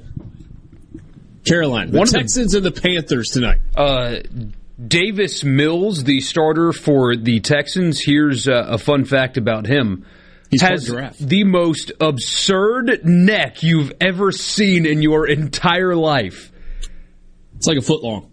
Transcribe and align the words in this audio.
Carolina, 1.46 1.92
the 1.92 2.00
One 2.00 2.08
Texans 2.08 2.56
and 2.56 2.66
the 2.66 2.72
Panthers 2.72 3.30
tonight. 3.30 3.60
Uh, 3.76 4.16
Davis 4.84 5.44
Mills, 5.44 6.06
the 6.06 6.22
starter 6.22 6.74
for 6.74 7.16
the 7.16 7.40
Texans. 7.40 8.04
Here's 8.04 8.48
uh, 8.48 8.66
a 8.68 8.80
fun 8.80 9.06
fact 9.06 9.38
about 9.38 9.68
him. 9.68 10.08
He's 10.54 10.62
has 10.62 11.18
the 11.20 11.44
most 11.44 11.92
absurd 12.00 13.04
neck 13.04 13.64
you've 13.64 13.92
ever 14.00 14.32
seen 14.32 14.86
in 14.86 15.02
your 15.02 15.28
entire 15.28 15.96
life. 15.96 16.52
It's 17.56 17.68
like 17.68 17.78
a 17.78 17.82
foot 17.82 18.04
long. 18.04 18.32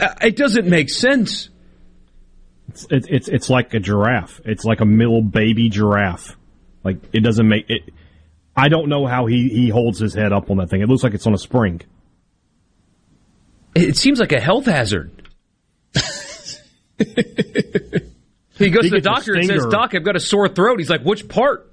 Uh, 0.00 0.14
it 0.22 0.36
doesn't 0.36 0.66
make 0.66 0.90
sense. 0.90 1.48
It's, 2.68 2.86
it's 2.90 3.06
it's 3.08 3.28
it's 3.28 3.50
like 3.50 3.74
a 3.74 3.80
giraffe. 3.80 4.40
It's 4.44 4.64
like 4.64 4.80
a 4.80 4.84
little 4.84 5.22
baby 5.22 5.68
giraffe. 5.68 6.36
Like 6.82 6.96
it 7.12 7.20
doesn't 7.20 7.46
make 7.48 7.66
it. 7.68 7.82
I 8.56 8.68
don't 8.68 8.88
know 8.88 9.06
how 9.06 9.26
he 9.26 9.48
he 9.48 9.68
holds 9.68 9.98
his 9.98 10.14
head 10.14 10.32
up 10.32 10.50
on 10.50 10.56
that 10.58 10.70
thing. 10.70 10.80
It 10.80 10.88
looks 10.88 11.02
like 11.02 11.14
it's 11.14 11.26
on 11.26 11.34
a 11.34 11.38
spring. 11.38 11.80
It 13.74 13.96
seems 13.96 14.20
like 14.20 14.32
a 14.32 14.40
health 14.40 14.66
hazard. 14.66 15.10
he 18.58 18.70
goes 18.70 18.84
He 18.84 18.90
to 18.90 18.96
the 18.96 19.00
doctor 19.00 19.34
and 19.34 19.46
says, 19.46 19.66
"Doc, 19.66 19.94
I've 19.94 20.04
got 20.04 20.16
a 20.16 20.20
sore 20.20 20.48
throat." 20.48 20.78
He's 20.78 20.90
like, 20.90 21.02
"Which 21.02 21.28
part?" 21.28 21.70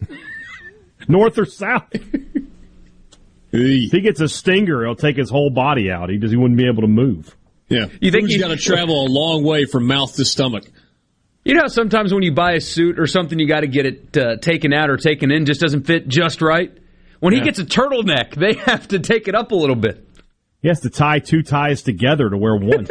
North 1.08 1.38
or 1.38 1.44
south? 1.46 1.88
if 3.52 3.92
he 3.92 4.00
gets 4.00 4.20
a 4.20 4.28
stinger, 4.28 4.82
it'll 4.82 4.94
take 4.96 5.16
his 5.16 5.30
whole 5.30 5.50
body 5.50 5.90
out. 5.90 6.10
He 6.10 6.18
just 6.18 6.30
he 6.30 6.36
wouldn't 6.36 6.58
be 6.58 6.66
able 6.68 6.82
to 6.82 6.88
move. 6.88 7.34
Yeah, 7.68 7.86
You 8.00 8.10
think 8.10 8.24
Food's 8.24 8.34
he- 8.34 8.40
got 8.40 8.48
to 8.48 8.56
travel 8.56 9.06
a 9.06 9.08
long 9.08 9.44
way 9.44 9.64
from 9.64 9.86
mouth 9.86 10.14
to 10.16 10.24
stomach? 10.24 10.64
You 11.44 11.54
know, 11.54 11.68
sometimes 11.68 12.12
when 12.12 12.22
you 12.22 12.32
buy 12.34 12.52
a 12.52 12.60
suit 12.60 12.98
or 12.98 13.06
something, 13.06 13.38
you 13.38 13.46
got 13.48 13.60
to 13.60 13.68
get 13.68 13.86
it 13.86 14.16
uh, 14.16 14.36
taken 14.36 14.72
out 14.74 14.90
or 14.90 14.96
taken 14.98 15.30
in, 15.30 15.46
just 15.46 15.60
doesn't 15.60 15.86
fit 15.86 16.06
just 16.08 16.42
right. 16.42 16.76
When 17.20 17.32
he 17.32 17.38
Yeah. 17.38 17.44
gets 17.46 17.58
a 17.60 17.64
turtleneck, 17.64 18.34
they 18.34 18.54
have 18.54 18.88
to 18.88 18.98
take 18.98 19.26
it 19.28 19.34
up 19.34 19.52
a 19.52 19.54
little 19.54 19.76
bit. 19.76 20.06
He 20.62 20.68
has 20.68 20.80
to 20.80 20.90
tie 20.90 21.20
two 21.20 21.42
ties 21.42 21.82
together 21.82 22.28
to 22.28 22.36
wear 22.36 22.56
one. 22.56 22.86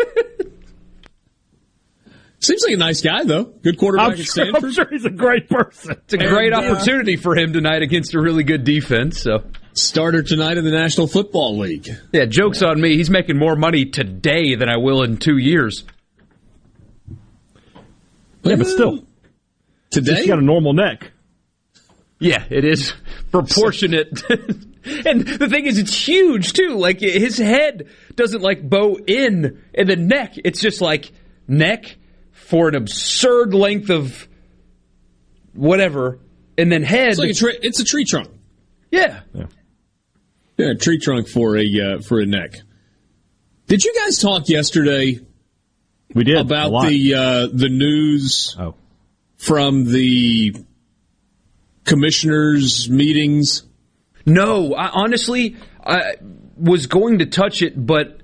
Seems 2.41 2.63
like 2.63 2.73
a 2.73 2.77
nice 2.77 3.01
guy 3.01 3.23
though. 3.25 3.43
Good 3.43 3.77
quarterback 3.77 4.13
I'm 4.13 4.13
at 4.13 4.19
sure, 4.19 4.55
I'm 4.55 4.71
sure 4.71 4.87
he's 4.89 5.05
a 5.05 5.09
great 5.09 5.49
person. 5.49 5.91
It's 5.91 6.13
a 6.13 6.17
great 6.17 6.53
And, 6.53 6.65
uh, 6.65 6.71
opportunity 6.71 7.17
for 7.17 7.35
him 7.35 7.51
tonight 7.51 7.81
against 7.81 8.13
a 8.13 8.21
really 8.21 8.43
good 8.43 8.63
defense. 8.63 9.21
So, 9.21 9.43
Starter 9.73 10.23
tonight 10.23 10.57
in 10.57 10.63
the 10.63 10.71
National 10.71 11.07
Football 11.07 11.57
League. 11.57 11.89
yeah, 12.13 12.25
jokes 12.25 12.61
on 12.61 12.79
me. 12.79 12.95
He's 12.95 13.09
making 13.09 13.37
more 13.37 13.55
money 13.55 13.85
today 13.85 14.55
than 14.55 14.69
I 14.69 14.77
will 14.77 15.03
in 15.03 15.17
two 15.17 15.37
years. 15.37 15.83
Yeah, 18.43 18.55
but 18.55 18.67
still, 18.67 19.05
Today, 19.89 20.15
he's 20.15 20.27
got 20.27 20.39
a 20.39 20.43
normal 20.43 20.73
neck. 20.73 21.11
Yeah, 22.19 22.43
it 22.49 22.63
is 22.63 22.93
proportionate. 23.31 24.21
and 24.29 25.27
the 25.27 25.47
thing 25.49 25.65
is, 25.65 25.77
it's 25.77 25.93
huge 25.93 26.53
too. 26.53 26.77
Like 26.77 26.99
his 26.99 27.37
head 27.37 27.87
doesn't 28.15 28.41
like 28.41 28.67
bow 28.67 28.97
in, 29.07 29.61
and 29.73 29.89
the 29.89 29.95
neck, 29.95 30.35
it's 30.37 30.61
just 30.61 30.79
like 30.79 31.11
neck 31.47 31.97
for 32.49 32.67
an 32.67 32.73
absurd 32.73 33.53
length 33.53 33.91
of 33.91 34.27
whatever, 35.53 36.19
and 36.57 36.71
then 36.71 36.81
head. 36.81 37.09
it's 37.09 37.19
like 37.19 37.29
a 37.29 37.33
tree. 37.35 37.59
It's 37.61 37.79
a 37.79 37.83
tree 37.83 38.05
trunk. 38.05 38.29
yeah. 38.89 39.21
Yeah, 40.57 40.71
a 40.71 40.75
tree 40.75 40.97
trunk 40.97 41.29
for 41.29 41.55
a 41.57 41.65
uh, 41.79 42.01
for 42.01 42.19
a 42.19 42.25
neck. 42.25 42.55
Did 43.67 43.83
you 43.85 43.93
guys 44.03 44.17
talk 44.17 44.49
yesterday 44.49 45.19
We 46.15 46.23
did 46.23 46.37
about 46.37 46.87
the 46.87 47.13
uh, 47.13 47.47
the 47.53 47.69
news 47.69 48.55
oh 48.59 48.73
from 49.37 49.85
the 49.85 50.55
commissioners' 51.85 52.89
meetings? 52.89 53.63
No, 54.25 54.73
I, 54.73 54.89
honestly, 54.89 55.55
I 55.85 56.15
was 56.57 56.87
going 56.87 57.19
to 57.19 57.27
touch 57.27 57.61
it, 57.61 57.73
but 57.85 58.18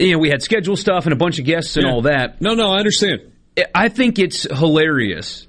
you 0.00 0.12
know 0.12 0.18
we 0.18 0.30
had 0.30 0.42
schedule 0.42 0.76
stuff 0.76 1.04
and 1.04 1.12
a 1.12 1.16
bunch 1.16 1.38
of 1.38 1.44
guests 1.44 1.76
and 1.76 1.86
Yeah. 1.86 1.92
all 1.92 2.02
that. 2.02 2.40
No, 2.40 2.54
no, 2.54 2.72
I 2.72 2.78
understand. 2.78 3.20
I 3.74 3.88
think 3.88 4.18
it's 4.18 4.42
hilarious 4.44 5.46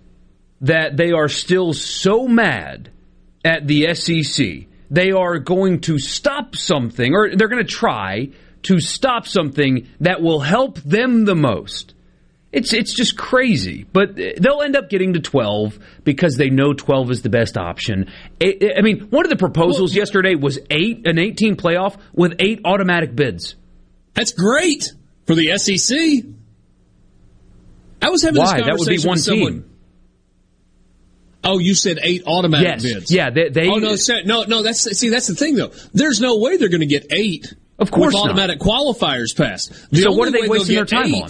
that 0.61 0.97
they 0.97 1.11
are 1.11 1.27
still 1.29 1.73
so 1.73 2.27
mad 2.27 2.89
at 3.45 3.67
the 3.67 3.93
SEC. 3.95 4.67
They 4.89 5.11
are 5.11 5.39
going 5.39 5.79
to 5.81 5.97
stop 5.97 6.55
something, 6.55 7.13
or 7.13 7.35
they're 7.35 7.47
going 7.47 7.65
to 7.65 7.71
try 7.71 8.29
to 8.63 8.79
stop 8.79 9.25
something 9.25 9.87
that 10.01 10.21
will 10.21 10.41
help 10.41 10.77
them 10.79 11.25
the 11.25 11.35
most. 11.35 11.93
It's 12.51 12.73
it's 12.73 12.93
just 12.93 13.17
crazy, 13.17 13.85
but 13.93 14.17
they'll 14.17 14.61
end 14.61 14.75
up 14.75 14.89
getting 14.89 15.13
to 15.13 15.21
twelve 15.21 15.79
because 16.03 16.35
they 16.35 16.49
know 16.49 16.73
twelve 16.73 17.09
is 17.09 17.21
the 17.21 17.29
best 17.29 17.57
option. 17.57 18.11
I, 18.43 18.73
I 18.77 18.81
mean, 18.81 19.07
one 19.09 19.25
of 19.25 19.29
the 19.29 19.37
proposals 19.37 19.95
yesterday 19.95 20.35
was 20.35 20.59
eight, 20.69 21.07
an 21.07 21.17
eighteen 21.17 21.55
playoff 21.55 21.95
with 22.13 22.35
eight 22.39 22.59
automatic 22.65 23.15
bids. 23.15 23.55
That's 24.13 24.31
great 24.33 24.91
for 25.25 25.35
the 25.35 25.57
SEC. 25.57 25.97
I 28.01 28.09
was 28.09 28.23
having 28.23 28.41
Why? 28.41 28.57
this 28.57 28.65
That 28.65 28.77
would 28.77 28.87
be 28.87 28.97
conversation 28.97 29.07
one 29.07 29.15
with 29.15 29.23
someone. 29.23 29.51
team. 29.53 29.65
Oh, 31.43 31.57
you 31.59 31.73
said 31.73 31.97
eight 32.03 32.23
automatic 32.27 32.67
Yes. 32.67 32.83
bids. 32.83 33.11
Yeah, 33.11 33.29
they- 33.31 33.49
they- 33.49 33.67
oh 33.67 33.77
no, 33.77 33.95
no, 34.25 34.43
no. 34.43 34.61
That's 34.63 34.81
see, 34.97 35.09
that's 35.09 35.27
the 35.27 35.35
thing 35.35 35.55
though. 35.55 35.71
There's 35.93 36.21
no 36.21 36.37
way 36.37 36.57
they're 36.57 36.69
going 36.69 36.81
to 36.81 36.85
get 36.85 37.07
eight. 37.11 37.53
Of 37.79 37.89
course 37.89 38.13
with 38.13 38.21
not. 38.23 38.25
automatic 38.29 38.59
qualifiers 38.59 39.35
passed. 39.35 39.71
The 39.91 40.01
So 40.03 40.11
what 40.11 40.27
are 40.27 40.31
they 40.31 40.47
wasting 40.47 40.75
their 40.75 40.85
time 40.85 41.13
on? 41.15 41.29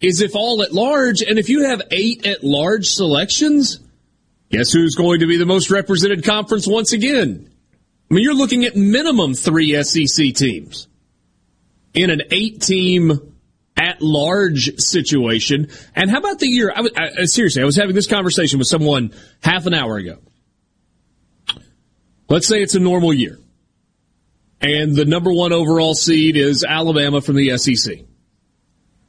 Is 0.00 0.22
if 0.22 0.34
all 0.34 0.62
at 0.62 0.72
large, 0.72 1.20
and 1.22 1.38
if 1.38 1.48
you 1.50 1.64
have 1.64 1.82
eight 1.90 2.26
at 2.26 2.42
large 2.42 2.88
selections, 2.88 3.80
guess 4.50 4.70
who's 4.72 4.94
going 4.94 5.20
to 5.20 5.26
be 5.26 5.36
the 5.36 5.46
most 5.46 5.70
represented 5.70 6.24
conference 6.24 6.66
once 6.66 6.92
again? 6.94 7.48
I 8.10 8.14
mean, 8.14 8.24
you're 8.24 8.34
looking 8.34 8.64
at 8.64 8.76
minimum 8.76 9.34
three 9.34 9.74
SEC 9.82 10.32
teams 10.34 10.88
in 11.94 12.10
an 12.10 12.22
eight 12.30 12.60
team 12.60 13.32
at 13.76 14.00
large 14.02 14.76
situation. 14.78 15.68
And 15.94 16.10
how 16.10 16.18
about 16.18 16.38
the 16.38 16.46
year? 16.48 16.72
I, 16.74 16.80
was- 16.82 16.92
I, 16.96 17.24
seriously, 17.24 17.62
I 17.62 17.64
was 17.64 17.76
having 17.76 17.94
this 17.94 18.06
conversation 18.06 18.58
with 18.58 18.68
someone 18.68 19.12
half 19.42 19.66
an 19.66 19.74
hour 19.74 19.96
ago. 19.96 20.18
Let's 22.28 22.46
say 22.46 22.62
it's 22.62 22.74
a 22.74 22.80
normal 22.80 23.12
year. 23.12 23.38
And 24.60 24.94
the 24.96 25.04
number 25.04 25.32
one 25.32 25.52
overall 25.52 25.94
seed 25.94 26.36
is 26.36 26.64
Alabama 26.64 27.20
from 27.20 27.36
the 27.36 27.56
SEC. 27.58 27.98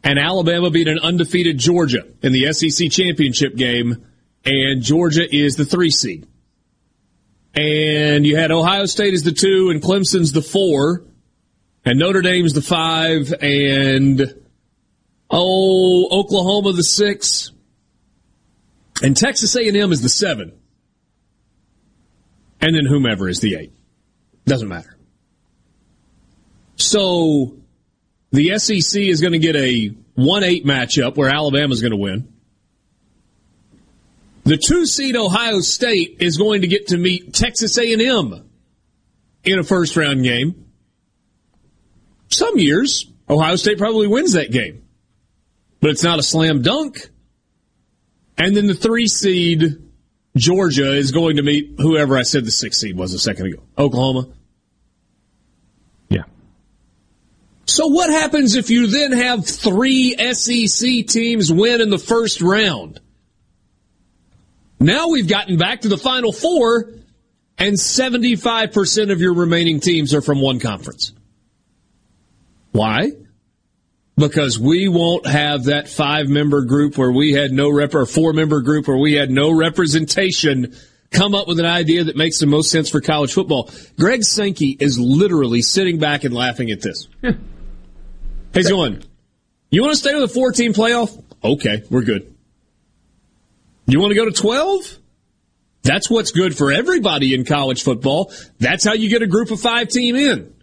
And 0.04 0.20
Alabama 0.20 0.70
beat 0.70 0.88
an 0.88 1.00
undefeated 1.00 1.58
Georgia 1.58 2.04
in 2.22 2.34
the 2.34 2.52
SEC 2.54 2.92
championship 2.92 3.56
game. 3.56 4.06
And 4.44 4.82
Georgia 4.82 5.24
is 5.34 5.56
the 5.56 5.66
three 5.66 5.90
seed. 5.90 6.28
And 7.56 8.26
you 8.26 8.36
had 8.36 8.52
Ohio 8.52 8.86
State 8.86 9.14
as 9.14 9.24
the 9.24 9.32
two 9.32 9.70
and 9.70 9.82
Clemson's 9.82 10.34
the 10.34 10.42
four. 10.42 11.06
And 11.86 12.00
Notre 12.00 12.22
Dame's 12.22 12.54
the 12.54 12.64
five 12.64 13.32
and 13.42 14.44
oh, 15.30 16.08
Oklahoma 16.12 16.74
the 16.74 16.84
six. 16.84 17.52
And 19.04 19.16
Texas 19.16 19.56
A&M 19.56 19.92
is 19.92 20.02
the 20.02 20.10
seven. 20.10 20.54
And 22.60 22.76
then 22.76 22.86
whomever 22.86 23.30
is 23.30 23.40
the 23.40 23.56
eight. 23.56 23.74
Doesn't 24.46 24.68
matter. 24.68 24.98
So 26.78 27.58
the 28.32 28.58
SEC 28.58 29.02
is 29.02 29.22
going 29.22 29.34
to 29.34 29.40
get 29.40 29.56
a 29.56 29.90
1-8 30.18 30.66
matchup 30.66 31.18
where 31.18 31.30
Alabama's 31.30 31.82
going 31.82 31.92
to 31.92 31.98
win. 31.98 32.34
The 34.44 34.58
two 34.58 34.86
seed 34.86 35.16
Ohio 35.16 35.60
State 35.60 36.18
is 36.20 36.38
going 36.38 36.62
to 36.62 36.68
get 36.68 36.88
to 36.88 36.98
meet 36.98 37.34
Texas 37.34 37.78
A&M 37.78 38.50
in 39.44 39.60
a 39.60 39.64
first 39.64 39.96
round 39.98 40.24
game. 40.24 40.65
Some 42.30 42.58
years, 42.58 43.06
Ohio 43.30 43.56
State 43.56 43.78
probably 43.78 44.08
wins 44.08 44.34
that 44.34 44.52
game, 44.52 44.84
but 45.80 45.92
it's 45.92 46.04
not 46.04 46.20
a 46.20 46.24
slam 46.24 46.62
dunk. 46.62 47.10
And 48.38 48.56
then 48.56 48.68
the 48.68 48.74
three 48.74 49.08
seed 49.08 49.78
Georgia 50.36 50.94
is 50.94 51.12
going 51.12 51.38
to 51.38 51.44
meet 51.44 51.76
whoever 51.78 52.18
I 52.18 52.24
said 52.24 52.46
the 52.46 52.52
six 52.52 52.80
seed 52.80 52.98
was 52.98 53.14
a 53.14 53.20
second 53.20 53.48
ago, 53.48 53.64
Oklahoma. 53.78 54.28
Yeah. 56.10 56.24
So 57.66 57.88
what 57.88 58.10
happens 58.10 58.56
if 58.56 58.70
you 58.70 58.88
then 58.88 59.14
have 59.14 59.46
three 59.46 60.16
SEC 60.34 61.08
teams 61.08 61.52
win 61.52 61.80
in 61.80 61.90
the 61.90 61.98
first 61.98 62.42
round? 62.42 63.00
Now 64.80 65.08
we've 65.08 65.28
gotten 65.28 65.58
back 65.58 65.82
to 65.82 65.88
the 65.88 65.98
final 65.98 66.34
four 66.34 66.92
and 67.58 67.76
75% 67.76 69.12
of 69.12 69.22
your 69.22 69.34
remaining 69.34 69.80
teams 69.80 70.14
are 70.14 70.22
from 70.22 70.42
one 70.42 70.60
conference. 70.60 71.14
Why? 72.76 73.14
Because 74.18 74.60
we 74.60 74.90
won't 74.90 75.26
have 75.26 75.66
that 75.66 75.88
five 75.88 76.28
member 76.28 76.64
group 76.66 76.98
where 76.98 77.12
we 77.12 77.32
had 77.32 77.52
no 77.52 77.70
rep 77.70 77.96
or 77.96 78.06
four 78.06 78.34
member 78.34 78.62
group 78.62 78.90
where 78.90 78.98
we 78.98 79.14
had 79.14 79.30
no 79.30 79.50
representation 79.52 80.76
come 81.10 81.34
up 81.34 81.48
with 81.48 81.60
an 81.60 81.66
idea 81.66 82.04
that 82.04 82.18
makes 82.18 82.40
the 82.40 82.48
most 82.48 82.70
sense 82.70 82.90
for 82.90 83.00
college 83.00 83.34
football. 83.34 83.70
Greg 83.98 84.24
Sankey 84.24 84.76
is 84.78 85.00
literally 85.00 85.62
sitting 85.62 86.00
back 86.00 86.26
and 86.26 86.34
laughing 86.34 86.70
at 86.70 86.82
this. 86.82 87.08
He's 88.54 88.70
going, 88.70 89.04
you 89.70 89.82
want 89.82 89.94
to 89.94 90.00
stay 90.00 90.14
with 90.14 90.24
a 90.24 90.34
four 90.34 90.52
team 90.52 90.74
playoff? 90.74 91.24
Okay, 91.44 91.84
we're 91.90 92.04
good. 92.04 92.36
You 93.88 94.02
want 94.02 94.12
to 94.12 94.16
go 94.16 94.26
to 94.26 94.32
12? 94.32 95.00
That's 95.84 96.10
what's 96.10 96.32
good 96.32 96.58
for 96.58 96.74
everybody 96.74 97.34
in 97.34 97.46
college 97.46 97.84
football. 97.84 98.34
That's 98.60 98.84
how 98.84 98.94
you 98.94 99.10
get 99.10 99.22
a 99.22 99.28
group 99.28 99.52
of 99.52 99.62
five 99.62 99.88
team 99.88 100.18
in. 100.18 100.55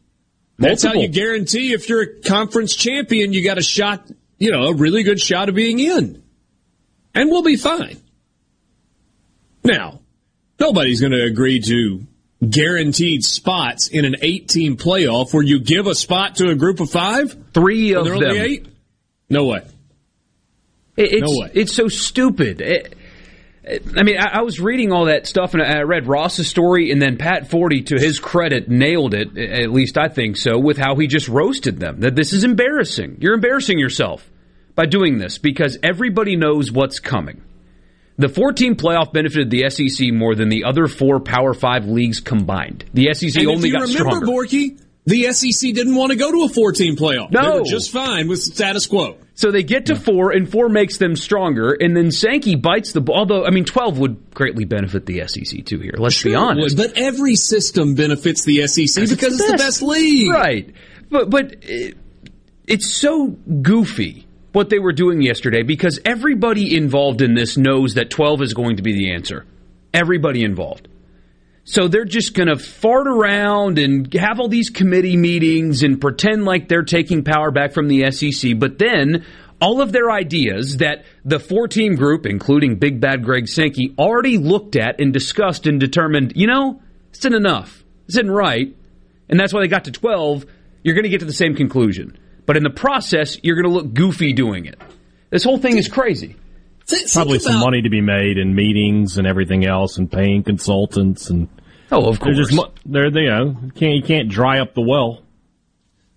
That's 0.62 0.82
how 0.82 0.94
you 0.94 1.08
guarantee 1.08 1.72
if 1.72 1.88
you're 1.88 2.02
a 2.02 2.20
conference 2.22 2.74
champion, 2.74 3.32
you 3.32 3.44
got 3.44 3.58
a 3.58 3.62
shot, 3.62 4.08
you 4.38 4.50
know, 4.50 4.64
a 4.66 4.74
really 4.74 5.02
good 5.02 5.20
shot 5.20 5.48
of 5.48 5.54
being 5.54 5.78
in. 5.78 6.22
And 7.14 7.30
we'll 7.30 7.42
be 7.42 7.56
fine. 7.56 7.98
Now, 9.64 10.00
nobody's 10.58 11.00
going 11.00 11.12
to 11.12 11.24
agree 11.24 11.60
to 11.60 12.06
guaranteed 12.48 13.24
spots 13.24 13.88
in 13.88 14.04
an 14.04 14.16
eight 14.22 14.48
team 14.48 14.76
playoff 14.76 15.32
where 15.32 15.42
you 15.42 15.60
give 15.60 15.86
a 15.86 15.94
spot 15.94 16.36
to 16.36 16.48
a 16.48 16.54
group 16.54 16.80
of 16.80 16.90
five. 16.90 17.36
Three 17.52 17.94
of 17.94 18.04
them. 18.04 18.14
only 18.14 18.38
eight? 18.38 18.66
No 19.28 19.46
way. 19.46 19.62
It's, 20.96 21.22
No 21.30 21.40
way. 21.40 21.50
it's 21.54 21.72
so 21.72 21.88
stupid. 21.88 22.60
It- 22.60 22.94
I 23.64 24.02
mean, 24.02 24.18
I, 24.18 24.38
I 24.38 24.42
was 24.42 24.58
reading 24.58 24.90
all 24.92 25.04
that 25.04 25.26
stuff 25.26 25.54
and 25.54 25.62
I 25.62 25.82
read 25.82 26.08
Ross's 26.08 26.48
story, 26.48 26.90
and 26.90 27.00
then 27.00 27.16
Pat 27.16 27.48
Forde, 27.48 27.86
to 27.86 27.96
his 27.96 28.18
credit, 28.18 28.68
nailed 28.68 29.14
it. 29.14 29.38
At 29.38 29.70
least 29.70 29.96
I 29.96 30.08
think 30.08 30.36
so, 30.36 30.58
with 30.58 30.78
how 30.78 30.96
he 30.96 31.06
just 31.06 31.28
roasted 31.28 31.78
them. 31.78 32.00
That 32.00 32.16
this 32.16 32.32
is 32.32 32.42
embarrassing. 32.42 33.18
You're 33.20 33.34
embarrassing 33.34 33.78
yourself 33.78 34.28
by 34.74 34.86
doing 34.86 35.18
this 35.18 35.38
because 35.38 35.78
everybody 35.82 36.34
knows 36.34 36.72
what's 36.72 36.98
coming. 36.98 37.42
The 38.18 38.28
14 38.28 38.74
playoff 38.74 39.12
benefited 39.12 39.50
the 39.50 39.70
SEC 39.70 40.12
more 40.12 40.34
than 40.34 40.48
the 40.48 40.64
other 40.64 40.86
four 40.88 41.20
Power 41.20 41.54
Five 41.54 41.86
leagues 41.86 42.20
combined. 42.20 42.84
The 42.92 43.14
SEC 43.14 43.36
And 43.36 43.48
only 43.48 43.70
got 43.70 43.82
remember, 43.82 44.10
stronger. 44.10 44.26
Borky, 44.26 44.81
the 45.04 45.32
SEC 45.32 45.74
didn't 45.74 45.94
want 45.96 46.10
to 46.12 46.16
go 46.16 46.30
to 46.30 46.44
a 46.44 46.48
14 46.48 46.96
playoff. 46.96 47.30
They 47.30 47.40
No. 47.40 47.58
were 47.58 47.64
just 47.64 47.90
fine 47.90 48.28
with 48.28 48.40
status 48.40 48.86
quo. 48.86 49.16
So 49.34 49.50
they 49.50 49.62
get 49.62 49.86
to 49.86 49.96
four, 49.96 50.30
and 50.30 50.48
four 50.48 50.68
makes 50.68 50.98
them 50.98 51.16
stronger, 51.16 51.72
and 51.72 51.96
then 51.96 52.10
Sankey 52.10 52.54
bites 52.54 52.92
the 52.92 53.00
ball. 53.00 53.16
Although, 53.16 53.44
I 53.46 53.50
mean, 53.50 53.64
12 53.64 53.98
would 53.98 54.32
greatly 54.34 54.64
benefit 54.64 55.06
the 55.06 55.26
SEC 55.26 55.64
too 55.64 55.78
here. 55.80 55.94
Let's 55.96 56.22
be 56.22 56.30
Sure 56.30 56.32
it 56.32 56.36
honest. 56.36 56.76
would, 56.78 56.88
but 56.90 56.98
every 56.98 57.34
system 57.34 57.94
benefits 57.94 58.44
the 58.44 58.66
SEC 58.66 59.08
because 59.08 59.40
it's 59.40 59.50
the 59.50 59.56
best 59.56 59.82
league. 59.82 60.30
Right. 60.30 60.70
But, 61.10 61.30
but 61.30 61.56
it, 61.62 61.96
it's 62.68 62.86
so 62.86 63.28
goofy 63.28 64.26
what 64.52 64.68
they 64.68 64.78
were 64.78 64.92
doing 64.92 65.22
yesterday 65.22 65.62
because 65.62 65.98
everybody 66.04 66.76
involved 66.76 67.22
in 67.22 67.34
this 67.34 67.56
knows 67.56 67.94
that 67.94 68.10
12 68.10 68.42
is 68.42 68.54
going 68.54 68.76
to 68.76 68.82
be 68.82 68.92
the 68.92 69.12
answer. 69.14 69.46
Everybody 69.94 70.44
involved. 70.44 70.88
So 71.64 71.86
they're 71.86 72.04
just 72.04 72.34
going 72.34 72.48
to 72.48 72.56
fart 72.56 73.06
around 73.06 73.78
and 73.78 74.12
have 74.14 74.40
all 74.40 74.48
these 74.48 74.68
committee 74.68 75.16
meetings 75.16 75.84
and 75.84 76.00
pretend 76.00 76.44
like 76.44 76.68
they're 76.68 76.82
taking 76.82 77.22
power 77.22 77.52
back 77.52 77.72
from 77.72 77.86
the 77.86 78.10
SEC. 78.10 78.58
But 78.58 78.78
then 78.78 79.24
all 79.60 79.80
of 79.80 79.92
their 79.92 80.10
ideas 80.10 80.78
that 80.78 81.04
the 81.24 81.38
four 81.38 81.68
team 81.68 81.94
group, 81.94 82.26
including 82.26 82.76
Big 82.76 83.00
Bad 83.00 83.24
Greg 83.24 83.46
Sankey, 83.46 83.94
already 83.96 84.38
looked 84.38 84.74
at 84.74 85.00
and 85.00 85.12
discussed 85.12 85.68
and 85.68 85.78
determined, 85.78 86.32
you 86.34 86.48
know, 86.48 86.82
this 87.10 87.20
isn't 87.20 87.34
enough. 87.34 87.84
This 88.06 88.16
isn't 88.16 88.30
right. 88.30 88.76
And 89.28 89.38
that's 89.38 89.54
why 89.54 89.60
they 89.60 89.68
got 89.68 89.84
to 89.84 89.92
12. 89.92 90.44
You're 90.82 90.96
going 90.96 91.04
to 91.04 91.10
get 91.10 91.20
to 91.20 91.26
the 91.26 91.32
same 91.32 91.54
conclusion. 91.54 92.18
But 92.44 92.56
in 92.56 92.64
the 92.64 92.70
process, 92.70 93.38
you're 93.44 93.54
going 93.54 93.72
to 93.72 93.78
look 93.78 93.94
goofy 93.94 94.32
doing 94.32 94.66
it. 94.66 94.80
This 95.30 95.44
whole 95.44 95.58
thing 95.58 95.78
is 95.78 95.86
crazy. 95.86 96.36
Think- 96.86 97.02
think 97.02 97.12
Probably 97.12 97.38
some 97.38 97.60
money 97.60 97.82
to 97.82 97.90
be 97.90 98.00
made 98.00 98.38
in 98.38 98.54
meetings 98.54 99.18
and 99.18 99.26
everything 99.26 99.64
else, 99.66 99.98
and 99.98 100.10
paying 100.10 100.42
consultants, 100.42 101.30
and 101.30 101.48
Oh, 101.90 102.06
of 102.08 102.18
they're 102.20 102.34
course. 102.34 102.50
just 102.50 102.62
they're 102.86 103.06
you 103.08 103.28
know 103.30 103.56
you 103.64 103.70
can't 103.74 103.94
you 103.96 104.02
can't 104.02 104.28
dry 104.28 104.60
up 104.60 104.74
the 104.74 104.80
well. 104.80 105.22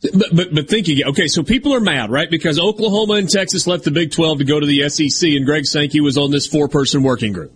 But, 0.02 0.36
but 0.36 0.54
but 0.56 0.70
think 0.70 0.88
again. 0.88 1.08
Okay, 1.10 1.28
so 1.28 1.42
people 1.44 1.74
are 1.74 1.80
mad, 1.80 2.12
right? 2.12 2.30
Because 2.30 2.60
Oklahoma 2.60 3.14
and 3.14 3.30
Texas 3.30 3.66
left 3.66 3.84
the 3.86 3.92
Big 3.92 4.12
12 4.12 4.40
to 4.40 4.44
go 4.44 4.60
to 4.60 4.66
the 4.66 4.88
SEC, 4.90 5.30
and 5.36 5.46
Greg 5.46 5.66
Sankey 5.66 6.00
was 6.02 6.18
on 6.18 6.32
this 6.32 6.46
four-person 6.48 7.02
working 7.02 7.34
group. 7.34 7.54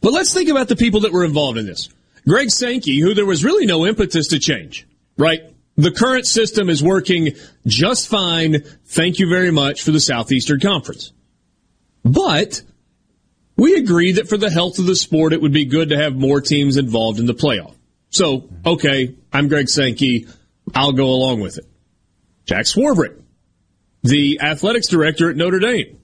But 0.00 0.12
let's 0.12 0.32
think 0.32 0.48
about 0.48 0.68
the 0.68 0.76
people 0.76 1.00
that 1.00 1.12
were 1.12 1.24
involved 1.24 1.58
in 1.58 1.66
this. 1.66 1.88
Greg 2.26 2.50
Sankey, 2.50 3.00
who 3.00 3.14
there 3.14 3.26
was 3.26 3.44
really 3.44 3.66
no 3.66 3.86
impetus 3.86 4.28
to 4.28 4.38
change, 4.38 4.86
right? 5.18 5.40
The 5.76 5.90
current 5.90 6.26
system 6.26 6.68
is 6.70 6.82
working 6.82 7.30
just 7.66 8.08
fine. 8.08 8.62
Thank 8.86 9.18
you 9.18 9.28
very 9.28 9.50
much 9.50 9.82
for 9.82 9.90
the 9.90 10.00
Southeastern 10.00 10.60
Conference. 10.60 11.12
But 12.04 12.62
we 13.56 13.74
agree 13.74 14.12
that 14.12 14.28
for 14.28 14.36
the 14.36 14.50
health 14.50 14.78
of 14.78 14.86
the 14.86 14.96
sport, 14.96 15.32
it 15.32 15.42
would 15.42 15.52
be 15.52 15.66
good 15.66 15.90
to 15.90 15.96
have 15.96 16.16
more 16.16 16.40
teams 16.40 16.76
involved 16.76 17.18
in 17.18 17.26
the 17.26 17.34
playoff. 17.34 17.74
So, 18.10 18.48
okay, 18.64 19.14
I'm 19.32 19.48
Greg 19.48 19.68
Sankey. 19.68 20.26
I'll 20.74 20.92
go 20.92 21.06
along 21.06 21.40
with 21.40 21.58
it. 21.58 21.66
Jack 22.46 22.64
Swarbrick, 22.64 23.20
the 24.02 24.40
athletics 24.40 24.88
director 24.88 25.30
at 25.30 25.36
Notre 25.36 25.60
Dame, 25.60 26.00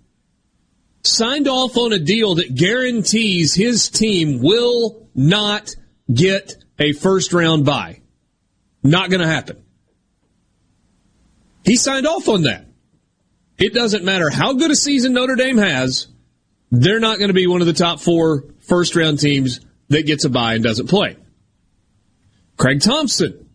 signed 1.02 1.48
off 1.48 1.76
on 1.76 1.92
a 1.92 1.98
deal 1.98 2.36
that 2.36 2.54
guarantees 2.54 3.54
his 3.54 3.88
team 3.88 4.40
will 4.40 5.08
not 5.14 5.74
get 6.12 6.56
a 6.78 6.92
first 6.92 7.32
round 7.32 7.64
bye. 7.64 8.00
Not 8.82 9.10
going 9.10 9.22
to 9.22 9.26
happen. 9.26 9.64
He 11.64 11.76
signed 11.76 12.06
off 12.06 12.28
on 12.28 12.42
that. 12.42 12.66
It 13.58 13.72
doesn't 13.74 14.04
matter 14.04 14.30
how 14.30 14.52
good 14.54 14.70
a 14.70 14.76
season 14.76 15.12
Notre 15.12 15.36
Dame 15.36 15.58
has, 15.58 16.08
they're 16.70 17.00
not 17.00 17.18
going 17.18 17.28
to 17.28 17.34
be 17.34 17.46
one 17.46 17.60
of 17.60 17.66
the 17.66 17.72
top 17.72 18.00
four 18.00 18.44
first 18.60 18.96
round 18.96 19.20
teams 19.20 19.60
that 19.88 20.06
gets 20.06 20.24
a 20.24 20.30
bye 20.30 20.54
and 20.54 20.64
doesn't 20.64 20.88
play. 20.88 21.16
Craig 22.56 22.80
Thompson, 22.80 23.48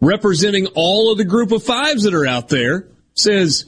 representing 0.00 0.66
all 0.74 1.12
of 1.12 1.18
the 1.18 1.24
group 1.24 1.52
of 1.52 1.62
fives 1.62 2.04
that 2.04 2.14
are 2.14 2.26
out 2.26 2.48
there, 2.48 2.88
says 3.14 3.66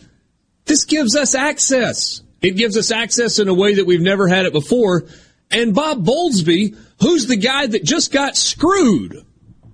this 0.65 0.85
gives 0.85 1.17
us 1.17 1.35
access. 1.35 2.23
It 2.41 2.53
gives 2.53 2.77
us 2.77 2.91
access 2.91 3.39
in 3.39 3.49
a 3.49 3.55
way 3.55 3.75
that 3.75 3.87
we've 3.87 4.01
never 4.01 4.27
had 4.27 4.47
it 4.47 4.53
before. 4.53 5.05
And 5.51 5.75
Bob 5.75 6.05
Bowlesby, 6.05 6.77
who's 7.01 7.27
the 7.27 7.37
guy 7.37 7.67
that 7.67 7.85
just 7.85 8.13
got 8.13 8.37
screwed 8.37 9.25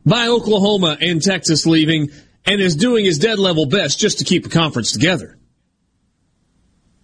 by 0.05 0.29
Oklahoma 0.29 0.97
and 1.01 1.23
Texas 1.23 1.67
leaving 1.67 2.11
and 2.45 2.61
is 2.61 2.77
doing 2.77 3.05
his 3.05 3.19
dead 3.19 3.39
level 3.39 3.67
best 3.67 3.99
just 3.99 4.19
to 4.19 4.25
keep 4.25 4.45
the 4.45 4.49
conference 4.49 4.93
together. 4.93 5.37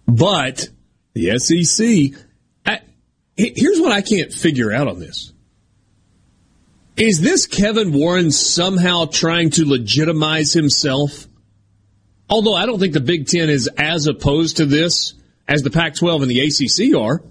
But 0.07 0.69
the 1.13 1.37
SEC, 1.39 2.19
I, 2.65 2.81
here's 3.35 3.79
what 3.79 3.91
I 3.91 4.01
can't 4.01 4.31
figure 4.33 4.71
out 4.71 4.87
on 4.87 4.99
this. 4.99 5.33
Is 6.95 7.21
this 7.21 7.47
Kevin 7.47 7.91
Warren 7.91 8.31
somehow 8.31 9.05
trying 9.05 9.49
to 9.51 9.65
legitimize 9.65 10.53
himself? 10.53 11.27
Although 12.29 12.55
I 12.55 12.65
don't 12.65 12.79
think 12.79 12.93
the 12.93 12.99
Big 12.99 13.27
Ten 13.27 13.49
is 13.49 13.67
as 13.77 14.07
opposed 14.07 14.57
to 14.57 14.65
this 14.65 15.13
as 15.47 15.63
the 15.63 15.71
Pac 15.71 15.95
12 15.95 16.23
and 16.23 16.31
the 16.31 16.39
ACC 16.41 16.95
are. 16.95 17.21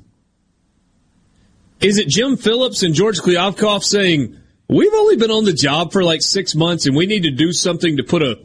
Is 1.80 1.98
it 1.98 2.08
Jim 2.08 2.36
Phillips 2.36 2.82
and 2.82 2.94
George 2.94 3.18
Kliavkoff 3.18 3.82
saying, 3.82 4.36
we've 4.68 4.94
only 4.94 5.16
been 5.16 5.30
on 5.30 5.44
the 5.44 5.52
job 5.52 5.92
for 5.92 6.04
like 6.04 6.22
six 6.22 6.54
months 6.54 6.86
and 6.86 6.96
we 6.96 7.06
need 7.06 7.24
to 7.24 7.30
do 7.30 7.52
something 7.52 7.96
to 7.96 8.04
put 8.04 8.22
a, 8.22 8.38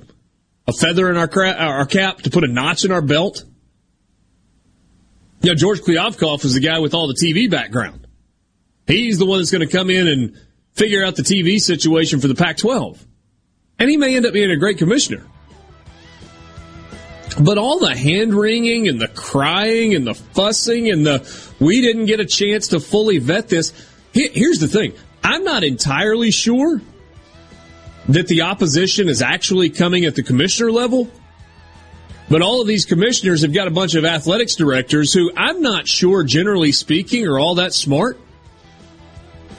a 0.68 0.74
feather 0.74 1.10
in 1.10 1.18
our, 1.18 1.28
cra- 1.28 1.52
our 1.54 1.86
cap, 1.86 2.22
to 2.24 2.30
put 2.30 2.44
a 2.44 2.48
notch 2.48 2.86
in 2.86 2.92
our 2.92 3.02
belt? 3.02 3.44
Know, 5.44 5.56
George 5.56 5.82
Kliavkoff 5.82 6.44
is 6.46 6.54
the 6.54 6.60
guy 6.60 6.80
with 6.80 6.94
all 6.94 7.08
the 7.08 7.14
TV 7.14 7.50
background. 7.50 8.08
He's 8.88 9.18
the 9.18 9.26
one 9.26 9.40
that's 9.40 9.52
going 9.52 9.68
to 9.68 9.72
come 9.72 9.90
in 9.90 10.08
and 10.08 10.40
figure 10.74 11.04
out 11.04 11.16
the 11.16 11.24
TV 11.24 11.60
situation 11.60 12.20
for 12.20 12.28
the 12.28 12.36
Pac 12.36 12.58
12. 12.58 13.06
And 13.80 13.90
he 13.90 13.98
may 13.98 14.16
end 14.16 14.26
up 14.26 14.34
being 14.34 14.52
a 14.52 14.58
great 14.58 14.78
commissioner. 14.78 15.24
But 17.40 17.58
all 17.58 17.80
the 17.80 17.96
hand 17.96 18.34
wringing 18.34 18.88
and 18.88 19.00
the 19.00 19.08
crying 19.08 19.94
and 19.94 20.08
the 20.08 20.16
fussing 20.16 20.90
and 20.90 21.06
the 21.06 21.54
we 21.60 21.82
didn't 21.82 22.06
get 22.06 22.20
a 22.20 22.26
chance 22.26 22.70
to 22.70 22.80
fully 22.80 23.20
vet 23.20 23.48
this. 23.48 23.74
Here's 24.12 24.60
the 24.60 24.68
thing 24.68 24.94
I'm 25.24 25.44
not 25.44 25.64
entirely 25.64 26.32
sure 26.32 26.82
that 28.10 28.28
the 28.28 28.42
opposition 28.42 29.08
is 29.10 29.22
actually 29.22 29.70
coming 29.70 30.06
at 30.06 30.16
the 30.16 30.24
commissioner 30.24 30.72
level. 30.72 31.12
But 32.30 32.42
all 32.42 32.62
of 32.62 32.68
these 32.68 32.86
commissioners 32.86 33.42
have 33.42 33.54
got 33.54 33.68
a 33.68 33.72
bunch 33.72 33.96
of 33.96 34.04
athletics 34.04 34.56
directors 34.56 35.14
who 35.14 35.32
I'm 35.36 35.62
not 35.62 35.88
sure, 35.88 36.24
generally 36.24 36.74
speaking, 36.74 37.26
are 37.26 37.40
all 37.40 37.56
that 37.56 37.74
smart. 37.74 38.20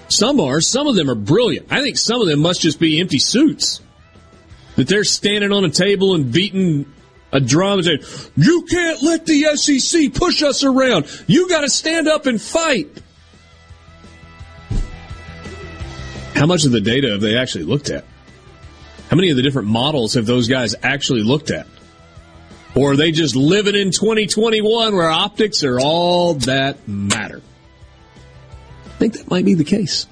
Some 0.08 0.40
are. 0.40 0.60
Some 0.60 0.86
of 0.86 0.94
them 0.94 1.08
are 1.08 1.14
brilliant. 1.14 1.68
I 1.70 1.80
think 1.80 1.96
some 1.96 2.20
of 2.20 2.26
them 2.26 2.40
must 2.40 2.60
just 2.60 2.78
be 2.78 3.00
empty 3.00 3.18
suits. 3.18 3.80
That 4.76 4.86
they're 4.86 5.04
standing 5.04 5.52
on 5.52 5.64
a 5.64 5.70
table 5.70 6.14
and 6.14 6.30
beating 6.30 6.92
a 7.32 7.40
drum 7.40 7.78
and 7.78 7.84
saying, 7.84 8.32
You 8.36 8.62
can't 8.62 9.02
let 9.02 9.26
the 9.26 9.56
SEC 9.56 10.14
push 10.14 10.42
us 10.42 10.62
around. 10.62 11.06
You 11.26 11.48
got 11.48 11.62
to 11.62 11.70
stand 11.70 12.06
up 12.06 12.26
and 12.26 12.40
fight. 12.40 12.88
How 16.34 16.46
much 16.46 16.64
of 16.64 16.72
the 16.72 16.80
data 16.80 17.10
have 17.10 17.20
they 17.20 17.36
actually 17.36 17.64
looked 17.64 17.90
at? 17.90 18.04
How 19.10 19.16
many 19.16 19.30
of 19.30 19.36
the 19.36 19.42
different 19.42 19.68
models 19.68 20.14
have 20.14 20.26
those 20.26 20.48
guys 20.48 20.74
actually 20.82 21.22
looked 21.22 21.50
at? 21.50 21.66
Or 22.74 22.92
are 22.92 22.96
they 22.96 23.12
just 23.12 23.34
living 23.34 23.74
in 23.74 23.90
2021 23.90 24.94
where 24.94 25.08
optics 25.08 25.64
are 25.64 25.80
all 25.80 26.34
that 26.34 26.86
matter? 26.86 27.42
I 28.86 28.88
think 28.98 29.14
that 29.14 29.30
might 29.30 29.44
be 29.44 29.54
the 29.54 29.64
case. 29.64 30.06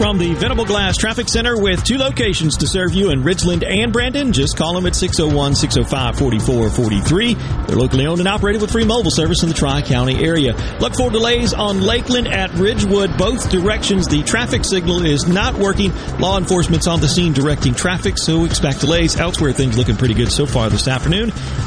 From 0.00 0.16
the 0.16 0.32
Venable 0.32 0.64
Glass 0.64 0.96
Traffic 0.96 1.28
Center 1.28 1.60
with 1.60 1.84
two 1.84 1.98
locations 1.98 2.56
to 2.56 2.66
serve 2.66 2.94
you 2.94 3.10
in 3.10 3.22
Ridgeland 3.22 3.62
and 3.68 3.92
Brandon. 3.92 4.32
Just 4.32 4.56
call 4.56 4.72
them 4.72 4.86
at 4.86 4.96
601 4.96 5.54
605 5.54 6.16
4443. 6.18 7.34
They're 7.66 7.76
locally 7.76 8.06
owned 8.06 8.20
and 8.20 8.26
operated 8.26 8.62
with 8.62 8.72
free 8.72 8.86
mobile 8.86 9.10
service 9.10 9.42
in 9.42 9.50
the 9.50 9.54
Tri 9.54 9.82
County 9.82 10.24
area. 10.24 10.54
Look 10.80 10.94
for 10.94 11.10
delays 11.10 11.52
on 11.52 11.82
Lakeland 11.82 12.28
at 12.28 12.50
Ridgewood, 12.54 13.18
both 13.18 13.50
directions. 13.50 14.08
The 14.08 14.22
traffic 14.22 14.64
signal 14.64 15.04
is 15.04 15.28
not 15.28 15.56
working. 15.56 15.92
Law 16.18 16.38
enforcement's 16.38 16.86
on 16.86 17.02
the 17.02 17.08
scene 17.08 17.34
directing 17.34 17.74
traffic, 17.74 18.16
so 18.16 18.46
expect 18.46 18.80
delays. 18.80 19.20
Elsewhere, 19.20 19.52
things 19.52 19.76
looking 19.76 19.96
pretty 19.96 20.14
good 20.14 20.32
so 20.32 20.46
far 20.46 20.70
this 20.70 20.88
afternoon. 20.88 21.26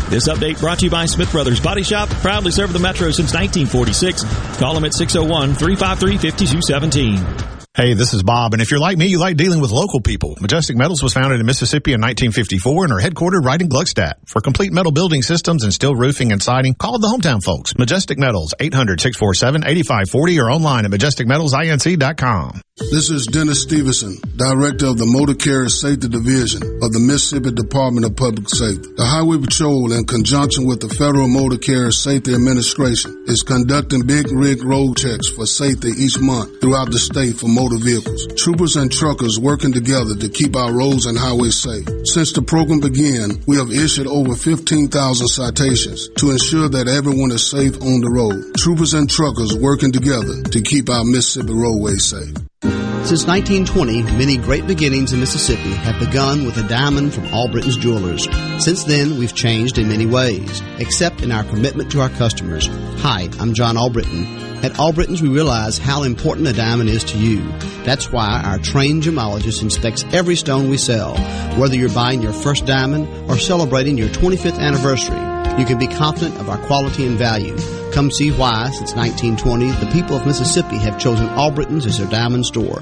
This 0.09 0.27
update 0.27 0.59
brought 0.59 0.79
to 0.79 0.85
you 0.85 0.91
by 0.91 1.05
Smith 1.05 1.31
Brothers 1.31 1.59
Body 1.59 1.83
Shop, 1.83 2.09
proudly 2.09 2.51
serve 2.51 2.73
the 2.73 2.79
Metro 2.79 3.11
since 3.11 3.31
1946. 3.31 4.23
Call 4.57 4.73
them 4.73 4.85
at 4.85 4.95
601 4.95 5.53
353 5.53 6.17
5217. 6.31 7.62
Hey, 7.75 7.95
this 7.95 8.13
is 8.13 8.21
Bob, 8.21 8.53
and 8.53 8.61
if 8.61 8.69
you're 8.69 8.79
like 8.79 8.99
me, 8.99 9.07
you 9.07 9.17
like 9.17 9.35
dealing 9.35 9.59
with 9.59 9.71
local 9.71 9.99
people. 9.99 10.37
Majestic 10.39 10.77
Metals 10.77 11.01
was 11.01 11.15
founded 11.15 11.39
in 11.39 11.45
Mississippi 11.47 11.93
in 11.93 12.01
1954 12.01 12.83
and 12.83 12.93
are 12.93 13.01
headquartered 13.01 13.43
right 13.43 13.59
in 13.59 13.67
Gluckstadt. 13.67 14.13
For 14.27 14.41
complete 14.41 14.71
metal 14.71 14.91
building 14.91 15.23
systems 15.23 15.63
and 15.63 15.73
steel 15.73 15.95
roofing 15.95 16.31
and 16.31 16.39
siding, 16.39 16.75
call 16.75 16.99
the 16.99 17.07
hometown 17.07 17.43
folks. 17.43 17.75
Majestic 17.75 18.19
Metals, 18.19 18.53
800-647-8540 18.59 20.39
or 20.39 20.51
online 20.51 20.85
at 20.85 20.91
majesticmetalsinc.com. 20.91 22.61
This 22.91 23.09
is 23.09 23.25
Dennis 23.25 23.61
Stevenson, 23.63 24.17
Director 24.35 24.87
of 24.87 24.97
the 24.97 25.05
Motor 25.05 25.33
Carrier 25.33 25.69
Safety 25.69 26.09
Division 26.09 26.61
of 26.81 26.89
the 26.93 27.01
Mississippi 27.01 27.53
Department 27.53 28.05
of 28.05 28.17
Public 28.17 28.49
Safety. 28.49 28.89
The 28.97 29.05
Highway 29.05 29.37
Patrol, 29.37 29.93
in 29.93 30.05
conjunction 30.05 30.65
with 30.65 30.81
the 30.81 30.89
Federal 30.89 31.29
Motor 31.29 31.57
Carrier 31.57 31.93
Safety 31.93 32.33
Administration, 32.33 33.13
is 33.25 33.41
conducting 33.41 34.05
big 34.05 34.29
rig 34.33 34.61
road 34.61 34.97
checks 34.97 35.29
for 35.29 35.45
safety 35.45 35.89
each 35.97 36.17
month 36.17 36.61
throughout 36.61 36.89
the 36.89 36.97
state 36.97 37.37
for 37.37 37.45
motor 37.45 37.62
vehicles. 37.71 38.27
Troopers 38.35 38.75
and 38.75 38.91
truckers 38.91 39.39
working 39.39 39.71
together 39.71 40.15
to 40.15 40.29
keep 40.29 40.55
our 40.55 40.73
roads 40.73 41.05
and 41.05 41.17
highways 41.17 41.61
safe. 41.61 41.87
Since 42.05 42.33
the 42.33 42.41
program 42.41 42.79
began, 42.79 43.41
we 43.47 43.57
have 43.57 43.71
issued 43.71 44.07
over 44.07 44.35
15,000 44.35 45.27
citations 45.27 46.09
to 46.17 46.31
ensure 46.31 46.69
that 46.69 46.87
everyone 46.87 47.31
is 47.31 47.49
safe 47.49 47.75
on 47.81 48.01
the 48.01 48.11
road. 48.11 48.55
Troopers 48.57 48.93
and 48.93 49.09
truckers 49.09 49.55
working 49.55 49.91
together 49.91 50.43
to 50.43 50.61
keep 50.61 50.89
our 50.89 51.05
Mississippi 51.05 51.53
roadways 51.53 52.05
safe. 52.05 52.82
Since 53.05 53.27
1920, 53.27 54.17
many 54.17 54.37
great 54.37 54.65
beginnings 54.65 55.11
in 55.11 55.19
Mississippi 55.19 55.73
have 55.73 55.99
begun 55.99 56.45
with 56.45 56.57
a 56.57 56.67
diamond 56.69 57.13
from 57.13 57.25
Albritton's 57.25 57.75
Jewelers. 57.75 58.29
Since 58.63 58.85
then, 58.85 59.17
we've 59.17 59.35
changed 59.35 59.77
in 59.77 59.89
many 59.89 60.05
ways, 60.05 60.61
except 60.79 61.21
in 61.21 61.29
our 61.31 61.43
commitment 61.43 61.91
to 61.91 61.99
our 61.99 62.07
customers. 62.09 62.67
Hi, 63.01 63.29
I'm 63.41 63.53
John 63.53 63.75
Albritton. 63.75 64.25
At 64.63 64.79
Albritton's, 64.79 65.21
we 65.21 65.27
realize 65.27 65.77
how 65.77 66.03
important 66.03 66.47
a 66.47 66.53
diamond 66.53 66.89
is 66.89 67.03
to 67.03 67.17
you. 67.17 67.41
That's 67.83 68.09
why 68.09 68.41
our 68.41 68.57
trained 68.57 69.03
gemologist 69.03 69.61
inspects 69.61 70.05
every 70.13 70.37
stone 70.37 70.69
we 70.69 70.77
sell. 70.77 71.17
Whether 71.59 71.75
you're 71.75 71.89
buying 71.89 72.21
your 72.21 72.31
first 72.31 72.65
diamond 72.65 73.09
or 73.29 73.37
celebrating 73.37 73.97
your 73.97 74.09
25th 74.09 74.59
anniversary, 74.59 75.19
you 75.59 75.65
can 75.65 75.77
be 75.77 75.87
confident 75.87 76.39
of 76.39 76.47
our 76.49 76.57
quality 76.65 77.05
and 77.05 77.17
value. 77.17 77.57
Come 77.91 78.09
see 78.09 78.31
why, 78.31 78.71
since 78.71 78.95
1920, 78.95 79.71
the 79.85 79.91
people 79.91 80.15
of 80.15 80.25
Mississippi 80.25 80.77
have 80.77 80.97
chosen 80.97 81.27
Albritton's 81.27 81.85
as 81.85 81.99
their 81.99 82.07
diamond 82.07 82.45
store. 82.45 82.81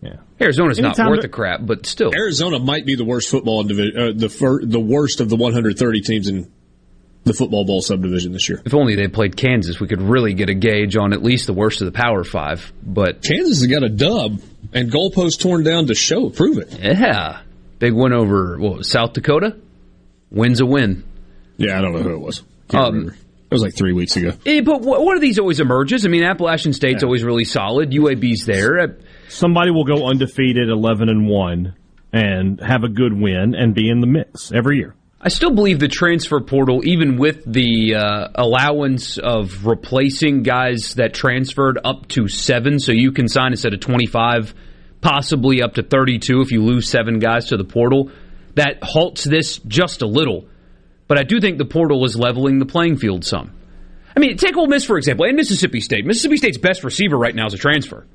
Yeah. 0.00 0.16
Arizona's 0.40 0.78
Anytime 0.78 1.06
not 1.06 1.10
worth 1.12 1.22
the 1.22 1.28
crap, 1.28 1.60
but 1.62 1.86
still. 1.86 2.10
Arizona 2.14 2.58
might 2.58 2.84
be 2.84 2.94
the 2.94 3.04
worst 3.04 3.30
football 3.30 3.62
division, 3.62 3.96
uh, 3.96 4.12
the 4.14 4.28
fir- 4.28 4.64
the 4.64 4.80
worst 4.80 5.20
of 5.20 5.28
the 5.30 5.36
130 5.36 6.00
teams 6.00 6.28
in 6.28 6.50
the 7.24 7.32
football 7.32 7.64
bowl 7.64 7.80
subdivision 7.80 8.32
this 8.32 8.48
year. 8.48 8.62
If 8.64 8.74
only 8.74 8.96
they 8.96 9.08
played 9.08 9.36
Kansas, 9.36 9.80
we 9.80 9.88
could 9.88 10.02
really 10.02 10.34
get 10.34 10.50
a 10.50 10.54
gauge 10.54 10.96
on 10.96 11.12
at 11.12 11.22
least 11.22 11.46
the 11.46 11.52
worst 11.52 11.80
of 11.80 11.86
the 11.86 11.92
Power 11.92 12.22
Five. 12.22 12.72
But 12.82 13.22
Kansas 13.22 13.60
has 13.60 13.66
got 13.66 13.82
a 13.82 13.88
dub 13.88 14.40
and 14.72 14.92
goalposts 14.92 15.40
torn 15.40 15.64
down 15.64 15.86
to 15.86 15.94
show 15.94 16.30
prove 16.30 16.58
it. 16.58 16.78
Yeah, 16.78 17.40
big 17.78 17.94
win 17.94 18.12
over 18.12 18.58
what, 18.58 18.86
South 18.86 19.14
Dakota. 19.14 19.56
Wins 20.30 20.60
a 20.60 20.66
win. 20.66 21.04
Yeah, 21.56 21.78
I 21.78 21.80
don't 21.80 21.92
know 21.92 22.02
who 22.02 22.14
it 22.14 22.20
was. 22.20 22.42
Can't 22.68 22.84
um. 22.84 23.08
It 23.08 23.54
was 23.54 23.62
like 23.62 23.76
three 23.76 23.92
weeks 23.92 24.16
ago. 24.16 24.32
Yeah, 24.44 24.62
but 24.62 24.80
one 24.80 25.14
of 25.14 25.20
these 25.20 25.38
always 25.38 25.60
emerges. 25.60 26.04
I 26.04 26.08
mean, 26.08 26.24
Appalachian 26.24 26.72
State's 26.72 27.02
yeah. 27.02 27.06
always 27.06 27.22
really 27.22 27.44
solid. 27.44 27.90
UAB's 27.92 28.46
there. 28.46 28.96
Somebody 29.28 29.70
will 29.70 29.84
go 29.84 30.08
undefeated, 30.08 30.70
eleven 30.70 31.08
and 31.08 31.28
one, 31.28 31.76
and 32.12 32.60
have 32.60 32.82
a 32.82 32.88
good 32.88 33.12
win 33.12 33.54
and 33.54 33.72
be 33.72 33.88
in 33.88 34.00
the 34.00 34.08
mix 34.08 34.50
every 34.50 34.78
year. 34.78 34.96
I 35.26 35.28
still 35.28 35.52
believe 35.52 35.80
the 35.80 35.88
transfer 35.88 36.38
portal, 36.40 36.82
even 36.84 37.16
with 37.16 37.50
the 37.50 37.94
uh, 37.94 38.28
allowance 38.34 39.16
of 39.16 39.64
replacing 39.64 40.42
guys 40.42 40.96
that 40.96 41.14
transferred 41.14 41.78
up 41.82 42.08
to 42.08 42.28
seven, 42.28 42.78
so 42.78 42.92
you 42.92 43.10
can 43.10 43.28
sign 43.28 43.52
instead 43.52 43.72
of 43.72 43.80
25, 43.80 44.54
possibly 45.00 45.62
up 45.62 45.74
to 45.74 45.82
32 45.82 46.42
if 46.42 46.52
you 46.52 46.62
lose 46.62 46.90
seven 46.90 47.20
guys 47.20 47.46
to 47.46 47.56
the 47.56 47.64
portal, 47.64 48.10
that 48.56 48.80
halts 48.82 49.24
this 49.24 49.60
just 49.66 50.02
a 50.02 50.06
little. 50.06 50.46
But 51.08 51.18
I 51.18 51.22
do 51.22 51.40
think 51.40 51.56
the 51.56 51.64
portal 51.64 52.04
is 52.04 52.18
leveling 52.18 52.58
the 52.58 52.66
playing 52.66 52.98
field 52.98 53.24
some. 53.24 53.50
I 54.14 54.20
mean, 54.20 54.36
take 54.36 54.58
Ole 54.58 54.66
Miss, 54.66 54.84
for 54.84 54.98
example, 54.98 55.24
and 55.24 55.36
Mississippi 55.36 55.80
State. 55.80 56.04
Mississippi 56.04 56.36
State's 56.36 56.58
best 56.58 56.84
receiver 56.84 57.16
right 57.16 57.34
now 57.34 57.46
is 57.46 57.54
a 57.54 57.58
transfer. 57.58 58.06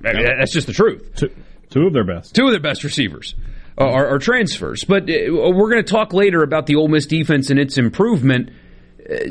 That's 0.00 0.52
just 0.52 0.66
the 0.66 0.72
truth. 0.72 1.12
Two, 1.14 1.30
two 1.70 1.86
of 1.86 1.92
their 1.92 2.04
best. 2.04 2.34
Two 2.34 2.46
of 2.46 2.50
their 2.50 2.60
best 2.60 2.82
receivers. 2.82 3.36
Uh, 3.78 3.84
are, 3.84 4.14
are 4.14 4.18
transfers. 4.18 4.84
But 4.84 5.02
uh, 5.02 5.30
we're 5.30 5.70
going 5.70 5.84
to 5.84 5.90
talk 5.90 6.14
later 6.14 6.42
about 6.42 6.64
the 6.64 6.76
Ole 6.76 6.88
Miss 6.88 7.04
defense 7.04 7.50
and 7.50 7.58
its 7.58 7.76
improvement. 7.76 8.48
Uh, 8.98 9.28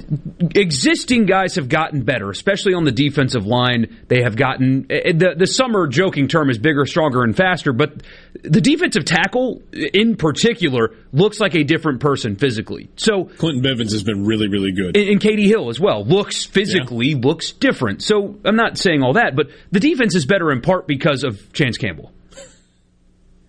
existing 0.53 1.25
guys 1.25 1.55
have 1.55 1.67
gotten 1.67 2.03
better, 2.03 2.29
especially 2.29 2.75
on 2.75 2.84
the 2.84 2.91
defensive 2.91 3.47
line. 3.47 3.97
They 4.08 4.21
have 4.21 4.36
gotten 4.36 4.84
the 4.88 5.34
the 5.36 5.47
summer 5.47 5.88
joking 5.88 6.27
term 6.27 6.51
is 6.51 6.60
bigger, 6.60 6.86
stronger, 6.86 7.23
and 7.23 7.36
faster. 7.36 7.73
But 7.73 8.03
the 8.43 8.62
defensive 8.62 9.03
tackle, 9.03 9.63
in 9.73 10.15
particular, 10.15 10.95
looks 11.12 11.39
like 11.39 11.55
a 11.55 11.63
different 11.63 11.99
person 11.99 12.36
physically. 12.36 12.91
So 12.97 13.25
Clinton 13.25 13.63
Bevins 13.63 13.93
has 13.93 14.03
been 14.03 14.25
really, 14.25 14.47
really 14.47 14.73
good, 14.73 14.95
and, 14.95 15.10
and 15.10 15.19
KD 15.19 15.47
Hill 15.47 15.69
as 15.69 15.79
well 15.79 16.05
looks 16.05 16.45
physically 16.45 17.10
yeah. 17.10 17.17
looks 17.19 17.51
different. 17.51 18.03
So 18.03 18.38
I'm 18.45 18.55
not 18.55 18.77
saying 18.77 19.01
all 19.01 19.13
that, 19.13 19.36
but 19.36 19.47
the 19.71 19.79
defense 19.79 20.13
is 20.13 20.27
better 20.27 20.51
in 20.51 20.62
part 20.62 20.86
because 20.86 21.23
of 21.23 21.51
Chance 21.51 21.79
Campbell. 21.79 22.12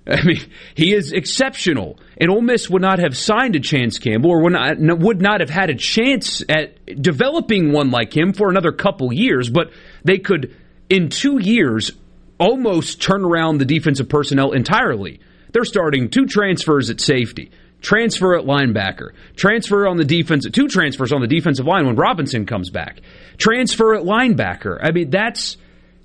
I 0.09 0.23
mean, 0.23 0.41
he 0.75 0.95
is 0.95 1.13
exceptional, 1.13 1.99
and 2.17 2.31
Ole 2.31 2.43
Miss 2.43 2.71
would 2.71 2.83
not 2.83 3.01
have 3.01 3.17
signed 3.17 3.57
a 3.57 3.61
Chance 3.61 3.99
Campbell, 3.99 4.31
or 4.31 4.43
would 4.43 4.53
not, 4.53 4.79
would 4.79 5.21
not 5.21 5.41
have 5.41 5.51
had 5.51 5.69
a 5.69 5.75
chance 5.75 6.45
at 6.49 7.03
developing 7.03 7.73
one 7.73 7.91
like 7.91 8.17
him 8.17 8.33
for 8.33 8.49
another 8.49 8.71
couple 8.71 9.13
years. 9.13 9.51
But 9.51 9.73
they 10.05 10.19
could, 10.19 10.55
in 10.89 11.09
two 11.09 11.39
years, 11.39 11.91
almost 12.39 13.03
turn 13.03 13.25
around 13.25 13.59
the 13.59 13.65
defensive 13.65 14.09
personnel 14.09 14.53
entirely. 14.53 15.21
They're 15.53 15.65
starting 15.65 16.11
two 16.11 16.27
transfers 16.27 16.91
at 16.91 17.01
safety, 17.01 17.51
transfer 17.81 18.37
at 18.37 18.45
linebacker, 18.45 19.11
transfer 19.35 19.89
on 19.89 19.97
the 19.97 20.05
defense, 20.05 20.47
two 20.53 20.69
transfers 20.69 21.13
on 21.13 21.21
the 21.21 21.27
defensive 21.27 21.67
line 21.67 21.87
when 21.87 21.97
Robinson 21.97 22.47
comes 22.47 22.71
back, 22.71 23.01
transfer 23.39 23.95
at 23.95 24.05
linebacker. 24.05 24.79
I 24.81 24.93
mean, 24.93 25.11
that's 25.11 25.57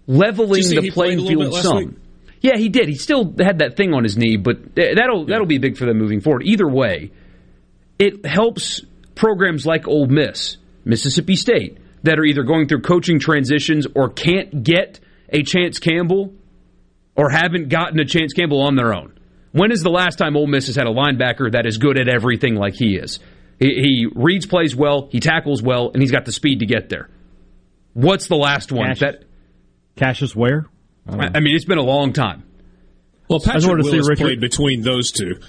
leveling 0.08 0.64
the 0.70 0.90
playing 0.92 1.28
field 1.28 1.54
some. 1.56 1.78
Week? 1.78 1.90
Yeah, 2.42 2.58
he 2.58 2.70
did. 2.70 2.90
He 2.90 2.96
still 2.96 3.34
had 3.40 3.60
that 3.60 3.78
thing 3.78 3.94
on 3.94 4.04
his 4.04 4.18
knee, 4.18 4.36
but 4.36 4.76
that'll 4.76 5.26
that'll 5.26 5.46
be 5.46 5.60
big 5.60 5.78
for 5.78 5.86
them 5.86 5.98
moving 5.98 6.22
forward. 6.22 6.44
Either 6.44 6.68
way, 6.68 7.12
it 8.00 8.26
helps 8.26 8.82
programs 9.14 9.66
like 9.66 9.88
Ole 9.88 10.08
Miss, 10.08 10.58
Mississippi 10.84 11.36
State, 11.36 11.78
that 12.02 12.18
are 12.18 12.24
either 12.24 12.44
going 12.44 12.68
through 12.68 12.82
coaching 12.82 13.20
transitions 13.20 13.86
or 13.96 14.10
can't 14.10 14.64
get 14.64 15.00
a 15.30 15.44
Chance 15.44 15.78
Campbell 15.80 16.34
or 17.16 17.30
haven't 17.30 17.70
gotten 17.70 18.00
a 18.00 18.06
Chance 18.06 18.34
Campbell 18.34 18.62
on 18.62 18.76
their 18.76 18.94
own. 18.94 19.14
When 19.52 19.72
is 19.72 19.84
the 19.84 19.92
last 19.92 20.18
time 20.18 20.36
Ole 20.36 20.48
Miss 20.48 20.68
has 20.68 20.76
had 20.76 20.88
a 20.88 20.92
linebacker 20.92 21.52
that 21.52 21.66
is 21.68 21.78
good 21.78 22.00
at 22.00 22.08
everything 22.08 22.56
like 22.56 22.74
he 22.74 22.96
is? 22.96 23.20
He, 23.60 23.68
he 23.68 24.08
reads 24.16 24.48
plays 24.48 24.76
well, 24.76 25.10
he 25.12 25.20
tackles 25.20 25.62
well, 25.62 25.92
and 25.94 26.02
he's 26.02 26.12
got 26.12 26.26
the 26.26 26.32
speed 26.32 26.60
to 26.60 26.66
get 26.66 26.90
there. 26.90 27.10
What's 27.94 28.28
the 28.28 28.38
last 28.38 28.72
one? 28.72 28.88
Cassius, 28.88 29.00
that 29.00 29.24
Cassius 29.98 30.36
Ware? 30.36 30.66
I, 31.08 31.32
I 31.36 31.40
mean, 31.40 31.56
it's 31.56 31.66
been 31.66 31.78
a 31.78 31.84
long 31.84 32.14
time. 32.14 32.44
Well, 33.28 33.40
Patrick 33.40 33.64
I 33.64 33.76
Willis 33.76 34.10
Richard, 34.10 34.24
played 34.24 34.42
between 34.42 34.82
those 34.82 35.12
two. 35.12 35.40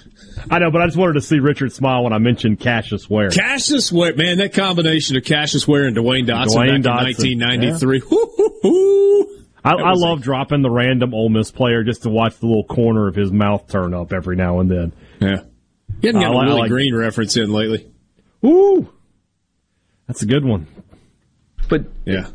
I 0.49 0.59
know, 0.59 0.71
but 0.71 0.81
I 0.81 0.85
just 0.85 0.97
wanted 0.97 1.13
to 1.13 1.21
see 1.21 1.39
Richard 1.39 1.73
smile 1.73 2.05
when 2.05 2.13
I 2.13 2.17
mentioned 2.17 2.61
Cassius 2.61 3.09
Ware. 3.09 3.29
Cassius 3.29 3.91
Ware, 3.91 4.15
man, 4.15 4.37
that 4.37 4.53
combination 4.53 5.17
of 5.17 5.25
Cassius 5.25 5.67
Ware 5.67 5.83
and 5.83 5.97
Dwayne 5.97 6.25
Dotson 6.25 6.55
Dwayne 6.55 6.83
back 6.83 7.03
Dotson. 7.17 7.31
in 7.33 7.39
1993. 7.39 8.01
Yeah. 8.63 9.39
I, 9.65 9.73
I 9.73 9.93
love 9.95 10.19
a, 10.19 10.21
dropping 10.21 10.61
the 10.61 10.69
random 10.69 11.13
Ole 11.13 11.27
Miss 11.27 11.51
player 11.51 11.83
just 11.83 12.03
to 12.03 12.09
watch 12.09 12.37
the 12.37 12.47
little 12.47 12.63
corner 12.63 13.09
of 13.09 13.15
his 13.15 13.33
mouth 13.33 13.67
turn 13.67 13.93
up 13.93 14.13
every 14.13 14.37
now 14.37 14.61
and 14.61 14.71
then. 14.71 14.93
Yeah. 15.19 15.43
He 16.01 16.07
hasn't 16.07 16.23
got 16.23 16.33
uh, 16.33 16.39
a 16.39 16.45
Willie 16.45 16.61
like, 16.61 16.69
Green 16.69 16.95
reference 16.95 17.35
in 17.35 17.51
lately. 17.51 17.91
Ooh. 18.45 18.89
That's 20.07 20.21
a 20.21 20.25
good 20.25 20.45
one. 20.45 20.67
But 21.67 21.85
yeah 22.05 22.27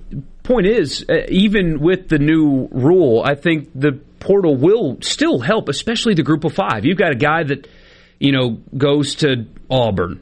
point 0.48 0.66
is, 0.66 1.04
uh, 1.08 1.26
even 1.28 1.78
with 1.80 2.08
the 2.08 2.18
new 2.18 2.68
rule, 2.72 3.22
I 3.24 3.34
think 3.34 3.68
the 3.74 3.92
portal 4.18 4.56
will 4.56 4.98
still 5.02 5.38
help, 5.38 5.68
especially 5.68 6.14
the 6.14 6.22
group 6.24 6.44
of 6.44 6.52
five. 6.54 6.84
You've 6.84 6.98
got 6.98 7.12
a 7.12 7.16
guy 7.16 7.44
that, 7.44 7.68
you 8.18 8.32
know, 8.32 8.58
goes 8.76 9.14
to 9.16 9.46
Auburn. 9.70 10.20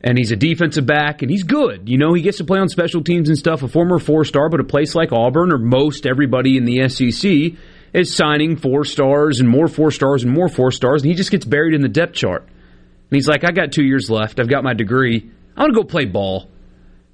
and 0.00 0.16
he's 0.16 0.30
a 0.30 0.36
defensive 0.36 0.86
back, 0.86 1.22
and 1.22 1.30
he's 1.30 1.42
good. 1.42 1.88
You 1.88 1.98
know, 1.98 2.14
he 2.14 2.22
gets 2.22 2.38
to 2.38 2.44
play 2.44 2.60
on 2.60 2.68
special 2.68 3.02
teams 3.02 3.28
and 3.28 3.36
stuff. 3.36 3.62
A 3.64 3.68
former 3.68 3.98
four 3.98 4.24
star, 4.24 4.48
but 4.48 4.60
a 4.60 4.64
place 4.64 4.94
like 4.94 5.10
Auburn 5.12 5.52
or 5.52 5.58
most 5.58 6.06
everybody 6.06 6.56
in 6.56 6.64
the 6.64 6.88
SEC 6.88 7.58
is 7.92 8.14
signing 8.14 8.56
four 8.56 8.84
stars 8.84 9.40
and 9.40 9.48
more 9.48 9.66
four 9.66 9.90
stars 9.90 10.22
and 10.22 10.32
more 10.32 10.48
four 10.48 10.70
stars, 10.70 11.02
and 11.02 11.10
he 11.10 11.16
just 11.16 11.30
gets 11.32 11.44
buried 11.44 11.74
in 11.74 11.80
the 11.80 11.88
depth 11.88 12.14
chart. 12.14 12.42
And 12.42 13.16
he's 13.16 13.26
like, 13.26 13.44
I 13.44 13.50
got 13.50 13.72
two 13.72 13.84
years 13.84 14.08
left. 14.08 14.38
I've 14.38 14.48
got 14.48 14.62
my 14.62 14.74
degree. 14.74 15.30
I'm 15.56 15.64
going 15.64 15.72
to 15.72 15.82
go 15.82 15.84
play 15.84 16.04
ball. 16.04 16.48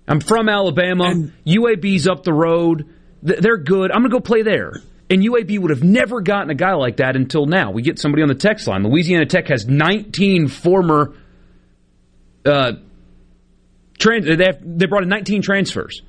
I'm 0.06 0.20
from 0.20 0.48
Alabama. 0.48 1.04
And 1.04 1.32
UAB's 1.46 2.06
up 2.06 2.24
the 2.24 2.32
road. 2.32 2.88
They're 3.22 3.56
good. 3.56 3.90
I'm 3.90 4.02
going 4.02 4.10
to 4.10 4.16
go 4.16 4.20
play 4.20 4.42
there. 4.42 4.74
And 5.10 5.22
UAB 5.22 5.58
would 5.58 5.70
have 5.70 5.82
never 5.82 6.20
gotten 6.20 6.50
a 6.50 6.54
guy 6.54 6.74
like 6.74 6.96
that 6.96 7.16
until 7.16 7.46
now. 7.46 7.70
We 7.70 7.82
get 7.82 7.98
somebody 7.98 8.22
on 8.22 8.28
the 8.28 8.34
text 8.34 8.66
line. 8.66 8.82
Louisiana 8.84 9.26
Tech 9.26 9.48
has 9.48 9.66
19 9.66 10.48
former. 10.48 11.14
Uh, 12.44 12.72
trans- 13.98 14.26
they, 14.26 14.44
have, 14.44 14.58
they 14.62 14.86
brought 14.86 15.02
in 15.02 15.08
19 15.08 15.42
transfers. 15.42 16.02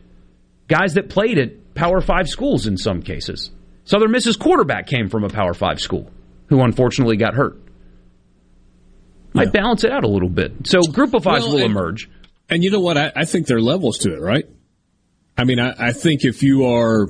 Guys 0.68 0.96
that 0.96 1.10
played 1.10 1.38
at 1.38 1.76
Power 1.76 2.02
5 2.02 2.30
schools 2.30 2.68
in 2.68 2.78
some 2.78 3.02
cases. 3.02 3.52
Southern 3.84 4.12
Miss's 4.12 4.38
quarterback 4.38 4.88
came 4.88 5.10
from 5.10 5.24
a 5.24 5.30
Power 5.30 5.54
5 5.54 5.80
school 5.80 6.12
who 6.48 6.62
unfortunately 6.62 7.18
got 7.18 7.36
hurt. 7.36 7.62
Might 9.34 9.48
yeah. 9.48 9.62
balance 9.62 9.84
it 9.84 9.92
out 9.92 10.04
a 10.04 10.08
little 10.08 10.30
bit. 10.30 10.66
So 10.66 10.80
group 10.82 11.14
of 11.14 11.24
fives 11.24 11.44
well, 11.46 11.56
will 11.56 11.66
emerge. 11.66 12.10
And 12.50 12.64
you 12.64 12.72
know 12.72 12.80
what? 12.80 12.98
I, 12.98 13.12
I, 13.16 13.26
think 13.26 13.48
there 13.48 13.58
are 13.58 13.62
levels 13.62 14.00
to 14.00 14.14
it, 14.14 14.22
right? 14.22 14.46
I 15.38 15.44
mean, 15.46 15.60
I, 15.60 15.74
I 15.88 15.92
think 15.92 16.24
if 16.24 16.44
you 16.44 16.66
are 16.68 17.08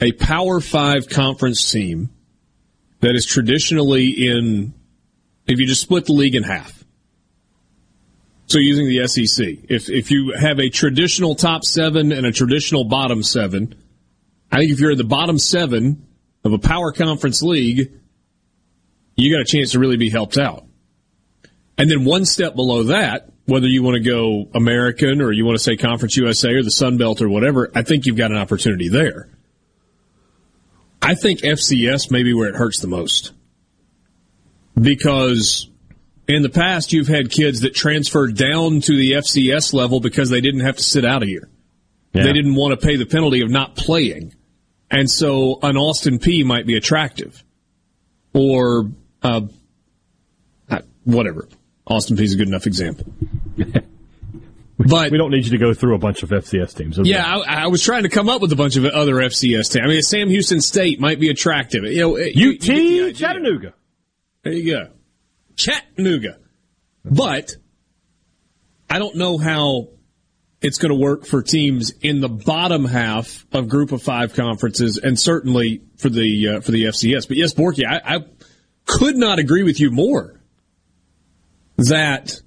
a 0.00 0.12
Power 0.12 0.60
Five 0.60 1.08
conference 1.08 1.70
team 1.70 2.10
that 3.00 3.14
is 3.14 3.24
traditionally 3.24 4.08
in, 4.28 4.74
if 5.46 5.58
you 5.58 5.66
just 5.66 5.80
split 5.80 6.06
the 6.06 6.12
league 6.12 6.34
in 6.34 6.42
half, 6.42 6.84
so 8.46 8.58
using 8.58 8.88
the 8.88 9.08
SEC, 9.08 9.46
if 9.68 9.90
if 9.90 10.10
you 10.10 10.32
have 10.38 10.60
a 10.60 10.68
traditional 10.68 11.34
top 11.34 11.64
seven 11.64 12.12
and 12.12 12.24
a 12.24 12.30
traditional 12.30 12.84
bottom 12.84 13.22
seven, 13.22 13.74
I 14.52 14.58
think 14.58 14.72
if 14.72 14.80
you're 14.80 14.92
in 14.92 14.98
the 14.98 15.04
bottom 15.04 15.38
seven 15.38 16.06
of 16.44 16.52
a 16.52 16.58
power 16.58 16.92
conference 16.92 17.42
league, 17.42 17.90
you 19.16 19.32
got 19.34 19.40
a 19.40 19.44
chance 19.44 19.72
to 19.72 19.80
really 19.80 19.96
be 19.96 20.10
helped 20.10 20.38
out. 20.38 20.64
And 21.76 21.90
then 21.90 22.04
one 22.04 22.24
step 22.24 22.54
below 22.54 22.84
that, 22.84 23.30
whether 23.46 23.66
you 23.66 23.82
want 23.82 23.94
to 23.94 24.02
go 24.02 24.48
American 24.54 25.20
or 25.22 25.32
you 25.32 25.44
want 25.44 25.56
to 25.56 25.62
say 25.62 25.76
Conference 25.76 26.16
USA 26.16 26.52
or 26.52 26.62
the 26.62 26.70
Sun 26.70 26.98
Belt 26.98 27.22
or 27.22 27.28
whatever, 27.28 27.70
I 27.74 27.82
think 27.82 28.06
you've 28.06 28.16
got 28.16 28.30
an 28.30 28.36
opportunity 28.36 28.88
there. 28.88 29.28
I 31.00 31.14
think 31.14 31.40
FCS 31.40 32.10
may 32.10 32.24
be 32.24 32.34
where 32.34 32.48
it 32.48 32.56
hurts 32.56 32.80
the 32.80 32.88
most. 32.88 33.32
Because 34.78 35.68
in 36.26 36.42
the 36.42 36.48
past, 36.48 36.92
you've 36.92 37.06
had 37.06 37.30
kids 37.30 37.60
that 37.60 37.74
transferred 37.74 38.36
down 38.36 38.80
to 38.80 38.96
the 38.96 39.12
FCS 39.12 39.72
level 39.72 40.00
because 40.00 40.28
they 40.28 40.40
didn't 40.40 40.60
have 40.60 40.76
to 40.76 40.82
sit 40.82 41.04
out 41.04 41.22
a 41.22 41.28
year. 41.28 41.48
Yeah. 42.12 42.24
They 42.24 42.32
didn't 42.32 42.56
want 42.56 42.78
to 42.78 42.84
pay 42.84 42.96
the 42.96 43.06
penalty 43.06 43.42
of 43.42 43.50
not 43.50 43.76
playing. 43.76 44.34
And 44.90 45.08
so 45.10 45.60
an 45.62 45.76
Austin 45.76 46.18
Peay 46.18 46.44
might 46.44 46.66
be 46.66 46.76
attractive. 46.76 47.42
Or, 48.34 48.90
uh, 49.22 49.42
whatever. 51.04 51.48
Austin 51.86 52.16
Peay 52.16 52.22
is 52.22 52.34
a 52.34 52.36
good 52.36 52.48
enough 52.48 52.66
example. 52.66 53.06
But 54.78 55.10
we 55.10 55.16
don't 55.16 55.30
need 55.30 55.44
you 55.44 55.52
to 55.52 55.58
go 55.58 55.72
through 55.72 55.94
a 55.94 55.98
bunch 55.98 56.22
of 56.22 56.30
FCS 56.30 56.76
teams. 56.76 56.98
Yeah, 57.02 57.24
I, 57.24 57.64
I, 57.64 57.66
was 57.68 57.82
trying 57.82 58.02
to 58.02 58.10
come 58.10 58.28
up 58.28 58.42
with 58.42 58.52
a 58.52 58.56
bunch 58.56 58.76
of 58.76 58.84
other 58.84 59.14
FCS 59.14 59.72
teams. 59.72 59.84
I 59.84 59.86
mean, 59.86 60.02
Sam 60.02 60.28
Houston 60.28 60.60
State 60.60 61.00
might 61.00 61.18
be 61.18 61.30
attractive. 61.30 61.84
You 61.84 62.00
know, 62.00 62.16
UT 62.16 62.34
you, 62.34 62.52
you 62.74 63.12
Chattanooga. 63.12 63.72
There 64.42 64.52
you 64.52 64.74
go, 64.74 64.90
Chattanooga. 65.56 66.38
But 67.04 67.56
I 68.90 68.98
don't 68.98 69.16
know 69.16 69.38
how 69.38 69.88
it's 70.60 70.78
going 70.78 70.90
to 70.90 71.00
work 71.00 71.24
for 71.24 71.42
teams 71.42 71.92
in 72.02 72.20
the 72.20 72.28
bottom 72.28 72.84
half 72.84 73.46
of 73.52 73.68
Group 73.68 73.92
of 73.92 74.02
Five 74.02 74.34
conferences, 74.34 74.98
and 74.98 75.18
certainly 75.18 75.80
for 75.96 76.10
the 76.10 76.48
uh, 76.48 76.60
for 76.60 76.70
the 76.70 76.84
FCS. 76.84 77.28
But 77.28 77.38
yes, 77.38 77.54
Borky, 77.54 77.84
I, 77.88 78.16
I 78.16 78.24
could 78.84 79.16
not 79.16 79.38
agree 79.38 79.62
with 79.62 79.80
you 79.80 79.90
more 79.90 80.38
that 81.76 82.40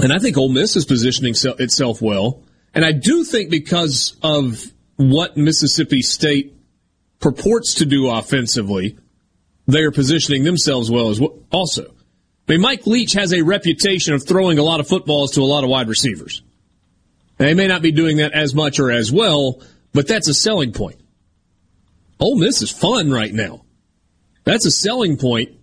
and 0.00 0.12
I 0.12 0.18
think 0.18 0.36
Ole 0.36 0.48
Miss 0.48 0.76
is 0.76 0.84
positioning 0.84 1.34
itself 1.58 2.00
well. 2.00 2.42
And 2.74 2.84
I 2.84 2.92
do 2.92 3.24
think 3.24 3.50
because 3.50 4.16
of 4.22 4.64
what 4.96 5.36
Mississippi 5.36 6.02
State 6.02 6.56
purports 7.18 7.74
to 7.76 7.86
do 7.86 8.08
offensively, 8.08 8.96
they 9.66 9.80
are 9.80 9.90
positioning 9.90 10.44
themselves 10.44 10.90
well 10.90 11.10
as 11.10 11.20
well 11.20 11.38
also. 11.50 11.84
I 12.48 12.52
mean, 12.52 12.60
Mike 12.60 12.86
Leach 12.86 13.12
has 13.12 13.32
a 13.32 13.42
reputation 13.42 14.14
of 14.14 14.26
throwing 14.26 14.58
a 14.58 14.62
lot 14.62 14.80
of 14.80 14.88
footballs 14.88 15.32
to 15.32 15.42
a 15.42 15.44
lot 15.44 15.64
of 15.64 15.70
wide 15.70 15.88
receivers. 15.88 16.42
They 17.38 17.54
may 17.54 17.66
not 17.66 17.82
be 17.82 17.92
doing 17.92 18.18
that 18.18 18.32
as 18.32 18.54
much 18.54 18.78
or 18.80 18.90
as 18.90 19.12
well, 19.12 19.62
but 19.92 20.08
that's 20.08 20.28
a 20.28 20.34
selling 20.34 20.72
point. 20.72 21.00
Ole 22.18 22.38
Miss 22.38 22.62
is 22.62 22.70
fun 22.70 23.10
right 23.10 23.32
now. 23.32 23.64
That's 24.44 24.66
a 24.66 24.70
selling 24.70 25.16
point 25.16 25.59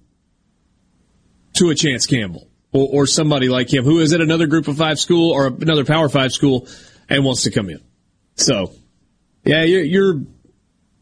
to 1.57 1.69
a 1.69 1.75
Chance 1.75 2.07
Campbell 2.07 2.47
or, 2.71 2.87
or 2.91 3.07
somebody 3.07 3.49
like 3.49 3.71
him 3.71 3.83
who 3.83 3.99
is 3.99 4.13
at 4.13 4.21
another 4.21 4.47
group 4.47 4.67
of 4.67 4.77
five 4.77 4.99
school 4.99 5.31
or 5.31 5.47
another 5.47 5.85
power 5.85 6.09
five 6.09 6.31
school 6.31 6.67
and 7.09 7.23
wants 7.23 7.43
to 7.43 7.51
come 7.51 7.69
in. 7.69 7.81
So, 8.35 8.71
yeah, 9.43 9.63
you're, 9.63 9.83
you're, 9.83 10.21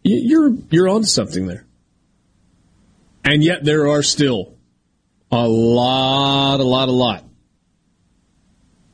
you're, 0.03 0.53
you're 0.69 0.89
on 0.89 1.03
something 1.03 1.47
there. 1.47 1.65
And 3.23 3.43
yet 3.43 3.63
there 3.63 3.87
are 3.87 4.03
still 4.03 4.53
a 5.31 5.47
lot, 5.47 6.59
a 6.59 6.63
lot, 6.63 6.87
a 6.87 6.91
lot 6.91 7.23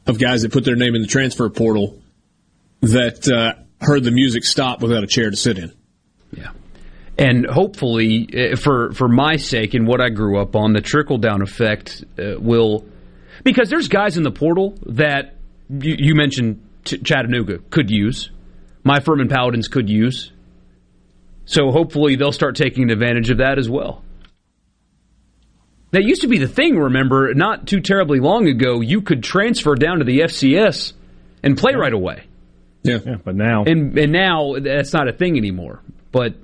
of 0.07 0.19
guys 0.19 0.41
that 0.41 0.51
put 0.51 0.65
their 0.65 0.75
name 0.75 0.95
in 0.95 1.01
the 1.01 1.07
transfer 1.07 1.49
portal 1.49 2.01
that 2.81 3.27
uh, 3.27 3.61
heard 3.85 4.03
the 4.03 4.11
music 4.11 4.43
stop 4.45 4.81
without 4.81 5.03
a 5.03 5.07
chair 5.07 5.29
to 5.29 5.35
sit 5.35 5.57
in. 5.57 5.73
Yeah 6.31 6.51
and 7.17 7.45
hopefully, 7.45 8.27
uh, 8.33 8.55
for 8.55 8.91
for 8.93 9.07
my 9.07 9.35
sake 9.35 9.73
and 9.73 9.87
what 9.87 10.01
I 10.01 10.09
grew 10.09 10.39
up 10.39 10.55
on, 10.55 10.73
the 10.73 10.81
trickle 10.81 11.17
down 11.17 11.41
effect 11.41 12.03
uh, 12.17 12.39
will, 12.39 12.85
because 13.43 13.69
there's 13.69 13.87
guys 13.87 14.17
in 14.17 14.23
the 14.23 14.31
portal 14.31 14.77
that 14.85 15.35
you, 15.69 15.95
you 15.97 16.15
mentioned 16.15 16.61
Chattanooga 16.85 17.59
could 17.69 17.89
use, 17.89 18.31
my 18.83 18.99
Furman 18.99 19.27
Paladins 19.27 19.67
could 19.67 19.89
use. 19.89 20.31
So 21.45 21.71
hopefully 21.71 22.15
they'll 22.15 22.31
start 22.31 22.55
taking 22.55 22.89
advantage 22.91 23.29
of 23.29 23.39
that 23.39 23.57
as 23.57 23.69
well. 23.69 24.03
That 25.91 26.03
used 26.03 26.21
to 26.21 26.27
be 26.27 26.37
the 26.37 26.47
thing, 26.47 26.77
remember, 26.77 27.33
not 27.33 27.67
too 27.67 27.81
terribly 27.81 28.19
long 28.19 28.47
ago, 28.47 28.79
you 28.79 29.01
could 29.01 29.21
transfer 29.23 29.75
down 29.75 29.99
to 29.99 30.05
the 30.05 30.19
FCS 30.21 30.93
and 31.43 31.57
play 31.57 31.73
right 31.75 31.91
away. 31.91 32.23
Yeah. 32.83 32.99
yeah 33.05 33.15
but 33.23 33.35
now. 33.35 33.65
And, 33.65 33.97
and 33.97 34.11
now 34.11 34.55
that's 34.59 34.93
not 34.93 35.09
a 35.09 35.13
thing 35.13 35.37
anymore. 35.37 35.81
But 36.13 36.35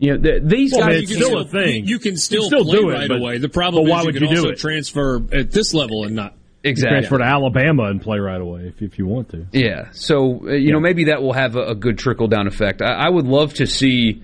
you 0.00 0.12
know, 0.12 0.18
the, 0.18 0.40
these 0.42 0.72
well, 0.72 0.88
guys, 0.88 1.02
it's 1.02 1.14
still 1.14 1.38
a 1.38 1.44
thing. 1.44 1.86
You, 1.86 1.98
can 1.98 2.16
still, 2.16 2.44
still 2.44 2.64
play 2.64 2.78
do 2.78 2.90
it 2.90 2.94
right 2.94 3.10
away. 3.10 3.38
The 3.38 3.50
problem 3.50 3.84
is 3.84 3.90
why 3.90 4.02
would 4.02 4.14
you, 4.14 4.20
can 4.20 4.30
you 4.30 4.38
also 4.38 4.52
transfer 4.54 5.22
at 5.30 5.50
this 5.50 5.74
level 5.74 6.04
and 6.04 6.16
not 6.16 6.34
exactly 6.64 7.00
transfer 7.00 7.18
to 7.18 7.24
Alabama 7.24 7.84
and 7.84 8.00
play 8.00 8.18
right 8.18 8.40
away 8.40 8.68
if, 8.68 8.80
if 8.80 8.98
you 8.98 9.06
want 9.06 9.28
to. 9.30 9.46
Yeah. 9.52 9.90
So 9.92 10.40
uh, 10.42 10.52
you 10.52 10.56
yeah. 10.56 10.72
know 10.72 10.80
maybe 10.80 11.04
that 11.04 11.22
will 11.22 11.34
have 11.34 11.54
a, 11.54 11.68
a 11.68 11.74
good 11.74 11.98
trickle 11.98 12.28
down 12.28 12.46
effect. 12.46 12.80
I, 12.80 12.94
I, 12.94 13.08
would 13.10 13.26
love 13.26 13.52
to 13.54 13.66
see 13.66 14.22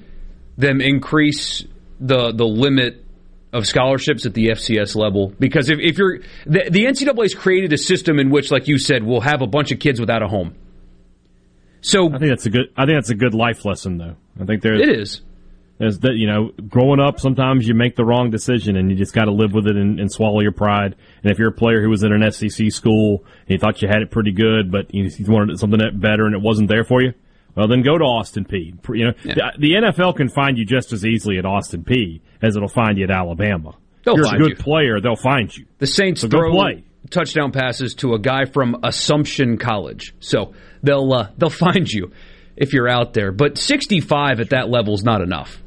them 0.57 0.81
increase 0.81 1.63
the 2.01 2.33
the 2.33 2.47
limit 2.47 3.05
of 3.53 3.67
scholarships 3.67 4.25
at 4.25 4.33
the 4.33 4.49
FCS 4.49 4.97
level 4.97 5.33
because 5.39 5.69
if, 5.69 5.79
if 5.79 5.99
you're 5.99 6.21
the, 6.47 6.69
the 6.71 6.87
NCAA 6.87 7.23
has 7.23 7.35
created 7.35 7.75
a 7.75 7.79
system 7.79 8.19
in 8.19 8.31
which, 8.31 8.51
like 8.51 8.67
you 8.67 8.79
said, 8.79 9.03
we'll 9.03 9.21
have 9.21 9.43
a 9.43 9.47
bunch 9.47 9.73
of 9.73 9.79
kids 9.79 10.01
without 10.01 10.23
a 10.23 10.29
home. 10.29 10.55
So 11.83 12.09
I 12.09 12.19
think 12.19 12.31
that's 12.31 12.47
a 12.47 12.51
good. 12.51 12.73
I 12.77 12.87
think 12.87 12.97
that's 12.97 13.11
a 13.11 13.15
good 13.15 13.35
life 13.35 13.65
lesson, 13.67 13.99
though. 13.99 14.17
I 14.41 14.45
think 14.45 14.63
there 14.63 14.75
it 14.75 14.89
is. 14.99 15.21
That 15.79 16.15
you 16.15 16.27
know, 16.27 16.53
growing 16.69 17.01
up, 17.01 17.21
sometimes 17.21 17.69
you 17.69 17.75
make 17.75 17.97
the 17.97 18.05
wrong 18.05 18.31
decision, 18.31 18.77
and 18.77 18.91
you 18.91 18.97
just 18.97 19.13
got 19.13 19.27
to 19.27 19.33
live 19.33 19.53
with 19.53 19.67
it 19.67 19.77
and, 19.77 20.01
and, 20.01 20.11
swallow 20.11 20.41
your 20.41 20.53
pride. 20.53 20.97
And 21.23 21.31
if 21.31 21.39
you're 21.39 21.51
a 21.51 21.53
player 21.53 21.83
who 21.83 21.91
was 21.91 22.03
in 22.03 22.13
an 22.13 22.33
SEC 22.33 22.73
school 22.73 23.25
and 23.41 23.51
you 23.51 23.59
thought 23.59 23.83
you 23.83 23.89
had 23.89 24.01
it 24.01 24.11
pretty 24.11 24.33
good, 24.33 24.73
but 24.73 24.95
you, 24.95 25.05
you 25.05 25.31
wanted 25.31 25.59
something 25.59 25.79
better 26.01 26.25
and 26.25 26.35
it 26.35 26.41
wasn't 26.41 26.71
there 26.71 26.85
for 26.85 27.03
you, 27.03 27.13
well, 27.57 27.69
then 27.69 27.83
go 27.83 27.97
to 27.97 28.05
Austin 28.05 28.45
Peay. 28.45 28.75
You 28.97 29.07
know, 29.07 29.13
yeah. 29.25 29.35
the, 29.35 29.53
the, 29.59 29.73
NFL 29.73 30.17
can 30.17 30.29
find 30.29 30.59
you 30.59 30.65
just 30.65 30.93
as 30.93 31.05
easily 31.05 31.39
at 31.39 31.47
Austin 31.47 31.85
Peay 31.85 32.21
as 32.43 32.55
it'll 32.55 32.69
find 32.69 32.99
you 32.99 33.05
at 33.05 33.11
Alabama. 33.11 33.77
They'll 34.05 34.15
if 34.15 34.19
you're 34.19 34.35
a 34.35 34.39
good 34.39 34.59
you. 34.59 34.65
player, 34.65 35.01
they'll 35.01 35.17
find 35.17 35.55
you. 35.55 35.67
The 35.79 35.87
Saints 35.87 36.21
so 36.21 36.29
throw 36.29 36.53
play. 36.53 36.85
touchdown 37.11 37.53
passes 37.53 37.95
to 37.97 38.15
a 38.15 38.19
guy 38.19 38.45
from 38.45 38.77
Assumption 38.83 39.57
College, 39.57 40.15
so 40.21 40.53
they'll 40.83 41.13
uh, 41.13 41.31
they'll 41.39 41.51
find 41.51 41.91
you 41.91 42.13
if 42.57 42.73
you're 42.73 42.89
out 42.89 43.15
there. 43.15 43.33
But 43.33 43.59
65 43.59 44.41
at 44.41 44.51
that 44.51 44.69
level 44.69 44.95
is 44.95 45.03
not 45.03 45.23
enough. 45.23 45.63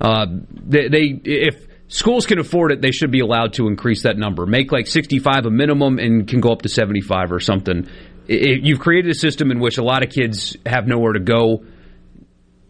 Uh, 0.00 0.26
they, 0.52 0.88
they, 0.88 1.20
if 1.24 1.66
schools 1.88 2.26
can 2.26 2.38
afford 2.38 2.72
it, 2.72 2.80
they 2.80 2.90
should 2.90 3.10
be 3.10 3.20
allowed 3.20 3.54
to 3.54 3.66
increase 3.66 4.04
that 4.04 4.16
number. 4.16 4.46
Make 4.46 4.72
like 4.72 4.86
65 4.86 5.46
a 5.46 5.50
minimum 5.50 5.98
and 5.98 6.26
can 6.26 6.40
go 6.40 6.52
up 6.52 6.62
to 6.62 6.68
75 6.68 7.32
or 7.32 7.40
something. 7.40 7.88
It, 8.26 8.62
you've 8.62 8.80
created 8.80 9.10
a 9.10 9.14
system 9.14 9.50
in 9.50 9.60
which 9.60 9.78
a 9.78 9.82
lot 9.82 10.02
of 10.02 10.10
kids 10.10 10.56
have 10.64 10.86
nowhere 10.86 11.12
to 11.12 11.20
go. 11.20 11.64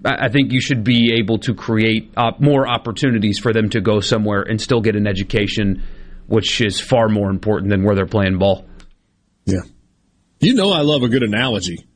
I 0.02 0.30
think 0.30 0.50
you 0.52 0.62
should 0.62 0.82
be 0.82 1.16
able 1.18 1.38
to 1.40 1.54
create 1.54 2.14
more 2.38 2.66
opportunities 2.66 3.38
for 3.38 3.52
them 3.52 3.68
to 3.70 3.82
go 3.82 4.00
somewhere 4.00 4.40
and 4.40 4.58
still 4.58 4.80
get 4.80 4.96
an 4.96 5.06
education, 5.06 5.82
which 6.26 6.62
is 6.62 6.80
far 6.80 7.08
more 7.08 7.28
important 7.28 7.70
than 7.70 7.84
where 7.84 7.94
they're 7.94 8.06
playing 8.06 8.38
ball. 8.38 8.64
Yeah. 9.44 9.60
You 10.38 10.54
know 10.54 10.72
I 10.72 10.80
love 10.80 11.02
a 11.02 11.08
good 11.08 11.22
analogy. 11.22 11.86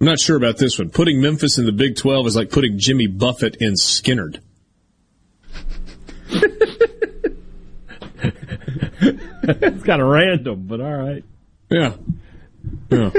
I'm 0.00 0.06
not 0.06 0.18
sure 0.18 0.36
about 0.36 0.58
this 0.58 0.78
one. 0.78 0.90
Putting 0.90 1.20
Memphis 1.20 1.56
in 1.56 1.64
the 1.64 1.72
Big 1.72 1.96
12 1.96 2.26
is 2.26 2.36
like 2.36 2.50
putting 2.50 2.78
Jimmy 2.78 3.06
Buffett 3.06 3.56
in 3.60 3.74
Skynyrd. 3.74 4.40
it's 9.48 9.84
kind 9.84 10.02
of 10.02 10.08
random, 10.08 10.66
but 10.66 10.80
all 10.80 10.96
right. 10.96 11.24
Yeah. 11.70 11.94
Yeah. 12.90 13.10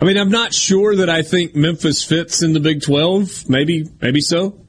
I 0.00 0.04
mean, 0.04 0.18
I'm 0.18 0.30
not 0.30 0.52
sure 0.52 0.96
that 0.96 1.08
I 1.08 1.22
think 1.22 1.54
Memphis 1.54 2.04
fits 2.04 2.42
in 2.42 2.52
the 2.52 2.60
Big 2.60 2.82
12. 2.82 3.48
Maybe, 3.48 3.88
maybe 4.00 4.20
so. 4.20 4.60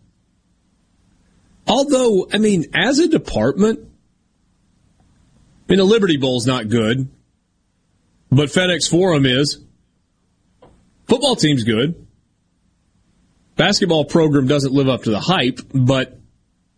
Although, 1.67 2.29
I 2.31 2.37
mean, 2.37 2.65
as 2.73 2.99
a 2.99 3.09
department, 3.09 3.79
I 5.67 5.73
mean, 5.73 5.79
the 5.79 5.83
Liberty 5.83 6.15
Bowl's 6.15 6.47
not 6.47 6.69
good, 6.69 7.09
but 8.31 8.49
FedEx 8.49 8.89
Forum 8.89 9.25
is. 9.25 9.59
Football 11.07 11.35
team's 11.35 11.63
good. 11.63 12.06
Basketball 13.57 14.05
program 14.05 14.47
doesn't 14.47 14.71
live 14.71 14.87
up 14.87 15.03
to 15.03 15.09
the 15.09 15.19
hype, 15.19 15.59
but 15.73 16.17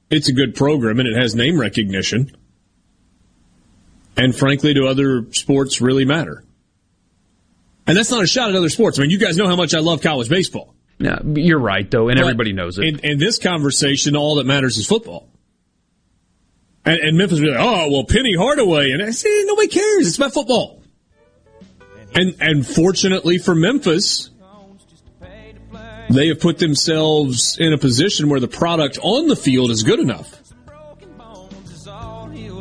it's 0.10 0.30
a 0.30 0.34
good 0.34 0.56
program 0.56 1.00
and 1.00 1.08
it 1.08 1.16
has 1.16 1.36
name 1.36 1.60
recognition. 1.60 2.36
And 4.18 4.36
frankly, 4.36 4.74
do 4.74 4.88
other 4.88 5.32
sports 5.34 5.82
really 5.82 6.06
matter? 6.06 6.44
And 7.86 7.98
that's 7.98 8.12
not 8.12 8.24
a 8.24 8.28
shot 8.28 8.50
at 8.50 8.56
other 8.56 8.70
sports. 8.70 8.98
I 8.98 9.04
mean, 9.04 9.12
you 9.12 9.18
guys 9.18 9.38
know 9.38 9.48
how 9.48 9.56
much 9.56 9.74
I 9.74 9.80
love 9.80 10.02
college 10.02 10.30
baseball. 10.30 10.74
Yeah, 11.00 11.20
you're 11.24 11.60
right, 11.60 11.90
though, 11.90 12.10
and 12.10 12.18
but 12.18 12.24
everybody 12.24 12.52
knows 12.52 12.78
it. 12.78 12.86
In, 12.86 13.00
in, 13.00 13.20
this 13.20 13.40
conversation, 13.40 14.18
all 14.18 14.36
that 14.36 14.46
matters 14.46 14.78
is 14.78 14.86
football. 14.86 15.30
And, 16.86 17.00
and 17.00 17.18
Memphis 17.18 17.40
will 17.40 17.48
be 17.48 17.52
like, 17.52 17.62
oh, 17.62 17.90
well, 17.90 18.04
Penny 18.04 18.36
Hardaway. 18.36 18.92
And 18.92 19.02
I 19.02 19.12
say, 19.12 19.44
nobody 19.46 19.70
cares. 19.70 20.08
It's 20.08 20.18
about 20.18 20.34
football. 20.34 20.82
And, 22.14 22.36
and 22.42 22.68
fortunately 22.68 23.38
for 23.38 23.56
Memphis, 23.56 24.30
they 26.10 26.28
have 26.28 26.40
put 26.40 26.58
themselves 26.58 27.58
in 27.60 27.74
a 27.74 27.78
position 27.78 28.30
where 28.30 28.40
the 28.40 28.48
product 28.48 28.98
on 29.02 29.28
the 29.28 29.36
field 29.36 29.72
is 29.72 29.84
good 29.84 30.00
enough. 30.00 30.36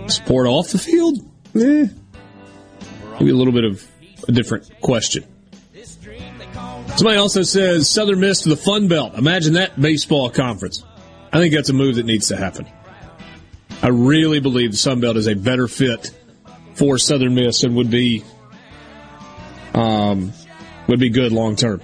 Sport 0.09 0.47
off 0.47 0.71
the 0.71 0.79
field? 0.79 1.19
Eh. 1.55 1.87
Maybe 3.15 3.31
a 3.31 3.35
little 3.35 3.53
bit 3.53 3.65
of 3.65 3.87
a 4.27 4.33
different 4.33 4.81
question. 4.81 5.25
Somebody 6.97 7.19
also 7.19 7.43
says 7.43 7.89
Southern 7.89 8.21
Miss 8.21 8.43
to 8.43 8.49
the 8.49 8.57
Fun 8.57 8.89
Belt. 8.89 9.15
Imagine 9.15 9.55
that 9.55 9.81
baseball 9.81 10.31
conference. 10.31 10.85
I 11.33 11.39
think 11.39 11.55
that's 11.55 11.69
a 11.69 11.75
move 11.75 11.97
that 11.97 12.07
needs 12.07 12.29
to 12.29 12.37
happen. 12.37 12.67
I 13.83 13.89
really 13.89 14.41
believe 14.41 14.73
the 14.73 14.77
Sun 14.77 15.01
Belt 15.01 15.17
is 15.17 15.29
a 15.29 15.35
better 15.35 15.69
fit 15.69 16.11
for 16.75 16.99
Southern 16.99 17.35
Miss 17.35 17.63
and 17.63 17.77
would 17.77 17.91
be 17.91 18.25
um, 19.75 20.33
would 20.89 20.99
be 20.99 21.11
good 21.11 21.33
long 21.33 21.55
term. 21.55 21.81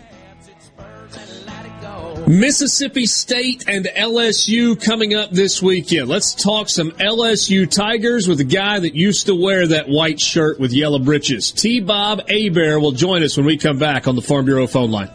Mississippi 2.27 3.05
State 3.05 3.65
and 3.69 3.85
LSU 3.85 4.83
coming 4.83 5.15
up 5.15 5.31
this 5.31 5.61
weekend. 5.61 6.09
Let's 6.09 6.35
talk 6.35 6.71
some 6.71 6.91
LSU 6.93 7.71
Tigers 7.71 8.27
with 8.27 8.41
a 8.41 8.45
guy 8.45 8.79
that 8.79 8.95
used 8.95 9.27
to 9.27 9.35
wear 9.35 9.67
that 9.67 9.89
white 9.89 10.21
shirt 10.21 10.59
with 10.59 10.73
yellow 10.73 10.99
breeches. 10.99 11.53
T. 11.53 11.81
Bob 11.81 12.27
Hebert 12.27 12.81
will 12.81 12.93
join 12.93 13.23
us 13.23 13.37
when 13.37 13.45
we 13.45 13.59
come 13.59 13.79
back 13.79 14.09
on 14.09 14.17
the 14.17 14.23
Farm 14.23 14.47
Bureau 14.47 14.67
phone 14.67 14.91
line. 14.91 15.11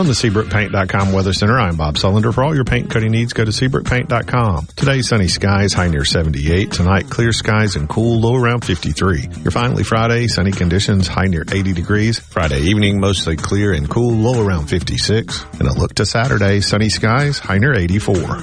From 0.00 0.06
the 0.06 0.14
SeabrookPaint.com 0.14 1.12
Weather 1.12 1.34
Center, 1.34 1.60
I'm 1.60 1.76
Bob 1.76 1.96
Sullender. 1.96 2.32
For 2.32 2.42
all 2.42 2.54
your 2.54 2.64
paint 2.64 2.90
coating 2.90 3.12
needs, 3.12 3.34
go 3.34 3.44
to 3.44 3.50
SeabrookPaint.com. 3.50 4.68
Today, 4.74 5.02
sunny 5.02 5.28
skies, 5.28 5.74
high 5.74 5.88
near 5.88 6.06
78. 6.06 6.72
Tonight, 6.72 7.10
clear 7.10 7.32
skies 7.32 7.76
and 7.76 7.86
cool, 7.86 8.18
low 8.18 8.34
around 8.34 8.64
53. 8.64 9.28
You're 9.42 9.50
finally 9.50 9.84
Friday, 9.84 10.26
sunny 10.26 10.52
conditions, 10.52 11.06
high 11.06 11.26
near 11.26 11.44
80 11.46 11.74
degrees. 11.74 12.18
Friday 12.18 12.60
evening, 12.60 12.98
mostly 12.98 13.36
clear 13.36 13.74
and 13.74 13.90
cool, 13.90 14.12
low 14.12 14.42
around 14.42 14.68
56. 14.68 15.44
And 15.58 15.68
a 15.68 15.74
look 15.74 15.96
to 15.96 16.06
Saturday, 16.06 16.62
sunny 16.62 16.88
skies, 16.88 17.38
high 17.38 17.58
near 17.58 17.74
84. 17.74 18.38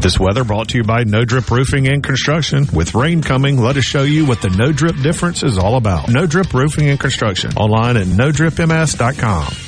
This 0.00 0.18
weather 0.18 0.42
brought 0.42 0.70
to 0.70 0.78
you 0.78 0.84
by 0.84 1.04
No 1.04 1.22
Drip 1.22 1.50
Roofing 1.50 1.86
and 1.86 2.02
Construction. 2.02 2.66
With 2.72 2.94
rain 2.94 3.20
coming, 3.20 3.58
let 3.58 3.76
us 3.76 3.84
show 3.84 4.04
you 4.04 4.24
what 4.24 4.40
the 4.40 4.48
No 4.48 4.72
Drip 4.72 4.96
difference 5.02 5.42
is 5.42 5.58
all 5.58 5.76
about. 5.76 6.08
No 6.08 6.24
Drip 6.24 6.54
Roofing 6.54 6.88
and 6.88 6.98
Construction. 6.98 7.52
Online 7.58 7.98
at 7.98 8.06
NoDripMS.com. 8.06 9.67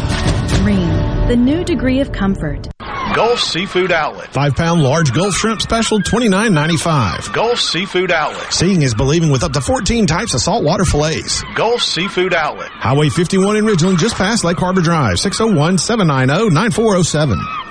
Rheem, 1.31 1.37
the 1.37 1.37
new 1.37 1.63
degree 1.63 1.99
of 2.01 2.11
comfort. 2.11 2.67
Gulf 3.15 3.39
Seafood 3.39 3.91
Outlet. 3.91 4.29
Five 4.29 4.55
pound 4.55 4.81
large 4.83 5.13
Gulf 5.13 5.35
shrimp 5.35 5.61
special, 5.61 6.01
twenty 6.01 6.29
nine 6.29 6.53
ninety 6.53 6.77
five. 6.77 7.31
Gulf 7.33 7.59
Seafood 7.59 8.11
Outlet. 8.11 8.53
Seeing 8.53 8.81
is 8.81 8.93
believing 8.93 9.31
with 9.31 9.43
up 9.43 9.51
to 9.53 9.61
14 9.61 10.05
types 10.05 10.33
of 10.33 10.41
saltwater 10.41 10.85
fillets. 10.85 11.43
Gulf 11.55 11.81
Seafood 11.81 12.33
Outlet. 12.33 12.69
Highway 12.71 13.09
51 13.09 13.57
in 13.57 13.65
Ridgeland, 13.65 13.97
just 13.97 14.15
past 14.15 14.43
Lake 14.43 14.57
Harbor 14.57 14.81
Drive, 14.81 15.19
601 15.19 15.77
790 15.77 16.53
9407. 16.53 17.70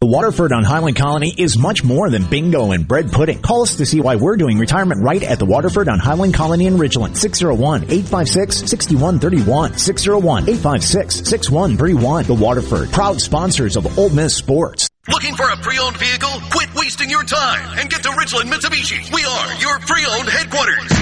The 0.00 0.06
Waterford 0.06 0.52
on 0.52 0.62
Highland 0.62 0.96
Colony 0.96 1.34
is 1.36 1.58
much 1.58 1.82
more 1.82 2.08
than 2.08 2.24
bingo 2.24 2.70
and 2.70 2.86
bread 2.86 3.10
pudding. 3.10 3.42
Call 3.42 3.62
us 3.62 3.78
to 3.78 3.84
see 3.84 4.00
why 4.00 4.14
we're 4.14 4.36
doing 4.36 4.56
retirement 4.56 5.02
right 5.02 5.20
at 5.20 5.40
the 5.40 5.44
Waterford 5.44 5.88
on 5.88 5.98
Highland 5.98 6.34
Colony 6.34 6.66
in 6.66 6.74
Ridgeland. 6.74 7.18
601-856-6131. 7.18 9.72
601-856-6131. 9.74 12.26
The 12.26 12.34
Waterford, 12.34 12.92
proud 12.92 13.20
sponsors 13.20 13.74
of 13.74 13.98
Ole 13.98 14.10
Miss 14.10 14.36
Sports. 14.36 14.88
Looking 15.08 15.34
for 15.34 15.50
a 15.50 15.56
pre-owned 15.56 15.96
vehicle? 15.96 16.30
Quit 16.52 16.72
wasting 16.76 17.10
your 17.10 17.24
time 17.24 17.76
and 17.76 17.90
get 17.90 18.04
to 18.04 18.10
Ridgeland 18.10 18.52
Mitsubishi. 18.52 19.12
We 19.12 19.24
are 19.24 19.54
your 19.54 19.80
pre-owned 19.80 20.28
headquarters. 20.28 20.92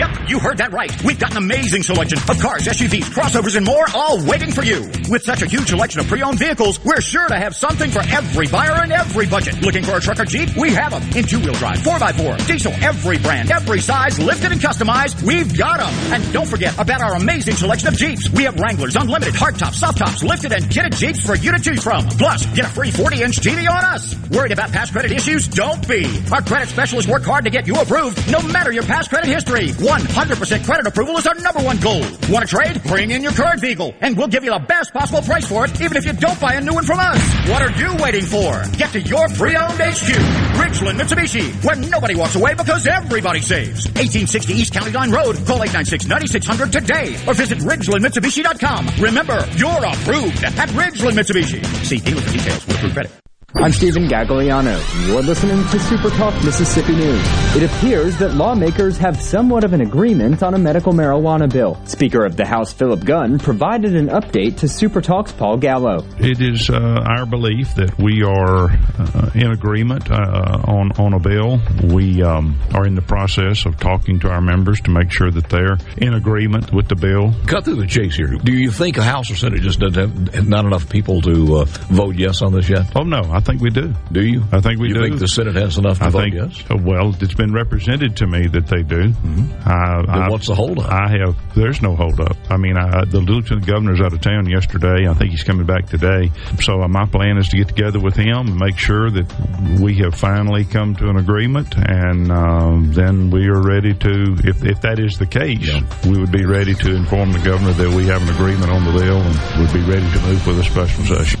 Yep, 0.00 0.30
you 0.30 0.38
heard 0.38 0.56
that 0.58 0.72
right. 0.72 0.90
We've 1.04 1.18
got 1.18 1.32
an 1.32 1.36
amazing 1.36 1.82
selection 1.82 2.16
of 2.16 2.40
cars, 2.40 2.64
SUVs, 2.64 3.12
crossovers, 3.12 3.54
and 3.56 3.66
more, 3.66 3.84
all 3.94 4.24
waiting 4.24 4.50
for 4.50 4.64
you. 4.64 4.88
With 5.10 5.22
such 5.24 5.42
a 5.42 5.46
huge 5.46 5.68
selection 5.68 6.00
of 6.00 6.06
pre-owned 6.06 6.38
vehicles, 6.38 6.82
we're 6.82 7.02
sure 7.02 7.28
to 7.28 7.36
have 7.36 7.54
something 7.54 7.90
for 7.90 8.00
every 8.00 8.46
buyer 8.46 8.80
and 8.80 8.92
every 8.92 9.26
budget. 9.26 9.60
Looking 9.60 9.82
for 9.82 9.98
a 9.98 10.00
truck 10.00 10.18
or 10.18 10.24
Jeep? 10.24 10.56
We 10.56 10.72
have 10.72 10.92
them. 10.92 11.02
In 11.14 11.24
two-wheel 11.26 11.52
drive, 11.54 11.78
4x4, 11.78 12.46
diesel, 12.46 12.72
every 12.80 13.18
brand, 13.18 13.50
every 13.50 13.80
size, 13.80 14.18
lifted 14.18 14.52
and 14.52 14.60
customized, 14.60 15.22
we've 15.22 15.56
got 15.58 15.80
them. 15.80 15.92
And 16.14 16.32
don't 16.32 16.48
forget 16.48 16.78
about 16.78 17.02
our 17.02 17.16
amazing 17.16 17.56
selection 17.56 17.88
of 17.88 17.94
Jeeps. 17.94 18.30
We 18.30 18.44
have 18.44 18.58
Wranglers, 18.58 18.96
unlimited, 18.96 19.34
hardtops, 19.34 19.74
soft 19.74 19.98
tops, 19.98 20.22
lifted 20.22 20.52
and 20.52 20.64
kitted 20.64 20.96
Jeeps 20.96 21.26
for 21.26 21.36
you 21.36 21.52
to 21.52 21.58
choose 21.58 21.82
from. 21.82 22.06
Plus, 22.08 22.46
get 22.54 22.64
a 22.64 22.68
free 22.68 22.90
40-inch 22.90 23.36
TV 23.40 23.68
on 23.68 23.84
us. 23.84 24.16
Worried 24.30 24.52
about 24.52 24.72
past 24.72 24.92
credit 24.92 25.12
issues? 25.12 25.46
Don't 25.46 25.86
be. 25.86 26.06
Our 26.32 26.40
credit 26.40 26.70
specialists 26.70 27.10
work 27.10 27.24
hard 27.24 27.44
to 27.44 27.50
get 27.50 27.66
you 27.66 27.74
approved, 27.78 28.30
no 28.32 28.40
matter 28.40 28.72
your 28.72 28.84
past 28.84 29.10
credit 29.10 29.28
history. 29.28 29.59
100% 29.68 30.64
credit 30.64 30.86
approval 30.86 31.16
is 31.18 31.26
our 31.26 31.34
number 31.34 31.60
one 31.60 31.78
goal. 31.78 32.00
Want 32.28 32.46
to 32.46 32.56
trade? 32.56 32.82
Bring 32.84 33.10
in 33.10 33.22
your 33.22 33.32
current 33.32 33.60
vehicle, 33.60 33.94
and 34.00 34.16
we'll 34.16 34.28
give 34.28 34.44
you 34.44 34.50
the 34.50 34.58
best 34.58 34.92
possible 34.92 35.22
price 35.22 35.46
for 35.46 35.64
it, 35.66 35.80
even 35.80 35.96
if 35.96 36.04
you 36.04 36.12
don't 36.12 36.40
buy 36.40 36.54
a 36.54 36.60
new 36.60 36.74
one 36.74 36.84
from 36.84 36.98
us. 36.98 37.20
What 37.48 37.62
are 37.62 37.70
you 37.72 37.94
waiting 38.02 38.24
for? 38.24 38.64
Get 38.76 38.90
to 38.92 39.00
your 39.00 39.28
pre-owned 39.28 39.80
HQ, 39.80 40.08
Ridgeland 40.56 40.98
Mitsubishi, 41.00 41.64
where 41.64 41.76
nobody 41.76 42.14
walks 42.14 42.36
away 42.36 42.54
because 42.54 42.86
everybody 42.86 43.40
saves. 43.40 43.86
1860 43.86 44.52
East 44.54 44.72
County 44.72 44.92
Line 44.92 45.10
Road. 45.10 45.36
Call 45.46 45.60
896-9600 45.60 46.72
today, 46.72 47.16
or 47.26 47.34
visit 47.34 47.58
RidgelandMitsubishi.com. 47.58 48.88
Remember, 48.98 49.46
you're 49.56 49.84
approved 49.84 50.44
at 50.44 50.68
Ridgeland 50.70 51.18
Mitsubishi. 51.18 51.64
See 51.84 51.98
dealer 51.98 52.22
for 52.22 52.32
details 52.32 52.66
with 52.66 52.76
approved 52.76 52.94
credit. 52.94 53.19
I'm 53.56 53.72
Stephen 53.72 54.06
Gagliano. 54.06 54.78
You're 55.08 55.22
listening 55.22 55.66
to 55.66 55.78
Super 55.80 56.10
Talk 56.10 56.32
Mississippi 56.44 56.94
News. 56.94 57.20
It 57.56 57.64
appears 57.64 58.16
that 58.18 58.34
lawmakers 58.34 58.96
have 58.98 59.20
somewhat 59.20 59.64
of 59.64 59.72
an 59.72 59.80
agreement 59.80 60.44
on 60.44 60.54
a 60.54 60.58
medical 60.58 60.92
marijuana 60.92 61.52
bill. 61.52 61.76
Speaker 61.84 62.24
of 62.24 62.36
the 62.36 62.46
House 62.46 62.72
Philip 62.72 63.04
Gunn 63.04 63.40
provided 63.40 63.96
an 63.96 64.06
update 64.06 64.58
to 64.58 64.68
Super 64.68 65.00
Talk's 65.00 65.32
Paul 65.32 65.56
Gallo. 65.56 66.04
It 66.20 66.40
is 66.40 66.70
uh, 66.70 66.76
our 67.04 67.26
belief 67.26 67.74
that 67.74 67.98
we 67.98 68.22
are 68.22 68.70
uh, 68.70 69.30
in 69.34 69.50
agreement 69.50 70.08
uh, 70.12 70.62
on 70.68 70.92
on 70.92 71.14
a 71.14 71.18
bill. 71.18 71.58
We 71.92 72.22
um, 72.22 72.56
are 72.72 72.86
in 72.86 72.94
the 72.94 73.02
process 73.02 73.66
of 73.66 73.78
talking 73.78 74.20
to 74.20 74.28
our 74.30 74.40
members 74.40 74.80
to 74.82 74.92
make 74.92 75.10
sure 75.10 75.30
that 75.32 75.48
they're 75.48 75.76
in 75.96 76.14
agreement 76.14 76.72
with 76.72 76.86
the 76.86 76.94
bill. 76.94 77.34
Cut 77.48 77.64
through 77.64 77.76
the 77.76 77.88
chase 77.88 78.14
here. 78.14 78.28
Do 78.28 78.52
you 78.52 78.70
think 78.70 78.96
a 78.96 79.02
House 79.02 79.28
or 79.28 79.34
Senate 79.34 79.62
just 79.62 79.80
doesn't 79.80 80.34
have 80.34 80.48
not 80.48 80.66
enough 80.66 80.88
people 80.88 81.20
to 81.22 81.56
uh, 81.56 81.64
vote 81.64 82.14
yes 82.14 82.42
on 82.42 82.52
this 82.52 82.68
yet? 82.68 82.86
Oh 82.94 83.02
no, 83.02 83.22
I 83.30 83.39
think 83.40 83.60
we 83.60 83.70
do. 83.70 83.92
Do 84.12 84.24
you? 84.24 84.42
I 84.52 84.60
think 84.60 84.78
we 84.80 84.88
you 84.88 84.94
do. 84.94 85.00
You 85.00 85.06
think 85.08 85.20
the 85.20 85.28
Senate 85.28 85.54
has 85.56 85.78
enough 85.78 85.98
to 85.98 86.04
I 86.06 86.08
vote 86.10 86.22
think, 86.22 86.34
yes? 86.34 86.64
uh, 86.70 86.76
Well, 86.80 87.14
it's 87.20 87.34
been 87.34 87.52
represented 87.52 88.16
to 88.18 88.26
me 88.26 88.46
that 88.48 88.66
they 88.66 88.82
do. 88.82 89.08
Mm-hmm. 89.10 89.68
I, 89.68 90.24
I- 90.26 90.28
what's 90.28 90.46
the 90.46 90.54
holdup? 90.54 90.90
I 90.90 91.08
have. 91.18 91.36
There's 91.54 91.82
no 91.82 91.94
holdup. 91.96 92.36
I 92.50 92.56
mean, 92.56 92.76
I, 92.76 93.04
the 93.04 93.20
lieutenant 93.20 93.66
governor's 93.66 94.00
out 94.00 94.12
of 94.12 94.20
town 94.20 94.48
yesterday. 94.48 95.08
I 95.08 95.14
think 95.14 95.30
he's 95.30 95.42
coming 95.44 95.66
back 95.66 95.86
today. 95.86 96.30
So 96.60 96.82
uh, 96.82 96.88
my 96.88 97.06
plan 97.06 97.38
is 97.38 97.48
to 97.48 97.56
get 97.56 97.68
together 97.68 97.98
with 98.00 98.16
him 98.16 98.36
and 98.48 98.56
make 98.56 98.78
sure 98.78 99.10
that 99.10 99.80
we 99.80 99.96
have 99.98 100.14
finally 100.14 100.64
come 100.64 100.94
to 100.96 101.08
an 101.08 101.16
agreement, 101.16 101.74
and 101.76 102.30
um, 102.32 102.92
then 102.92 103.30
we 103.30 103.46
are 103.48 103.60
ready 103.60 103.94
to. 103.94 104.36
If 104.44 104.64
if 104.64 104.80
that 104.82 104.98
is 104.98 105.18
the 105.18 105.26
case, 105.26 105.68
we 106.04 106.18
would 106.18 106.32
be 106.32 106.44
ready 106.44 106.74
to 106.74 106.94
inform 106.94 107.32
the 107.32 107.38
governor 107.40 107.72
that 107.72 107.94
we 107.94 108.06
have 108.06 108.22
an 108.22 108.28
agreement 108.34 108.70
on 108.70 108.84
the 108.84 108.92
bill 108.92 109.20
and 109.20 109.60
would 109.60 109.72
be 109.72 109.80
ready 109.90 110.10
to 110.12 110.20
move 110.26 110.46
with 110.46 110.58
a 110.60 110.64
special 110.64 111.04
session. 111.04 111.40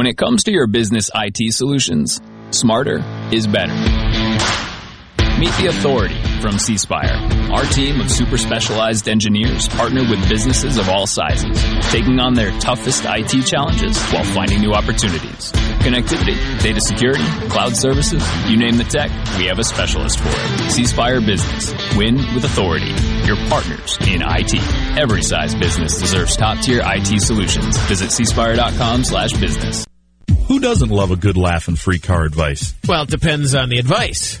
When 0.00 0.06
it 0.06 0.16
comes 0.16 0.44
to 0.44 0.50
your 0.50 0.66
business 0.66 1.10
IT 1.14 1.52
solutions, 1.52 2.22
smarter 2.52 3.04
is 3.30 3.46
better. 3.46 3.74
Meet 5.38 5.52
the 5.60 5.66
authority 5.68 6.16
from 6.40 6.58
C 6.58 6.78
Spire. 6.78 7.16
Our 7.52 7.64
team 7.64 8.00
of 8.00 8.10
super 8.10 8.38
specialized 8.38 9.10
engineers 9.10 9.68
partner 9.68 10.00
with 10.00 10.26
businesses 10.26 10.78
of 10.78 10.88
all 10.88 11.06
sizes, 11.06 11.62
taking 11.90 12.18
on 12.18 12.32
their 12.32 12.50
toughest 12.60 13.04
IT 13.04 13.44
challenges 13.44 14.02
while 14.04 14.24
finding 14.24 14.60
new 14.60 14.72
opportunities. 14.72 15.52
Connectivity, 15.84 16.36
data 16.62 16.80
security, 16.80 17.24
cloud 17.50 17.76
services, 17.76 18.26
you 18.48 18.56
name 18.56 18.78
the 18.78 18.84
tech, 18.84 19.10
we 19.36 19.44
have 19.46 19.58
a 19.58 19.64
specialist 19.64 20.18
for 20.18 20.30
it. 20.30 20.70
C 20.70 20.86
Spire 20.86 21.20
Business. 21.20 21.74
Win 21.94 22.16
with 22.34 22.44
authority. 22.44 22.94
Your 23.26 23.36
partners 23.50 23.98
in 24.08 24.22
IT. 24.24 24.54
Every 24.98 25.22
size 25.22 25.54
business 25.54 26.00
deserves 26.00 26.38
top 26.38 26.58
tier 26.60 26.80
IT 26.82 27.20
solutions. 27.20 27.76
Visit 27.80 28.08
cspire.com 28.08 29.04
slash 29.04 29.34
business. 29.34 29.84
Who 30.50 30.58
doesn't 30.58 30.90
love 30.90 31.12
a 31.12 31.16
good 31.16 31.36
laugh 31.36 31.68
and 31.68 31.78
free 31.78 32.00
car 32.00 32.24
advice? 32.24 32.74
Well, 32.88 33.04
it 33.04 33.08
depends 33.08 33.54
on 33.54 33.68
the 33.68 33.78
advice. 33.78 34.40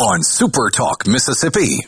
On 0.00 0.22
Super 0.22 0.70
Talk 0.70 1.06
Mississippi. 1.06 1.80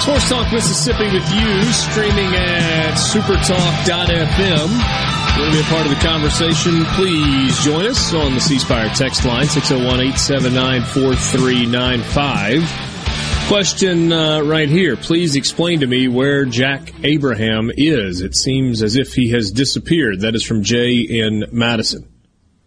Sports 0.00 0.28
Talk 0.28 0.52
Mississippi 0.52 1.04
with 1.04 1.32
you, 1.32 1.62
streaming 1.72 2.34
at 2.34 2.94
supertalk.fm. 2.94 5.11
Want 5.38 5.50
to 5.50 5.52
be 5.52 5.60
a 5.60 5.70
part 5.70 5.86
of 5.86 5.90
the 5.90 5.98
conversation? 6.06 6.84
Please 6.94 7.64
join 7.64 7.86
us 7.86 8.12
on 8.12 8.34
the 8.34 8.40
C 8.40 8.58
Spire 8.58 8.90
text 8.90 9.24
line, 9.24 9.46
601 9.46 10.00
879 10.00 10.82
4395. 10.82 13.48
Question 13.48 14.12
uh, 14.12 14.42
right 14.42 14.68
here. 14.68 14.94
Please 14.94 15.34
explain 15.34 15.80
to 15.80 15.86
me 15.86 16.06
where 16.06 16.44
Jack 16.44 16.92
Abraham 17.02 17.70
is. 17.74 18.20
It 18.20 18.36
seems 18.36 18.82
as 18.82 18.96
if 18.96 19.14
he 19.14 19.30
has 19.30 19.50
disappeared. 19.50 20.20
That 20.20 20.34
is 20.34 20.44
from 20.44 20.64
Jay 20.64 20.98
in 20.98 21.46
Madison. 21.50 22.06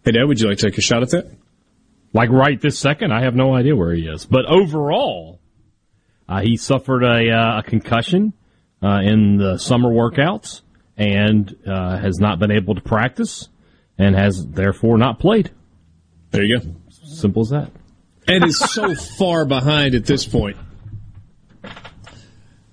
Hey, 0.04 0.10
Dad, 0.12 0.24
would 0.24 0.40
you 0.40 0.48
like 0.48 0.58
to 0.58 0.68
take 0.68 0.76
a 0.76 0.82
shot 0.82 1.04
at 1.04 1.10
that? 1.10 1.30
Like 2.12 2.30
right 2.30 2.60
this 2.60 2.80
second, 2.80 3.12
I 3.12 3.22
have 3.22 3.36
no 3.36 3.54
idea 3.54 3.76
where 3.76 3.94
he 3.94 4.08
is. 4.08 4.26
But 4.26 4.44
overall, 4.46 5.38
uh, 6.28 6.40
he 6.40 6.56
suffered 6.56 7.04
a, 7.04 7.30
uh, 7.30 7.60
a 7.60 7.62
concussion 7.62 8.32
uh, 8.82 9.02
in 9.04 9.36
the 9.36 9.58
summer 9.58 9.88
workouts 9.88 10.62
and 10.96 11.54
uh, 11.66 11.98
has 11.98 12.18
not 12.18 12.38
been 12.38 12.50
able 12.50 12.74
to 12.74 12.80
practice 12.80 13.48
and 13.98 14.14
has 14.14 14.46
therefore 14.46 14.98
not 14.98 15.18
played. 15.18 15.50
There 16.30 16.42
you 16.42 16.58
go. 16.58 16.66
Simple 16.90 17.42
as 17.42 17.50
that. 17.50 17.70
and 18.28 18.44
is 18.44 18.58
so 18.58 18.94
far 19.18 19.44
behind 19.44 19.94
at 19.94 20.06
this 20.06 20.26
point. 20.26 20.56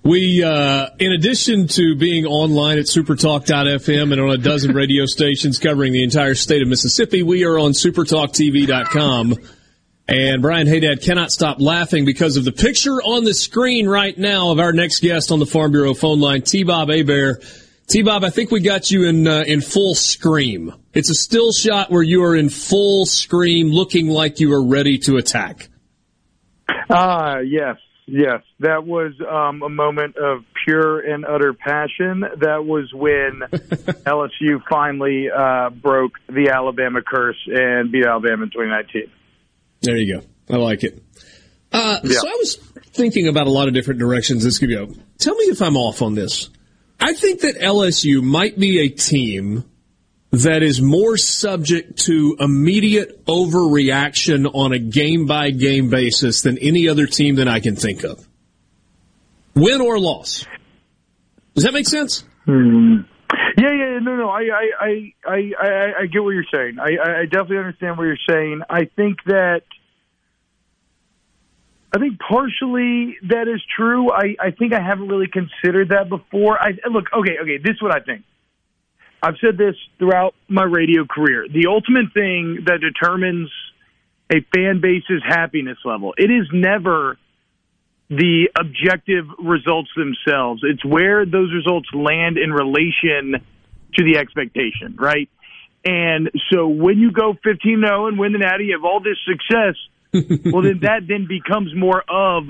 We, 0.02 0.42
uh, 0.44 0.88
in 0.98 1.12
addition 1.12 1.66
to 1.68 1.96
being 1.96 2.26
online 2.26 2.76
at 2.78 2.84
supertalk.fm 2.84 4.12
and 4.12 4.20
on 4.20 4.30
a 4.30 4.36
dozen 4.36 4.74
radio 4.74 5.06
stations 5.06 5.58
covering 5.58 5.94
the 5.94 6.02
entire 6.02 6.34
state 6.34 6.60
of 6.60 6.68
Mississippi, 6.68 7.22
we 7.22 7.44
are 7.44 7.58
on 7.58 7.72
supertalktv.com. 7.72 9.34
And 10.06 10.42
Brian 10.42 10.66
Hadad 10.66 11.00
cannot 11.00 11.32
stop 11.32 11.58
laughing 11.58 12.04
because 12.04 12.36
of 12.36 12.44
the 12.44 12.52
picture 12.52 13.00
on 13.02 13.24
the 13.24 13.32
screen 13.32 13.88
right 13.88 14.16
now 14.18 14.50
of 14.50 14.58
our 14.58 14.74
next 14.74 15.00
guest 15.00 15.32
on 15.32 15.38
the 15.38 15.46
Farm 15.46 15.72
Bureau 15.72 15.94
phone 15.94 16.20
line, 16.20 16.42
T-Bob 16.42 16.90
Hebert. 16.90 17.42
T-Bob, 17.86 18.24
I 18.24 18.30
think 18.30 18.50
we 18.50 18.60
got 18.60 18.90
you 18.90 19.04
in 19.04 19.26
uh, 19.28 19.44
in 19.46 19.60
full 19.60 19.94
scream. 19.94 20.72
It's 20.94 21.10
a 21.10 21.14
still 21.14 21.52
shot 21.52 21.90
where 21.90 22.02
you 22.02 22.24
are 22.24 22.34
in 22.34 22.48
full 22.48 23.04
scream, 23.04 23.68
looking 23.68 24.08
like 24.08 24.40
you 24.40 24.52
are 24.54 24.64
ready 24.66 24.98
to 24.98 25.16
attack. 25.16 25.68
Ah, 26.88 27.38
yes, 27.38 27.76
yes. 28.06 28.40
That 28.60 28.86
was 28.86 29.12
um, 29.20 29.62
a 29.62 29.68
moment 29.68 30.16
of 30.16 30.44
pure 30.64 31.00
and 31.00 31.26
utter 31.26 31.52
passion. 31.52 32.20
That 32.40 32.64
was 32.64 32.90
when 32.94 33.42
LSU 33.52 34.62
finally 34.68 35.28
uh, 35.30 35.70
broke 35.70 36.12
the 36.28 36.50
Alabama 36.54 37.02
curse 37.02 37.36
and 37.46 37.92
beat 37.92 38.06
Alabama 38.06 38.44
in 38.44 38.50
2019. 38.50 39.10
There 39.82 39.96
you 39.96 40.20
go. 40.20 40.26
I 40.54 40.56
like 40.58 40.84
it. 40.84 41.02
Uh, 41.72 41.98
Yeah. 42.02 42.18
So 42.18 42.28
I 42.28 42.36
was 42.38 42.56
thinking 42.92 43.28
about 43.28 43.46
a 43.46 43.50
lot 43.50 43.68
of 43.68 43.74
different 43.74 44.00
directions 44.00 44.44
this 44.44 44.58
could 44.58 44.70
go. 44.70 44.86
Tell 45.18 45.34
me 45.34 45.44
if 45.46 45.60
I'm 45.60 45.76
off 45.76 46.00
on 46.00 46.14
this. 46.14 46.48
I 47.00 47.14
think 47.14 47.40
that 47.40 47.56
LSU 47.56 48.22
might 48.22 48.58
be 48.58 48.80
a 48.80 48.88
team 48.88 49.64
that 50.42 50.62
is 50.62 50.80
more 50.80 51.16
subject 51.16 51.98
to 52.06 52.36
immediate 52.40 53.24
overreaction 53.26 54.50
on 54.52 54.72
a 54.72 54.78
game 54.78 55.26
by 55.26 55.50
game 55.50 55.90
basis 55.90 56.42
than 56.42 56.58
any 56.58 56.88
other 56.88 57.06
team 57.06 57.36
that 57.36 57.46
I 57.46 57.60
can 57.60 57.76
think 57.76 58.02
of? 58.04 58.26
Win 59.54 59.80
or 59.80 59.98
loss? 59.98 60.44
Does 61.54 61.64
that 61.64 61.72
make 61.72 61.86
sense? 61.86 62.24
Hmm. 62.46 63.02
Yeah, 63.56 63.72
yeah, 63.72 63.98
no, 64.02 64.16
no. 64.16 64.28
I, 64.28 64.42
I, 64.80 64.80
I, 64.80 65.12
I, 65.26 65.92
I, 66.00 66.06
get 66.06 66.22
what 66.24 66.30
you're 66.30 66.44
saying. 66.52 66.78
I, 66.80 67.20
I 67.20 67.24
definitely 67.26 67.58
understand 67.58 67.96
what 67.96 68.04
you're 68.04 68.16
saying. 68.28 68.62
I 68.68 68.86
think 68.96 69.18
that, 69.26 69.62
I 71.94 71.98
think 71.98 72.18
partially 72.18 73.16
that 73.28 73.46
is 73.46 73.62
true. 73.76 74.10
I, 74.10 74.34
I 74.40 74.50
think 74.50 74.72
I 74.72 74.80
haven't 74.80 75.06
really 75.06 75.28
considered 75.28 75.90
that 75.90 76.08
before. 76.08 76.60
I 76.60 76.70
look, 76.90 77.04
okay, 77.16 77.36
okay. 77.40 77.58
This 77.58 77.74
is 77.74 77.82
what 77.82 77.94
I 77.94 78.00
think. 78.00 78.24
I've 79.22 79.36
said 79.40 79.56
this 79.56 79.76
throughout 79.98 80.34
my 80.48 80.64
radio 80.64 81.06
career. 81.08 81.46
The 81.48 81.68
ultimate 81.68 82.12
thing 82.12 82.64
that 82.66 82.80
determines 82.80 83.48
a 84.28 84.40
fan 84.52 84.80
base's 84.80 85.22
happiness 85.24 85.78
level, 85.84 86.14
it 86.18 86.32
is 86.32 86.48
never 86.52 87.16
the 88.10 88.50
objective 88.58 89.26
results 89.38 89.90
themselves. 89.96 90.62
It's 90.64 90.84
where 90.84 91.24
those 91.24 91.54
results 91.54 91.88
land 91.94 92.38
in 92.38 92.52
relation 92.52 93.40
to 93.94 94.04
the 94.04 94.18
expectation, 94.18 94.96
right? 94.98 95.30
And 95.84 96.28
so 96.52 96.66
when 96.66 96.98
you 96.98 97.12
go 97.12 97.34
15-0 97.46 98.08
and 98.08 98.18
win 98.18 98.32
the 98.32 98.38
Natty, 98.38 98.64
you 98.64 98.72
have 98.72 98.84
all 98.84 99.00
this 99.00 99.18
success, 99.24 99.76
well 100.14 100.62
then 100.62 100.80
that 100.82 101.02
then 101.08 101.26
becomes 101.28 101.74
more 101.74 102.02
of 102.08 102.44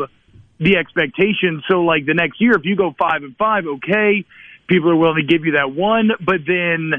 the 0.58 0.76
expectation. 0.76 1.62
So 1.68 1.80
like 1.80 2.06
the 2.06 2.14
next 2.14 2.40
year, 2.40 2.52
if 2.52 2.64
you 2.64 2.76
go 2.76 2.94
five 2.98 3.22
and 3.22 3.36
five, 3.36 3.64
okay, 3.66 4.24
people 4.68 4.90
are 4.90 4.96
willing 4.96 5.26
to 5.26 5.26
give 5.26 5.44
you 5.44 5.52
that 5.52 5.74
one, 5.74 6.10
but 6.20 6.46
then 6.46 6.92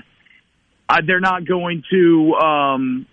uh, 0.90 1.02
they're 1.06 1.20
not 1.20 1.48
going 1.48 1.84
to 1.92 2.34
um, 2.34 3.08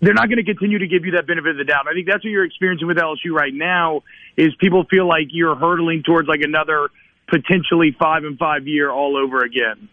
they're 0.00 0.14
not 0.14 0.28
going 0.28 0.38
to 0.38 0.44
continue 0.44 0.78
to 0.78 0.86
give 0.86 1.04
you 1.04 1.12
that 1.12 1.26
benefit 1.26 1.50
of 1.50 1.56
the 1.58 1.64
doubt. 1.64 1.86
I 1.88 1.94
think 1.94 2.06
that's 2.06 2.24
what 2.24 2.30
you're 2.30 2.44
experiencing 2.44 2.86
with 2.86 2.96
LSU 2.96 3.32
right 3.32 3.52
now 3.52 4.02
is 4.36 4.54
people 4.58 4.84
feel 4.84 5.06
like 5.06 5.28
you're 5.30 5.54
hurtling 5.54 6.02
towards 6.04 6.28
like 6.28 6.40
another 6.42 6.88
potentially 7.28 7.94
five 7.98 8.24
and 8.24 8.38
five 8.38 8.66
year 8.66 8.90
all 8.90 9.16
over 9.16 9.44
again. 9.44 9.88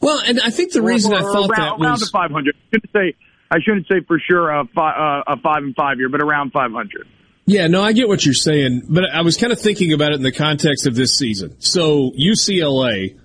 Well, 0.00 0.20
and 0.24 0.40
I 0.40 0.50
think 0.50 0.72
the 0.72 0.82
reason 0.82 1.12
or, 1.12 1.18
I 1.18 1.20
thought 1.20 1.50
around, 1.50 1.60
that 1.60 1.78
was 1.78 1.86
around 1.86 2.00
the 2.00 2.10
500. 2.12 2.56
I 2.74 2.78
say 2.92 3.14
I 3.52 3.60
shouldn't 3.60 3.86
say 3.86 4.00
for 4.06 4.18
sure 4.18 4.48
a, 4.48 4.64
fi- 4.74 5.22
uh, 5.28 5.34
a 5.34 5.36
five 5.40 5.62
and 5.62 5.74
five 5.76 5.98
year, 5.98 6.08
but 6.08 6.22
around 6.22 6.52
500. 6.52 7.06
Yeah, 7.44 7.66
no, 7.66 7.82
I 7.82 7.92
get 7.92 8.08
what 8.08 8.24
you're 8.24 8.32
saying, 8.32 8.84
but 8.88 9.04
I 9.12 9.20
was 9.20 9.36
kind 9.36 9.52
of 9.52 9.60
thinking 9.60 9.92
about 9.92 10.12
it 10.12 10.14
in 10.14 10.22
the 10.22 10.32
context 10.32 10.86
of 10.86 10.94
this 10.94 11.18
season. 11.18 11.60
So 11.60 12.12
UCLA, 12.12 13.18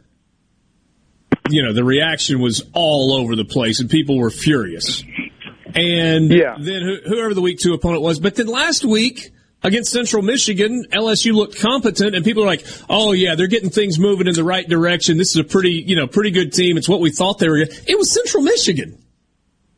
you 1.49 1.63
know, 1.63 1.71
the 1.71 1.85
reaction 1.85 2.41
was 2.41 2.61
all 2.73 3.13
over 3.13 3.37
the 3.37 3.45
place, 3.45 3.79
and 3.79 3.89
people 3.89 4.17
were 4.17 4.29
furious. 4.29 5.01
And 5.73 6.29
yeah. 6.29 6.57
then 6.59 6.99
whoever 7.05 7.33
the 7.33 7.41
week 7.41 7.59
two 7.59 7.73
opponent 7.73 8.01
was, 8.01 8.19
but 8.19 8.35
then 8.35 8.47
last 8.47 8.83
week 8.83 9.31
against 9.63 9.91
Central 9.91 10.23
Michigan, 10.23 10.85
LSU 10.91 11.33
looked 11.33 11.61
competent, 11.61 12.15
and 12.15 12.25
people 12.25 12.43
are 12.43 12.47
like, 12.47 12.65
"Oh 12.89 13.13
yeah, 13.13 13.35
they're 13.35 13.47
getting 13.47 13.69
things 13.69 13.97
moving 13.99 14.27
in 14.27 14.33
the 14.33 14.43
right 14.43 14.67
direction. 14.67 15.17
This 15.17 15.29
is 15.29 15.37
a 15.37 15.43
pretty, 15.43 15.83
you 15.85 15.95
know, 15.95 16.07
pretty 16.07 16.31
good 16.31 16.51
team. 16.51 16.77
It's 16.77 16.89
what 16.89 16.99
we 16.99 17.11
thought 17.11 17.37
they 17.37 17.47
were." 17.47 17.57
It 17.59 17.97
was 17.97 18.11
Central 18.11 18.43
Michigan. 18.43 18.97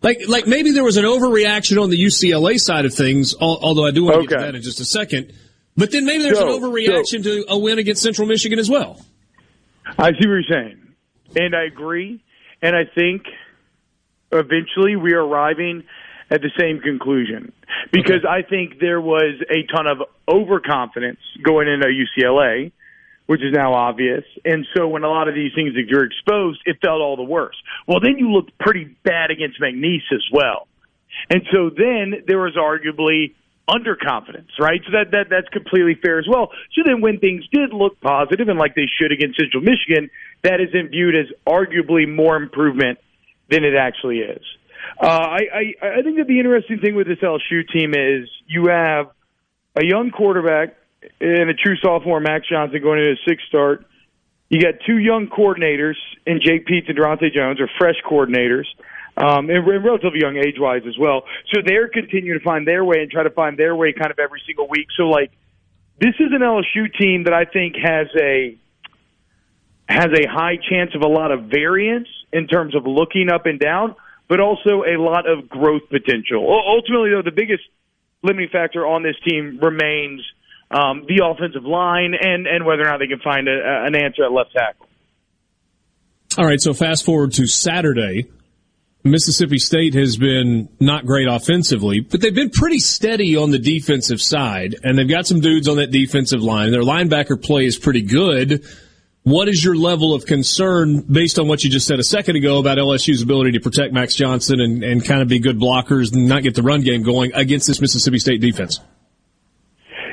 Like, 0.01 0.21
like 0.27 0.47
maybe 0.47 0.71
there 0.71 0.83
was 0.83 0.97
an 0.97 1.03
overreaction 1.05 1.81
on 1.81 1.89
the 1.89 1.97
UCLA 2.01 2.57
side 2.57 2.85
of 2.85 2.93
things, 2.93 3.35
although 3.39 3.85
I 3.85 3.91
do 3.91 4.05
want 4.05 4.21
to 4.21 4.27
get 4.27 4.39
to 4.39 4.45
that 4.45 4.55
in 4.55 4.61
just 4.61 4.79
a 4.79 4.85
second. 4.85 5.33
But 5.75 5.91
then 5.91 6.05
maybe 6.05 6.23
there's 6.23 6.37
So- 6.39 6.55
an 6.55 6.61
overreaction 6.61 7.23
to 7.23 7.45
a 7.49 7.57
win 7.57 7.79
against 7.79 8.01
Central 8.01 8.27
Michigan 8.27 8.59
as 8.59 8.69
well. 8.69 9.01
I 9.97 10.11
see 10.11 10.27
what 10.27 10.35
you're 10.35 10.43
saying, 10.43 10.77
and 11.35 11.55
I 11.55 11.63
agree. 11.63 12.19
And 12.61 12.75
I 12.75 12.85
think 12.85 13.23
eventually 14.31 14.95
we 14.95 15.13
are 15.13 15.25
arriving 15.25 15.83
at 16.29 16.41
the 16.41 16.51
same 16.59 16.79
conclusion 16.79 17.51
because 17.91 18.23
I 18.27 18.43
think 18.43 18.79
there 18.79 19.01
was 19.01 19.35
a 19.49 19.63
ton 19.73 19.87
of 19.87 20.03
overconfidence 20.27 21.19
going 21.43 21.67
into 21.67 21.87
UCLA, 21.87 22.71
which 23.29 23.43
is 23.43 23.53
now 23.53 23.75
obvious. 23.75 24.23
And 24.43 24.65
so 24.75 24.87
when 24.87 25.03
a 25.03 25.07
lot 25.07 25.27
of 25.27 25.35
these 25.35 25.51
things 25.53 25.75
that 25.75 25.83
you're 25.87 26.03
exposed, 26.03 26.61
it 26.65 26.77
felt 26.81 26.99
all 26.99 27.15
the 27.15 27.21
worse. 27.21 27.55
Well, 27.87 27.99
then 27.99 28.17
you 28.17 28.31
looked 28.31 28.57
pretty 28.57 28.85
bad 29.03 29.29
against 29.29 29.61
McNeese 29.61 30.09
as 30.11 30.23
well. 30.33 30.67
And 31.29 31.43
so 31.53 31.69
then 31.69 32.23
there 32.25 32.39
was 32.39 32.57
arguably 32.57 33.35
underconfidence, 33.69 34.49
right? 34.59 34.81
So 34.83 34.93
that, 34.93 35.11
that 35.11 35.27
that's 35.29 35.47
completely 35.49 35.93
fair 35.93 36.17
as 36.17 36.25
well. 36.27 36.49
So 36.73 36.81
then 36.83 37.01
when 37.01 37.19
things 37.19 37.43
did 37.53 37.71
look 37.71 38.01
positive 38.01 38.49
and 38.49 38.57
like 38.57 38.73
they 38.73 38.89
should 38.99 39.11
against 39.11 39.39
Central 39.39 39.61
Michigan, 39.61 40.09
that 40.41 40.59
isn't 40.59 40.89
viewed 40.89 41.13
as 41.13 41.27
arguably 41.47 42.11
more 42.11 42.35
improvement 42.35 42.97
than 43.51 43.63
it 43.63 43.75
actually 43.75 44.21
is. 44.21 44.41
Uh, 44.99 45.05
I, 45.05 45.39
I 45.53 45.87
I 45.99 46.01
think 46.01 46.17
that 46.17 46.25
the 46.27 46.39
interesting 46.39 46.79
thing 46.79 46.95
with 46.95 47.05
this 47.05 47.19
LSU 47.19 47.61
team 47.71 47.93
is 47.93 48.27
you 48.47 48.69
have 48.69 49.11
a 49.75 49.85
young 49.85 50.09
quarterback 50.09 50.77
and 51.19 51.49
a 51.49 51.53
true 51.53 51.75
sophomore, 51.81 52.19
Max 52.19 52.47
Johnson, 52.49 52.81
going 52.81 52.99
into 52.99 53.11
his 53.11 53.19
sixth 53.27 53.47
start. 53.47 53.85
You 54.49 54.59
got 54.59 54.75
two 54.85 54.97
young 54.97 55.27
coordinators 55.27 55.95
in 56.25 56.39
Jake 56.43 56.65
Peetz 56.65 56.89
and 56.89 56.97
Daronte 56.97 57.31
Jones, 57.31 57.59
or 57.59 57.69
fresh 57.77 57.95
coordinators, 58.09 58.65
um, 59.15 59.49
and 59.49 59.65
re- 59.65 59.77
relatively 59.77 60.19
young 60.21 60.37
age 60.37 60.55
wise 60.57 60.81
as 60.87 60.97
well. 60.97 61.23
So 61.53 61.61
they're 61.63 61.87
continuing 61.87 62.39
to 62.39 62.43
find 62.43 62.67
their 62.67 62.83
way 62.83 62.97
and 63.01 63.11
try 63.11 63.23
to 63.23 63.29
find 63.29 63.57
their 63.57 63.75
way 63.75 63.93
kind 63.93 64.11
of 64.11 64.17
every 64.17 64.41
single 64.45 64.67
week. 64.67 64.87
So 64.97 65.03
like, 65.03 65.31
this 65.99 66.15
is 66.19 66.31
an 66.31 66.41
LSU 66.41 66.91
team 66.99 67.25
that 67.25 67.33
I 67.33 67.45
think 67.45 67.75
has 67.75 68.07
a 68.19 68.57
has 69.87 70.07
a 70.13 70.27
high 70.27 70.57
chance 70.69 70.91
of 70.95 71.01
a 71.01 71.07
lot 71.07 71.31
of 71.31 71.45
variance 71.45 72.07
in 72.31 72.47
terms 72.47 72.75
of 72.75 72.85
looking 72.85 73.29
up 73.29 73.47
and 73.47 73.59
down, 73.59 73.95
but 74.27 74.39
also 74.39 74.83
a 74.83 74.97
lot 74.97 75.27
of 75.27 75.49
growth 75.49 75.81
potential. 75.89 76.45
Ultimately, 76.47 77.09
though, 77.09 77.23
the 77.23 77.35
biggest 77.35 77.63
limiting 78.21 78.49
factor 78.49 78.85
on 78.85 79.01
this 79.01 79.15
team 79.27 79.59
remains 79.61 80.21
um, 80.71 81.05
the 81.07 81.23
offensive 81.25 81.65
line 81.65 82.13
and 82.19 82.47
and 82.47 82.65
whether 82.65 82.83
or 82.83 82.85
not 82.85 82.99
they 82.99 83.07
can 83.07 83.19
find 83.19 83.47
a, 83.47 83.85
an 83.85 83.95
answer 83.95 84.23
at 84.23 84.31
left 84.31 84.53
tackle. 84.53 84.87
All 86.37 86.45
right, 86.45 86.61
so 86.61 86.73
fast 86.73 87.05
forward 87.05 87.33
to 87.33 87.47
Saturday. 87.47 88.29
Mississippi 89.03 89.57
State 89.59 89.93
has 89.93 90.17
been 90.17 90.67
not 90.79 91.05
great 91.05 91.27
offensively, 91.27 92.01
but 92.01 92.19
they've 92.19 92.35
been 92.35 92.49
pretty 92.49 92.79
steady 92.79 93.37
on 93.37 93.49
the 93.49 93.57
defensive 93.57 94.21
side, 94.21 94.75
and 94.83 94.97
they've 94.97 95.09
got 95.09 95.25
some 95.25 95.39
dudes 95.39 95.67
on 95.67 95.77
that 95.77 95.89
defensive 95.89 96.43
line. 96.43 96.71
Their 96.71 96.81
linebacker 96.81 97.41
play 97.41 97.65
is 97.65 97.77
pretty 97.77 98.01
good. 98.01 98.65
What 99.23 99.47
is 99.47 99.63
your 99.63 99.75
level 99.75 100.13
of 100.13 100.25
concern 100.25 101.01
based 101.01 101.39
on 101.39 101.47
what 101.47 101.63
you 101.63 101.69
just 101.69 101.87
said 101.87 101.99
a 101.99 102.03
second 102.03 102.35
ago 102.35 102.59
about 102.59 102.77
LSU's 102.77 103.21
ability 103.21 103.53
to 103.53 103.59
protect 103.59 103.93
Max 103.93 104.15
Johnson 104.15 104.59
and, 104.59 104.83
and 104.83 105.03
kind 105.03 105.21
of 105.21 105.27
be 105.27 105.39
good 105.39 105.59
blockers 105.59 106.13
and 106.13 106.27
not 106.27 106.43
get 106.43 106.55
the 106.55 106.63
run 106.63 106.81
game 106.81 107.01
going 107.03 107.33
against 107.33 107.67
this 107.67 107.79
Mississippi 107.79 108.19
State 108.19 108.41
defense? 108.41 108.79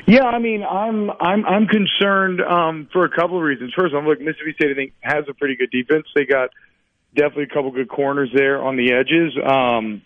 Yeah, 0.07 0.23
I 0.23 0.39
mean, 0.39 0.63
I'm 0.63 1.11
I'm 1.11 1.45
I'm 1.45 1.67
concerned 1.67 2.39
um, 2.41 2.87
for 2.93 3.03
a 3.03 3.09
couple 3.09 3.35
of 3.37 3.43
reasons. 3.43 3.73
First, 3.77 3.93
I'm 3.93 4.05
look 4.05 4.21
Mississippi 4.21 4.53
State. 4.55 4.71
I 4.71 4.73
think 4.73 4.93
has 5.01 5.25
a 5.29 5.33
pretty 5.33 5.57
good 5.57 5.69
defense. 5.69 6.07
They 6.15 6.23
got 6.23 6.49
definitely 7.13 7.51
a 7.51 7.53
couple 7.53 7.71
good 7.71 7.89
corners 7.89 8.31
there 8.33 8.63
on 8.63 8.77
the 8.77 8.93
edges. 8.93 9.35
Um, 9.35 10.01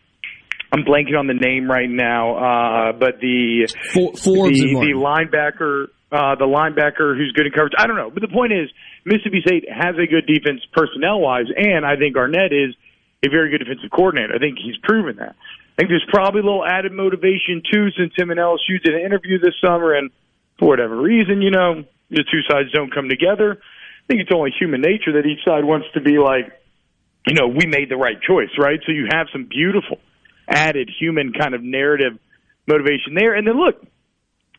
I'm 0.74 0.84
blanking 0.84 1.20
on 1.20 1.28
the 1.28 1.38
name 1.38 1.70
right 1.70 1.90
now, 1.90 2.34
uh, 2.34 2.92
but 2.94 3.20
the 3.22 3.70
Forbes 3.94 4.58
the, 4.58 4.74
the 4.74 4.98
linebacker, 4.98 5.94
uh, 6.12 6.34
the 6.34 6.50
linebacker 6.50 7.16
who's 7.16 7.32
good 7.36 7.46
in 7.46 7.52
coverage. 7.52 7.74
I 7.78 7.86
don't 7.86 7.98
know, 7.98 8.10
but 8.10 8.22
the 8.22 8.34
point 8.34 8.54
is, 8.54 8.72
Mississippi 9.06 9.44
State 9.46 9.66
has 9.70 9.94
a 10.02 10.08
good 10.10 10.26
defense 10.26 10.62
personnel 10.74 11.20
wise, 11.20 11.46
and 11.56 11.86
I 11.86 11.96
think 11.96 12.18
Arnett 12.18 12.54
is 12.54 12.74
a 13.22 13.30
very 13.30 13.52
good 13.52 13.60
defensive 13.60 13.92
coordinator. 13.92 14.34
I 14.34 14.40
think 14.40 14.58
he's 14.58 14.78
proven 14.82 15.18
that. 15.18 15.36
I 15.74 15.82
think 15.82 15.90
there's 15.90 16.08
probably 16.10 16.42
a 16.42 16.44
little 16.44 16.66
added 16.66 16.92
motivation 16.92 17.64
too, 17.72 17.90
since 17.98 18.14
him 18.16 18.30
and 18.30 18.40
LSU 18.40 18.82
did 18.84 18.94
an 18.94 19.02
interview 19.02 19.40
this 19.40 19.56
summer, 19.64 19.94
and 19.94 20.12
for 20.60 20.68
whatever 20.68 20.96
reason, 20.96 21.42
you 21.42 21.52
know, 21.52 21.84
the 22.10 22.24
two 22.30 22.42
sides 22.50 22.72
don't 22.72 22.94
come 22.94 23.10
together. 23.10 23.58
I 23.62 24.08
think 24.08 24.22
it's 24.22 24.32
only 24.34 24.52
human 24.58 24.82
nature 24.82 25.14
that 25.14 25.26
each 25.26 25.44
side 25.46 25.64
wants 25.64 25.88
to 25.94 26.02
be 26.02 26.20
like, 26.20 26.52
you 27.26 27.36
know, 27.36 27.48
we 27.48 27.66
made 27.66 27.90
the 27.90 27.98
right 27.98 28.20
choice, 28.22 28.50
right? 28.58 28.80
So 28.86 28.92
you 28.92 29.08
have 29.12 29.28
some 29.32 29.46
beautiful 29.46 30.00
added 30.48 30.90
human 31.00 31.34
kind 31.34 31.56
of 31.56 31.64
narrative 31.64 32.20
motivation 32.68 33.14
there. 33.16 33.34
And 33.34 33.48
then 33.48 33.58
look, 33.58 33.82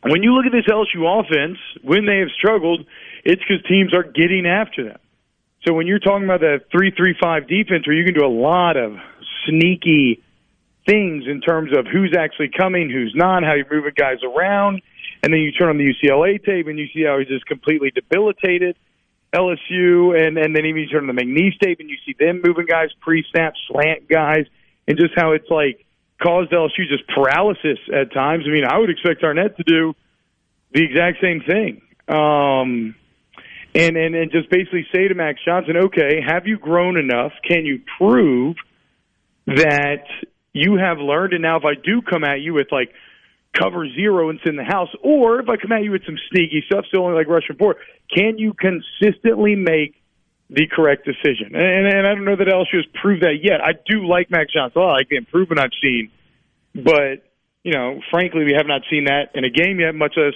when 0.01 0.23
you 0.23 0.33
look 0.33 0.45
at 0.45 0.51
this 0.51 0.65
LSU 0.65 1.05
offense, 1.05 1.57
when 1.81 2.05
they 2.05 2.19
have 2.19 2.29
struggled, 2.37 2.85
it's 3.23 3.41
because 3.41 3.63
teams 3.67 3.93
are 3.93 4.03
getting 4.03 4.45
after 4.45 4.83
them. 4.83 4.99
So 5.65 5.73
when 5.73 5.87
you're 5.87 5.99
talking 5.99 6.25
about 6.25 6.41
that 6.41 6.65
three-three-five 6.71 7.47
defense, 7.47 7.87
where 7.87 7.95
you 7.95 8.03
can 8.03 8.13
do 8.13 8.25
a 8.25 8.27
lot 8.27 8.75
of 8.75 8.97
sneaky 9.47 10.21
things 10.85 11.25
in 11.27 11.41
terms 11.41 11.71
of 11.77 11.85
who's 11.87 12.15
actually 12.17 12.49
coming, 12.55 12.89
who's 12.89 13.13
not, 13.15 13.43
how 13.43 13.53
you're 13.53 13.71
moving 13.71 13.93
guys 13.95 14.17
around, 14.23 14.81
and 15.21 15.33
then 15.33 15.39
you 15.39 15.51
turn 15.51 15.69
on 15.69 15.77
the 15.77 15.93
UCLA 15.93 16.43
tape 16.43 16.67
and 16.67 16.77
you 16.77 16.87
see 16.93 17.03
how 17.03 17.19
he's 17.19 17.27
just 17.27 17.45
completely 17.45 17.91
debilitated 17.91 18.77
LSU, 19.33 20.15
and 20.15 20.37
and 20.37 20.55
then 20.55 20.65
even 20.65 20.81
you 20.81 20.87
turn 20.87 21.09
on 21.09 21.15
the 21.15 21.21
McNeese 21.21 21.59
tape 21.59 21.79
and 21.79 21.89
you 21.89 21.97
see 22.05 22.15
them 22.17 22.41
moving 22.43 22.65
guys 22.65 22.89
pre-snap, 23.01 23.53
slant 23.67 24.07
guys, 24.07 24.45
and 24.87 24.97
just 24.97 25.13
how 25.15 25.31
it's 25.31 25.49
like 25.49 25.85
caused 26.21 26.51
LSU 26.51 26.87
just 26.87 27.07
paralysis 27.07 27.79
at 27.93 28.13
times. 28.13 28.45
I 28.47 28.51
mean, 28.51 28.65
I 28.65 28.77
would 28.77 28.89
expect 28.89 29.23
Arnett 29.23 29.57
to 29.57 29.63
do 29.63 29.95
the 30.71 30.83
exact 30.83 31.17
same 31.21 31.41
thing. 31.41 31.81
Um, 32.07 32.95
and, 33.75 33.97
and 33.97 34.13
and 34.15 34.31
just 34.31 34.49
basically 34.51 34.85
say 34.93 35.07
to 35.07 35.15
Max 35.15 35.39
Johnson, 35.43 35.77
okay, 35.85 36.21
have 36.25 36.45
you 36.45 36.59
grown 36.59 36.97
enough? 36.97 37.31
Can 37.47 37.65
you 37.65 37.81
prove 37.97 38.55
that 39.47 40.05
you 40.53 40.77
have 40.77 40.99
learned? 40.99 41.33
And 41.33 41.41
now, 41.41 41.57
if 41.57 41.65
I 41.65 41.73
do 41.73 42.01
come 42.01 42.23
at 42.23 42.41
you 42.41 42.53
with 42.53 42.71
like 42.71 42.93
cover 43.59 43.87
zero 43.89 44.29
and 44.29 44.39
it's 44.39 44.47
in 44.47 44.55
the 44.55 44.63
house, 44.63 44.89
or 45.03 45.39
if 45.39 45.49
I 45.49 45.57
come 45.57 45.71
at 45.71 45.83
you 45.83 45.91
with 45.91 46.05
some 46.05 46.17
sneaky 46.31 46.63
stuff, 46.65 46.85
still 46.87 47.03
only 47.05 47.17
like 47.17 47.27
Russian 47.27 47.57
four, 47.57 47.75
can 48.15 48.37
you 48.37 48.53
consistently 48.53 49.55
make 49.55 50.01
the 50.49 50.67
correct 50.67 51.05
decision? 51.05 51.55
And, 51.55 51.87
and 51.87 52.07
I 52.07 52.13
don't 52.13 52.25
know 52.25 52.35
that 52.35 52.47
LSU 52.47 52.77
has 52.77 52.85
proved 53.01 53.23
that 53.23 53.39
yet. 53.43 53.61
I 53.61 53.73
do 53.73 54.07
like 54.07 54.31
Max 54.31 54.53
Johnson. 54.53 54.81
I 54.81 54.91
like 54.91 55.09
the 55.09 55.17
improvement 55.17 55.59
I've 55.59 55.75
seen, 55.81 56.11
but 56.75 57.25
you 57.63 57.71
know, 57.71 58.01
frankly, 58.11 58.43
we 58.43 58.53
have 58.53 58.67
not 58.67 58.81
seen 58.89 59.05
that 59.05 59.31
in 59.35 59.45
a 59.45 59.49
game 59.49 59.79
yet, 59.79 59.95
much 59.95 60.15
less 60.17 60.33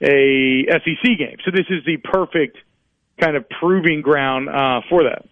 a 0.00 0.64
SEC 0.68 1.18
game. 1.18 1.36
So 1.44 1.50
this 1.50 1.66
is 1.70 1.84
the 1.84 1.96
perfect 1.96 2.56
kind 3.20 3.36
of 3.36 3.48
proving 3.48 4.00
ground 4.00 4.48
uh, 4.48 4.80
for 4.88 5.04
that. 5.04 5.26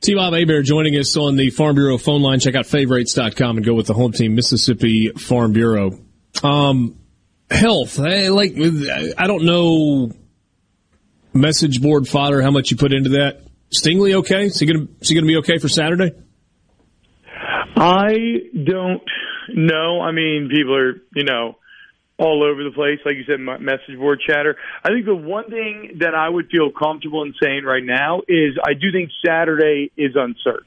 T 0.00 0.14
Bob 0.14 0.32
Hebert 0.32 0.64
joining 0.64 0.94
us 0.96 1.16
on 1.16 1.36
the 1.36 1.50
Farm 1.50 1.74
Bureau 1.74 1.98
phone 1.98 2.22
line. 2.22 2.40
Check 2.40 2.54
out 2.54 2.66
favorites.com 2.66 3.58
and 3.58 3.66
go 3.66 3.74
with 3.74 3.86
the 3.86 3.94
home 3.94 4.12
team, 4.12 4.34
Mississippi 4.34 5.10
Farm 5.10 5.52
Bureau. 5.52 5.98
Um, 6.42 6.98
health, 7.50 7.98
like, 7.98 8.54
I 8.56 9.26
don't 9.26 9.44
know 9.44 10.12
message 11.32 11.82
board 11.82 12.08
fodder, 12.08 12.42
how 12.42 12.50
much 12.50 12.70
you 12.70 12.76
put 12.76 12.92
into 12.92 13.10
that. 13.10 13.42
Stingley 13.70 14.14
okay? 14.14 14.46
Is 14.46 14.58
he 14.58 14.66
to, 14.66 14.88
is 15.00 15.08
he 15.08 15.14
to 15.14 15.22
be 15.22 15.36
okay 15.38 15.58
for 15.58 15.68
Saturday? 15.68 16.12
I 17.76 18.16
don't 18.64 19.02
know. 19.54 20.00
I 20.00 20.12
mean, 20.12 20.48
people 20.50 20.74
are, 20.74 21.02
you 21.14 21.24
know, 21.24 21.56
all 22.20 22.44
over 22.44 22.62
the 22.62 22.70
place, 22.70 22.98
like 23.04 23.16
you 23.16 23.24
said, 23.24 23.40
my 23.40 23.56
message 23.56 23.96
board 23.96 24.20
chatter. 24.20 24.56
I 24.84 24.90
think 24.90 25.06
the 25.06 25.14
one 25.14 25.48
thing 25.48 25.96
that 26.00 26.14
I 26.14 26.28
would 26.28 26.50
feel 26.50 26.70
comfortable 26.70 27.22
in 27.22 27.34
saying 27.42 27.64
right 27.64 27.82
now 27.82 28.20
is 28.28 28.58
I 28.62 28.74
do 28.74 28.92
think 28.92 29.10
Saturday 29.24 29.90
is 29.96 30.12
uncertain. 30.14 30.66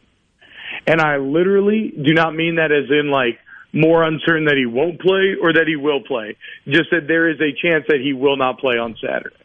And 0.87 0.99
I 0.99 1.17
literally 1.17 1.93
do 1.95 2.13
not 2.13 2.33
mean 2.33 2.55
that 2.55 2.71
as 2.71 2.89
in 2.89 3.11
like 3.11 3.37
more 3.71 4.03
uncertain 4.03 4.45
that 4.45 4.57
he 4.57 4.65
won't 4.65 4.99
play 4.99 5.35
or 5.39 5.53
that 5.53 5.65
he 5.67 5.75
will 5.75 6.01
play. 6.01 6.37
Just 6.65 6.89
that 6.89 7.07
there 7.07 7.29
is 7.29 7.39
a 7.39 7.53
chance 7.61 7.85
that 7.87 8.01
he 8.01 8.13
will 8.13 8.35
not 8.35 8.57
play 8.57 8.77
on 8.77 8.95
Saturday. 8.99 9.35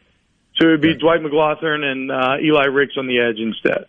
So 0.55 0.67
it 0.67 0.71
would 0.71 0.81
be 0.81 0.95
Dwight 0.95 1.21
McGlothern 1.21 1.83
and 1.83 2.11
uh, 2.11 2.37
Eli 2.43 2.65
Ricks 2.65 2.95
on 2.97 3.05
the 3.05 3.19
edge 3.19 3.37
instead. 3.37 3.85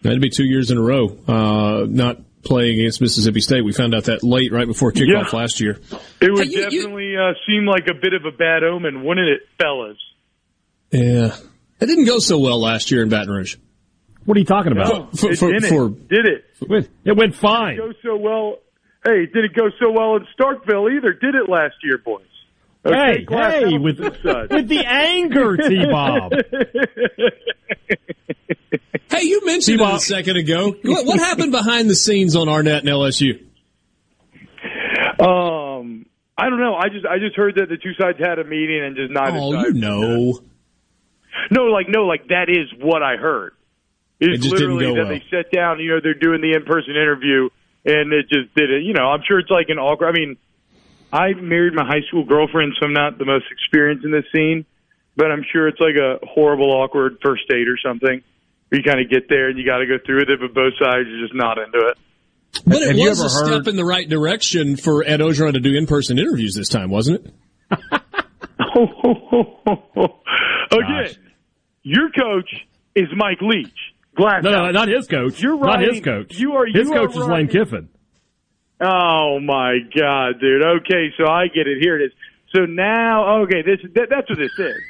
That'd 0.00 0.22
be 0.22 0.30
two 0.30 0.46
years 0.46 0.70
in 0.70 0.78
a 0.78 0.82
row, 0.82 1.16
uh, 1.28 1.84
not 1.86 2.16
playing 2.44 2.78
against 2.80 3.00
Mississippi 3.00 3.40
State. 3.40 3.64
We 3.64 3.72
found 3.72 3.94
out 3.94 4.04
that 4.04 4.22
late, 4.22 4.52
right 4.52 4.66
before 4.66 4.92
kickoff 4.92 5.32
Yeah. 5.32 5.38
last 5.38 5.60
year. 5.60 5.78
It 6.20 6.32
would 6.32 6.44
Hey, 6.46 6.50
you- 6.50 6.58
you- 6.70 6.80
definitely 6.82 7.16
uh, 7.16 7.34
seem 7.46 7.66
like 7.66 7.88
a 7.88 7.94
bit 7.94 8.12
of 8.14 8.24
a 8.24 8.30
bad 8.32 8.64
omen, 8.64 9.04
wouldn't 9.04 9.28
it, 9.28 9.40
fellas? 9.60 9.98
Yeah. 10.90 11.34
It 11.80 11.86
didn't 11.86 12.04
go 12.06 12.18
so 12.18 12.38
well 12.38 12.60
last 12.60 12.90
year 12.90 13.02
in 13.02 13.08
Baton 13.08 13.30
Rouge. 13.32 13.56
What 14.24 14.36
are 14.36 14.40
you 14.40 14.46
talking 14.46 14.72
about? 14.72 14.88
No, 15.22 15.30
it 15.30 15.40
didn't. 15.40 16.08
did 16.08 16.26
it? 16.26 16.44
It 17.04 17.16
went 17.16 17.34
fine. 17.34 17.76
Did 17.76 17.84
it 17.90 17.96
go 18.02 18.10
so 18.10 18.16
well? 18.16 18.58
Hey, 19.04 19.24
did 19.26 19.44
it 19.46 19.54
go 19.54 19.70
so 19.80 19.90
well 19.90 20.16
in 20.16 20.26
Starkville 20.38 20.94
either? 20.94 21.14
Did 21.14 21.34
it 21.34 21.48
last 21.48 21.76
year, 21.82 21.96
boys? 21.98 22.26
Hey, 22.82 22.92
hey, 22.92 23.26
houses 23.28 23.78
with 23.80 23.98
with 23.98 24.68
the 24.68 24.84
anger, 24.86 25.56
T-Bob. 25.68 26.32
Hey, 29.10 29.22
you 29.26 29.44
mentioned 29.44 29.80
it 29.80 29.94
a 29.94 29.98
second 29.98 30.36
ago. 30.36 30.74
What, 30.82 31.04
what 31.06 31.18
happened 31.18 31.52
behind 31.52 31.90
the 31.90 31.94
scenes 31.94 32.36
on 32.36 32.48
Arnett 32.48 32.80
and 32.84 32.88
LSU? 32.88 33.44
Um, 35.20 36.06
I 36.38 36.48
don't 36.48 36.60
know. 36.60 36.74
I 36.74 36.88
just 36.88 37.04
I 37.04 37.18
just 37.18 37.36
heard 37.36 37.56
that 37.56 37.68
the 37.68 37.76
two 37.76 37.92
sides 38.00 38.18
had 38.18 38.38
a 38.38 38.44
meeting 38.44 38.82
and 38.82 38.96
just 38.96 39.12
not. 39.12 39.30
Oh, 39.32 39.52
you 39.52 39.72
know. 39.74 40.40
No, 41.50 41.64
like 41.64 41.86
no, 41.88 42.06
like 42.06 42.28
that 42.28 42.48
is 42.48 42.68
what 42.82 43.02
I 43.02 43.16
heard. 43.16 43.52
It's 44.20 44.36
It 44.38 44.48
just 44.48 44.56
didn't 44.56 44.76
literally 44.78 44.84
go 44.86 44.94
that 45.04 45.10
well. 45.10 45.18
they 45.18 45.24
sat 45.30 45.50
down. 45.52 45.80
You 45.80 45.90
know, 45.90 46.00
they're 46.02 46.14
doing 46.14 46.40
the 46.40 46.52
in-person 46.54 46.90
interview, 46.90 47.48
and 47.84 48.12
it 48.12 48.28
just 48.28 48.54
did 48.54 48.70
it. 48.70 48.84
You 48.84 48.94
know, 48.94 49.04
I'm 49.10 49.20
sure 49.26 49.38
it's 49.38 49.50
like 49.50 49.68
an 49.68 49.78
awkward. 49.78 50.08
I 50.08 50.12
mean, 50.12 50.36
I 51.12 51.32
married 51.34 51.74
my 51.74 51.84
high 51.84 52.02
school 52.08 52.24
girlfriend, 52.24 52.72
so 52.78 52.86
I'm 52.86 52.92
not 52.92 53.18
the 53.18 53.24
most 53.24 53.46
experienced 53.50 54.04
in 54.04 54.12
this 54.12 54.24
scene, 54.34 54.64
but 55.16 55.30
I'm 55.32 55.44
sure 55.52 55.68
it's 55.68 55.80
like 55.80 55.96
a 55.96 56.18
horrible, 56.26 56.70
awkward 56.70 57.18
first 57.22 57.42
date 57.48 57.66
or 57.68 57.76
something. 57.84 58.22
You 58.72 58.82
kind 58.84 59.00
of 59.00 59.10
get 59.10 59.28
there 59.28 59.48
and 59.48 59.58
you 59.58 59.64
got 59.66 59.78
to 59.78 59.86
go 59.86 59.96
through 60.04 60.20
with 60.20 60.30
it, 60.30 60.38
but 60.40 60.54
both 60.54 60.74
sides 60.78 61.08
are 61.08 61.20
just 61.20 61.34
not 61.34 61.58
into 61.58 61.78
it. 61.88 61.98
But 62.66 62.82
it 62.82 62.88
Have 62.88 62.96
you 62.98 63.08
was 63.08 63.20
a 63.20 63.24
ever 63.24 63.32
heard- 63.50 63.62
step 63.64 63.68
in 63.68 63.76
the 63.76 63.84
right 63.84 64.08
direction 64.08 64.76
for 64.76 65.02
Ed 65.04 65.20
Orgeron 65.20 65.54
to 65.54 65.60
do 65.60 65.74
in-person 65.74 66.18
interviews 66.18 66.54
this 66.54 66.68
time, 66.68 66.90
wasn't 66.90 67.24
it? 67.26 67.32
Again, 70.72 71.14
your 71.82 72.10
coach 72.10 72.50
is 72.94 73.08
Mike 73.16 73.40
Leach. 73.40 73.68
Glass. 74.16 74.42
No, 74.42 74.50
no, 74.50 74.70
not 74.70 74.88
his 74.88 75.06
coach. 75.06 75.40
You're 75.40 75.56
right. 75.56 75.80
Not 75.80 75.88
his 75.94 76.00
coach. 76.00 76.38
You 76.38 76.52
are. 76.54 76.66
his 76.66 76.88
you 76.88 76.92
are 76.94 77.06
coach 77.06 77.10
is 77.12 77.16
Lane 77.18 77.28
writing- 77.28 77.48
Kiffin. 77.48 77.88
Oh 78.80 79.38
my 79.40 79.78
God, 79.96 80.40
dude. 80.40 80.64
Okay, 80.64 81.12
so 81.18 81.30
I 81.30 81.48
get 81.48 81.66
it. 81.66 81.78
Here 81.80 82.00
it 82.00 82.06
is. 82.06 82.12
So 82.54 82.64
now, 82.64 83.42
okay, 83.42 83.62
this 83.62 83.78
that, 83.94 84.08
that's 84.10 84.28
what 84.28 84.38
this 84.38 84.52
is. 84.58 84.82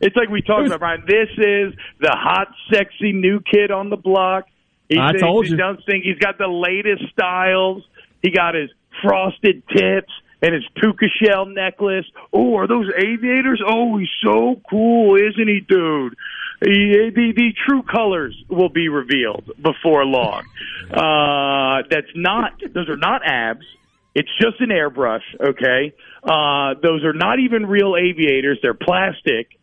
It's 0.00 0.16
like 0.16 0.28
we 0.28 0.42
talked 0.42 0.66
about, 0.66 0.80
Brian. 0.80 1.02
This 1.06 1.28
is 1.38 1.74
the 2.00 2.14
hot, 2.14 2.48
sexy 2.72 3.12
new 3.12 3.40
kid 3.40 3.70
on 3.70 3.90
the 3.90 3.96
block. 3.96 4.46
He 4.88 4.98
I 4.98 5.08
thinks, 5.08 5.22
told 5.22 5.44
he 5.46 5.52
you. 5.52 5.56
don't 5.56 5.80
think 5.86 6.04
he's 6.04 6.18
got 6.18 6.38
the 6.38 6.46
latest 6.48 7.10
styles. 7.12 7.82
He 8.22 8.30
got 8.30 8.54
his 8.54 8.70
frosted 9.02 9.62
tips 9.68 10.12
and 10.42 10.54
his 10.54 10.64
puka 10.80 11.06
shell 11.22 11.46
necklace. 11.46 12.06
Oh, 12.32 12.56
are 12.56 12.66
those 12.68 12.86
aviators? 12.96 13.60
Oh, 13.66 13.98
he's 13.98 14.08
so 14.24 14.60
cool, 14.70 15.16
isn't 15.16 15.48
he, 15.48 15.60
dude? 15.60 16.16
He, 16.60 17.10
the 17.14 17.32
the 17.36 17.52
true 17.66 17.82
colors 17.82 18.36
will 18.48 18.68
be 18.68 18.88
revealed 18.88 19.50
before 19.62 20.04
long. 20.04 20.44
Uh, 20.88 21.82
that's 21.90 22.08
not; 22.14 22.52
those 22.72 22.88
are 22.88 22.96
not 22.96 23.20
abs. 23.22 23.66
It's 24.14 24.30
just 24.40 24.58
an 24.60 24.70
airbrush. 24.70 25.20
Okay, 25.38 25.92
uh, 26.24 26.80
those 26.80 27.04
are 27.04 27.12
not 27.12 27.40
even 27.40 27.66
real 27.66 27.94
aviators; 27.94 28.58
they're 28.62 28.72
plastic. 28.72 29.58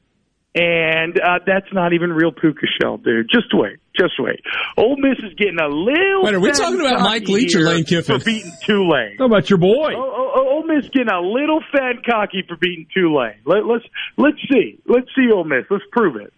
And 0.53 1.19
uh, 1.19 1.39
that's 1.45 1.67
not 1.73 1.93
even 1.93 2.13
real 2.13 2.31
puka 2.31 2.67
shell, 2.79 2.97
dude. 2.97 3.27
Just 3.29 3.47
wait, 3.53 3.79
just 3.99 4.13
wait. 4.19 4.39
Ole 4.77 4.97
Miss 4.97 5.17
is 5.19 5.33
getting 5.37 5.59
a 5.59 5.67
little. 5.67 6.23
Wait, 6.23 6.35
are 6.35 6.39
we 6.39 6.51
talking 6.51 6.79
about 6.79 7.01
Mike 7.01 7.27
Leach 7.27 7.55
or 7.55 7.61
Lane 7.61 7.83
Kiffin? 7.85 8.19
for 8.19 8.23
beating 8.23 8.53
Tulane? 8.63 9.17
How 9.17 9.25
about 9.25 9.49
your 9.49 9.57
boy? 9.57 9.93
Oh, 9.97 10.13
oh, 10.15 10.31
oh, 10.35 10.55
Ole 10.57 10.63
Miss 10.63 10.87
getting 10.89 11.11
a 11.11 11.21
little 11.21 11.59
fat 11.71 12.05
cocky 12.09 12.45
for 12.47 12.55
beating 12.55 12.85
Tulane. 12.93 13.39
Let, 13.45 13.65
let's 13.65 13.85
let's 14.15 14.37
see, 14.49 14.79
let's 14.87 15.07
see 15.15 15.29
Ole 15.33 15.43
Miss. 15.43 15.65
Let's 15.69 15.83
prove 15.91 16.17
it. 16.17 16.31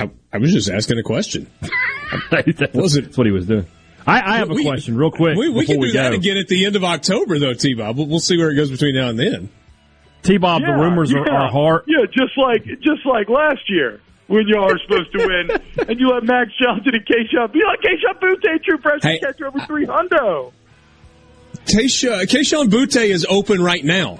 I, 0.00 0.10
I 0.32 0.38
was 0.38 0.52
just 0.52 0.70
asking 0.70 0.98
a 0.98 1.02
question. 1.02 1.46
wasn't, 2.72 3.06
That's 3.06 3.18
what 3.18 3.26
he 3.26 3.32
was 3.32 3.46
doing. 3.46 3.66
I, 4.06 4.34
I 4.34 4.36
have 4.38 4.48
We- 4.48 4.62
a 4.62 4.64
question, 4.64 4.96
real 4.96 5.10
quick. 5.10 5.36
We, 5.36 5.48
we 5.48 5.60
before 5.60 5.74
can 5.74 5.80
we 5.80 5.86
do 5.88 5.92
go. 5.94 6.02
that 6.02 6.12
again 6.14 6.36
at 6.38 6.48
the 6.48 6.64
end 6.64 6.76
of 6.76 6.84
October, 6.84 7.38
though, 7.38 7.52
T-Bob. 7.54 7.96
We'll, 7.96 8.06
we'll 8.06 8.20
see 8.20 8.36
where 8.38 8.50
it 8.50 8.54
goes 8.56 8.70
between 8.70 8.94
now 8.94 9.08
and 9.08 9.18
then. 9.18 9.48
T-Bob, 10.22 10.62
Yeah, 10.62 10.76
the 10.76 10.82
rumors 10.82 11.12
are, 11.14 11.18
yeah. 11.26 11.32
are 11.32 11.50
hard. 11.50 11.82
Yeah, 11.86 12.04
just 12.06 12.36
like 12.36 12.64
just 12.64 13.04
like 13.06 13.28
last 13.28 13.60
year 13.68 14.00
when 14.26 14.46
y'all 14.48 14.70
are 14.70 14.78
supposed 14.78 15.10
to 15.12 15.26
win, 15.26 15.50
and 15.88 15.98
you 16.00 16.08
let 16.08 16.24
Max 16.24 16.50
Johnson 16.62 16.94
and 16.94 17.04
Keisha 17.06 17.52
be 17.52 17.60
like 17.64 17.80
Keisha 17.80 18.18
Boutte, 18.20 18.62
true 18.64 18.78
freshman 18.78 19.12
Hey. 19.14 19.18
catcher 19.18 19.46
over 19.46 19.60
three 19.60 19.86
hundo. 19.86 20.52
Keisha, 21.66 22.22
Kayshon 22.24 22.68
Boutte 22.68 23.04
is 23.08 23.26
open 23.28 23.62
right 23.62 23.84
now 23.84 24.18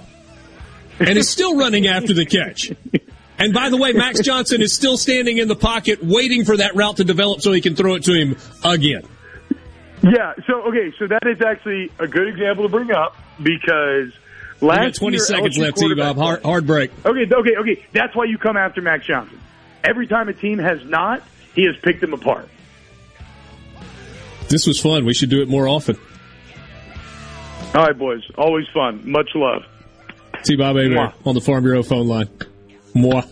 and 0.99 1.17
is 1.17 1.29
still 1.29 1.57
running 1.57 1.87
after 1.87 2.13
the 2.13 2.25
catch. 2.25 2.71
And 3.41 3.53
by 3.53 3.69
the 3.69 3.77
way, 3.77 3.91
Max 3.91 4.21
Johnson 4.21 4.61
is 4.61 4.71
still 4.71 4.97
standing 4.97 5.39
in 5.39 5.47
the 5.47 5.55
pocket 5.55 6.03
waiting 6.03 6.45
for 6.45 6.57
that 6.57 6.75
route 6.75 6.97
to 6.97 7.03
develop 7.03 7.41
so 7.41 7.51
he 7.51 7.61
can 7.61 7.75
throw 7.75 7.95
it 7.95 8.03
to 8.03 8.13
him 8.13 8.37
again. 8.63 9.01
Yeah. 10.03 10.33
So 10.47 10.61
okay. 10.63 10.93
So 10.99 11.07
that 11.07 11.25
is 11.25 11.41
actually 11.41 11.91
a 11.97 12.07
good 12.07 12.27
example 12.27 12.63
to 12.65 12.69
bring 12.69 12.91
up 12.91 13.15
because 13.41 14.11
last 14.61 14.79
got 14.79 14.95
20 14.95 15.17
year, 15.17 15.25
seconds 15.25 15.57
LSU 15.57 15.61
left, 15.61 15.77
T-Bob. 15.77 16.17
Hard, 16.17 16.43
hard 16.43 16.67
break. 16.67 16.91
Okay. 17.03 17.33
Okay. 17.33 17.55
Okay. 17.55 17.85
That's 17.93 18.15
why 18.15 18.25
you 18.25 18.37
come 18.37 18.57
after 18.57 18.79
Max 18.81 19.05
Johnson. 19.07 19.39
Every 19.83 20.05
time 20.05 20.29
a 20.29 20.33
team 20.33 20.59
has 20.59 20.85
not, 20.85 21.23
he 21.55 21.65
has 21.65 21.75
picked 21.77 22.01
them 22.01 22.13
apart. 22.13 22.47
This 24.49 24.67
was 24.67 24.79
fun. 24.79 25.05
We 25.05 25.15
should 25.15 25.29
do 25.29 25.41
it 25.41 25.49
more 25.49 25.67
often. 25.67 25.97
All 27.73 27.85
right, 27.85 27.97
boys. 27.97 28.21
Always 28.37 28.67
fun. 28.73 29.09
Much 29.09 29.29
love. 29.33 29.63
T-Bob 30.43 30.75
Hebert 30.75 31.13
on 31.25 31.35
the 31.35 31.41
Farm 31.41 31.63
Bureau 31.63 31.83
phone 31.83 32.07
line. 32.07 32.27
么。 32.93 33.23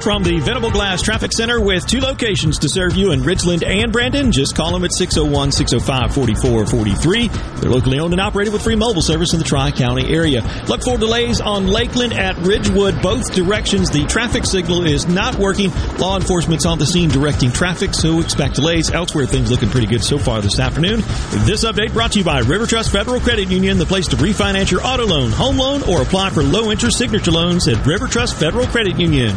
From 0.00 0.22
the 0.22 0.38
Venable 0.38 0.70
Glass 0.70 1.02
Traffic 1.02 1.30
Center 1.30 1.60
with 1.60 1.86
two 1.86 2.00
locations 2.00 2.60
to 2.60 2.70
serve 2.70 2.96
you 2.96 3.12
in 3.12 3.20
Ridgeland 3.20 3.62
and 3.66 3.92
Brandon, 3.92 4.32
just 4.32 4.56
call 4.56 4.72
them 4.72 4.82
at 4.82 4.94
601 4.94 5.52
605 5.52 6.14
4443. 6.14 7.28
They're 7.60 7.70
locally 7.70 7.98
owned 7.98 8.14
and 8.14 8.20
operated 8.20 8.54
with 8.54 8.62
free 8.62 8.76
mobile 8.76 9.02
service 9.02 9.34
in 9.34 9.38
the 9.38 9.44
Tri 9.44 9.72
County 9.72 10.10
area. 10.10 10.40
Look 10.68 10.82
for 10.82 10.96
delays 10.96 11.42
on 11.42 11.66
Lakeland 11.66 12.14
at 12.14 12.38
Ridgewood, 12.38 13.02
both 13.02 13.34
directions. 13.34 13.90
The 13.90 14.06
traffic 14.06 14.46
signal 14.46 14.86
is 14.86 15.06
not 15.06 15.34
working. 15.34 15.70
Law 15.98 16.16
enforcement's 16.16 16.64
on 16.64 16.78
the 16.78 16.86
scene 16.86 17.10
directing 17.10 17.52
traffic, 17.52 17.92
so 17.92 18.20
expect 18.20 18.54
delays. 18.54 18.90
Elsewhere, 18.90 19.26
things 19.26 19.50
looking 19.50 19.68
pretty 19.68 19.86
good 19.86 20.02
so 20.02 20.16
far 20.16 20.40
this 20.40 20.58
afternoon. 20.58 21.00
This 21.44 21.64
update 21.64 21.92
brought 21.92 22.12
to 22.12 22.20
you 22.20 22.24
by 22.24 22.38
River 22.38 22.64
Trust 22.64 22.90
Federal 22.90 23.20
Credit 23.20 23.50
Union, 23.50 23.76
the 23.76 23.84
place 23.84 24.08
to 24.08 24.16
refinance 24.16 24.70
your 24.70 24.80
auto 24.82 25.06
loan, 25.06 25.30
home 25.30 25.58
loan, 25.58 25.82
or 25.82 26.00
apply 26.00 26.30
for 26.30 26.42
low 26.42 26.70
interest 26.70 26.96
signature 26.96 27.32
loans 27.32 27.68
at 27.68 27.84
River 27.86 28.06
Trust 28.06 28.40
Federal 28.40 28.66
Credit 28.66 28.98
Union. 28.98 29.36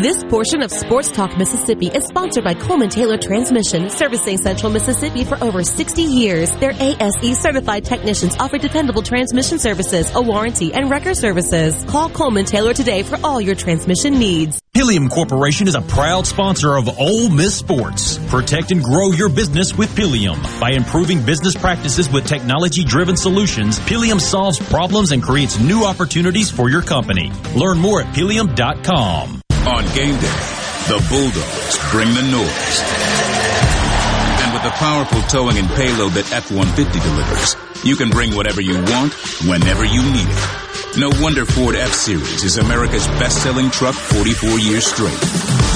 This 0.00 0.24
portion 0.24 0.62
of 0.62 0.70
Sports 0.70 1.10
Talk 1.10 1.36
Mississippi 1.36 1.88
is 1.88 2.06
sponsored 2.06 2.42
by 2.42 2.54
Coleman 2.54 2.88
Taylor 2.88 3.18
Transmission, 3.18 3.90
servicing 3.90 4.38
Central 4.38 4.72
Mississippi 4.72 5.24
for 5.24 5.36
over 5.44 5.62
60 5.62 6.00
years. 6.00 6.50
Their 6.52 6.70
ASE 6.70 7.38
certified 7.38 7.84
technicians 7.84 8.34
offer 8.38 8.56
dependable 8.56 9.02
transmission 9.02 9.58
services, 9.58 10.10
a 10.14 10.22
warranty, 10.22 10.72
and 10.72 10.88
record 10.88 11.18
services. 11.18 11.84
Call 11.84 12.08
Coleman 12.08 12.46
Taylor 12.46 12.72
today 12.72 13.02
for 13.02 13.18
all 13.22 13.42
your 13.42 13.54
transmission 13.54 14.18
needs. 14.18 14.58
Pilium 14.74 15.10
Corporation 15.10 15.68
is 15.68 15.74
a 15.74 15.82
proud 15.82 16.26
sponsor 16.26 16.78
of 16.78 16.88
Ole 16.98 17.28
Miss 17.28 17.56
Sports. 17.56 18.16
Protect 18.28 18.70
and 18.70 18.82
grow 18.82 19.10
your 19.10 19.28
business 19.28 19.76
with 19.76 19.94
Pilium. 19.94 20.40
By 20.58 20.70
improving 20.70 21.26
business 21.26 21.54
practices 21.54 22.08
with 22.08 22.26
technology 22.26 22.84
driven 22.84 23.18
solutions, 23.18 23.78
Pilium 23.80 24.18
solves 24.18 24.58
problems 24.70 25.12
and 25.12 25.22
creates 25.22 25.60
new 25.60 25.84
opportunities 25.84 26.50
for 26.50 26.70
your 26.70 26.80
company. 26.80 27.30
Learn 27.54 27.78
more 27.78 28.00
at 28.00 28.14
pilium.com. 28.14 29.42
On 29.68 29.84
game 29.92 30.16
day, 30.16 30.40
the 30.88 30.96
Bulldogs 31.12 31.76
bring 31.92 32.08
the 32.16 32.24
noise. 32.24 32.76
And 34.40 34.54
with 34.56 34.64
the 34.64 34.72
powerful 34.80 35.20
towing 35.28 35.58
and 35.58 35.68
payload 35.76 36.12
that 36.16 36.32
F-150 36.32 36.96
delivers, 36.96 37.56
you 37.84 37.94
can 37.94 38.08
bring 38.08 38.34
whatever 38.34 38.60
you 38.60 38.80
want, 38.88 39.12
whenever 39.44 39.84
you 39.84 40.00
need 40.00 40.28
it. 40.32 40.42
No 40.96 41.12
wonder 41.20 41.44
Ford 41.44 41.76
F-Series 41.76 42.42
is 42.42 42.56
America's 42.56 43.06
best-selling 43.20 43.70
truck 43.70 43.94
44 43.94 44.58
years 44.58 44.88
straight. 44.88 45.20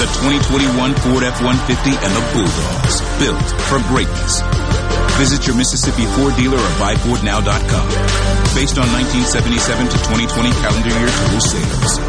The 0.01 0.09
2021 0.17 0.75
Ford 1.05 1.23
F-150 1.23 1.93
and 1.93 2.11
the 2.17 2.25
Bulldogs, 2.33 2.95
built 3.21 3.47
for 3.69 3.79
greatness. 3.87 4.41
Visit 5.21 5.45
your 5.45 5.55
Mississippi 5.55 6.09
Ford 6.17 6.35
dealer 6.35 6.57
or 6.57 6.73
buyfordnow.com. 6.81 7.87
Based 8.57 8.81
on 8.81 8.89
1977 8.91 9.93
to 9.93 9.97
2020 10.09 10.51
calendar 10.57 10.89
year 10.89 11.07
total 11.07 11.39
sales. 11.39 12.01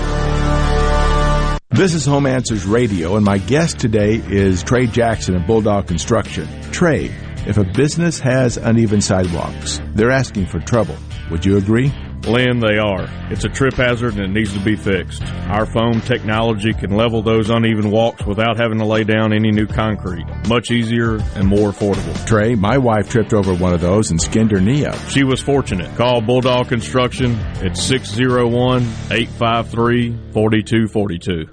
This 1.70 1.94
is 1.94 2.06
Home 2.06 2.26
Answers 2.26 2.64
Radio, 2.64 3.16
and 3.16 3.24
my 3.24 3.38
guest 3.38 3.78
today 3.78 4.14
is 4.14 4.62
Trey 4.62 4.86
Jackson 4.86 5.34
of 5.34 5.46
Bulldog 5.46 5.86
Construction. 5.86 6.48
Trey, 6.70 7.10
if 7.46 7.58
a 7.58 7.64
business 7.64 8.20
has 8.20 8.56
uneven 8.56 9.00
sidewalks, 9.00 9.80
they're 9.94 10.12
asking 10.12 10.46
for 10.46 10.58
trouble. 10.60 10.96
Would 11.30 11.44
you 11.44 11.58
agree? 11.58 11.92
Lynn, 12.24 12.60
they 12.60 12.78
are. 12.78 13.06
It's 13.30 13.44
a 13.44 13.48
trip 13.48 13.74
hazard 13.74 14.14
and 14.14 14.22
it 14.22 14.30
needs 14.30 14.54
to 14.54 14.64
be 14.64 14.74
fixed. 14.74 15.22
Our 15.48 15.66
foam 15.66 16.00
technology 16.00 16.72
can 16.72 16.96
level 16.96 17.20
those 17.20 17.50
uneven 17.50 17.90
walks 17.90 18.24
without 18.24 18.56
having 18.56 18.78
to 18.78 18.86
lay 18.86 19.04
down 19.04 19.32
any 19.32 19.50
new 19.50 19.66
concrete. 19.66 20.24
Much 20.48 20.70
easier 20.70 21.16
and 21.34 21.46
more 21.46 21.72
affordable. 21.72 22.26
Trey, 22.26 22.54
my 22.54 22.78
wife 22.78 23.10
tripped 23.10 23.34
over 23.34 23.52
one 23.54 23.74
of 23.74 23.80
those 23.80 24.10
and 24.10 24.20
skinned 24.20 24.50
her 24.52 24.60
knee 24.60 24.86
up. 24.86 24.96
She 25.10 25.24
was 25.24 25.42
fortunate. 25.42 25.94
Call 25.96 26.20
Bulldog 26.20 26.68
Construction 26.68 27.34
at 27.60 27.76
601 27.76 28.82
853 29.10 30.32
4242. 30.32 31.52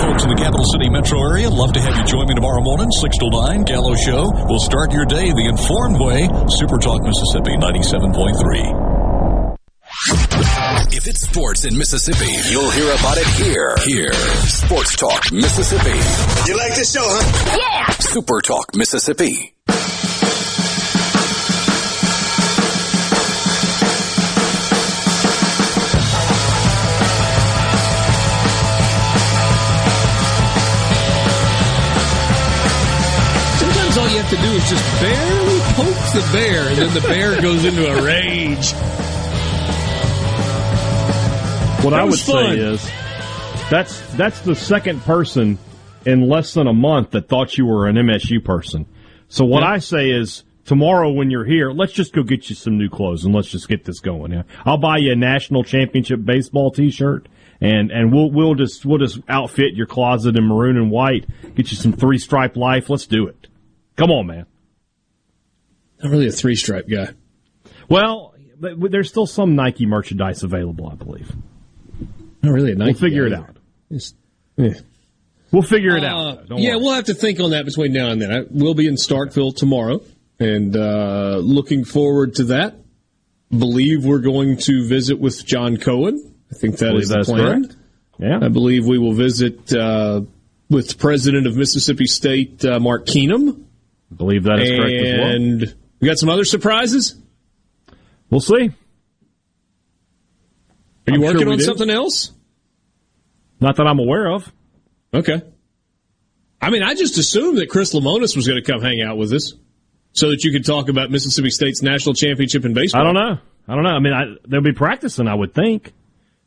folks 0.00 0.24
in 0.24 0.30
the 0.30 0.36
capital 0.36 0.64
city 0.72 0.88
metro 0.88 1.20
area. 1.20 1.48
Love 1.50 1.72
to 1.74 1.80
have 1.80 1.96
you 1.96 2.04
join 2.04 2.26
me 2.26 2.34
tomorrow 2.34 2.62
morning, 2.62 2.90
6 2.90 3.18
to 3.18 3.28
9, 3.30 3.62
Gallo 3.64 3.94
Show. 3.94 4.32
We'll 4.48 4.58
start 4.60 4.92
your 4.92 5.04
day 5.04 5.30
the 5.32 5.46
informed 5.46 6.00
way. 6.00 6.28
Super 6.48 6.78
Talk 6.78 7.04
Mississippi 7.04 7.56
97.3. 7.60 8.88
If 10.92 11.06
it's 11.06 11.20
sports 11.20 11.64
in 11.64 11.76
Mississippi, 11.76 12.32
you'll 12.50 12.70
hear 12.70 12.90
about 12.94 13.18
it 13.18 13.26
here. 13.36 13.76
Here. 13.84 14.12
Sports 14.48 14.96
Talk 14.96 15.30
Mississippi. 15.32 15.98
You 16.50 16.56
like 16.56 16.74
this 16.74 16.92
show, 16.92 17.04
huh? 17.04 17.58
Yeah! 17.60 17.92
Super 17.94 18.40
Talk 18.40 18.74
Mississippi. 18.74 19.54
To 34.30 34.36
do 34.36 34.42
is 34.52 34.70
just 34.70 35.00
barely 35.00 35.58
poke 35.74 36.12
the 36.14 36.28
bear, 36.32 36.68
and 36.68 36.78
then 36.78 36.94
the 36.94 37.00
bear 37.02 37.40
goes 37.42 37.64
into 37.64 37.86
a 37.86 38.02
rage. 38.02 38.72
What 41.84 41.94
I 41.94 42.04
would 42.04 42.18
fun. 42.18 42.54
say 42.54 42.58
is 42.58 42.84
that's 43.70 44.00
that's 44.14 44.40
the 44.42 44.54
second 44.54 45.00
person 45.02 45.58
in 46.04 46.28
less 46.28 46.52
than 46.54 46.66
a 46.66 46.72
month 46.74 47.12
that 47.12 47.28
thought 47.28 47.56
you 47.56 47.64
were 47.64 47.86
an 47.86 47.96
MSU 47.96 48.44
person. 48.44 48.86
So 49.28 49.44
what 49.46 49.60
Yeah. 49.62 49.70
I 49.70 49.78
say 49.78 50.10
is 50.10 50.44
tomorrow 50.66 51.10
when 51.10 51.30
you're 51.30 51.44
here, 51.46 51.70
let's 51.72 51.92
just 51.92 52.12
go 52.12 52.22
get 52.22 52.50
you 52.50 52.54
some 52.56 52.76
new 52.76 52.90
clothes 52.90 53.24
and 53.24 53.34
let's 53.34 53.48
just 53.48 53.68
get 53.68 53.84
this 53.84 54.00
going. 54.00 54.32
Yeah? 54.32 54.42
I'll 54.66 54.76
buy 54.78 54.98
you 54.98 55.12
a 55.12 55.16
national 55.16 55.64
championship 55.64 56.22
baseball 56.24 56.70
T-shirt 56.70 57.28
and 57.62 57.90
and 57.90 58.12
we'll 58.12 58.30
we'll 58.30 58.54
just 58.54 58.84
we'll 58.84 58.98
just 58.98 59.18
outfit 59.28 59.72
your 59.74 59.86
closet 59.86 60.36
in 60.36 60.46
maroon 60.46 60.76
and 60.76 60.90
white, 60.90 61.26
get 61.54 61.70
you 61.70 61.76
some 61.78 61.92
three 61.94 62.18
stripe 62.18 62.56
life. 62.56 62.90
Let's 62.90 63.06
do 63.06 63.26
it. 63.26 63.46
Come 64.00 64.10
on, 64.10 64.26
man. 64.26 64.46
Not 66.02 66.10
really 66.10 66.26
a 66.26 66.32
three 66.32 66.54
stripe 66.56 66.88
guy. 66.88 67.10
Well, 67.88 68.34
but 68.58 68.90
there's 68.90 69.10
still 69.10 69.26
some 69.26 69.54
Nike 69.56 69.84
merchandise 69.84 70.42
available, 70.42 70.88
I 70.88 70.94
believe. 70.94 71.30
Not 72.42 72.52
really 72.52 72.72
a 72.72 72.76
Nike. 72.76 72.92
We'll 72.92 73.00
figure 73.00 73.28
guy 73.28 73.34
it 73.34 73.38
either. 73.38 73.48
out. 73.48 73.56
It's- 73.90 74.14
yeah. 74.56 74.72
We'll 75.52 75.62
figure 75.62 75.96
it 75.96 76.04
Uh, 76.04 76.06
out. 76.06 76.48
Don't 76.48 76.58
yeah, 76.60 76.76
worry. 76.76 76.80
we'll 76.84 76.94
have 76.94 77.04
to 77.06 77.14
think 77.14 77.40
on 77.40 77.50
that 77.50 77.64
between 77.66 77.92
now 77.92 78.10
and 78.10 78.22
then. 78.22 78.32
I 78.32 78.40
will 78.50 78.74
be 78.74 78.86
in 78.86 78.94
Starkville 78.94 79.54
tomorrow, 79.54 80.00
and 80.38 80.74
uh, 80.76 81.38
looking 81.42 81.84
forward 81.84 82.36
to 82.36 82.44
that. 82.44 82.76
Believe 83.50 84.04
we're 84.04 84.20
going 84.20 84.56
to 84.58 84.86
visit 84.86 85.18
with 85.18 85.44
John 85.44 85.76
Cohen. 85.76 86.34
I 86.50 86.54
think 86.54 86.78
that 86.78 86.86
Believe 86.90 87.02
is 87.02 87.08
the 87.10 87.16
that's 87.16 87.28
plan. 87.28 87.64
correct. 87.64 87.76
Yeah. 88.18 88.38
I 88.40 88.48
believe 88.48 88.86
we 88.86 88.96
will 88.98 89.12
visit 89.12 89.74
uh, 89.74 90.22
with 90.70 90.98
president 90.98 91.46
of 91.48 91.56
Mississippi 91.56 92.06
State, 92.06 92.64
uh, 92.64 92.78
Mark 92.78 93.06
Keenum. 93.06 93.64
Believe 94.20 94.42
that 94.42 94.60
is 94.60 94.68
correct 94.70 94.92
as 94.92 95.18
well. 95.18 95.28
And 95.30 95.74
we 95.98 96.06
got 96.06 96.18
some 96.18 96.28
other 96.28 96.44
surprises. 96.44 97.14
We'll 98.28 98.40
see. 98.40 98.54
Are 98.54 98.58
you 98.66 98.68
I'm 101.06 101.14
sure 101.14 101.20
working 101.32 101.46
we 101.46 101.52
on 101.54 101.58
do. 101.58 101.64
something 101.64 101.88
else? 101.88 102.30
Not 103.60 103.76
that 103.76 103.86
I'm 103.86 103.98
aware 103.98 104.30
of. 104.30 104.52
Okay. 105.14 105.40
I 106.60 106.68
mean, 106.68 106.82
I 106.82 106.94
just 106.94 107.16
assumed 107.16 107.56
that 107.58 107.70
Chris 107.70 107.94
Lemonis 107.94 108.36
was 108.36 108.46
going 108.46 108.62
to 108.62 108.72
come 108.72 108.82
hang 108.82 109.00
out 109.00 109.16
with 109.16 109.32
us 109.32 109.54
so 110.12 110.28
that 110.28 110.44
you 110.44 110.52
could 110.52 110.66
talk 110.66 110.90
about 110.90 111.10
Mississippi 111.10 111.48
State's 111.48 111.80
national 111.80 112.14
championship 112.14 112.66
in 112.66 112.74
baseball. 112.74 113.00
I 113.00 113.04
don't 113.04 113.14
know. 113.14 113.38
I 113.68 113.74
don't 113.74 113.84
know. 113.84 113.90
I 113.90 114.00
mean, 114.00 114.12
I, 114.12 114.24
they'll 114.46 114.60
be 114.60 114.74
practicing. 114.74 115.28
I 115.28 115.34
would 115.34 115.54
think. 115.54 115.94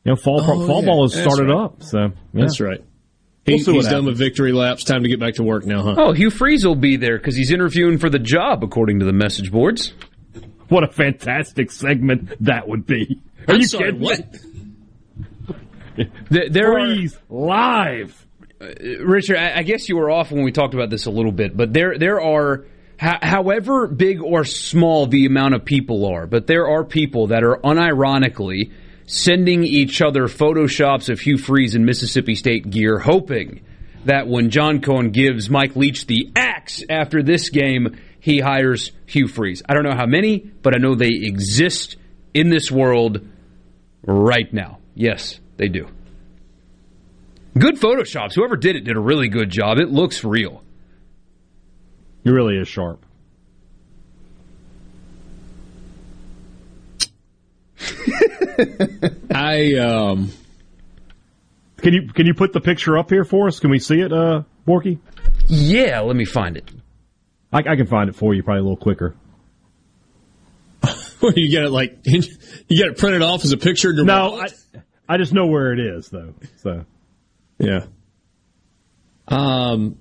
You 0.03 0.11
know, 0.11 0.15
fall 0.15 0.41
Oh, 0.41 0.67
fall 0.67 0.81
yeah. 0.81 0.85
ball 0.85 1.01
has 1.05 1.13
That's 1.15 1.25
started 1.33 1.51
right. 1.51 1.63
up. 1.63 1.81
So 1.81 1.97
yeah. 1.99 2.09
That's 2.35 2.59
right. 2.59 2.83
We'll 3.45 3.57
He, 3.57 3.63
see 3.63 3.71
what 3.71 3.75
he's 3.77 3.85
done 3.85 3.93
happens. 4.03 4.07
with 4.07 4.17
victory 4.19 4.51
laps. 4.53 4.83
Time 4.85 5.03
to 5.03 5.09
get 5.09 5.19
back 5.19 5.33
to 5.35 5.43
work 5.43 5.65
now, 5.65 5.81
huh? 5.83 5.95
Oh, 5.97 6.11
Hugh 6.13 6.29
Freeze 6.29 6.65
will 6.65 6.75
be 6.75 6.95
there 6.95 7.17
because 7.17 7.35
he's 7.35 7.51
interviewing 7.51 7.97
for 7.97 8.09
the 8.09 8.19
job, 8.19 8.63
according 8.63 8.99
to 8.99 9.05
the 9.05 9.11
message 9.13 9.51
boards. 9.51 9.93
What 10.69 10.83
a 10.83 10.87
fantastic 10.87 11.69
segment 11.71 12.31
that 12.45 12.67
would 12.67 12.85
be. 12.85 13.19
Are 13.47 13.55
I'm 13.55 13.59
you 13.61 13.67
sorry, 13.67 13.91
kidding? 13.91 14.01
what? 14.01 14.21
There, 16.29 16.49
there 16.49 16.73
are- 16.79 16.95
Freeze 16.95 17.17
live. 17.29 18.25
Uh, 18.59 18.67
Richard, 19.03 19.37
I, 19.37 19.57
I 19.59 19.63
guess 19.63 19.89
you 19.89 19.97
were 19.97 20.09
off 20.09 20.31
when 20.31 20.43
we 20.43 20.51
talked 20.51 20.73
about 20.73 20.89
this 20.89 21.05
a 21.05 21.11
little 21.11 21.31
bit, 21.33 21.55
but 21.55 21.73
there 21.73 21.97
there 21.97 22.21
are, 22.21 22.65
ho- 22.99 23.17
however 23.21 23.87
big 23.87 24.21
or 24.21 24.45
small 24.45 25.05
the 25.05 25.25
amount 25.25 25.53
of 25.53 25.65
people 25.65 26.05
are, 26.05 26.25
but 26.25 26.47
there 26.47 26.67
are 26.67 26.83
people 26.83 27.27
that 27.27 27.43
are 27.43 27.57
unironically 27.57 28.71
sending 29.05 29.63
each 29.63 30.01
other 30.01 30.27
photoshops 30.27 31.09
of 31.09 31.19
Hugh 31.19 31.37
Freeze 31.37 31.75
in 31.75 31.85
Mississippi 31.85 32.35
State 32.35 32.69
gear, 32.69 32.99
hoping 32.99 33.61
that 34.05 34.27
when 34.27 34.49
John 34.49 34.81
Cohen 34.81 35.11
gives 35.11 35.49
Mike 35.49 35.75
Leach 35.75 36.07
the 36.07 36.31
axe 36.35 36.83
after 36.89 37.23
this 37.23 37.49
game, 37.49 37.97
he 38.19 38.39
hires 38.39 38.91
Hugh 39.05 39.27
Freeze. 39.27 39.61
I 39.67 39.73
don't 39.73 39.83
know 39.83 39.95
how 39.95 40.05
many, 40.05 40.39
but 40.39 40.75
I 40.75 40.77
know 40.79 40.95
they 40.95 41.11
exist 41.13 41.97
in 42.33 42.49
this 42.49 42.71
world 42.71 43.27
right 44.05 44.51
now. 44.53 44.79
Yes, 44.95 45.39
they 45.57 45.67
do. 45.67 45.87
Good 47.57 47.75
photoshops. 47.75 48.33
Whoever 48.33 48.55
did 48.55 48.75
it 48.75 48.81
did 48.81 48.95
a 48.97 49.01
really 49.01 49.27
good 49.27 49.49
job. 49.49 49.77
It 49.77 49.89
looks 49.89 50.23
real. 50.23 50.63
He 52.23 52.29
really 52.29 52.57
is 52.57 52.67
sharp. 52.67 53.05
I 59.33 59.75
um. 59.75 60.31
Can 61.77 61.93
you 61.93 62.07
can 62.13 62.25
you 62.25 62.33
put 62.33 62.53
the 62.53 62.61
picture 62.61 62.97
up 62.97 63.09
here 63.09 63.25
for 63.25 63.47
us? 63.47 63.59
Can 63.59 63.69
we 63.69 63.79
see 63.79 63.99
it, 63.99 64.13
uh, 64.13 64.43
Borky? 64.65 64.99
Yeah, 65.47 65.99
let 66.01 66.15
me 66.15 66.23
find 66.25 66.55
it. 66.55 66.71
I, 67.51 67.59
I 67.59 67.75
can 67.75 67.87
find 67.87 68.09
it 68.09 68.15
for 68.15 68.33
you 68.33 68.41
probably 68.41 68.61
a 68.61 68.63
little 68.63 68.77
quicker. 68.77 69.15
Where 71.19 71.33
you 71.37 71.49
get 71.49 71.63
it 71.63 71.71
like 71.71 71.99
you 72.05 72.21
get 72.69 72.87
it 72.87 72.97
printed 72.97 73.21
off 73.21 73.43
as 73.43 73.51
a 73.51 73.57
picture 73.57 73.93
No. 73.93 74.39
I, 74.39 74.47
I 75.07 75.17
just 75.17 75.33
know 75.33 75.47
where 75.47 75.73
it 75.73 75.79
is 75.79 76.09
though. 76.09 76.33
So 76.57 76.85
Yeah. 77.59 77.85
Um, 79.27 79.97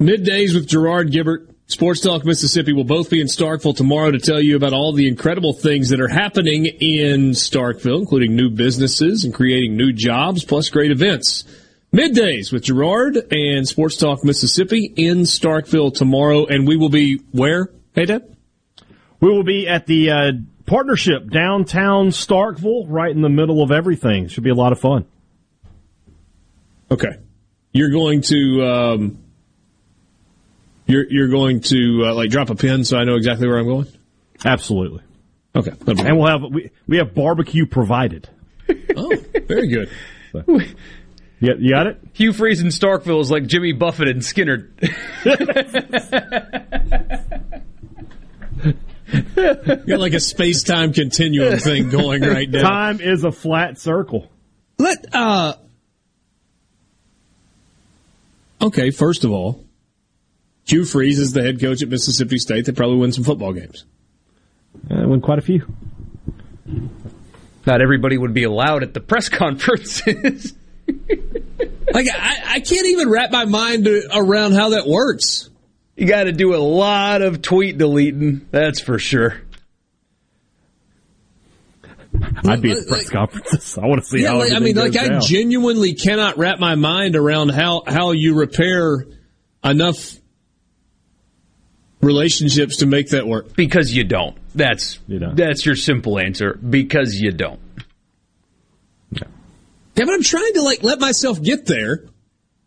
middays 0.00 0.54
with 0.54 0.66
Gerard 0.68 1.10
Gibert, 1.10 1.54
Sports 1.68 2.00
Talk 2.00 2.24
Mississippi 2.24 2.72
will 2.72 2.84
both 2.84 3.10
be 3.10 3.20
in 3.20 3.26
Starkville 3.26 3.76
tomorrow 3.76 4.12
to 4.12 4.20
tell 4.20 4.40
you 4.40 4.54
about 4.54 4.72
all 4.72 4.92
the 4.92 5.08
incredible 5.08 5.52
things 5.52 5.88
that 5.88 6.00
are 6.00 6.08
happening 6.08 6.66
in 6.66 7.30
Starkville, 7.32 7.98
including 7.98 8.36
new 8.36 8.50
businesses 8.50 9.24
and 9.24 9.34
creating 9.34 9.76
new 9.76 9.92
jobs, 9.92 10.44
plus 10.44 10.70
great 10.70 10.92
events. 10.92 11.42
Middays 11.92 12.52
with 12.52 12.62
Gerard 12.62 13.16
and 13.32 13.66
Sports 13.66 13.96
Talk 13.96 14.24
Mississippi 14.24 14.92
in 14.94 15.22
Starkville 15.22 15.92
tomorrow, 15.92 16.46
and 16.46 16.68
we 16.68 16.76
will 16.76 16.88
be 16.88 17.20
where? 17.32 17.70
Hey, 17.96 18.04
Dad. 18.04 18.36
we 19.18 19.28
will 19.28 19.44
be 19.44 19.66
at 19.66 19.86
the 19.86 20.10
uh, 20.10 20.32
partnership 20.66 21.30
downtown 21.30 22.08
Starkville, 22.10 22.84
right 22.88 23.10
in 23.10 23.22
the 23.22 23.28
middle 23.28 23.60
of 23.60 23.72
everything. 23.72 24.28
Should 24.28 24.44
be 24.44 24.50
a 24.50 24.54
lot 24.54 24.70
of 24.70 24.78
fun. 24.78 25.04
Okay. 26.92 27.16
You're 27.72 27.90
going 27.90 28.22
to 28.22 28.62
um, 28.62 29.18
you're 30.86 31.04
you're 31.10 31.28
going 31.28 31.60
to 31.62 32.04
uh, 32.06 32.14
like 32.14 32.30
drop 32.30 32.50
a 32.50 32.54
pin 32.54 32.84
so 32.84 32.96
I 32.96 33.04
know 33.04 33.16
exactly 33.16 33.46
where 33.46 33.58
I'm 33.58 33.66
going. 33.66 33.86
Absolutely. 34.44 35.02
Okay. 35.54 35.72
And 35.86 36.18
we'll 36.18 36.26
have 36.26 36.42
we, 36.50 36.70
we 36.86 36.98
have 36.98 37.14
barbecue 37.14 37.66
provided. 37.66 38.28
Oh, 38.98 39.14
very 39.46 39.68
good. 39.68 39.90
Yeah, 41.38 41.52
you 41.58 41.70
got 41.70 41.86
it. 41.86 42.00
Hugh 42.14 42.32
Freeze 42.32 42.62
in 42.62 42.68
Starkville 42.68 43.20
is 43.20 43.30
like 43.30 43.46
Jimmy 43.46 43.72
Buffett 43.72 44.08
and 44.08 44.22
Skynyrd. 44.22 44.70
You 49.36 49.76
got 49.86 50.00
like 50.00 50.14
a 50.14 50.20
space 50.20 50.62
time 50.62 50.92
continuum 50.92 51.58
thing 51.58 51.90
going 51.90 52.22
right 52.22 52.48
now. 52.48 52.62
Time 52.62 53.00
is 53.00 53.22
a 53.22 53.30
flat 53.30 53.78
circle. 53.78 54.30
Let 54.78 55.14
uh 55.14 55.54
Okay, 58.60 58.90
first 58.90 59.24
of 59.24 59.30
all, 59.30 59.64
Hugh 60.66 60.84
Freeze 60.84 61.20
is 61.20 61.32
the 61.32 61.42
head 61.42 61.60
coach 61.60 61.82
at 61.82 61.88
Mississippi 61.88 62.38
State. 62.38 62.66
They 62.66 62.72
probably 62.72 62.98
win 62.98 63.12
some 63.12 63.24
football 63.24 63.52
games. 63.52 63.84
Uh, 64.90 65.06
win 65.06 65.20
quite 65.20 65.38
a 65.38 65.42
few. 65.42 65.64
Not 67.64 67.80
everybody 67.80 68.18
would 68.18 68.34
be 68.34 68.42
allowed 68.44 68.82
at 68.82 68.92
the 68.92 69.00
press 69.00 69.28
conferences. 69.30 70.54
Like 71.92 72.08
I, 72.12 72.42
I 72.46 72.60
can't 72.60 72.86
even 72.86 73.08
wrap 73.08 73.30
my 73.30 73.44
mind 73.44 73.88
around 74.12 74.52
how 74.52 74.70
that 74.70 74.86
works. 74.86 75.50
you 75.96 76.06
got 76.06 76.24
to 76.24 76.32
do 76.32 76.54
a 76.54 76.58
lot 76.58 77.22
of 77.22 77.42
tweet 77.42 77.78
deleting, 77.78 78.46
that's 78.50 78.80
for 78.80 78.98
sure. 78.98 79.40
I'd 82.44 82.62
be 82.62 82.72
at 82.72 82.78
the 82.78 82.86
press 82.88 83.08
conferences. 83.08 83.78
I 83.78 83.86
want 83.86 84.02
to 84.02 84.08
see 84.08 84.22
yeah, 84.22 84.30
how. 84.30 84.38
like, 84.38 84.52
I 84.52 84.56
everything 84.56 84.76
mean, 84.76 84.92
like 84.92 85.08
goes 85.08 85.24
I 85.24 85.26
genuinely 85.28 85.94
cannot 85.94 86.38
wrap 86.38 86.58
my 86.58 86.74
mind 86.74 87.14
around 87.14 87.50
how 87.50 87.82
how 87.86 88.12
you 88.12 88.34
repair 88.34 89.06
enough 89.62 90.15
relationships 92.00 92.78
to 92.78 92.86
make 92.86 93.10
that 93.10 93.26
work. 93.26 93.54
Because 93.56 93.92
you 93.92 94.04
don't. 94.04 94.36
That's 94.54 94.98
that's 95.08 95.64
your 95.66 95.76
simple 95.76 96.18
answer. 96.18 96.54
Because 96.54 97.14
you 97.20 97.32
don't. 97.32 97.60
Yeah, 99.12 100.04
but 100.04 100.10
I'm 100.12 100.22
trying 100.22 100.52
to 100.54 100.62
like 100.62 100.82
let 100.82 101.00
myself 101.00 101.42
get 101.42 101.66
there. 101.66 102.04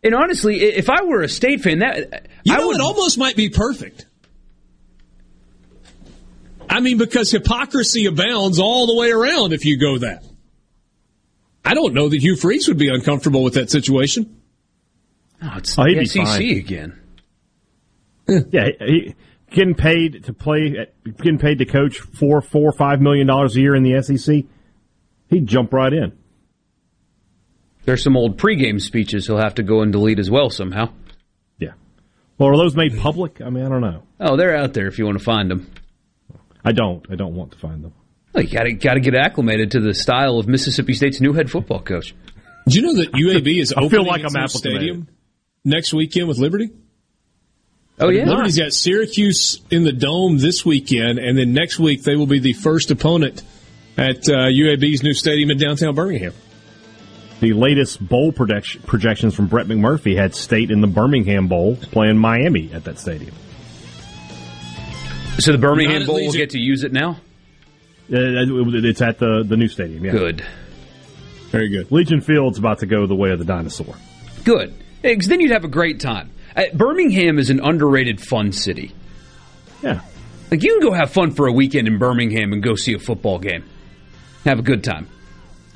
And 0.02 0.14
honestly, 0.14 0.60
if 0.62 0.88
I 0.90 1.02
were 1.04 1.22
a 1.22 1.28
state 1.28 1.60
fan, 1.60 1.80
that 1.80 2.26
You 2.42 2.54
I 2.54 2.58
know, 2.58 2.68
would 2.68 2.76
it 2.76 2.82
almost 2.82 3.18
might 3.18 3.36
be 3.36 3.50
perfect. 3.50 4.06
I 6.68 6.80
mean, 6.80 6.98
because 6.98 7.30
hypocrisy 7.30 8.06
abounds 8.06 8.58
all 8.58 8.86
the 8.86 8.94
way 8.94 9.10
around 9.10 9.52
if 9.52 9.64
you 9.64 9.76
go 9.78 9.98
that. 9.98 10.24
I 11.64 11.74
don't 11.74 11.94
know 11.94 12.08
that 12.08 12.20
Hugh 12.20 12.36
Freeze 12.36 12.68
would 12.68 12.78
be 12.78 12.88
uncomfortable 12.88 13.42
with 13.44 13.54
that 13.54 13.70
situation. 13.70 14.40
Oh, 15.42 15.54
it's 15.58 15.78
Oh, 15.78 15.84
he'd 15.84 15.98
the 15.98 16.06
SEC 16.06 16.24
fine. 16.24 16.42
again. 16.56 16.99
Yeah, 18.50 18.66
he, 18.78 18.86
he 18.86 19.14
getting 19.50 19.74
paid 19.74 20.24
to 20.24 20.32
play, 20.32 20.86
getting 21.18 21.38
paid 21.38 21.58
to 21.58 21.64
coach 21.64 21.98
four, 21.98 22.40
four, 22.40 22.72
five 22.72 23.00
million 23.00 23.26
dollars 23.26 23.56
a 23.56 23.60
year 23.60 23.74
in 23.74 23.82
the 23.82 24.00
SEC. 24.02 24.44
He'd 25.28 25.46
jump 25.46 25.72
right 25.72 25.92
in. 25.92 26.12
There's 27.84 28.02
some 28.02 28.16
old 28.16 28.36
pregame 28.38 28.80
speeches 28.80 29.26
he'll 29.26 29.38
have 29.38 29.54
to 29.56 29.62
go 29.62 29.82
and 29.82 29.92
delete 29.92 30.18
as 30.18 30.30
well 30.30 30.50
somehow. 30.50 30.92
Yeah. 31.58 31.72
Well, 32.38 32.50
are 32.50 32.56
those 32.56 32.76
made 32.76 32.98
public? 32.98 33.40
I 33.40 33.50
mean, 33.50 33.64
I 33.64 33.68
don't 33.68 33.80
know. 33.80 34.02
Oh, 34.18 34.36
they're 34.36 34.56
out 34.56 34.74
there 34.74 34.86
if 34.86 34.98
you 34.98 35.06
want 35.06 35.18
to 35.18 35.24
find 35.24 35.50
them. 35.50 35.70
I 36.64 36.72
don't. 36.72 37.04
I 37.10 37.14
don't 37.14 37.34
want 37.34 37.52
to 37.52 37.58
find 37.58 37.82
them. 37.82 37.94
Well, 38.32 38.44
you 38.44 38.50
got 38.50 38.64
to 38.64 38.72
got 38.74 38.94
to 38.94 39.00
get 39.00 39.14
acclimated 39.14 39.72
to 39.72 39.80
the 39.80 39.94
style 39.94 40.38
of 40.38 40.46
Mississippi 40.46 40.94
State's 40.94 41.20
new 41.20 41.32
head 41.32 41.50
football 41.50 41.80
coach. 41.80 42.14
Do 42.68 42.76
you 42.78 42.82
know 42.82 42.94
that 42.94 43.12
UAB 43.12 43.60
is 43.60 43.72
I 43.72 43.76
opening 43.76 43.90
feel 43.90 44.06
like 44.06 44.22
its 44.22 44.34
I'm 44.34 44.42
new 44.42 44.48
stadium 44.48 45.08
next 45.64 45.92
weekend 45.92 46.28
with 46.28 46.38
Liberty? 46.38 46.70
Oh 48.00 48.08
yeah, 48.08 48.24
Liberty's 48.24 48.58
got 48.58 48.72
Syracuse 48.72 49.60
in 49.70 49.84
the 49.84 49.92
dome 49.92 50.38
this 50.38 50.64
weekend, 50.64 51.18
and 51.18 51.36
then 51.36 51.52
next 51.52 51.78
week 51.78 52.02
they 52.02 52.16
will 52.16 52.26
be 52.26 52.38
the 52.38 52.54
first 52.54 52.90
opponent 52.90 53.42
at 53.96 54.28
uh, 54.28 54.48
UAB's 54.48 55.02
new 55.02 55.12
stadium 55.12 55.50
in 55.50 55.58
downtown 55.58 55.94
Birmingham. 55.94 56.32
The 57.40 57.52
latest 57.52 58.06
bowl 58.06 58.32
projection, 58.32 58.82
projections 58.82 59.34
from 59.34 59.46
Brett 59.46 59.66
McMurphy 59.66 60.16
had 60.16 60.34
State 60.34 60.70
in 60.70 60.80
the 60.80 60.86
Birmingham 60.86 61.48
Bowl 61.48 61.76
playing 61.76 62.18
Miami 62.18 62.72
at 62.72 62.84
that 62.84 62.98
stadium. 62.98 63.34
So 65.38 65.52
the 65.52 65.58
Birmingham 65.58 66.06
Bowl 66.06 66.16
will 66.16 66.32
get 66.32 66.50
to 66.50 66.58
use 66.58 66.84
it 66.84 66.92
now. 66.92 67.12
Uh, 68.12 68.44
it's 68.44 69.00
at 69.00 69.18
the 69.18 69.44
the 69.46 69.56
new 69.56 69.68
stadium. 69.68 70.04
Yeah. 70.04 70.12
Good. 70.12 70.44
Very 71.50 71.68
good. 71.68 71.90
Legion 71.90 72.20
Field's 72.20 72.58
about 72.58 72.80
to 72.80 72.86
go 72.86 73.06
the 73.06 73.14
way 73.14 73.30
of 73.30 73.38
the 73.38 73.44
dinosaur. 73.44 73.94
Good. 74.44 74.74
Because 75.02 75.28
then 75.28 75.40
you'd 75.40 75.52
have 75.52 75.64
a 75.64 75.68
great 75.68 76.00
time. 76.00 76.30
Uh, 76.56 76.64
Birmingham 76.74 77.38
is 77.38 77.50
an 77.50 77.60
underrated 77.60 78.20
fun 78.20 78.52
city. 78.52 78.92
Yeah. 79.82 80.00
Like 80.50 80.62
you 80.62 80.78
can 80.78 80.88
go 80.88 80.92
have 80.92 81.10
fun 81.10 81.30
for 81.30 81.46
a 81.46 81.52
weekend 81.52 81.86
in 81.86 81.98
Birmingham 81.98 82.52
and 82.52 82.62
go 82.62 82.74
see 82.74 82.94
a 82.94 82.98
football 82.98 83.38
game. 83.38 83.64
Have 84.44 84.58
a 84.58 84.62
good 84.62 84.82
time. 84.82 85.08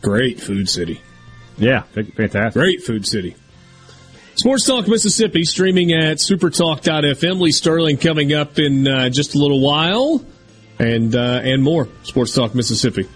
Great 0.02 0.40
food 0.40 0.68
city. 0.68 1.00
Yeah, 1.56 1.82
fantastic. 1.82 2.54
Great 2.54 2.82
food 2.82 3.06
city. 3.06 3.36
Sports 4.34 4.66
Talk 4.66 4.88
Mississippi 4.88 5.44
streaming 5.44 5.92
at 5.92 6.16
supertalk.fm. 6.16 7.40
Lee 7.40 7.52
Sterling 7.52 7.96
coming 7.98 8.32
up 8.32 8.58
in 8.58 8.88
uh, 8.88 9.08
just 9.08 9.36
a 9.36 9.38
little 9.38 9.60
while 9.60 10.24
and 10.78 11.14
uh, 11.14 11.40
and 11.44 11.62
more. 11.62 11.88
Sports 12.02 12.34
Talk 12.34 12.54
Mississippi. 12.54 13.08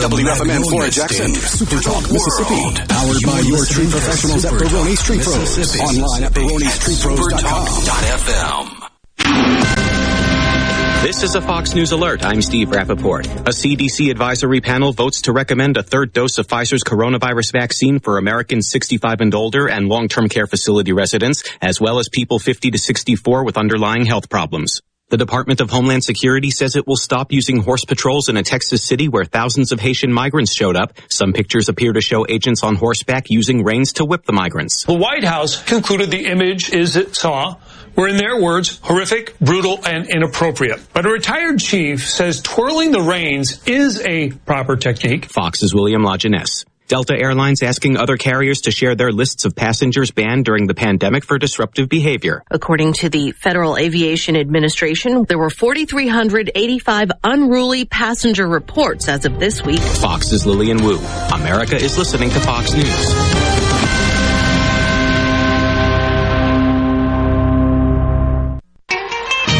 WFMN 0.00 0.64
Flora 0.68 0.88
Jackson, 0.88 1.34
Super 1.34 1.78
Talk, 1.82 2.10
Mississippi. 2.10 2.54
Powered 2.88 3.22
by 3.26 3.40
your 3.40 3.66
tree 3.66 3.86
professionals 3.86 4.46
at 4.46 4.52
Baroni 4.52 4.96
Street 4.96 5.20
Pros. 5.20 5.78
Online 5.78 6.24
at 6.24 6.32
baronistreetpros.com. 6.32 8.86
This 11.02 11.22
is 11.22 11.34
a 11.34 11.42
Fox 11.42 11.74
News 11.74 11.92
alert. 11.92 12.24
I'm 12.24 12.40
Steve 12.40 12.68
Rappaport. 12.68 13.26
A 13.26 13.50
CDC 13.50 14.10
advisory 14.10 14.62
panel 14.62 14.94
votes 14.94 15.20
to 15.22 15.32
recommend 15.32 15.76
a 15.76 15.82
third 15.82 16.14
dose 16.14 16.38
of 16.38 16.46
Pfizer's 16.46 16.82
coronavirus 16.82 17.52
vaccine 17.52 18.00
for 18.00 18.16
Americans 18.16 18.70
65 18.70 19.20
and 19.20 19.34
older 19.34 19.68
and 19.68 19.88
long-term 19.88 20.30
care 20.30 20.46
facility 20.46 20.92
residents, 20.92 21.42
as 21.60 21.78
well 21.78 21.98
as 21.98 22.08
people 22.08 22.38
50 22.38 22.70
to 22.70 22.78
64 22.78 23.44
with 23.44 23.58
underlying 23.58 24.06
health 24.06 24.30
problems. 24.30 24.80
The 25.10 25.16
Department 25.16 25.60
of 25.60 25.70
Homeland 25.70 26.04
Security 26.04 26.52
says 26.52 26.76
it 26.76 26.86
will 26.86 26.94
stop 26.94 27.32
using 27.32 27.56
horse 27.56 27.84
patrols 27.84 28.28
in 28.28 28.36
a 28.36 28.44
Texas 28.44 28.86
city 28.86 29.08
where 29.08 29.24
thousands 29.24 29.72
of 29.72 29.80
Haitian 29.80 30.12
migrants 30.12 30.54
showed 30.54 30.76
up. 30.76 30.92
Some 31.08 31.32
pictures 31.32 31.68
appear 31.68 31.92
to 31.92 32.00
show 32.00 32.24
agents 32.28 32.62
on 32.62 32.76
horseback 32.76 33.24
using 33.28 33.64
reins 33.64 33.94
to 33.94 34.04
whip 34.04 34.24
the 34.24 34.32
migrants. 34.32 34.84
The 34.84 34.94
White 34.94 35.24
House 35.24 35.60
concluded 35.64 36.12
the 36.12 36.26
image 36.26 36.72
is 36.72 36.94
it 36.94 37.16
saw 37.16 37.56
were, 37.96 38.06
in 38.06 38.18
their 38.18 38.40
words, 38.40 38.78
horrific, 38.84 39.36
brutal, 39.40 39.84
and 39.84 40.08
inappropriate. 40.08 40.80
But 40.92 41.06
a 41.06 41.10
retired 41.10 41.58
chief 41.58 42.08
says 42.08 42.40
twirling 42.40 42.92
the 42.92 43.00
reins 43.00 43.66
is 43.66 44.00
a 44.06 44.30
proper 44.30 44.76
technique. 44.76 45.24
Fox's 45.24 45.74
William 45.74 46.02
Lajeunesse. 46.02 46.64
Delta 46.90 47.16
Airlines 47.16 47.62
asking 47.62 47.96
other 47.96 48.16
carriers 48.16 48.62
to 48.62 48.72
share 48.72 48.96
their 48.96 49.12
lists 49.12 49.44
of 49.44 49.54
passengers 49.54 50.10
banned 50.10 50.44
during 50.44 50.66
the 50.66 50.74
pandemic 50.74 51.24
for 51.24 51.38
disruptive 51.38 51.88
behavior. 51.88 52.42
According 52.50 52.94
to 52.94 53.08
the 53.08 53.30
Federal 53.30 53.78
Aviation 53.78 54.36
Administration, 54.36 55.24
there 55.28 55.38
were 55.38 55.50
4,385 55.50 57.12
unruly 57.22 57.84
passenger 57.84 58.48
reports 58.48 59.06
as 59.06 59.24
of 59.24 59.38
this 59.38 59.62
week. 59.62 59.78
Fox's 59.78 60.44
Lillian 60.44 60.82
Wu. 60.82 60.98
America 61.32 61.76
is 61.76 61.96
listening 61.96 62.28
to 62.30 62.40
Fox 62.40 62.72
News. 62.72 63.79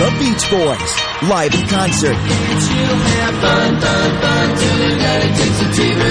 The 0.00 0.08
Beach 0.16 0.48
Boys, 0.48 0.92
live 1.28 1.52
in 1.52 1.68
concert. 1.68 2.16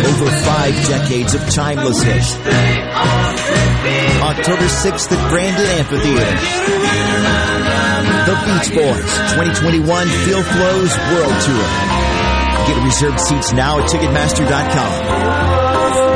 Over 0.05 0.29
five 0.45 0.75
decades 0.85 1.33
of 1.33 1.41
timeless 1.49 1.99
hits. 2.03 2.35
October 4.21 4.69
6th 4.69 5.11
at 5.11 5.29
Brandon 5.31 5.65
Amphitheater. 5.81 6.37
The 8.29 8.37
Beach 8.45 8.69
Boys 8.77 9.09
2021 9.57 10.07
Phil 10.21 10.43
Flows 10.43 10.93
World 11.09 11.33
Tour. 11.49 11.65
Get 12.69 12.77
reserved 12.85 13.19
seats 13.19 13.53
now 13.53 13.79
at 13.79 13.89
Ticketmaster.com. 13.89 14.93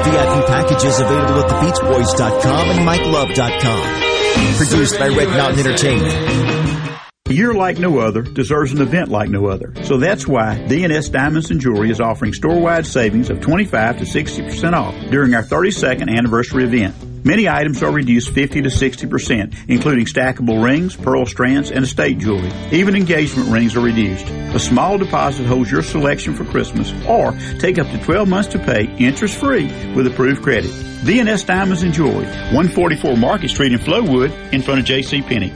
VIP 0.06 0.46
packages 0.46 1.00
available 1.00 1.42
at 1.42 1.50
thebeachboys.com 1.50 2.70
and 2.70 2.88
MikeLove.com. 2.88 4.58
Produced 4.58 5.00
by 5.00 5.08
Red 5.08 5.30
Mountain 5.30 5.66
Entertainment. 5.66 6.94
A 7.30 7.34
year 7.34 7.54
like 7.54 7.80
no 7.80 8.00
other 8.00 8.22
deserves 8.22 8.74
an 8.74 8.82
event 8.82 9.08
like 9.08 9.30
no 9.30 9.46
other. 9.46 9.74
So 9.86 9.96
that's 9.96 10.28
why 10.28 10.58
DNS 10.68 11.10
Diamonds 11.10 11.52
and 11.52 11.62
Jewelry 11.62 11.90
is 11.90 12.02
offering 12.02 12.34
store-wide 12.34 12.86
savings 12.86 13.30
of 13.30 13.40
25 13.40 14.00
to 14.00 14.04
60% 14.04 14.74
off 14.74 14.94
during 15.10 15.34
our 15.34 15.42
32nd 15.42 16.10
anniversary 16.10 16.66
event. 16.66 16.94
Many 17.26 17.48
items 17.48 17.82
are 17.82 17.94
reduced 17.94 18.32
50 18.32 18.64
to 18.64 18.68
60%, 18.68 19.70
including 19.70 20.06
stackable 20.06 20.62
rings, 20.62 20.98
pearl 20.98 21.26
strands, 21.26 21.72
and 21.72 21.86
estate 21.86 22.18
jewelry. 22.18 22.52
Even 22.74 22.94
engagement 22.94 23.48
rings 23.48 23.78
are 23.78 23.86
reduced. 23.86 24.28
A 24.28 24.60
small 24.60 24.98
deposit 24.98 25.46
holds 25.46 25.72
your 25.72 25.82
selection 25.82 26.36
for 26.36 26.44
Christmas, 26.44 26.92
or 27.08 27.32
take 27.58 27.80
up 27.80 27.88
to 27.88 28.04
12 28.04 28.28
months 28.28 28.50
to 28.50 28.60
pay 28.60 28.94
interest-free 28.98 29.94
with 29.94 30.08
approved 30.08 30.44
credit. 30.44 30.72
DNS 31.06 31.46
Diamonds 31.46 31.84
and 31.84 31.94
Jewelry, 31.94 32.26
144 32.26 33.16
Market 33.16 33.50
Street 33.50 33.72
in 33.72 33.80
Flowood, 33.80 34.52
in 34.52 34.62
front 34.62 34.82
of 34.82 34.86
J.C. 34.86 35.22
Penney. 35.22 35.54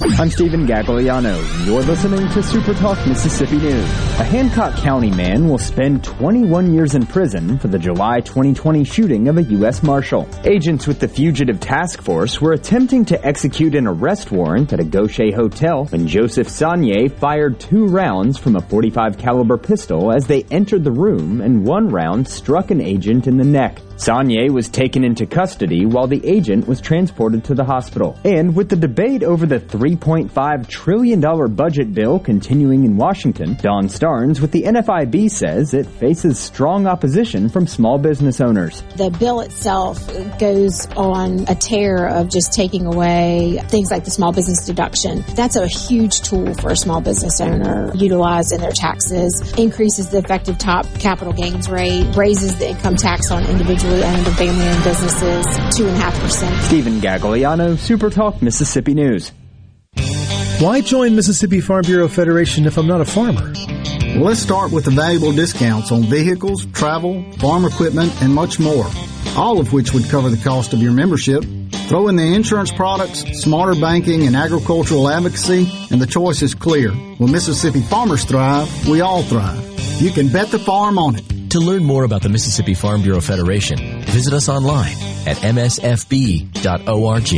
I'm 0.00 0.30
Stephen 0.30 0.66
Gagliano. 0.66 1.66
You're 1.66 1.82
listening 1.82 2.26
to 2.30 2.42
Super 2.42 2.72
Talk 2.74 2.98
Mississippi 3.06 3.58
News. 3.58 3.84
A 4.18 4.24
Hancock 4.24 4.74
County 4.76 5.10
man 5.10 5.48
will 5.48 5.58
spend 5.58 6.02
21 6.02 6.72
years 6.72 6.94
in 6.94 7.06
prison 7.06 7.58
for 7.58 7.68
the 7.68 7.78
July 7.78 8.20
2020 8.20 8.84
shooting 8.84 9.28
of 9.28 9.36
a 9.36 9.42
U.S. 9.42 9.82
Marshal. 9.82 10.28
Agents 10.44 10.86
with 10.86 10.98
the 10.98 11.08
Fugitive 11.08 11.60
Task 11.60 12.00
Force 12.00 12.40
were 12.40 12.52
attempting 12.52 13.04
to 13.04 13.26
execute 13.26 13.74
an 13.74 13.86
arrest 13.86 14.32
warrant 14.32 14.72
at 14.72 14.80
a 14.80 14.84
Gautier 14.84 15.34
hotel 15.36 15.84
when 15.86 16.08
Joseph 16.08 16.48
Sanye 16.48 17.12
fired 17.12 17.60
two 17.60 17.86
rounds 17.86 18.38
from 18.38 18.56
a 18.56 18.62
45 18.62 19.18
caliber 19.18 19.58
pistol 19.58 20.10
as 20.12 20.26
they 20.26 20.44
entered 20.44 20.84
the 20.84 20.90
room 20.90 21.40
and 21.42 21.66
one 21.66 21.88
round 21.88 22.26
struck 22.26 22.70
an 22.70 22.80
agent 22.80 23.26
in 23.26 23.36
the 23.36 23.44
neck. 23.44 23.78
Sanye 23.96 24.50
was 24.50 24.68
taken 24.68 25.04
into 25.04 25.26
custody 25.26 25.86
while 25.86 26.06
the 26.06 26.24
agent 26.26 26.66
was 26.66 26.80
transported 26.80 27.44
to 27.44 27.54
the 27.54 27.64
hospital. 27.64 28.18
And 28.24 28.56
with 28.56 28.68
the 28.68 28.76
debate 28.76 29.22
over 29.22 29.46
the 29.46 29.60
$3.5 29.60 30.66
trillion 30.66 31.20
budget 31.54 31.94
bill 31.94 32.18
continuing 32.18 32.84
in 32.84 32.96
Washington, 32.96 33.54
Don 33.60 33.86
Starnes 33.86 34.40
with 34.40 34.50
the 34.50 34.62
NFIB 34.62 35.30
says 35.30 35.74
it 35.74 35.86
faces 35.86 36.38
strong 36.38 36.86
opposition 36.86 37.48
from 37.48 37.66
small 37.66 37.98
business 37.98 38.40
owners. 38.40 38.82
The 38.96 39.10
bill 39.10 39.40
itself 39.40 40.04
goes 40.38 40.86
on 40.96 41.44
a 41.48 41.54
tear 41.54 42.08
of 42.08 42.30
just 42.30 42.52
taking 42.52 42.86
away 42.86 43.60
things 43.68 43.90
like 43.90 44.04
the 44.04 44.10
small 44.10 44.32
business 44.32 44.64
deduction. 44.66 45.22
That's 45.34 45.56
a 45.56 45.66
huge 45.66 46.22
tool 46.22 46.54
for 46.54 46.70
a 46.70 46.76
small 46.76 47.00
business 47.00 47.40
owner 47.40 47.92
utilized 47.94 48.52
in 48.52 48.60
their 48.60 48.72
taxes, 48.72 49.52
increases 49.58 50.08
the 50.08 50.18
effective 50.18 50.58
top 50.58 50.86
capital 50.98 51.32
gains 51.32 51.68
rate, 51.68 52.16
raises 52.16 52.58
the 52.58 52.70
income 52.70 52.96
tax 52.96 53.30
on 53.30 53.44
individuals 53.44 53.91
owned 54.00 54.26
and 54.26 54.36
family 54.36 54.66
owned 54.66 54.84
businesses 54.84 55.46
2.5%. 55.78 56.62
Stephen 56.62 57.00
Gagliano, 57.00 57.76
Super 57.78 58.10
Talk, 58.10 58.40
Mississippi 58.40 58.94
News. 58.94 59.32
Why 60.60 60.80
join 60.80 61.16
Mississippi 61.16 61.60
Farm 61.60 61.82
Bureau 61.82 62.06
Federation 62.06 62.66
if 62.66 62.78
I'm 62.78 62.86
not 62.86 63.00
a 63.00 63.04
farmer? 63.04 63.52
Well, 64.14 64.24
let's 64.24 64.40
start 64.40 64.70
with 64.70 64.84
the 64.84 64.90
valuable 64.90 65.32
discounts 65.32 65.90
on 65.90 66.04
vehicles, 66.04 66.66
travel, 66.66 67.24
farm 67.32 67.64
equipment, 67.64 68.12
and 68.22 68.32
much 68.32 68.60
more, 68.60 68.86
all 69.36 69.58
of 69.58 69.72
which 69.72 69.92
would 69.92 70.04
cover 70.08 70.30
the 70.30 70.42
cost 70.44 70.72
of 70.72 70.80
your 70.80 70.92
membership. 70.92 71.44
Throw 71.88 72.08
in 72.08 72.16
the 72.16 72.34
insurance 72.34 72.70
products, 72.70 73.24
smarter 73.42 73.74
banking, 73.80 74.26
and 74.26 74.36
agricultural 74.36 75.08
advocacy, 75.08 75.68
and 75.90 76.00
the 76.00 76.06
choice 76.06 76.42
is 76.42 76.54
clear. 76.54 76.90
When 76.92 77.32
Mississippi 77.32 77.80
farmers 77.80 78.24
thrive, 78.24 78.88
we 78.88 79.00
all 79.00 79.22
thrive. 79.22 79.60
You 80.00 80.10
can 80.12 80.28
bet 80.28 80.48
the 80.48 80.58
farm 80.58 80.98
on 80.98 81.16
it. 81.16 81.31
To 81.52 81.60
learn 81.60 81.84
more 81.84 82.04
about 82.04 82.22
the 82.22 82.30
Mississippi 82.30 82.72
Farm 82.72 83.02
Bureau 83.02 83.20
Federation, 83.20 83.78
visit 84.06 84.32
us 84.32 84.48
online 84.48 84.96
at 85.26 85.36
msfb.org. 85.44 87.28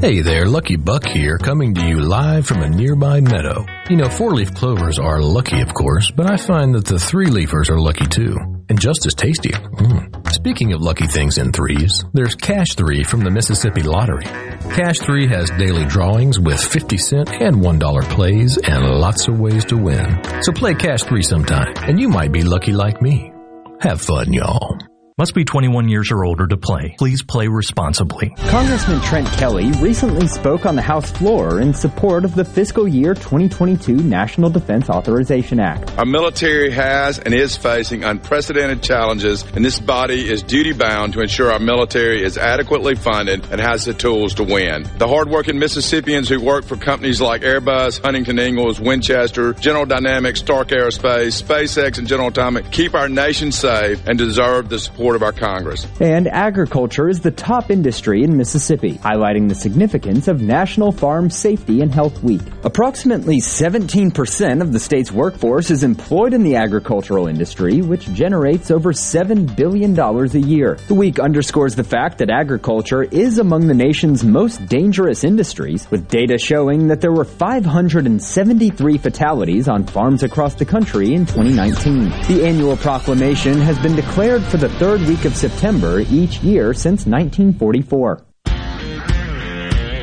Hey 0.00 0.20
there, 0.20 0.46
Lucky 0.46 0.74
Buck 0.74 1.06
here, 1.06 1.38
coming 1.38 1.74
to 1.76 1.86
you 1.86 2.00
live 2.00 2.44
from 2.44 2.62
a 2.62 2.68
nearby 2.68 3.20
meadow. 3.20 3.64
You 3.88 3.96
know, 3.96 4.08
four-leaf 4.08 4.52
clovers 4.56 4.98
are 4.98 5.22
lucky, 5.22 5.60
of 5.60 5.72
course, 5.72 6.10
but 6.10 6.28
I 6.28 6.38
find 6.38 6.74
that 6.74 6.86
the 6.86 6.98
three-leafers 6.98 7.70
are 7.70 7.78
lucky 7.78 8.06
too. 8.06 8.53
And 8.68 8.80
just 8.80 9.06
as 9.06 9.14
tasty. 9.14 9.50
Mm. 9.50 10.32
Speaking 10.32 10.72
of 10.72 10.80
lucky 10.80 11.06
things 11.06 11.38
in 11.38 11.52
threes, 11.52 12.04
there's 12.12 12.34
Cash 12.34 12.74
3 12.76 13.04
from 13.04 13.20
the 13.20 13.30
Mississippi 13.30 13.82
Lottery. 13.82 14.24
Cash 14.24 15.00
3 15.00 15.26
has 15.28 15.50
daily 15.50 15.84
drawings 15.84 16.40
with 16.40 16.62
50 16.62 16.96
cent 16.98 17.30
and 17.30 17.56
$1 17.56 18.02
plays 18.10 18.56
and 18.58 18.84
lots 18.86 19.28
of 19.28 19.38
ways 19.38 19.64
to 19.66 19.76
win. 19.76 20.20
So 20.42 20.52
play 20.52 20.74
Cash 20.74 21.02
3 21.02 21.22
sometime, 21.22 21.74
and 21.76 22.00
you 22.00 22.08
might 22.08 22.32
be 22.32 22.42
lucky 22.42 22.72
like 22.72 23.02
me. 23.02 23.32
Have 23.80 24.00
fun, 24.00 24.32
y'all. 24.32 24.78
Must 25.16 25.32
be 25.32 25.44
21 25.44 25.88
years 25.88 26.10
or 26.10 26.24
older 26.24 26.44
to 26.48 26.56
play. 26.56 26.96
Please 26.98 27.22
play 27.22 27.46
responsibly. 27.46 28.30
Congressman 28.48 29.00
Trent 29.02 29.28
Kelly 29.28 29.70
recently 29.80 30.26
spoke 30.26 30.66
on 30.66 30.74
the 30.74 30.82
House 30.82 31.08
floor 31.12 31.60
in 31.60 31.72
support 31.72 32.24
of 32.24 32.34
the 32.34 32.44
fiscal 32.44 32.88
year 32.88 33.14
2022 33.14 33.94
National 33.94 34.50
Defense 34.50 34.90
Authorization 34.90 35.60
Act. 35.60 35.96
Our 35.98 36.04
military 36.04 36.72
has 36.72 37.20
and 37.20 37.32
is 37.32 37.56
facing 37.56 38.02
unprecedented 38.02 38.82
challenges, 38.82 39.44
and 39.54 39.64
this 39.64 39.78
body 39.78 40.28
is 40.28 40.42
duty 40.42 40.72
bound 40.72 41.12
to 41.12 41.20
ensure 41.20 41.52
our 41.52 41.60
military 41.60 42.20
is 42.20 42.36
adequately 42.36 42.96
funded 42.96 43.48
and 43.52 43.60
has 43.60 43.84
the 43.84 43.94
tools 43.94 44.34
to 44.34 44.42
win. 44.42 44.82
The 44.98 45.06
hardworking 45.06 45.60
Mississippians 45.60 46.28
who 46.28 46.40
work 46.40 46.64
for 46.64 46.74
companies 46.74 47.20
like 47.20 47.42
Airbus, 47.42 48.02
Huntington 48.02 48.40
Ingalls, 48.40 48.80
Winchester, 48.80 49.52
General 49.52 49.86
Dynamics, 49.86 50.40
Stark 50.40 50.70
Aerospace, 50.70 51.40
SpaceX, 51.40 51.98
and 51.98 52.08
General 52.08 52.30
Atomic 52.30 52.72
keep 52.72 52.96
our 52.96 53.08
nation 53.08 53.52
safe 53.52 54.04
and 54.08 54.18
deserve 54.18 54.68
the 54.68 54.80
support 54.80 55.03
support 55.04 55.16
of 55.16 55.22
our 55.22 55.32
Congress. 55.32 55.86
And 56.00 56.26
agriculture 56.26 57.10
is 57.10 57.20
the 57.20 57.30
top 57.30 57.70
industry 57.70 58.22
in 58.22 58.38
Mississippi, 58.38 58.94
highlighting 58.94 59.50
the 59.50 59.54
significance 59.54 60.28
of 60.28 60.40
National 60.40 60.92
Farm 60.92 61.28
Safety 61.28 61.82
and 61.82 61.92
Health 61.92 62.22
Week. 62.22 62.40
Approximately 62.62 63.40
17% 63.40 64.62
of 64.62 64.72
the 64.72 64.80
state's 64.80 65.12
workforce 65.12 65.70
is 65.70 65.84
employed 65.84 66.32
in 66.32 66.42
the 66.42 66.56
agricultural 66.56 67.26
industry, 67.26 67.82
which 67.82 68.10
generates 68.14 68.70
over 68.70 68.92
$7 68.92 69.54
billion 69.54 69.98
a 69.98 70.38
year. 70.38 70.78
The 70.88 70.94
week 70.94 71.18
underscores 71.18 71.74
the 71.74 71.84
fact 71.84 72.16
that 72.18 72.30
agriculture 72.30 73.02
is 73.02 73.38
among 73.38 73.66
the 73.66 73.74
nation's 73.74 74.24
most 74.24 74.66
dangerous 74.68 75.22
industries, 75.22 75.86
with 75.90 76.08
data 76.08 76.38
showing 76.38 76.88
that 76.88 77.02
there 77.02 77.12
were 77.12 77.26
573 77.26 78.96
fatalities 78.96 79.68
on 79.68 79.84
farms 79.84 80.22
across 80.22 80.54
the 80.54 80.64
country 80.64 81.12
in 81.12 81.26
2019. 81.26 82.08
The 82.34 82.46
annual 82.46 82.78
proclamation 82.78 83.60
has 83.60 83.78
been 83.80 83.94
declared 83.94 84.42
for 84.44 84.56
the 84.56 84.70
third 84.70 84.93
third 84.96 85.08
week 85.08 85.24
of 85.24 85.34
September 85.36 86.00
each 86.08 86.40
year 86.44 86.72
since 86.72 87.04
1944. 87.04 88.33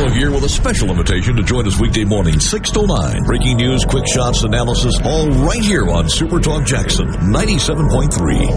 Gallo 0.00 0.12
here 0.12 0.30
with 0.30 0.44
a 0.44 0.48
special 0.48 0.88
invitation 0.88 1.36
to 1.36 1.42
join 1.42 1.66
us 1.66 1.78
weekday 1.78 2.04
morning, 2.04 2.40
6 2.40 2.70
to 2.70 2.86
9. 2.86 3.22
Breaking 3.24 3.58
news, 3.58 3.84
quick 3.84 4.06
shots, 4.06 4.44
analysis, 4.44 4.98
all 5.04 5.28
right 5.28 5.60
here 5.60 5.90
on 5.90 6.08
Super 6.08 6.40
Talk 6.40 6.64
Jackson 6.64 7.06
97.3. 7.06 8.48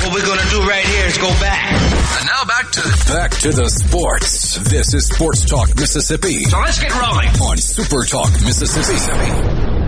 What 0.00 0.14
we're 0.14 0.24
going 0.24 0.38
to 0.38 0.48
do 0.48 0.62
right 0.62 0.86
here 0.86 1.04
is 1.04 1.18
go 1.18 1.28
back. 1.40 1.72
And 1.72 2.26
now 2.26 2.46
back 2.46 2.70
to 2.72 2.80
back 3.12 3.32
to 3.42 3.52
the 3.52 3.68
sports. 3.68 4.56
This 4.70 4.94
is 4.94 5.06
Sports 5.08 5.44
Talk 5.44 5.68
Mississippi. 5.76 6.44
So 6.44 6.58
let's 6.60 6.78
get 6.80 6.94
rolling 6.98 7.28
on 7.28 7.58
Super 7.58 8.06
Talk 8.06 8.32
Mississippi. 8.42 9.79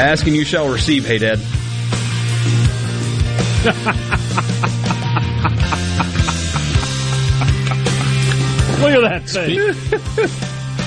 Ask 0.00 0.26
and 0.26 0.34
you 0.34 0.46
shall 0.46 0.66
receive, 0.66 1.06
hey 1.06 1.18
Dad. 1.18 1.38
Look 8.80 8.94
at 8.94 9.02
that 9.02 9.28
thing. 9.28 9.74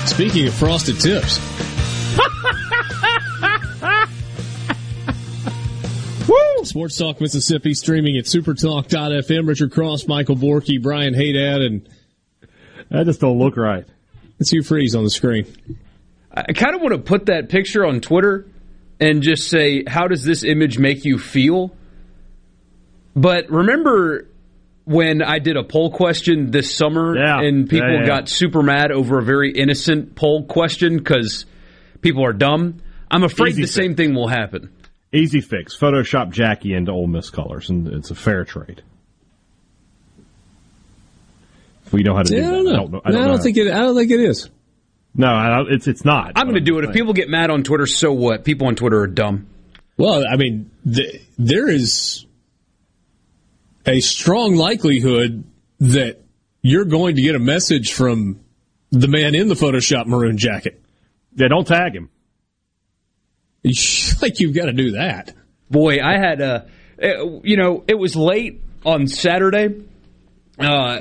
Speaking 0.08 0.48
of 0.48 0.54
frosted 0.54 1.00
tips. 1.00 1.38
Woo! 6.28 6.64
Sports 6.64 6.98
Talk 6.98 7.20
Mississippi 7.20 7.74
streaming 7.74 8.16
at 8.16 8.24
supertalk.fm. 8.24 9.46
Richard 9.46 9.70
Cross, 9.70 10.08
Michael 10.08 10.34
Borky, 10.34 10.82
Brian 10.82 11.14
Hadad, 11.14 11.62
and 11.62 11.88
that 12.90 13.06
just 13.06 13.20
don't 13.20 13.38
look 13.38 13.56
right. 13.56 13.86
It's 14.40 14.52
you 14.52 14.64
freeze 14.64 14.96
on 14.96 15.04
the 15.04 15.10
screen. 15.10 15.46
I 16.32 16.52
kind 16.52 16.74
of 16.74 16.80
want 16.80 16.94
to 16.94 16.98
put 16.98 17.26
that 17.26 17.48
picture 17.48 17.86
on 17.86 18.00
Twitter 18.00 18.48
and 19.00 19.22
just 19.22 19.48
say, 19.48 19.84
how 19.86 20.08
does 20.08 20.24
this 20.24 20.44
image 20.44 20.78
make 20.78 21.04
you 21.04 21.18
feel? 21.18 21.74
But 23.16 23.50
remember 23.50 24.28
when 24.84 25.22
I 25.22 25.38
did 25.38 25.56
a 25.56 25.64
poll 25.64 25.90
question 25.90 26.50
this 26.50 26.74
summer 26.76 27.16
yeah. 27.16 27.40
and 27.40 27.68
people 27.68 27.90
yeah, 27.90 28.00
yeah. 28.00 28.06
got 28.06 28.28
super 28.28 28.62
mad 28.62 28.90
over 28.92 29.18
a 29.18 29.22
very 29.24 29.50
innocent 29.52 30.14
poll 30.14 30.44
question 30.44 30.98
because 30.98 31.46
people 32.00 32.24
are 32.24 32.32
dumb? 32.32 32.82
I'm 33.10 33.22
afraid 33.22 33.50
Easy 33.50 33.62
the 33.62 33.66
fix. 33.68 33.74
same 33.74 33.94
thing 33.94 34.14
will 34.14 34.28
happen. 34.28 34.70
Easy 35.12 35.40
fix. 35.40 35.76
Photoshop 35.78 36.30
Jackie 36.32 36.74
into 36.74 36.90
Ole 36.90 37.06
Miss 37.06 37.30
colors, 37.30 37.70
and 37.70 37.86
it's 37.88 38.10
a 38.10 38.14
fair 38.16 38.44
trade. 38.44 38.82
If 41.86 41.92
we 41.92 42.02
know 42.02 42.14
how 42.16 42.22
to 42.22 42.28
do 42.28 42.38
I 42.38 42.40
that. 42.40 42.50
don't 42.50 42.64
know. 42.64 42.72
I 42.72 42.76
don't 42.76 42.90
know. 42.92 43.00
I 43.04 43.10
No, 43.10 43.16
don't, 43.16 43.22
I 43.24 43.28
don't 43.28 43.36
know. 43.36 43.42
think 43.42 43.56
it. 43.58 43.72
I 43.72 43.78
don't 43.78 43.94
think 43.96 44.10
it 44.10 44.20
is. 44.20 44.50
No, 45.16 45.28
I, 45.28 45.62
it's 45.68 45.86
it's 45.86 46.04
not. 46.04 46.32
I'm 46.34 46.46
going 46.46 46.56
to 46.56 46.60
do 46.60 46.78
it. 46.78 46.84
If 46.84 46.92
people 46.92 47.12
get 47.12 47.28
mad 47.28 47.50
on 47.50 47.62
Twitter, 47.62 47.86
so 47.86 48.12
what? 48.12 48.44
People 48.44 48.66
on 48.66 48.74
Twitter 48.74 49.00
are 49.00 49.06
dumb. 49.06 49.46
Well, 49.96 50.24
I 50.28 50.36
mean, 50.36 50.70
th- 50.92 51.22
there 51.38 51.68
is 51.68 52.26
a 53.86 54.00
strong 54.00 54.56
likelihood 54.56 55.44
that 55.78 56.20
you're 56.62 56.84
going 56.84 57.16
to 57.16 57.22
get 57.22 57.36
a 57.36 57.38
message 57.38 57.92
from 57.92 58.40
the 58.90 59.06
man 59.06 59.34
in 59.34 59.48
the 59.48 59.54
Photoshop 59.54 60.06
maroon 60.06 60.36
jacket. 60.36 60.82
Yeah, 61.36 61.48
don't 61.48 61.66
tag 61.66 61.94
him. 61.94 62.10
like 64.22 64.40
you've 64.40 64.54
got 64.54 64.66
to 64.66 64.72
do 64.72 64.92
that. 64.92 65.32
Boy, 65.70 65.98
I 66.02 66.18
had 66.18 66.40
a, 66.40 66.66
uh, 67.02 67.40
you 67.42 67.56
know, 67.56 67.84
it 67.86 67.98
was 67.98 68.14
late 68.16 68.62
on 68.84 69.06
Saturday 69.06 69.82
uh, 70.58 70.98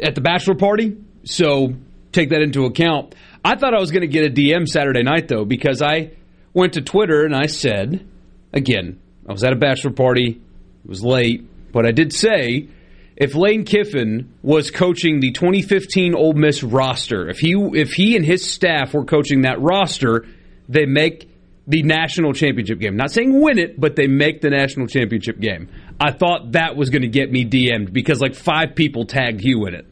at 0.00 0.14
the 0.14 0.20
bachelor 0.20 0.54
party, 0.54 0.96
so 1.24 1.74
take 2.12 2.30
that 2.30 2.42
into 2.42 2.64
account. 2.64 3.14
I 3.46 3.54
thought 3.54 3.74
I 3.74 3.78
was 3.78 3.92
going 3.92 4.00
to 4.00 4.08
get 4.08 4.26
a 4.26 4.30
DM 4.30 4.66
Saturday 4.66 5.04
night 5.04 5.28
though 5.28 5.44
because 5.44 5.80
I 5.80 6.10
went 6.52 6.72
to 6.72 6.82
Twitter 6.82 7.24
and 7.24 7.32
I 7.34 7.46
said, 7.46 8.04
again, 8.52 9.00
I 9.28 9.32
was 9.32 9.44
at 9.44 9.52
a 9.52 9.56
bachelor 9.56 9.92
party, 9.92 10.40
it 10.84 10.88
was 10.88 11.04
late, 11.04 11.48
but 11.72 11.86
I 11.86 11.92
did 11.92 12.12
say 12.12 12.68
if 13.16 13.36
Lane 13.36 13.64
Kiffin 13.64 14.34
was 14.42 14.72
coaching 14.72 15.20
the 15.20 15.30
2015 15.30 16.16
Ole 16.16 16.32
Miss 16.32 16.64
roster, 16.64 17.28
if 17.28 17.38
he 17.38 17.52
if 17.74 17.92
he 17.92 18.16
and 18.16 18.24
his 18.24 18.44
staff 18.44 18.92
were 18.94 19.04
coaching 19.04 19.42
that 19.42 19.60
roster, 19.60 20.26
they 20.68 20.84
make 20.86 21.30
the 21.68 21.84
national 21.84 22.32
championship 22.32 22.80
game. 22.80 22.96
Not 22.96 23.12
saying 23.12 23.40
win 23.40 23.58
it, 23.58 23.78
but 23.80 23.94
they 23.94 24.08
make 24.08 24.40
the 24.40 24.50
national 24.50 24.88
championship 24.88 25.38
game. 25.38 25.68
I 26.00 26.10
thought 26.10 26.52
that 26.52 26.74
was 26.76 26.90
going 26.90 27.02
to 27.02 27.08
get 27.08 27.30
me 27.30 27.44
DM'd 27.44 27.92
because 27.92 28.20
like 28.20 28.34
five 28.34 28.74
people 28.74 29.06
tagged 29.06 29.40
Hugh 29.40 29.66
in 29.66 29.74
it. 29.74 29.86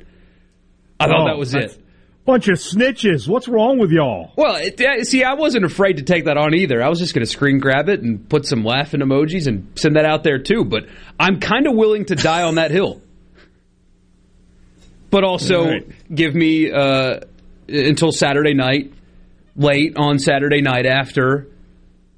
I 0.99 1.07
thought 1.07 1.23
Oh, 1.23 1.27
that 1.27 1.39
was 1.39 1.55
it. 1.55 1.79
Bunch 2.25 2.49
of 2.49 2.55
snitches. 2.57 3.29
What's 3.29 3.49
wrong 3.49 3.79
with 3.79 3.91
y'all? 3.91 4.33
Well, 4.37 4.57
it, 4.57 5.07
see, 5.07 5.25
I 5.25 5.35
wasn't 5.35 5.67
afraid 5.67 5.99
to 5.99 6.03
take 6.03 6.25
that 6.25 6.39
on 6.39 6.55
either. 6.55 6.83
I 6.83 6.89
was 6.89 6.99
just 6.99 7.13
going 7.13 7.25
to 7.25 7.31
screen 7.31 7.59
grab 7.59 7.91
it 7.91 8.01
and 8.01 8.27
put 8.29 8.47
some 8.47 8.65
laughing 8.65 9.01
emojis 9.01 9.47
and 9.47 9.69
send 9.79 9.97
that 9.97 10.07
out 10.07 10.25
there 10.25 10.39
too. 10.39 10.65
But 10.65 10.87
I'm 11.21 11.39
kind 11.39 11.67
of 11.67 11.75
willing 11.75 12.07
to 12.07 12.15
die 12.15 12.43
on 12.43 12.55
that 12.55 12.71
hill. 12.71 13.03
But 15.11 15.23
also 15.23 15.65
Right. 15.67 15.87
give 16.15 16.35
me 16.35 16.71
uh, 16.73 17.21
until 17.69 18.11
Saturday 18.11 18.55
night, 18.55 18.93
late 19.55 19.97
on 19.97 20.19
Saturday 20.19 20.63
night 20.63 20.87
after 20.87 21.47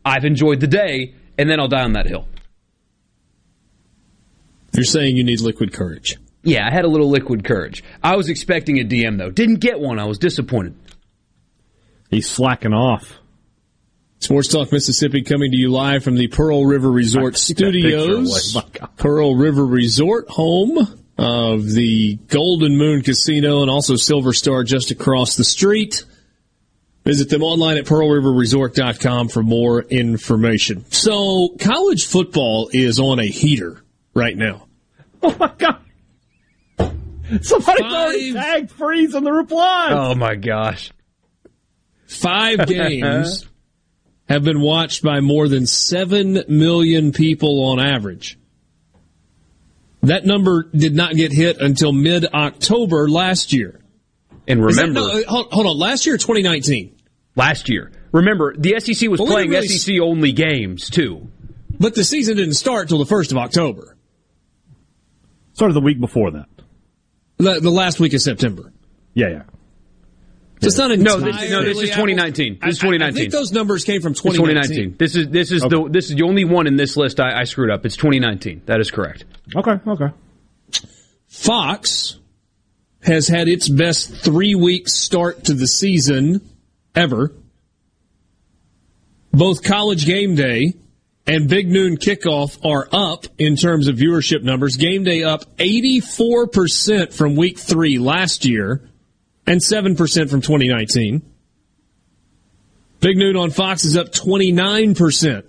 I've 0.05 0.25
enjoyed 0.25 0.61
the 0.61 0.69
day, 0.69 1.15
and 1.37 1.51
then 1.51 1.59
I'll 1.59 1.69
die 1.69 1.83
on 1.83 1.95
that 1.95 2.07
hill. 2.07 2.29
You're 4.73 4.85
saying 4.85 5.17
you 5.17 5.25
need 5.25 5.41
liquid 5.41 5.73
courage. 5.73 6.17
Yeah, 6.47 6.67
I 6.67 6.71
had 6.71 6.85
a 6.85 6.89
little 6.89 7.11
liquid 7.11 7.45
courage. 7.45 7.83
I 8.03 8.17
was 8.17 8.29
expecting 8.29 8.79
a 8.81 8.85
DM 8.85 9.19
though. 9.19 9.31
Didn't 9.31 9.61
get 9.61 9.81
one. 9.81 9.99
I 9.99 10.05
was 10.05 10.19
disappointed. 10.19 10.75
He's 12.11 12.31
slacking 12.31 12.73
off. 12.73 13.19
Sports 14.21 14.49
Talk 14.49 14.73
Mississippi 14.73 15.23
coming 15.23 15.51
to 15.51 15.57
you 15.57 15.71
live 15.71 16.03
from 16.03 16.15
the 16.17 16.29
Pearl 16.29 16.65
River 16.65 16.91
Resort 16.91 17.37
Studios. 17.37 18.57
Pearl 18.97 19.35
River 19.35 19.67
Resort, 19.67 20.29
home 20.29 20.79
of 21.19 21.67
the 21.67 22.17
Golden 22.29 22.77
Moon 22.77 23.03
Casino 23.03 23.63
and 23.63 23.71
also 23.71 23.97
Silver 23.97 24.33
Star 24.33 24.63
just 24.65 24.91
across 24.91 25.37
the 25.37 25.45
street. 25.45 26.05
Visit 27.05 27.29
them 27.29 27.43
online 27.43 27.77
at 27.77 27.85
pearlriverresort.com 27.85 29.29
for 29.29 29.43
more 29.43 29.83
information. 29.83 30.85
So, 30.91 31.55
college 31.61 32.07
football 32.07 32.69
is 32.73 32.99
on 32.99 33.19
a 33.19 33.27
heater 33.27 33.83
right 34.15 34.37
now. 34.37 34.67
Oh 35.23 35.35
my 35.39 35.53
god. 35.57 35.81
Somebody's 37.43 37.93
already 37.93 38.33
tagged 38.33 38.71
freeze 38.71 39.15
in 39.15 39.25
the 39.25 39.33
reply. 39.33 39.89
Oh 39.91 40.15
my 40.15 40.35
gosh. 40.35 40.93
Five 42.07 42.67
games 42.67 43.47
have 44.29 44.45
been 44.45 44.61
watched 44.61 45.03
by 45.03 45.21
more 45.21 45.49
than 45.49 45.67
7 45.67 46.45
million 46.49 47.13
people 47.13 47.65
on 47.67 47.81
average. 47.81 48.39
That 50.03 50.25
number 50.25 50.69
did 50.75 50.95
not 50.95 51.15
get 51.15 51.33
hit 51.33 51.61
until 51.61 51.93
mid 51.93 52.27
October 52.27 53.09
last 53.09 53.53
year. 53.53 53.81
And 54.47 54.65
remember, 54.65 55.01
that, 55.01 55.15
no, 55.15 55.21
uh, 55.21 55.23
hold, 55.29 55.53
hold, 55.53 55.67
on, 55.67 55.79
last 55.79 56.07
year 56.07 56.17
2019. 56.17 56.97
Last 57.35 57.69
year. 57.69 57.91
Remember, 58.13 58.55
the 58.57 58.79
SEC 58.79 59.11
was 59.11 59.19
well, 59.21 59.31
playing 59.31 59.51
really 59.51 59.67
SEC 59.67 59.99
only 60.01 60.33
games 60.33 60.89
too. 60.89 61.29
But 61.79 61.95
the 61.95 62.05
season 62.05 62.37
didn't 62.37 62.55
start 62.55 62.89
till 62.89 63.03
the 63.03 63.13
1st 63.13 63.33
of 63.33 63.39
October. 63.39 63.97
Started 65.55 65.75
the 65.75 65.81
week 65.81 66.01
before 66.01 66.31
that. 66.31 66.47
The, 67.39 67.61
the 67.61 67.71
last 67.71 68.01
week 68.01 68.15
of 68.15 68.21
September. 68.21 68.73
Yeah, 69.15 69.29
yeah. 69.29 69.43
So 70.61 70.69
it's 70.69 70.79
not 70.79 70.99
no, 70.99 71.21
this, 71.21 71.51
no. 71.51 71.63
This 71.63 71.83
is 71.83 71.91
2019. 71.91 72.61
This 72.63 72.77
is 72.77 72.79
2019. 72.79 73.03
I, 73.03 73.07
I 73.07 73.13
think 73.13 73.31
those 73.31 73.53
numbers 73.53 73.85
came 73.85 74.01
from 74.01 74.15
2019. 74.15 74.95
2019. 74.95 74.97
This 74.99 75.15
is 75.15 75.29
this 75.29 75.53
is 75.53 75.63
okay. 75.63 75.77
the 75.77 75.91
this 75.91 76.09
is 76.09 76.17
the 76.17 76.23
only 76.23 76.45
one 76.45 76.67
in 76.67 76.77
this 76.77 76.97
list 76.97 77.21
I, 77.21 77.41
I 77.41 77.45
screwed 77.45 77.71
up. 77.71 77.85
It's 77.85 77.97
2019. 77.97 78.63
That 78.65 78.81
is 78.81 78.91
correct. 78.91 79.27
Okay. 79.55 79.79
Okay. 79.87 80.09
Fox 81.27 82.19
has 83.03 83.29
had 83.29 83.49
its 83.49 83.69
best 83.69 84.15
three 84.25 84.55
week 84.55 84.89
start 84.89 85.45
to 85.45 85.55
the 85.55 85.67
season 85.67 86.41
ever. 86.95 87.33
Both 89.31 89.63
College 89.63 90.07
Game 90.07 90.35
Day 90.35 90.73
and 91.27 91.49
Big 91.49 91.69
Noon 91.69 91.97
Kickoff 91.97 92.65
are 92.65 92.89
up 92.93 93.27
in 93.39 93.57
terms 93.57 93.89
of 93.89 93.97
viewership 93.97 94.43
numbers. 94.43 94.77
Game 94.77 95.05
Day 95.05 95.23
up 95.25 95.57
84% 95.57 97.13
from 97.13 97.35
week 97.35 97.59
three 97.59 97.99
last 97.99 98.45
year 98.45 98.89
and 99.47 99.61
7% 99.61 99.97
from 100.31 100.41
2019. 100.41 101.23
Big 103.01 103.17
Noon 103.17 103.37
on 103.37 103.51
Fox 103.51 103.85
is 103.85 103.97
up 103.97 104.13
29% 104.13 105.45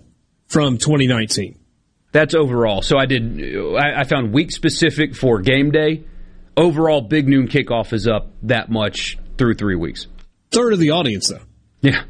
from 0.47 0.77
2019. 0.77 1.57
That's 2.11 2.33
overall. 2.33 2.81
So 2.81 2.97
I 2.97 3.05
did, 3.05 3.39
I, 3.75 4.01
I 4.01 4.03
found 4.03 4.33
week 4.33 4.51
specific 4.51 5.15
for 5.15 5.41
game 5.41 5.71
day. 5.71 6.03
Overall, 6.55 7.01
Big 7.01 7.27
Noon 7.27 7.47
Kickoff 7.47 7.93
is 7.93 8.07
up 8.07 8.31
that 8.43 8.69
much 8.69 9.17
through 9.37 9.55
three 9.55 9.75
weeks. 9.75 10.07
Third 10.49 10.73
of 10.73 10.79
the 10.79 10.91
audience, 10.91 11.29
though. 11.29 11.43
Yeah. 11.81 12.03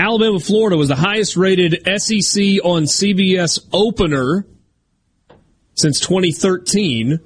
Alabama, 0.00 0.40
Florida 0.40 0.76
was 0.78 0.88
the 0.88 0.96
highest 0.96 1.36
rated 1.36 1.82
SEC 1.84 2.42
on 2.64 2.84
CBS 2.84 3.60
opener 3.70 4.46
since 5.74 6.00
2013 6.00 7.20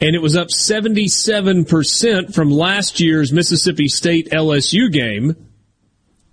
and 0.00 0.16
it 0.16 0.22
was 0.22 0.34
up 0.34 0.48
77% 0.48 2.34
from 2.34 2.50
last 2.50 3.00
year's 3.00 3.32
Mississippi 3.32 3.88
State 3.88 4.30
LSU 4.30 4.90
game 4.90 5.36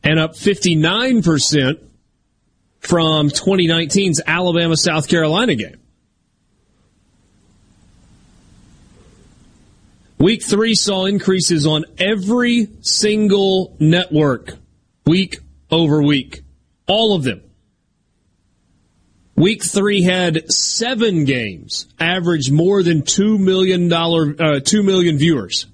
and 0.03 0.17
up 0.19 0.35
59% 0.35 1.83
from 2.79 3.29
2019's 3.29 4.21
Alabama 4.25 4.77
South 4.77 5.09
Carolina 5.09 5.55
game. 5.55 5.77
Week 10.17 10.41
three 10.41 10.73
saw 10.73 11.05
increases 11.05 11.67
on 11.67 11.83
every 11.99 12.69
single 12.81 13.75
network, 13.79 14.57
week 15.07 15.39
over 15.71 16.01
week. 16.01 16.41
All 16.87 17.15
of 17.15 17.23
them. 17.23 17.41
Week 19.35 19.63
three 19.63 20.01
had 20.01 20.51
seven 20.51 21.23
games, 21.23 21.85
averaged 21.99 22.51
more 22.51 22.81
than 22.81 23.03
two 23.03 23.37
million 23.37 23.87
dollar, 23.87 24.35
uh, 24.39 24.59
two 24.59 24.81
million 24.81 25.19
viewers, 25.19 25.67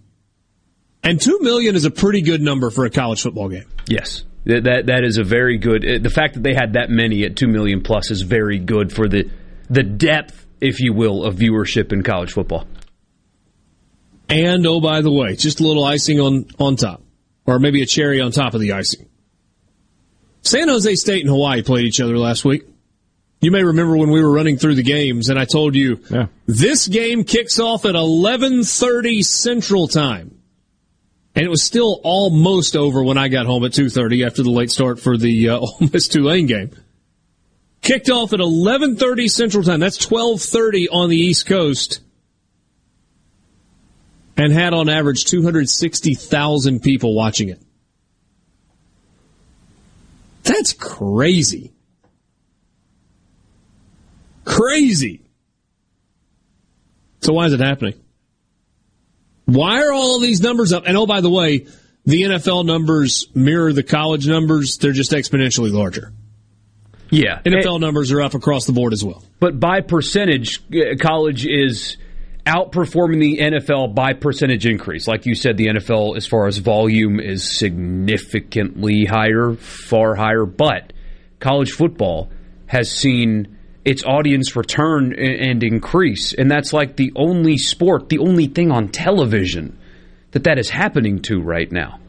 and 1.01 1.19
two 1.19 1.39
million 1.39 1.73
is 1.75 1.86
a 1.86 1.91
pretty 1.91 2.21
good 2.21 2.41
number 2.41 2.69
for 2.69 2.84
a 2.84 2.89
college 2.89 3.21
football 3.21 3.47
game. 3.47 3.63
Yes, 3.88 4.25
that 4.43 4.88
that 4.88 5.05
is 5.05 5.17
a 5.17 5.23
very 5.23 5.57
good. 5.57 5.86
Uh, 5.86 5.97
the 6.01 6.09
fact 6.09 6.34
that 6.34 6.43
they 6.43 6.53
had 6.53 6.73
that 6.73 6.89
many 6.89 7.23
at 7.23 7.38
two 7.38 7.47
million 7.47 7.81
plus 7.81 8.11
is 8.11 8.21
very 8.21 8.59
good 8.59 8.91
for 8.91 9.07
the 9.07 9.29
the 9.69 9.84
depth, 9.84 10.45
if 10.59 10.81
you 10.81 10.91
will, 10.91 11.23
of 11.23 11.36
viewership 11.36 11.93
in 11.93 12.03
college 12.03 12.34
football. 12.34 12.67
And 14.27 14.67
oh, 14.67 14.81
by 14.81 14.99
the 14.99 15.11
way, 15.11 15.38
just 15.38 15.61
a 15.61 15.63
little 15.63 15.86
icing 15.86 16.19
on 16.19 16.47
on 16.59 16.75
top, 16.75 17.01
or 17.45 17.59
maybe 17.59 17.81
a 17.81 17.86
cherry 17.86 18.19
on 18.19 18.31
top 18.31 18.55
of 18.55 18.59
the 18.59 18.73
icing. 18.73 19.07
San 20.43 20.67
Jose 20.67 20.95
State 20.95 21.21
and 21.21 21.29
Hawaii 21.29 21.63
played 21.63 21.85
each 21.85 22.01
other 22.01 22.17
last 22.17 22.45
week. 22.45 22.63
You 23.41 23.51
may 23.51 23.63
remember 23.63 23.97
when 23.97 24.11
we 24.11 24.21
were 24.21 24.31
running 24.31 24.57
through 24.57 24.75
the 24.75 24.83
games 24.83 25.29
and 25.29 25.39
I 25.39 25.45
told 25.45 25.75
you 25.75 25.99
yeah. 26.09 26.27
this 26.45 26.87
game 26.87 27.23
kicks 27.23 27.59
off 27.59 27.85
at 27.85 27.95
11:30 27.95 29.23
Central 29.23 29.87
Time. 29.87 30.37
And 31.35 31.45
it 31.45 31.49
was 31.49 31.63
still 31.63 31.99
almost 32.03 32.75
over 32.75 33.03
when 33.03 33.17
I 33.17 33.27
got 33.27 33.45
home 33.45 33.65
at 33.65 33.71
2:30 33.71 34.25
after 34.25 34.43
the 34.43 34.51
late 34.51 34.69
start 34.69 34.99
for 34.99 35.17
the 35.17 35.49
uh, 35.49 35.57
Ole 35.59 35.89
Miss 35.91 36.07
Tulane 36.07 36.45
game. 36.45 36.71
Kicked 37.81 38.09
off 38.09 38.33
at 38.33 38.39
11:30 38.39 39.29
Central 39.29 39.63
Time. 39.63 39.79
That's 39.79 40.05
12:30 40.05 40.87
on 40.91 41.09
the 41.09 41.17
East 41.17 41.45
Coast. 41.45 42.01
And 44.35 44.51
had 44.51 44.73
on 44.73 44.89
average 44.89 45.25
260,000 45.25 46.81
people 46.81 47.15
watching 47.15 47.49
it. 47.49 47.61
That's 50.43 50.73
crazy. 50.73 51.71
Crazy. 54.45 55.21
So 57.21 57.33
why 57.33 57.45
is 57.45 57.53
it 57.53 57.61
happening? 57.61 57.95
Why 59.45 59.83
are 59.83 59.93
all 59.93 60.17
of 60.17 60.21
these 60.21 60.41
numbers 60.41 60.73
up? 60.73 60.83
And 60.85 60.97
oh, 60.97 61.05
by 61.05 61.21
the 61.21 61.29
way, 61.29 61.67
the 62.05 62.23
NFL 62.23 62.65
numbers 62.65 63.27
mirror 63.33 63.71
the 63.71 63.83
college 63.83 64.27
numbers. 64.27 64.77
They're 64.77 64.91
just 64.91 65.11
exponentially 65.11 65.71
larger. 65.71 66.11
Yeah. 67.09 67.41
NFL 67.45 67.79
numbers 67.79 68.11
are 68.11 68.21
up 68.21 68.33
across 68.33 68.65
the 68.65 68.73
board 68.73 68.91
as 68.91 69.03
well. 69.03 69.23
But 69.39 69.59
by 69.59 69.81
percentage, 69.81 70.61
uh, 70.73 70.95
college 70.99 71.45
is 71.45 71.97
outperforming 72.45 73.19
the 73.19 73.37
NFL 73.39 73.95
by 73.95 74.13
percentage 74.13 74.65
increase. 74.65 75.07
Like 75.07 75.25
you 75.25 75.35
said, 75.35 75.57
the 75.57 75.67
NFL, 75.67 76.17
as 76.17 76.27
far 76.27 76.47
as 76.47 76.57
volume, 76.57 77.19
is 77.19 77.49
significantly 77.49 79.05
higher, 79.05 79.53
far 79.53 80.15
higher. 80.15 80.45
But 80.45 80.93
college 81.39 81.71
football 81.71 82.29
has 82.67 82.91
seen 82.91 83.57
its 83.85 84.03
audience 84.03 84.55
return 84.55 85.13
and 85.17 85.63
increase. 85.63 86.33
And 86.33 86.49
that's 86.49 86.73
like 86.73 86.95
the 86.95 87.11
only 87.15 87.57
sport, 87.57 88.09
the 88.09 88.19
only 88.19 88.47
thing 88.47 88.71
on 88.71 88.89
television 88.89 89.77
that 90.31 90.45
that 90.45 90.57
is 90.57 90.69
happening 90.69 91.21
to 91.23 91.39
right 91.39 91.71
now. 91.71 91.99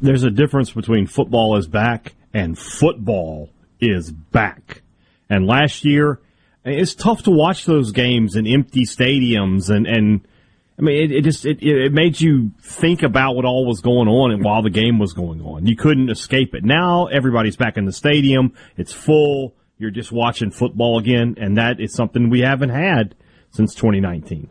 There's 0.00 0.24
a 0.24 0.30
difference 0.30 0.70
between 0.70 1.06
football 1.06 1.56
is 1.56 1.66
back 1.66 2.14
and 2.32 2.58
football 2.58 3.50
is 3.80 4.10
back. 4.10 4.82
And 5.30 5.46
last 5.46 5.84
year, 5.84 6.20
it's 6.64 6.94
tough 6.94 7.22
to 7.24 7.30
watch 7.30 7.64
those 7.66 7.92
games 7.92 8.36
in 8.36 8.46
empty 8.46 8.84
stadiums 8.84 9.68
and, 9.68 9.86
and 9.86 10.26
I 10.78 10.82
mean, 10.82 11.10
it, 11.10 11.12
it 11.12 11.24
just 11.24 11.46
it, 11.46 11.62
it 11.62 11.92
made 11.92 12.20
you 12.20 12.50
think 12.60 13.02
about 13.02 13.36
what 13.36 13.44
all 13.44 13.66
was 13.66 13.80
going 13.80 14.08
on 14.08 14.32
and 14.32 14.42
while 14.42 14.62
the 14.62 14.70
game 14.70 14.98
was 14.98 15.12
going 15.12 15.40
on. 15.40 15.66
You 15.66 15.76
couldn't 15.76 16.10
escape 16.10 16.54
it. 16.54 16.64
Now 16.64 17.06
everybody's 17.06 17.56
back 17.56 17.76
in 17.76 17.84
the 17.84 17.92
stadium. 17.92 18.54
It's 18.76 18.92
full 18.92 19.54
you're 19.78 19.90
just 19.90 20.12
watching 20.12 20.50
football 20.50 20.98
again, 20.98 21.36
and 21.38 21.56
that 21.56 21.80
is 21.80 21.92
something 21.92 22.30
we 22.30 22.40
haven't 22.40 22.70
had 22.70 23.14
since 23.50 23.74
2019. 23.74 24.48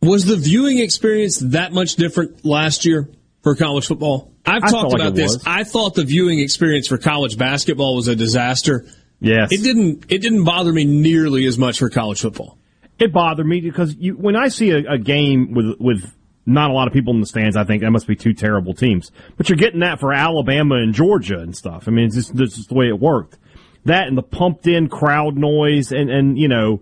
Was 0.00 0.24
the 0.26 0.36
viewing 0.36 0.78
experience 0.78 1.38
that 1.38 1.72
much 1.72 1.96
different 1.96 2.44
last 2.44 2.86
year 2.86 3.08
for 3.42 3.56
college 3.56 3.86
football? 3.86 4.32
I've 4.48 4.64
I 4.64 4.70
talked 4.70 4.92
like 4.92 5.02
about 5.02 5.14
this. 5.14 5.34
Was. 5.34 5.44
I 5.46 5.64
thought 5.64 5.94
the 5.94 6.04
viewing 6.04 6.40
experience 6.40 6.88
for 6.88 6.98
college 6.98 7.36
basketball 7.36 7.96
was 7.96 8.08
a 8.08 8.16
disaster. 8.16 8.86
Yes. 9.20 9.52
It 9.52 9.62
didn't 9.62 10.06
it 10.08 10.18
didn't 10.18 10.44
bother 10.44 10.72
me 10.72 10.84
nearly 10.84 11.46
as 11.46 11.58
much 11.58 11.78
for 11.78 11.90
college 11.90 12.20
football. 12.20 12.58
It 12.98 13.12
bothered 13.12 13.46
me 13.46 13.60
because 13.60 13.94
you, 13.96 14.14
when 14.14 14.34
I 14.34 14.48
see 14.48 14.70
a, 14.70 14.94
a 14.94 14.98
game 14.98 15.54
with 15.54 15.76
with 15.78 16.12
not 16.48 16.70
a 16.70 16.72
lot 16.72 16.88
of 16.88 16.94
people 16.94 17.12
in 17.12 17.20
the 17.20 17.26
stands. 17.26 17.56
I 17.56 17.64
think 17.64 17.82
that 17.82 17.90
must 17.90 18.06
be 18.06 18.16
two 18.16 18.32
terrible 18.32 18.72
teams. 18.72 19.12
But 19.36 19.48
you're 19.50 19.58
getting 19.58 19.80
that 19.80 20.00
for 20.00 20.14
Alabama 20.14 20.76
and 20.76 20.94
Georgia 20.94 21.38
and 21.40 21.54
stuff. 21.54 21.84
I 21.86 21.90
mean, 21.90 22.06
it's 22.06 22.14
just, 22.14 22.34
this 22.34 22.56
is 22.56 22.66
the 22.66 22.74
way 22.74 22.88
it 22.88 22.98
worked. 22.98 23.36
That 23.84 24.08
and 24.08 24.16
the 24.16 24.22
pumped 24.22 24.66
in 24.66 24.88
crowd 24.88 25.36
noise 25.36 25.92
and, 25.92 26.10
and, 26.10 26.38
you 26.38 26.48
know, 26.48 26.80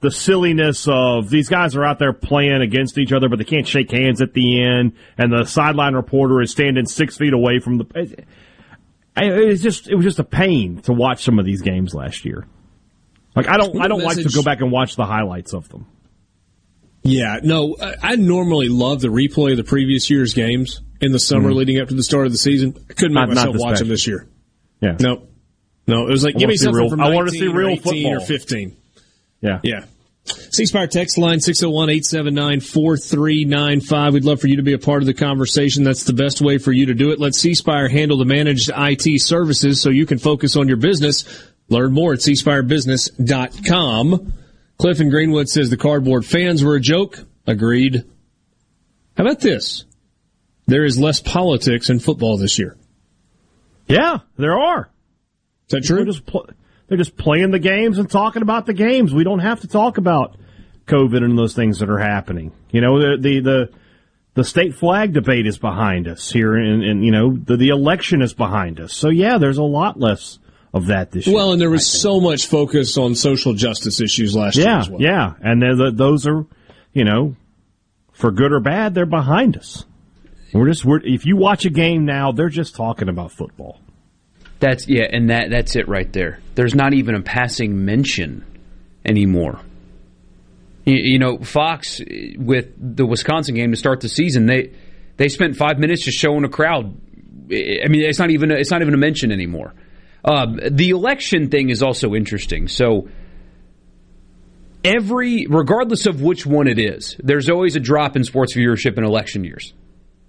the 0.00 0.10
silliness 0.10 0.86
of 0.88 1.30
these 1.30 1.48
guys 1.48 1.74
are 1.74 1.84
out 1.84 1.98
there 1.98 2.12
playing 2.12 2.62
against 2.62 2.98
each 2.98 3.12
other, 3.12 3.28
but 3.28 3.38
they 3.38 3.44
can't 3.44 3.66
shake 3.66 3.90
hands 3.90 4.20
at 4.20 4.34
the 4.34 4.62
end, 4.62 4.92
and 5.16 5.32
the 5.32 5.44
sideline 5.44 5.94
reporter 5.94 6.40
is 6.40 6.50
standing 6.50 6.86
six 6.86 7.16
feet 7.16 7.32
away 7.32 7.60
from 7.60 7.78
the. 7.78 7.86
It, 7.96 8.26
it 9.16 9.46
was 9.46 9.62
just 9.62 9.88
it 9.88 9.94
was 9.94 10.04
just 10.04 10.18
a 10.18 10.24
pain 10.24 10.80
to 10.82 10.92
watch 10.92 11.24
some 11.24 11.38
of 11.38 11.46
these 11.46 11.62
games 11.62 11.94
last 11.94 12.24
year. 12.24 12.46
Like 13.34 13.48
I 13.48 13.56
don't 13.56 13.80
I 13.80 13.88
don't 13.88 14.02
like 14.02 14.16
to 14.18 14.28
go 14.28 14.42
back 14.42 14.60
and 14.60 14.70
watch 14.70 14.96
the 14.96 15.06
highlights 15.06 15.54
of 15.54 15.68
them. 15.68 15.86
Yeah, 17.02 17.38
no, 17.42 17.76
I 18.02 18.16
normally 18.16 18.68
love 18.68 19.00
the 19.00 19.08
replay 19.08 19.52
of 19.52 19.58
the 19.58 19.64
previous 19.64 20.10
year's 20.10 20.34
games 20.34 20.82
in 21.00 21.12
the 21.12 21.20
summer 21.20 21.50
mm 21.50 21.54
leading 21.54 21.80
up 21.80 21.88
to 21.88 21.94
the 21.94 22.02
start 22.02 22.26
of 22.26 22.32
the 22.32 22.38
season. 22.38 22.74
I 22.90 22.94
couldn't 22.94 23.14
make 23.14 23.28
not, 23.28 23.34
myself 23.34 23.56
not 23.56 23.62
watch 23.62 23.78
them 23.78 23.88
this 23.88 24.06
year. 24.06 24.28
Yeah, 24.80 24.96
no, 24.98 25.28
no, 25.86 26.08
it 26.08 26.10
was 26.10 26.24
like 26.24 26.34
I 26.34 26.38
give 26.38 26.48
me 26.48 26.56
something 26.56 26.82
real, 26.82 26.90
from 26.90 27.00
I 27.00 27.14
want 27.14 27.28
to 27.28 27.32
see 27.32 27.46
real 27.46 27.76
football 27.76 28.16
or 28.16 28.20
fifteen. 28.20 28.76
Yeah. 29.46 29.60
Yeah. 29.62 29.84
C 30.24 30.66
Spire 30.66 30.88
text 30.88 31.18
line 31.18 31.38
601 31.40 31.88
879 31.88 32.60
4395. 32.60 34.14
We'd 34.14 34.24
love 34.24 34.40
for 34.40 34.48
you 34.48 34.56
to 34.56 34.62
be 34.62 34.72
a 34.72 34.78
part 34.78 35.02
of 35.02 35.06
the 35.06 35.14
conversation. 35.14 35.84
That's 35.84 36.02
the 36.02 36.12
best 36.12 36.40
way 36.40 36.58
for 36.58 36.72
you 36.72 36.86
to 36.86 36.94
do 36.94 37.12
it. 37.12 37.20
Let 37.20 37.36
C 37.36 37.54
Spire 37.54 37.88
handle 37.88 38.18
the 38.18 38.24
managed 38.24 38.72
IT 38.76 39.22
services 39.22 39.80
so 39.80 39.90
you 39.90 40.04
can 40.04 40.18
focus 40.18 40.56
on 40.56 40.66
your 40.66 40.78
business. 40.78 41.24
Learn 41.68 41.92
more 41.92 42.12
at 42.12 42.18
cspirebusiness.com. 42.20 44.32
Cliff 44.78 45.00
and 45.00 45.10
Greenwood 45.10 45.48
says 45.48 45.70
the 45.70 45.76
cardboard 45.76 46.26
fans 46.26 46.64
were 46.64 46.74
a 46.74 46.80
joke. 46.80 47.20
Agreed. 47.46 48.04
How 49.16 49.24
about 49.24 49.40
this? 49.40 49.84
There 50.66 50.84
is 50.84 50.98
less 50.98 51.20
politics 51.20 51.88
in 51.88 52.00
football 52.00 52.36
this 52.36 52.58
year. 52.58 52.76
Yeah, 53.86 54.18
there 54.36 54.58
are. 54.58 54.90
Is 55.68 55.70
that 55.70 55.84
true? 55.84 56.04
They're 56.88 56.98
just 56.98 57.16
playing 57.16 57.50
the 57.50 57.58
games 57.58 57.98
and 57.98 58.10
talking 58.10 58.42
about 58.42 58.66
the 58.66 58.72
games. 58.72 59.12
We 59.12 59.24
don't 59.24 59.40
have 59.40 59.60
to 59.62 59.68
talk 59.68 59.98
about 59.98 60.36
COVID 60.86 61.24
and 61.24 61.36
those 61.36 61.54
things 61.54 61.80
that 61.80 61.90
are 61.90 61.98
happening. 61.98 62.52
You 62.70 62.80
know, 62.80 62.98
the 62.98 63.16
the 63.20 63.40
the, 63.40 63.70
the 64.34 64.44
state 64.44 64.74
flag 64.74 65.12
debate 65.12 65.46
is 65.46 65.58
behind 65.58 66.06
us 66.06 66.30
here, 66.30 66.54
and, 66.54 66.84
and 66.84 67.04
you 67.04 67.10
know 67.10 67.36
the, 67.36 67.56
the 67.56 67.68
election 67.68 68.22
is 68.22 68.34
behind 68.34 68.80
us. 68.80 68.94
So 68.94 69.08
yeah, 69.08 69.38
there's 69.38 69.58
a 69.58 69.64
lot 69.64 69.98
less 69.98 70.38
of 70.72 70.86
that 70.86 71.10
this 71.10 71.26
year. 71.26 71.34
Well, 71.34 71.52
and 71.52 71.60
there 71.60 71.70
was 71.70 71.86
so 71.86 72.20
much 72.20 72.46
focus 72.46 72.96
on 72.98 73.14
social 73.14 73.54
justice 73.54 74.00
issues 74.00 74.36
last 74.36 74.56
yeah, 74.56 74.64
year 74.64 74.78
as 74.78 74.90
well. 74.90 75.00
Yeah, 75.00 75.32
and 75.40 75.62
the, 75.62 75.90
those 75.92 76.26
are, 76.26 76.44
you 76.92 77.04
know, 77.04 77.34
for 78.12 78.30
good 78.30 78.52
or 78.52 78.60
bad, 78.60 78.94
they're 78.94 79.06
behind 79.06 79.56
us. 79.56 79.84
We're 80.52 80.68
just 80.68 80.84
we're, 80.84 81.00
if 81.04 81.26
you 81.26 81.36
watch 81.36 81.64
a 81.64 81.70
game 81.70 82.04
now, 82.04 82.32
they're 82.32 82.48
just 82.48 82.76
talking 82.76 83.08
about 83.08 83.32
football. 83.32 83.80
That's 84.58 84.88
yeah, 84.88 85.06
and 85.10 85.30
that 85.30 85.50
that's 85.50 85.76
it 85.76 85.88
right 85.88 86.10
there. 86.12 86.40
There's 86.54 86.74
not 86.74 86.94
even 86.94 87.14
a 87.14 87.22
passing 87.22 87.84
mention 87.84 88.44
anymore. 89.04 89.60
You, 90.84 90.96
you, 90.96 91.18
know, 91.18 91.38
Fox 91.38 92.00
with 92.36 92.72
the 92.78 93.04
Wisconsin 93.04 93.54
game 93.54 93.72
to 93.72 93.76
start 93.76 94.00
the 94.00 94.08
season, 94.08 94.46
they 94.46 94.72
they 95.16 95.28
spent 95.28 95.56
five 95.56 95.78
minutes 95.78 96.04
just 96.04 96.18
showing 96.18 96.44
a 96.44 96.48
crowd. 96.48 96.86
I 96.86 97.88
mean, 97.88 98.02
it's 98.02 98.18
not 98.18 98.30
even 98.30 98.50
a, 98.50 98.54
it's 98.54 98.70
not 98.70 98.82
even 98.82 98.94
a 98.94 98.98
mention 98.98 99.30
anymore. 99.30 99.74
Uh, 100.24 100.46
the 100.70 100.90
election 100.90 101.50
thing 101.50 101.70
is 101.70 101.82
also 101.82 102.14
interesting. 102.14 102.66
So 102.66 103.08
every, 104.84 105.46
regardless 105.48 106.06
of 106.06 106.20
which 106.22 106.46
one 106.46 106.66
it 106.66 106.78
is, 106.78 107.16
there's 107.18 107.48
always 107.48 107.76
a 107.76 107.80
drop 107.80 108.16
in 108.16 108.24
sports 108.24 108.54
viewership 108.54 108.98
in 108.98 109.04
election 109.04 109.44
years. 109.44 109.72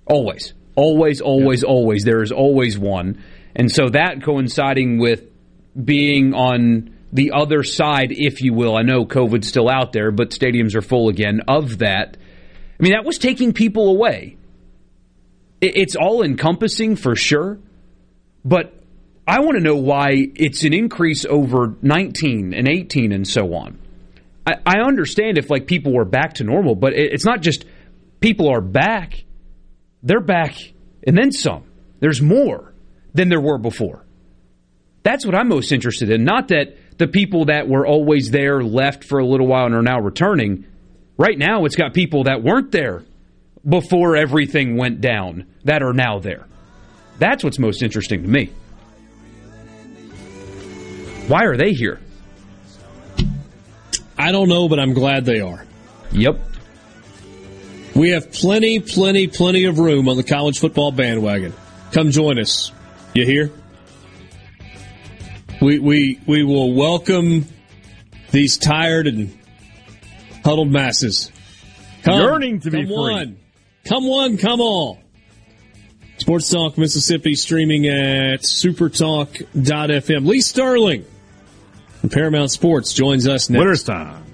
Always, 0.06 0.54
always, 0.76 1.22
always, 1.22 1.64
yeah. 1.64 1.70
always. 1.70 2.04
There 2.04 2.22
is 2.22 2.32
always 2.32 2.78
one. 2.78 3.24
And 3.58 3.72
so 3.72 3.90
that 3.90 4.24
coinciding 4.24 5.00
with 5.00 5.24
being 5.84 6.36
on 6.36 6.96
the 7.12 7.32
other 7.32 7.64
side, 7.64 8.12
if 8.12 8.42
you 8.42 8.54
will, 8.54 8.78
I 8.78 8.84
know 8.84 9.04
COVID's 9.04 9.48
still 9.48 9.68
out 9.68 9.92
there, 9.94 10.12
but 10.12 10.30
stadiums 10.30 10.76
are 10.76 10.82
full 10.82 11.10
again 11.10 11.42
of 11.48 11.80
that. 11.80 12.18
I 12.80 12.84
mean, 12.84 12.94
that 12.94 13.04
was 13.04 13.18
taking 13.18 13.54
people 13.54 13.90
away. 13.90 14.38
It's 15.60 15.96
all 15.96 16.22
encompassing 16.22 16.98
for 16.98 17.16
sure, 17.16 17.58
but 18.46 18.76
I 19.28 19.40
want 19.40 19.58
to 19.58 19.64
know 19.64 19.78
why 19.78 20.12
it's 20.36 20.64
an 20.64 20.74
increase 20.74 21.26
over 21.26 21.76
19 21.82 22.54
and 22.54 22.68
18 22.68 23.12
and 23.12 23.28
so 23.28 23.56
on. 23.56 23.80
I, 24.46 24.80
understand 24.80 25.38
if 25.38 25.50
like 25.50 25.68
people 25.68 25.94
were 25.94 26.06
back 26.06 26.36
to 26.36 26.46
normal, 26.46 26.76
but 26.76 26.94
it, 26.94 27.12
it's 27.12 27.26
not 27.26 27.42
just 27.42 27.66
people 28.22 28.50
are 28.50 28.62
back; 28.62 29.26
they're 30.04 30.22
back 30.22 30.56
and 31.06 31.18
then 31.18 31.34
some. 31.34 31.66
There's 32.00 32.22
more 32.22 32.67
than 33.18 33.30
there 33.30 33.42
were 33.42 33.58
before. 33.58 34.06
That's 35.04 35.26
what 35.26 35.36
I'm 35.36 35.50
most 35.50 35.72
interested 35.72 36.10
in. 36.10 36.24
Not 36.24 36.50
that 36.50 36.78
the 36.98 37.08
people 37.08 37.46
that 37.46 37.68
were 37.68 37.86
always 37.86 38.32
there 38.32 38.64
left 38.64 39.04
for 39.04 39.20
a 39.20 39.26
little 39.26 39.48
while 39.48 39.66
and 39.66 39.76
are 39.76 39.82
now 39.82 40.00
returning. 40.00 40.66
Right 41.18 41.38
now, 41.38 41.66
it's 41.66 41.76
got 41.76 41.94
people 41.94 42.26
that 42.26 42.44
weren't 42.44 42.72
there 42.72 43.04
before 43.68 44.16
everything 44.16 44.78
went 44.78 45.02
down 45.02 45.48
that 45.64 45.82
are 45.82 45.94
now 45.94 46.20
there. 46.20 46.48
That's 47.20 47.44
what's 47.44 47.60
most 47.60 47.82
interesting 47.82 48.22
to 48.22 48.28
me. 48.30 48.52
Why 51.28 51.46
are 51.46 51.58
they 51.58 51.74
here? 51.74 52.00
I 54.18 54.32
don't 54.32 54.48
know, 54.48 54.70
but 54.70 54.80
I'm 54.80 54.94
glad 54.94 55.26
they 55.26 55.42
are. 55.42 55.66
Yep. 56.12 56.40
We 57.96 58.12
have 58.12 58.32
plenty, 58.32 58.80
plenty, 58.80 59.28
plenty 59.28 59.66
of 59.66 59.80
room 59.80 60.08
on 60.08 60.18
the 60.18 60.24
college 60.24 60.60
football 60.60 60.92
bandwagon. 60.92 61.54
Come 61.92 62.12
join 62.12 62.40
us. 62.40 62.72
You 63.18 63.26
hear? 63.26 63.52
We 65.60 65.80
we 65.80 66.20
we 66.28 66.44
will 66.44 66.76
welcome 66.76 67.48
these 68.30 68.60
tired 68.60 69.08
and 69.08 69.36
huddled 70.46 70.72
masses. 70.72 71.32
Come, 72.04 72.22
Yearning 72.22 72.60
to 72.60 72.70
be 72.70 72.78
come 72.78 72.86
free. 72.86 72.96
One. 72.96 73.40
Come 73.86 74.08
one, 74.08 74.38
come 74.38 74.62
all. 74.62 75.00
Sports 76.20 76.52
Talk 76.52 76.78
Mississippi 76.78 77.34
streaming 77.34 77.88
at 77.88 78.42
supertalk.fm. 78.42 80.28
Lee 80.28 80.42
Sterling 80.42 81.04
from 82.02 82.12
Paramount 82.12 82.52
Sports 82.52 82.94
joins 82.94 83.28
us 83.28 83.50
next. 83.50 83.60
Winter's 83.60 83.84
time. 83.84 84.27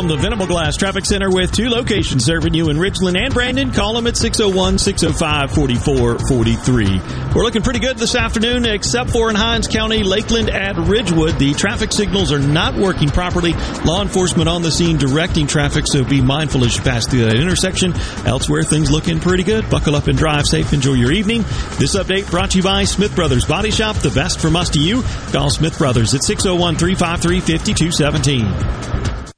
From 0.00 0.08
the 0.08 0.16
Venable 0.16 0.46
Glass 0.46 0.78
Traffic 0.78 1.04
Center 1.04 1.30
with 1.30 1.52
two 1.52 1.68
locations 1.68 2.24
serving 2.24 2.54
you 2.54 2.70
in 2.70 2.78
Richland 2.78 3.18
and 3.18 3.34
Brandon. 3.34 3.70
Call 3.70 3.92
them 3.92 4.06
at 4.06 4.16
601 4.16 4.78
605 4.78 5.52
4443. 5.52 7.34
We're 7.34 7.42
looking 7.42 7.60
pretty 7.60 7.80
good 7.80 7.98
this 7.98 8.14
afternoon, 8.14 8.64
except 8.64 9.10
for 9.10 9.28
in 9.28 9.36
Hinds 9.36 9.68
County, 9.68 10.02
Lakeland 10.02 10.48
at 10.48 10.78
Ridgewood. 10.78 11.38
The 11.38 11.52
traffic 11.52 11.92
signals 11.92 12.32
are 12.32 12.38
not 12.38 12.76
working 12.76 13.10
properly. 13.10 13.52
Law 13.84 14.00
enforcement 14.00 14.48
on 14.48 14.62
the 14.62 14.70
scene 14.70 14.96
directing 14.96 15.46
traffic, 15.46 15.84
so 15.86 16.02
be 16.02 16.22
mindful 16.22 16.64
as 16.64 16.78
you 16.78 16.82
pass 16.82 17.06
through 17.06 17.26
that 17.26 17.36
intersection. 17.36 17.92
Elsewhere, 18.24 18.62
things 18.62 18.90
looking 18.90 19.20
pretty 19.20 19.42
good. 19.42 19.68
Buckle 19.68 19.96
up 19.96 20.06
and 20.06 20.16
drive 20.16 20.46
safe. 20.46 20.72
Enjoy 20.72 20.94
your 20.94 21.12
evening. 21.12 21.42
This 21.78 21.94
update 21.94 22.30
brought 22.30 22.52
to 22.52 22.56
you 22.56 22.62
by 22.62 22.84
Smith 22.84 23.14
Brothers 23.14 23.44
Body 23.44 23.70
Shop, 23.70 23.96
the 23.96 24.10
best 24.10 24.40
from 24.40 24.56
us 24.56 24.70
to 24.70 24.80
you. 24.80 25.02
Call 25.30 25.50
Smith 25.50 25.76
Brothers 25.76 26.14
at 26.14 26.22
601 26.22 26.76
353 26.76 27.40
5217. 27.40 28.99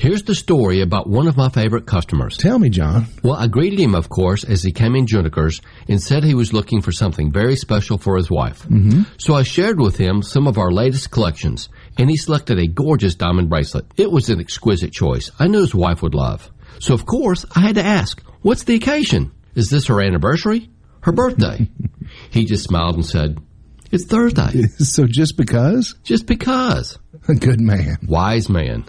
Here's 0.00 0.22
the 0.22 0.34
story 0.34 0.80
about 0.80 1.10
one 1.10 1.26
of 1.26 1.36
my 1.36 1.50
favorite 1.50 1.84
customers. 1.84 2.38
Tell 2.38 2.58
me, 2.58 2.70
John. 2.70 3.04
Well, 3.22 3.34
I 3.34 3.48
greeted 3.48 3.78
him, 3.78 3.94
of 3.94 4.08
course, 4.08 4.44
as 4.44 4.62
he 4.62 4.72
came 4.72 4.96
in 4.96 5.06
Juniker's 5.06 5.60
and 5.88 6.00
said 6.02 6.24
he 6.24 6.32
was 6.32 6.54
looking 6.54 6.80
for 6.80 6.90
something 6.90 7.30
very 7.30 7.54
special 7.54 7.98
for 7.98 8.16
his 8.16 8.30
wife. 8.30 8.62
Mm-hmm. 8.62 9.02
So 9.18 9.34
I 9.34 9.42
shared 9.42 9.78
with 9.78 9.98
him 9.98 10.22
some 10.22 10.46
of 10.46 10.56
our 10.56 10.70
latest 10.70 11.10
collections, 11.10 11.68
and 11.98 12.08
he 12.08 12.16
selected 12.16 12.58
a 12.58 12.66
gorgeous 12.66 13.14
diamond 13.14 13.50
bracelet. 13.50 13.84
It 13.98 14.10
was 14.10 14.30
an 14.30 14.40
exquisite 14.40 14.90
choice. 14.90 15.30
I 15.38 15.48
knew 15.48 15.60
his 15.60 15.74
wife 15.74 16.00
would 16.00 16.14
love. 16.14 16.50
So, 16.78 16.94
of 16.94 17.04
course, 17.04 17.44
I 17.54 17.60
had 17.60 17.74
to 17.74 17.84
ask, 17.84 18.22
what's 18.40 18.64
the 18.64 18.76
occasion? 18.76 19.32
Is 19.54 19.68
this 19.68 19.88
her 19.88 20.00
anniversary? 20.00 20.70
Her 21.02 21.12
birthday? 21.12 21.68
He 22.30 22.44
just 22.46 22.64
smiled 22.64 22.96
and 22.96 23.06
said, 23.06 23.38
It's 23.92 24.06
Thursday. 24.06 24.62
so 24.78 25.06
just 25.06 25.36
because? 25.36 25.94
Just 26.02 26.26
because. 26.26 26.98
A 27.28 27.34
good 27.46 27.60
man. 27.60 27.98
Wise 28.08 28.48
man. 28.48 28.86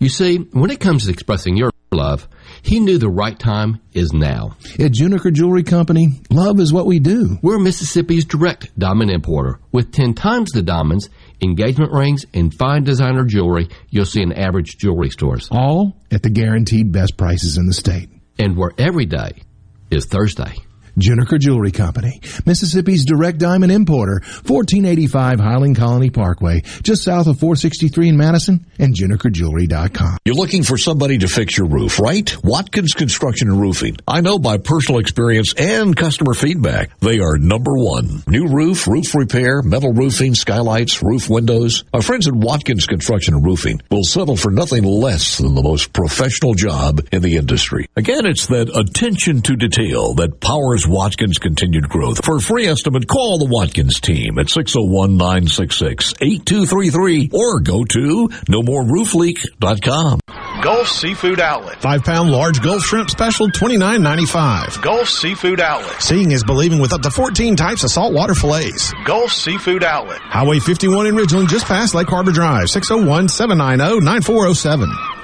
You 0.00 0.08
see, 0.08 0.38
when 0.38 0.70
it 0.70 0.80
comes 0.80 1.04
to 1.04 1.10
expressing 1.10 1.58
your 1.58 1.70
love, 1.92 2.26
he 2.62 2.80
knew 2.80 2.96
the 2.96 3.10
right 3.10 3.38
time 3.38 3.80
is 3.92 4.14
now. 4.14 4.56
At 4.78 4.92
Juniker 4.92 5.30
Jewelry 5.30 5.62
Company, 5.62 6.22
love 6.30 6.58
is 6.58 6.72
what 6.72 6.86
we 6.86 7.00
do. 7.00 7.36
We're 7.42 7.58
Mississippi's 7.58 8.24
direct 8.24 8.76
diamond 8.78 9.10
importer. 9.10 9.60
With 9.72 9.92
10 9.92 10.14
times 10.14 10.52
the 10.52 10.62
diamonds, 10.62 11.10
engagement 11.42 11.92
rings, 11.92 12.24
and 12.32 12.54
fine 12.54 12.84
designer 12.84 13.24
jewelry 13.24 13.68
you'll 13.90 14.06
see 14.06 14.22
in 14.22 14.32
average 14.32 14.78
jewelry 14.78 15.10
stores. 15.10 15.48
All 15.52 16.00
at 16.10 16.22
the 16.22 16.30
guaranteed 16.30 16.92
best 16.92 17.18
prices 17.18 17.58
in 17.58 17.66
the 17.66 17.74
state. 17.74 18.08
And 18.38 18.56
where 18.56 18.72
every 18.78 19.04
day 19.04 19.42
is 19.90 20.06
Thursday. 20.06 20.54
Juniker 21.00 21.38
Jewelry 21.38 21.70
Company, 21.70 22.20
Mississippi's 22.46 23.04
direct 23.04 23.38
diamond 23.38 23.72
importer, 23.72 24.20
1485 24.46 25.40
Highland 25.40 25.76
Colony 25.76 26.10
Parkway, 26.10 26.62
just 26.82 27.02
south 27.02 27.26
of 27.26 27.38
463 27.38 28.08
in 28.08 28.16
Madison, 28.16 28.66
and 28.78 28.94
JunikerJewelry.com. 28.94 30.18
You're 30.24 30.34
looking 30.34 30.62
for 30.62 30.76
somebody 30.76 31.18
to 31.18 31.28
fix 31.28 31.56
your 31.56 31.66
roof, 31.66 31.98
right? 31.98 32.34
Watkins 32.44 32.94
Construction 32.94 33.48
and 33.48 33.60
Roofing. 33.60 33.96
I 34.06 34.20
know 34.20 34.38
by 34.38 34.58
personal 34.58 35.00
experience 35.00 35.54
and 35.54 35.96
customer 35.96 36.34
feedback, 36.34 36.98
they 37.00 37.20
are 37.20 37.38
number 37.38 37.76
one. 37.76 38.22
New 38.26 38.48
roof, 38.48 38.86
roof 38.86 39.14
repair, 39.14 39.62
metal 39.62 39.92
roofing, 39.92 40.34
skylights, 40.34 41.02
roof 41.02 41.28
windows. 41.28 41.84
Our 41.92 42.02
friends 42.02 42.28
at 42.28 42.34
Watkins 42.34 42.86
Construction 42.86 43.34
and 43.34 43.44
Roofing 43.44 43.80
will 43.90 44.04
settle 44.04 44.36
for 44.36 44.50
nothing 44.50 44.84
less 44.84 45.38
than 45.38 45.54
the 45.54 45.62
most 45.62 45.92
professional 45.92 46.54
job 46.54 47.00
in 47.12 47.22
the 47.22 47.36
industry. 47.36 47.88
Again, 47.96 48.26
it's 48.26 48.46
that 48.48 48.74
attention 48.76 49.42
to 49.42 49.56
detail 49.56 50.14
that 50.14 50.40
powers 50.40 50.86
Watkins 50.90 51.38
continued 51.38 51.88
growth. 51.88 52.24
For 52.24 52.36
a 52.36 52.40
free 52.40 52.66
estimate, 52.66 53.06
call 53.06 53.38
the 53.38 53.44
Watkins 53.46 54.00
team 54.00 54.38
at 54.38 54.46
601-966-8233 54.46 57.32
or 57.32 57.60
go 57.60 57.84
to 57.84 58.28
nomoreroofleak.com. 58.48 60.20
Gulf 60.62 60.88
Seafood 60.88 61.40
Outlet. 61.40 61.80
Five 61.80 62.04
pound 62.04 62.30
large 62.30 62.60
Gulf 62.60 62.82
shrimp 62.82 63.08
special, 63.08 63.48
twenty 63.50 63.78
nine 63.78 64.02
ninety 64.02 64.26
five. 64.26 64.82
Gulf 64.82 65.08
Seafood 65.08 65.58
Outlet. 65.60 66.02
Seeing 66.02 66.32
is 66.32 66.44
believing 66.44 66.80
with 66.80 66.92
up 66.92 67.00
to 67.02 67.10
14 67.10 67.56
types 67.56 67.82
of 67.84 67.90
saltwater 67.90 68.34
fillets. 68.34 68.92
Gulf 69.06 69.32
Seafood 69.32 69.84
Outlet. 69.84 70.18
Highway 70.20 70.58
51 70.58 71.06
in 71.06 71.14
Ridgeland, 71.14 71.48
just 71.48 71.64
past 71.66 71.94
Lake 71.94 72.08
Harbor 72.08 72.32
Drive, 72.32 72.68
601 72.68 73.28
790 73.30 74.04
9407. 74.04 75.19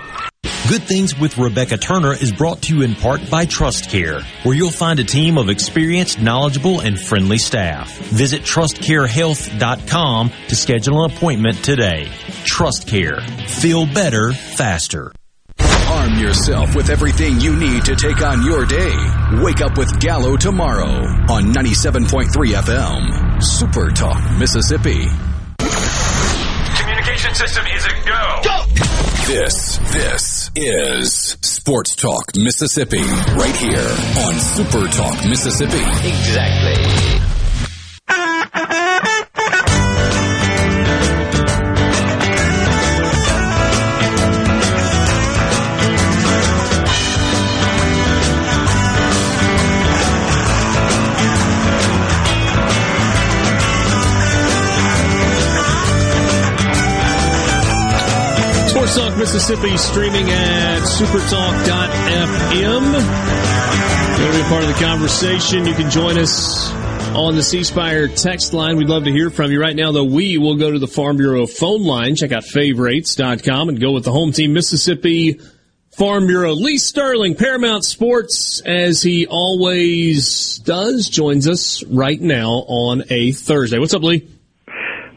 Good 0.68 0.82
Things 0.82 1.18
with 1.18 1.38
Rebecca 1.38 1.76
Turner 1.76 2.12
is 2.12 2.32
brought 2.32 2.62
to 2.62 2.76
you 2.76 2.82
in 2.82 2.94
part 2.94 3.30
by 3.30 3.44
Trust 3.46 3.90
Care, 3.90 4.22
where 4.42 4.54
you'll 4.54 4.70
find 4.70 4.98
a 5.00 5.04
team 5.04 5.38
of 5.38 5.48
experienced, 5.48 6.20
knowledgeable, 6.20 6.80
and 6.80 6.98
friendly 6.98 7.38
staff. 7.38 7.96
Visit 7.98 8.42
trustcarehealth.com 8.42 10.30
to 10.48 10.56
schedule 10.56 11.04
an 11.04 11.10
appointment 11.12 11.64
today. 11.64 12.08
Trust 12.44 12.86
Care. 12.86 13.20
Feel 13.46 13.86
better, 13.86 14.32
faster. 14.32 15.12
Arm 15.88 16.18
yourself 16.18 16.74
with 16.74 16.90
everything 16.90 17.40
you 17.40 17.56
need 17.56 17.84
to 17.84 17.96
take 17.96 18.22
on 18.22 18.44
your 18.44 18.66
day. 18.66 18.94
Wake 19.42 19.60
up 19.60 19.78
with 19.78 19.98
Gallo 20.00 20.36
tomorrow 20.36 20.90
on 21.30 21.52
97.3 21.52 22.26
FM. 22.28 23.42
Super 23.42 23.90
Talk, 23.90 24.22
Mississippi. 24.38 25.06
Communication 26.78 27.34
system 27.34 27.64
is 27.66 27.84
a 27.84 27.92
go. 28.04 28.40
Go! 28.44 28.62
This, 29.26 29.78
this 29.92 30.35
is 30.56 31.36
Sports 31.42 31.94
Talk, 31.96 32.34
Mississippi, 32.36 33.02
right 33.02 33.54
here 33.56 33.88
on 34.24 34.34
Super 34.40 34.86
Talk, 34.88 35.28
Mississippi. 35.28 35.76
Exactly. 35.76 37.05
Talk 58.94 59.18
Mississippi 59.18 59.76
streaming 59.76 60.30
at 60.30 60.80
supertalk.fm. 60.82 62.92
Want 62.92 64.32
to 64.32 64.32
be 64.32 64.40
a 64.40 64.44
part 64.48 64.62
of 64.62 64.68
the 64.68 64.78
conversation? 64.80 65.66
You 65.66 65.74
can 65.74 65.90
join 65.90 66.18
us 66.18 66.70
on 67.14 67.34
the 67.34 67.42
C 67.42 67.64
Spire 67.64 68.08
text 68.08 68.52
line. 68.52 68.76
We'd 68.76 68.88
love 68.88 69.04
to 69.04 69.10
hear 69.10 69.30
from 69.30 69.50
you. 69.50 69.60
Right 69.60 69.74
now, 69.74 69.92
though, 69.92 70.04
we 70.04 70.38
will 70.38 70.56
go 70.56 70.70
to 70.70 70.78
the 70.78 70.86
Farm 70.86 71.16
Bureau 71.16 71.46
phone 71.46 71.84
line. 71.84 72.14
Check 72.14 72.32
out 72.32 72.44
favorites.com 72.44 73.68
and 73.68 73.80
go 73.80 73.92
with 73.92 74.04
the 74.04 74.12
home 74.12 74.32
team, 74.32 74.52
Mississippi 74.52 75.40
Farm 75.90 76.26
Bureau. 76.26 76.52
Lee 76.52 76.78
Sterling, 76.78 77.34
Paramount 77.34 77.84
Sports, 77.84 78.60
as 78.64 79.02
he 79.02 79.26
always 79.26 80.58
does, 80.58 81.08
joins 81.08 81.48
us 81.48 81.82
right 81.84 82.20
now 82.20 82.64
on 82.68 83.02
a 83.10 83.32
Thursday. 83.32 83.78
What's 83.78 83.94
up, 83.94 84.02
Lee? 84.02 84.28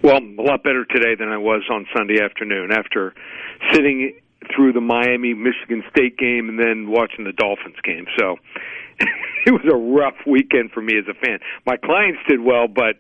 Well, 0.02 0.18
a 0.18 0.42
lot 0.42 0.64
better 0.64 0.86
today 0.86 1.16
than 1.20 1.30
I 1.30 1.38
was 1.38 1.62
on 1.70 1.86
Sunday 1.96 2.24
afternoon 2.24 2.72
after 2.72 3.14
sitting 3.74 4.18
through 4.56 4.74
the 4.74 4.82
Miami 4.82 5.34
Michigan 5.34 5.84
State 5.92 6.18
game 6.18 6.50
and 6.50 6.58
then 6.60 6.90
watching 6.90 7.26
the 7.26 7.34
Dolphins 7.34 7.76
game. 7.84 8.06
So 8.18 8.36
it 9.46 9.52
was 9.52 9.66
a 9.72 9.76
rough 9.76 10.16
weekend 10.26 10.72
for 10.72 10.82
me 10.82 10.94
as 10.98 11.06
a 11.10 11.14
fan. 11.14 11.40
My 11.66 11.78
clients 11.78 12.20
did 12.28 12.40
well, 12.42 12.68
but 12.68 12.96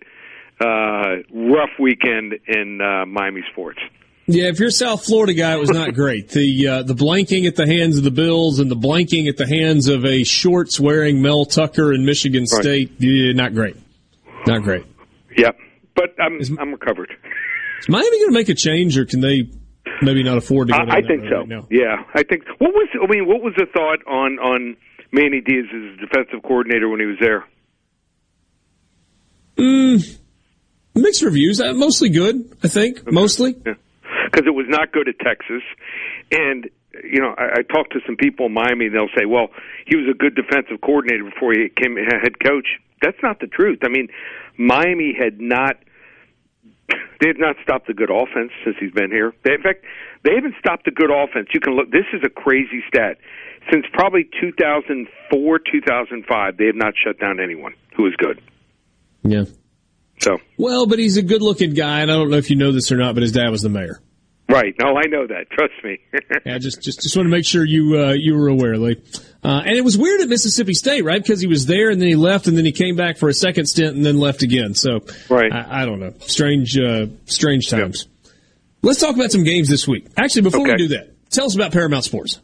uh 0.62 1.24
rough 1.34 1.72
weekend 1.80 2.34
in 2.48 2.82
uh 2.82 3.06
Miami 3.06 3.42
sports. 3.52 3.80
Yeah, 4.28 4.50
if 4.50 4.60
you're 4.60 4.68
a 4.70 4.72
South 4.72 5.04
Florida 5.06 5.34
guy, 5.34 5.54
it 5.54 5.60
was 5.60 5.72
not 5.72 5.94
great. 5.96 6.30
The 6.30 6.68
uh, 6.68 6.84
the 6.84 6.94
blanking 6.94 7.48
at 7.48 7.56
the 7.56 7.66
hands 7.66 7.98
of 7.98 8.04
the 8.04 8.12
Bills 8.12 8.60
and 8.60 8.70
the 8.70 8.76
blanking 8.76 9.28
at 9.28 9.38
the 9.38 9.48
hands 9.48 9.88
of 9.88 10.06
a 10.06 10.24
shorts 10.24 10.80
wearing 10.80 11.22
Mel 11.22 11.46
Tucker 11.46 11.94
in 11.94 12.06
Michigan 12.06 12.42
Right. 12.42 12.62
State, 12.62 12.92
yeah, 13.00 13.34
not 13.34 13.56
great. 13.56 13.76
Not 14.46 14.62
great. 14.62 14.86
Yep. 15.36 15.58
But 15.96 16.10
I'm 16.20 16.40
I'm 16.60 16.72
recovered. 16.72 17.10
Is 17.80 17.90
Miami 17.90 18.20
going 18.20 18.30
to 18.30 18.34
make 18.34 18.50
a 18.50 18.56
change, 18.56 18.98
or 18.98 19.06
can 19.06 19.22
they 19.22 19.50
maybe 20.02 20.24
not 20.24 20.38
afford 20.38 20.68
to? 20.70 20.74
Go 20.74 20.80
I, 20.80 20.98
I 20.98 21.02
think 21.02 21.24
so. 21.30 21.40
Right 21.40 21.48
now? 21.48 21.68
Yeah, 21.70 22.04
I 22.14 22.24
think. 22.24 22.44
What 22.58 22.72
was 22.72 22.88
I 23.02 23.08
mean? 23.08 23.28
What 23.28 23.42
was 23.42 23.54
the 23.58 23.66
thought 23.66 24.06
on 24.08 24.40
on 24.40 24.78
Manny 25.12 25.42
Diaz 25.42 25.66
as 25.74 26.00
defensive 26.00 26.42
coordinator 26.44 26.90
when 26.90 27.00
he 27.00 27.06
was 27.06 27.18
there? 27.20 27.46
Mm, 29.58 30.18
mixed 30.96 31.22
reviews. 31.22 31.60
Uh, 31.60 31.74
mostly 31.74 32.10
good, 32.10 32.58
I 32.64 32.68
think. 32.68 33.12
Mostly. 33.12 33.54
because 33.54 34.46
it 34.46 34.54
was 34.54 34.66
not 34.70 34.92
good 34.92 35.08
at 35.10 35.20
Texas. 35.20 35.64
And 36.32 36.70
you 37.04 37.22
know, 37.22 37.34
I, 37.38 37.60
I 37.60 37.62
talked 37.62 37.94
to 37.94 38.00
some 38.06 38.16
people 38.16 38.48
in 38.48 38.54
Miami, 38.54 38.88
and 38.88 38.96
they'll 38.96 39.14
say, 39.18 39.26
"Well, 39.26 39.48
he 39.86 39.96
was 39.96 40.08
a 40.10 40.18
good 40.18 40.36
defensive 40.36 40.82
coordinator 40.82 41.24
before 41.26 41.54
he 41.54 41.70
came 41.70 41.96
head 41.96 42.40
coach." 42.44 42.68
That's 43.02 43.18
not 43.24 43.40
the 43.40 43.48
truth. 43.48 43.80
I 43.84 43.90
mean, 43.90 44.10
Miami 44.58 45.16
had 45.18 45.40
not 45.40 45.78
they 47.22 47.28
have 47.28 47.40
not 47.40 47.56
stopped 47.64 47.88
the 47.88 47.94
good 47.94 48.10
offense 48.10 48.52
since 48.64 48.76
he's 48.80 48.92
been 48.92 49.12
here. 49.12 49.34
They, 49.44 49.54
in 49.54 49.62
fact, 49.62 49.86
they 50.24 50.36
haven't 50.36 50.56
stopped 50.60 50.86
the 50.86 50.92
good 50.92 51.12
offense. 51.12 51.50
You 51.54 51.60
can 51.60 51.76
look. 51.76 51.92
This 51.92 52.06
is 52.14 52.22
a 52.26 52.30
crazy 52.30 52.84
stat. 52.88 53.18
Since 53.72 53.86
probably 53.94 54.28
2004, 54.42 55.60
2005, 55.60 56.58
they 56.58 56.66
have 56.66 56.76
not 56.76 56.94
shut 56.96 57.20
down 57.20 57.40
anyone 57.40 57.74
who 57.96 58.08
is 58.08 58.14
good. 58.18 58.42
Yeah. 59.24 59.44
So 60.20 60.38
Well, 60.58 60.86
but 60.86 61.00
he's 61.00 61.18
a 61.18 61.22
good-looking 61.22 61.74
guy, 61.74 62.02
and 62.02 62.12
I 62.12 62.16
don't 62.16 62.30
know 62.30 62.38
if 62.38 62.50
you 62.50 62.56
know 62.56 62.72
this 62.72 62.92
or 62.92 62.98
not, 62.98 63.16
but 63.16 63.24
his 63.24 63.32
dad 63.32 63.50
was 63.50 63.62
the 63.62 63.70
mayor. 63.70 64.02
Right. 64.50 64.74
No, 64.82 64.98
I 64.98 65.06
know 65.08 65.28
that. 65.28 65.50
Trust 65.52 65.74
me. 65.84 66.00
Yeah, 66.46 66.58
just 66.58 66.82
just 66.82 67.02
just 67.02 67.16
want 67.18 67.26
to 67.26 67.32
make 67.32 67.46
sure 67.46 67.66
you 67.66 68.00
uh, 68.00 68.14
you 68.14 68.36
were 68.36 68.48
aware, 68.48 68.78
Lee. 68.78 68.96
Uh, 69.44 69.62
and 69.66 69.76
it 69.76 69.84
was 69.84 69.98
weird 69.98 70.22
at 70.22 70.30
Mississippi 70.30 70.74
State, 70.74 71.04
right? 71.04 71.22
Because 71.22 71.42
he 71.42 71.48
was 71.48 71.66
there 71.66 71.90
and 71.90 72.02
then 72.02 72.08
he 72.08 72.16
left, 72.16 72.48
and 72.48 72.58
then 72.58 72.66
he 72.66 72.72
came 72.72 72.96
back 72.96 73.18
for 73.18 73.30
a 73.30 73.34
second 73.34 73.66
stint 73.68 73.96
and 73.96 74.06
then 74.06 74.18
left 74.18 74.42
again. 74.42 74.74
So, 74.74 75.02
right. 75.30 75.52
I, 75.52 75.82
I 75.82 75.86
don't 75.86 76.00
know. 76.00 76.14
Strange, 76.20 76.78
uh, 76.78 77.08
strange 77.26 77.70
times. 77.70 78.08
Let's 78.82 79.00
talk 79.00 79.16
about 79.16 79.32
some 79.32 79.44
games 79.44 79.70
this 79.70 79.88
week. 79.88 80.08
Actually, 80.18 80.44
before 80.44 80.64
we 80.64 80.76
do 80.76 80.88
that, 80.90 81.30
tell 81.30 81.46
us 81.46 81.56
about 81.56 81.72
Paramount 81.72 82.04
Sports. 82.06 82.40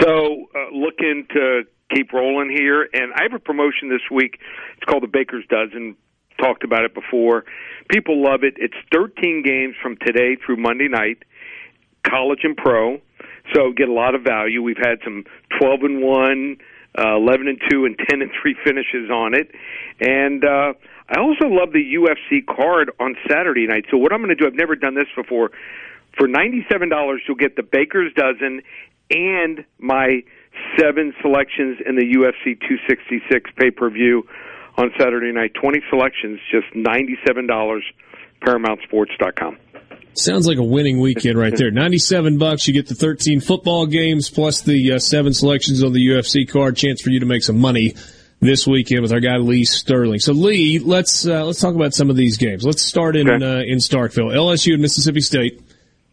So, 0.00 0.46
uh, 0.54 0.76
looking 0.76 1.26
to 1.30 1.62
keep 1.94 2.12
rolling 2.12 2.50
here, 2.50 2.88
and 2.92 3.12
I 3.14 3.22
have 3.22 3.34
a 3.34 3.38
promotion 3.38 3.88
this 3.88 4.02
week. 4.10 4.38
It's 4.76 4.84
called 4.84 5.02
the 5.02 5.08
Baker's 5.08 5.44
Dozen. 5.48 5.96
Talked 6.40 6.64
about 6.64 6.84
it 6.84 6.94
before. 6.94 7.44
People 7.90 8.22
love 8.22 8.40
it. 8.42 8.54
It's 8.58 8.74
13 8.92 9.42
games 9.44 9.74
from 9.82 9.96
today 10.04 10.36
through 10.44 10.56
Monday 10.56 10.88
night, 10.88 11.24
college 12.06 12.40
and 12.42 12.56
pro. 12.56 13.00
So 13.54 13.72
get 13.72 13.88
a 13.88 13.92
lot 13.92 14.14
of 14.14 14.22
value. 14.22 14.62
We've 14.62 14.76
had 14.76 14.98
some 15.04 15.24
12 15.58 15.82
and 15.82 16.02
one, 16.02 16.56
uh, 16.98 17.16
11 17.16 17.48
and 17.48 17.60
two, 17.70 17.84
and 17.84 17.98
10 18.08 18.22
and 18.22 18.30
three 18.40 18.56
finishes 18.64 19.10
on 19.10 19.34
it. 19.34 19.50
And 20.00 20.44
uh, 20.44 20.74
I 21.08 21.20
also 21.20 21.46
love 21.46 21.72
the 21.72 21.94
UFC 21.94 22.44
card 22.44 22.90
on 23.00 23.16
Saturday 23.28 23.66
night. 23.66 23.86
So 23.90 23.96
what 23.96 24.12
I'm 24.12 24.20
going 24.20 24.30
to 24.30 24.34
do, 24.36 24.46
I've 24.46 24.54
never 24.54 24.76
done 24.76 24.94
this 24.94 25.08
before. 25.16 25.50
For 26.16 26.26
$97, 26.26 26.90
you'll 27.26 27.36
get 27.36 27.56
the 27.56 27.62
Baker's 27.62 28.12
Dozen 28.14 28.62
and 29.10 29.64
my 29.78 30.22
seven 30.78 31.14
selections 31.22 31.78
in 31.86 31.96
the 31.96 32.02
UFC 32.02 32.58
266 32.60 33.50
pay 33.56 33.70
per 33.70 33.88
view 33.88 34.26
on 34.76 34.90
Saturday 34.98 35.32
night. 35.32 35.54
20 35.54 35.80
selections, 35.88 36.40
just 36.50 36.66
$97, 36.74 37.80
ParamountSports.com. 38.42 39.56
Sounds 40.14 40.46
like 40.48 40.58
a 40.58 40.62
winning 40.64 40.98
weekend 41.00 41.38
right 41.38 41.56
there. 41.56 41.70
97 41.70 42.38
bucks, 42.38 42.66
you 42.66 42.74
get 42.74 42.88
the 42.88 42.94
13 42.94 43.40
football 43.40 43.86
games 43.86 44.30
plus 44.30 44.62
the 44.62 44.94
uh, 44.94 44.98
seven 44.98 45.32
selections 45.32 45.82
on 45.84 45.92
the 45.92 46.04
UFC 46.08 46.48
card. 46.48 46.76
Chance 46.76 47.00
for 47.02 47.10
you 47.10 47.20
to 47.20 47.26
make 47.26 47.42
some 47.44 47.58
money 47.60 47.94
this 48.40 48.66
weekend 48.66 49.02
with 49.02 49.12
our 49.12 49.20
guy 49.20 49.36
Lee 49.36 49.64
Sterling. 49.64 50.18
So 50.18 50.32
Lee, 50.32 50.80
let's 50.80 51.26
uh, 51.26 51.44
let's 51.44 51.60
talk 51.60 51.74
about 51.76 51.94
some 51.94 52.10
of 52.10 52.16
these 52.16 52.36
games. 52.36 52.64
Let's 52.64 52.82
start 52.82 53.14
in 53.16 53.30
Okay. 53.30 53.44
uh, 53.44 53.58
in 53.62 53.78
Starkville. 53.78 54.34
LSU 54.34 54.72
and 54.72 54.82
Mississippi 54.82 55.20
State. 55.20 55.60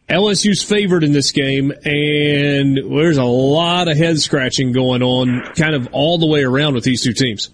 LSU's 0.07 0.61
favored 0.61 1.03
in 1.03 1.13
this 1.13 1.31
game, 1.31 1.71
and 1.83 2.77
there's 2.77 3.17
a 3.17 3.23
lot 3.23 3.87
of 3.87 3.97
head 3.97 4.19
scratching 4.19 4.71
going 4.71 5.01
on, 5.01 5.41
kind 5.55 5.73
of 5.73 5.87
all 5.93 6.19
the 6.19 6.27
way 6.27 6.43
around 6.43 6.75
with 6.75 6.83
these 6.83 7.03
two 7.03 7.13
teams. 7.13 7.49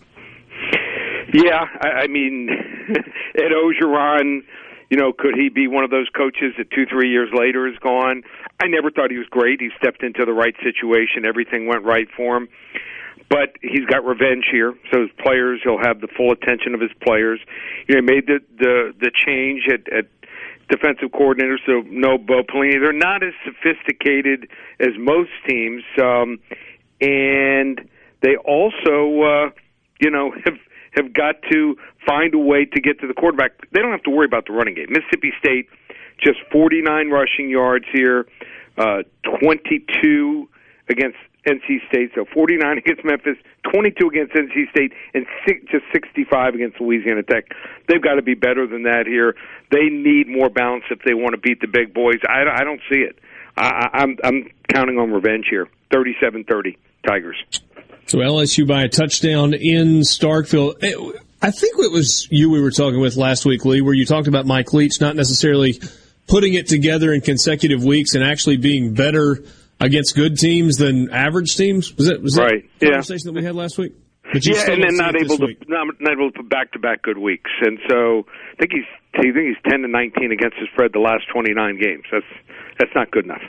Yeah, 1.34 1.64
I, 1.80 1.88
I 2.04 2.08
mean, 2.08 2.50
Ed 3.36 3.52
Orgeron, 3.56 4.40
you 4.92 4.98
know, 4.98 5.14
could 5.14 5.36
he 5.36 5.48
be 5.48 5.68
one 5.68 5.86
of 5.86 5.90
those 5.90 6.10
coaches 6.10 6.54
that 6.58 6.70
two, 6.70 6.86
three 6.86 7.10
years 7.10 7.30
later 7.34 7.66
is 7.66 7.78
gone? 7.80 8.24
I 8.62 8.68
never 8.68 8.92
thought 8.92 9.10
he 9.10 9.18
was 9.18 9.28
great. 9.28 9.62
He 9.62 9.70
stepped 9.82 10.04
into 10.04 10.26
the 10.26 10.34
right 10.34 10.54
situation. 10.62 11.26
Everything 11.26 11.66
went 11.66 11.86
right 11.86 12.10
for 12.16 12.36
him. 12.36 12.50
But 13.30 13.56
he's 13.62 13.86
got 13.86 14.04
revenge 14.04 14.44
here, 14.52 14.74
so 14.92 15.00
his 15.00 15.10
players, 15.24 15.62
he'll 15.64 15.82
have 15.82 16.02
the 16.02 16.10
full 16.18 16.34
attention 16.34 16.76
of 16.76 16.82
his 16.82 16.92
players. 17.02 17.40
You 17.88 17.96
know, 17.96 18.02
he 18.02 18.16
made 18.16 18.28
the 18.28 18.40
the 18.60 18.94
the 19.00 19.12
change 19.16 19.64
at, 19.72 19.88
at 19.88 20.08
defensive 20.68 21.14
coordinator, 21.14 21.58
so 21.66 21.84
no 21.88 22.18
Bo 22.18 22.44
Pelini. 22.44 22.82
They're 22.82 22.92
not 22.92 23.24
as 23.24 23.32
sophisticated 23.46 24.50
as 24.82 24.90
most 25.00 25.30
teams, 25.48 25.84
um, 26.02 26.40
and 27.00 27.80
they 28.22 28.36
also, 28.36 29.22
uh, 29.24 29.50
you 30.02 30.12
know, 30.12 30.34
have 30.44 30.58
have 30.92 31.14
got 31.14 31.36
to 31.52 31.76
find 32.06 32.34
a 32.34 32.40
way 32.40 32.66
to 32.66 32.82
get 32.82 33.00
to 33.00 33.08
the 33.08 33.14
quarterback. 33.14 33.52
They 33.72 33.82
don't 33.82 33.92
have 33.92 34.04
to 34.04 34.10
worry 34.10 34.26
about 34.26 34.46
the 34.46 34.54
running 34.54 34.76
game. 34.76 34.88
Mississippi 34.90 35.32
State 35.40 35.70
just 36.22 36.40
49 36.52 37.10
rushing 37.10 37.50
yards 37.50 37.86
here, 37.92 38.28
uh, 38.78 39.04
22 39.42 40.48
against 40.90 41.18
NC 41.48 41.88
State, 41.88 42.12
so 42.14 42.26
49 42.34 42.78
against 42.86 43.04
Memphis, 43.04 43.38
22 43.72 44.08
against 44.08 44.34
NC 44.34 44.70
State, 44.70 44.94
and 45.14 45.26
six, 45.48 45.62
just 45.72 45.84
65 45.92 46.56
against 46.56 46.80
Louisiana 46.80 47.24
Tech. 47.24 47.46
They've 47.88 48.02
got 48.02 48.16
to 48.16 48.22
be 48.22 48.36
better 48.36 48.68
than 48.68 48.84
that 48.84 49.08
here. 49.08 49.36
They 49.72 49.90
need 49.90 50.28
more 50.28 50.50
balance 50.50 50.84
if 50.92 51.00
they 51.06 51.14
want 51.14 51.34
to 51.34 51.40
beat 51.40 51.62
the 51.62 51.68
big 51.68 51.94
boys. 51.94 52.20
I, 52.28 52.44
I 52.48 52.64
don't 52.64 52.82
see 52.90 53.00
it. 53.00 53.18
I, 53.58 53.90
I'm 53.94 54.18
I'm 54.24 54.50
counting 54.72 54.98
on 54.98 55.12
revenge 55.12 55.48
here. 55.50 55.68
37-30 55.92 56.78
Tigers. 57.06 57.36
So 58.08 58.18
LSU 58.18 58.68
by 58.68 58.84
a 58.84 58.90
touchdown 58.90 59.54
in 59.54 60.02
Starkville. 60.02 60.76
Eh, 60.84 61.20
I 61.42 61.52
think 61.52 61.76
it 61.80 61.92
was 61.92 62.28
you 62.30 62.50
we 62.50 62.62
were 62.62 62.72
talking 62.72 63.00
with 63.00 63.16
last 63.16 63.46
week, 63.46 63.66
Lee, 63.66 63.82
where 63.82 63.94
you 63.94 64.06
talked 64.06 64.28
about 64.28 64.46
Mike 64.46 64.74
Leach 64.74 65.00
not 65.00 65.16
necessarily 65.16 65.80
putting 66.28 66.54
it 66.54 66.68
together 66.68 67.14
in 67.14 67.22
consecutive 67.22 67.84
weeks 67.84 68.14
and 68.14 68.24
actually 68.24 68.58
being 68.58 68.94
better 68.94 69.44
against 69.80 70.16
good 70.16 70.38
teams 70.38 70.78
than 70.78 71.10
average 71.12 71.56
teams. 71.56 71.96
Was 71.96 72.08
that 72.08 72.22
was 72.22 72.36
that 72.36 72.44
Right, 72.44 72.70
the 72.80 72.88
yeah. 72.88 72.92
conversation 72.94 73.28
that 73.28 73.34
we 73.34 73.44
had 73.44 73.56
last 73.56 73.78
week? 73.78 73.94
Yeah, 74.34 74.72
and 74.72 74.84
then 74.84 74.96
not 74.96 75.16
able 75.16 75.38
to 75.40 75.56
not, 75.68 75.88
not 76.00 76.14
able 76.14 76.32
to 76.32 76.38
put 76.38 76.50
back 76.50 76.72
to 76.74 76.80
back 76.80 77.02
good 77.02 77.18
weeks, 77.18 77.52
and 77.62 77.80
so 77.90 78.26
I 78.54 78.56
think 78.60 78.72
he's 78.72 78.86
I 79.14 79.22
think 79.24 79.36
he's 79.36 79.72
ten 79.72 79.82
to 79.82 79.88
nineteen 79.88 80.32
against 80.32 80.58
the 80.60 80.68
spread 80.72 80.92
the 80.94 81.00
last 81.00 81.24
twenty 81.34 81.54
nine 81.54 81.78
games. 81.80 82.04
That's 82.12 82.26
that's 82.80 82.92
not 82.96 83.12
good 83.12 83.26
enough. 83.26 83.42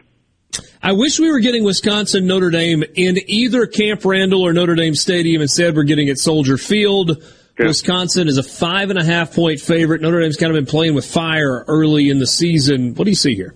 I 0.82 0.92
wish 0.92 1.18
we 1.18 1.30
were 1.30 1.40
getting 1.40 1.64
Wisconsin 1.64 2.26
Notre 2.26 2.50
Dame 2.50 2.82
in 2.94 3.18
either 3.26 3.66
Camp 3.66 4.04
Randall 4.04 4.42
or 4.42 4.52
Notre 4.52 4.74
Dame 4.74 4.94
Stadium. 4.94 5.42
Instead, 5.42 5.76
we're 5.76 5.84
getting 5.84 6.08
at 6.08 6.18
Soldier 6.18 6.58
Field. 6.58 7.22
Wisconsin 7.58 8.28
is 8.28 8.38
a 8.38 8.42
five 8.42 8.90
and 8.90 8.98
a 8.98 9.04
half 9.04 9.34
point 9.34 9.60
favorite. 9.60 10.00
Notre 10.00 10.20
Dame's 10.20 10.36
kind 10.36 10.50
of 10.50 10.56
been 10.56 10.70
playing 10.70 10.94
with 10.94 11.04
fire 11.04 11.64
early 11.68 12.08
in 12.08 12.18
the 12.18 12.26
season. 12.26 12.94
What 12.94 13.04
do 13.04 13.10
you 13.10 13.16
see 13.16 13.34
here? 13.34 13.54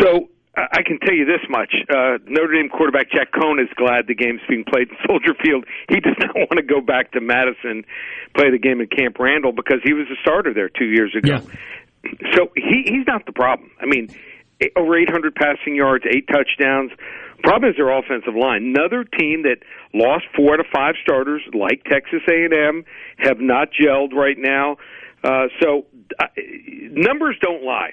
So 0.00 0.28
I 0.56 0.82
can 0.84 0.98
tell 1.00 1.14
you 1.14 1.24
this 1.24 1.46
much: 1.48 1.72
uh, 1.90 2.18
Notre 2.26 2.54
Dame 2.54 2.68
quarterback 2.68 3.10
Jack 3.10 3.32
Coan 3.32 3.62
is 3.62 3.68
glad 3.76 4.06
the 4.06 4.14
game's 4.14 4.40
being 4.48 4.64
played 4.64 4.88
in 4.88 4.96
Soldier 5.06 5.34
Field. 5.42 5.64
He 5.88 6.00
does 6.00 6.16
not 6.18 6.34
want 6.34 6.56
to 6.56 6.62
go 6.62 6.80
back 6.80 7.12
to 7.12 7.20
Madison, 7.20 7.84
play 8.36 8.50
the 8.50 8.58
game 8.58 8.80
at 8.80 8.90
Camp 8.90 9.18
Randall 9.18 9.52
because 9.52 9.78
he 9.84 9.92
was 9.92 10.06
a 10.10 10.20
starter 10.22 10.52
there 10.52 10.68
two 10.68 10.86
years 10.86 11.14
ago. 11.14 11.38
So 12.34 12.50
he 12.56 12.82
he's 12.86 13.06
not 13.06 13.26
the 13.26 13.32
problem. 13.32 13.70
I 13.80 13.86
mean, 13.86 14.08
over 14.76 14.96
800 14.96 15.34
passing 15.34 15.74
yards, 15.74 16.04
eight 16.08 16.26
touchdowns. 16.28 16.90
Problem 17.42 17.70
is 17.70 17.76
their 17.76 17.96
offensive 17.96 18.34
line. 18.34 18.74
Another 18.76 19.04
team 19.04 19.44
that 19.44 19.58
lost 19.94 20.24
four 20.34 20.54
out 20.54 20.60
of 20.60 20.66
five 20.74 20.94
starters, 21.02 21.42
like 21.54 21.84
Texas 21.84 22.20
A&M, 22.28 22.84
have 23.18 23.38
not 23.38 23.68
gelled 23.72 24.12
right 24.12 24.36
now. 24.36 24.76
Uh, 25.22 25.46
so 25.62 25.86
uh, 26.18 26.26
numbers 26.90 27.36
don't 27.40 27.62
lie 27.62 27.92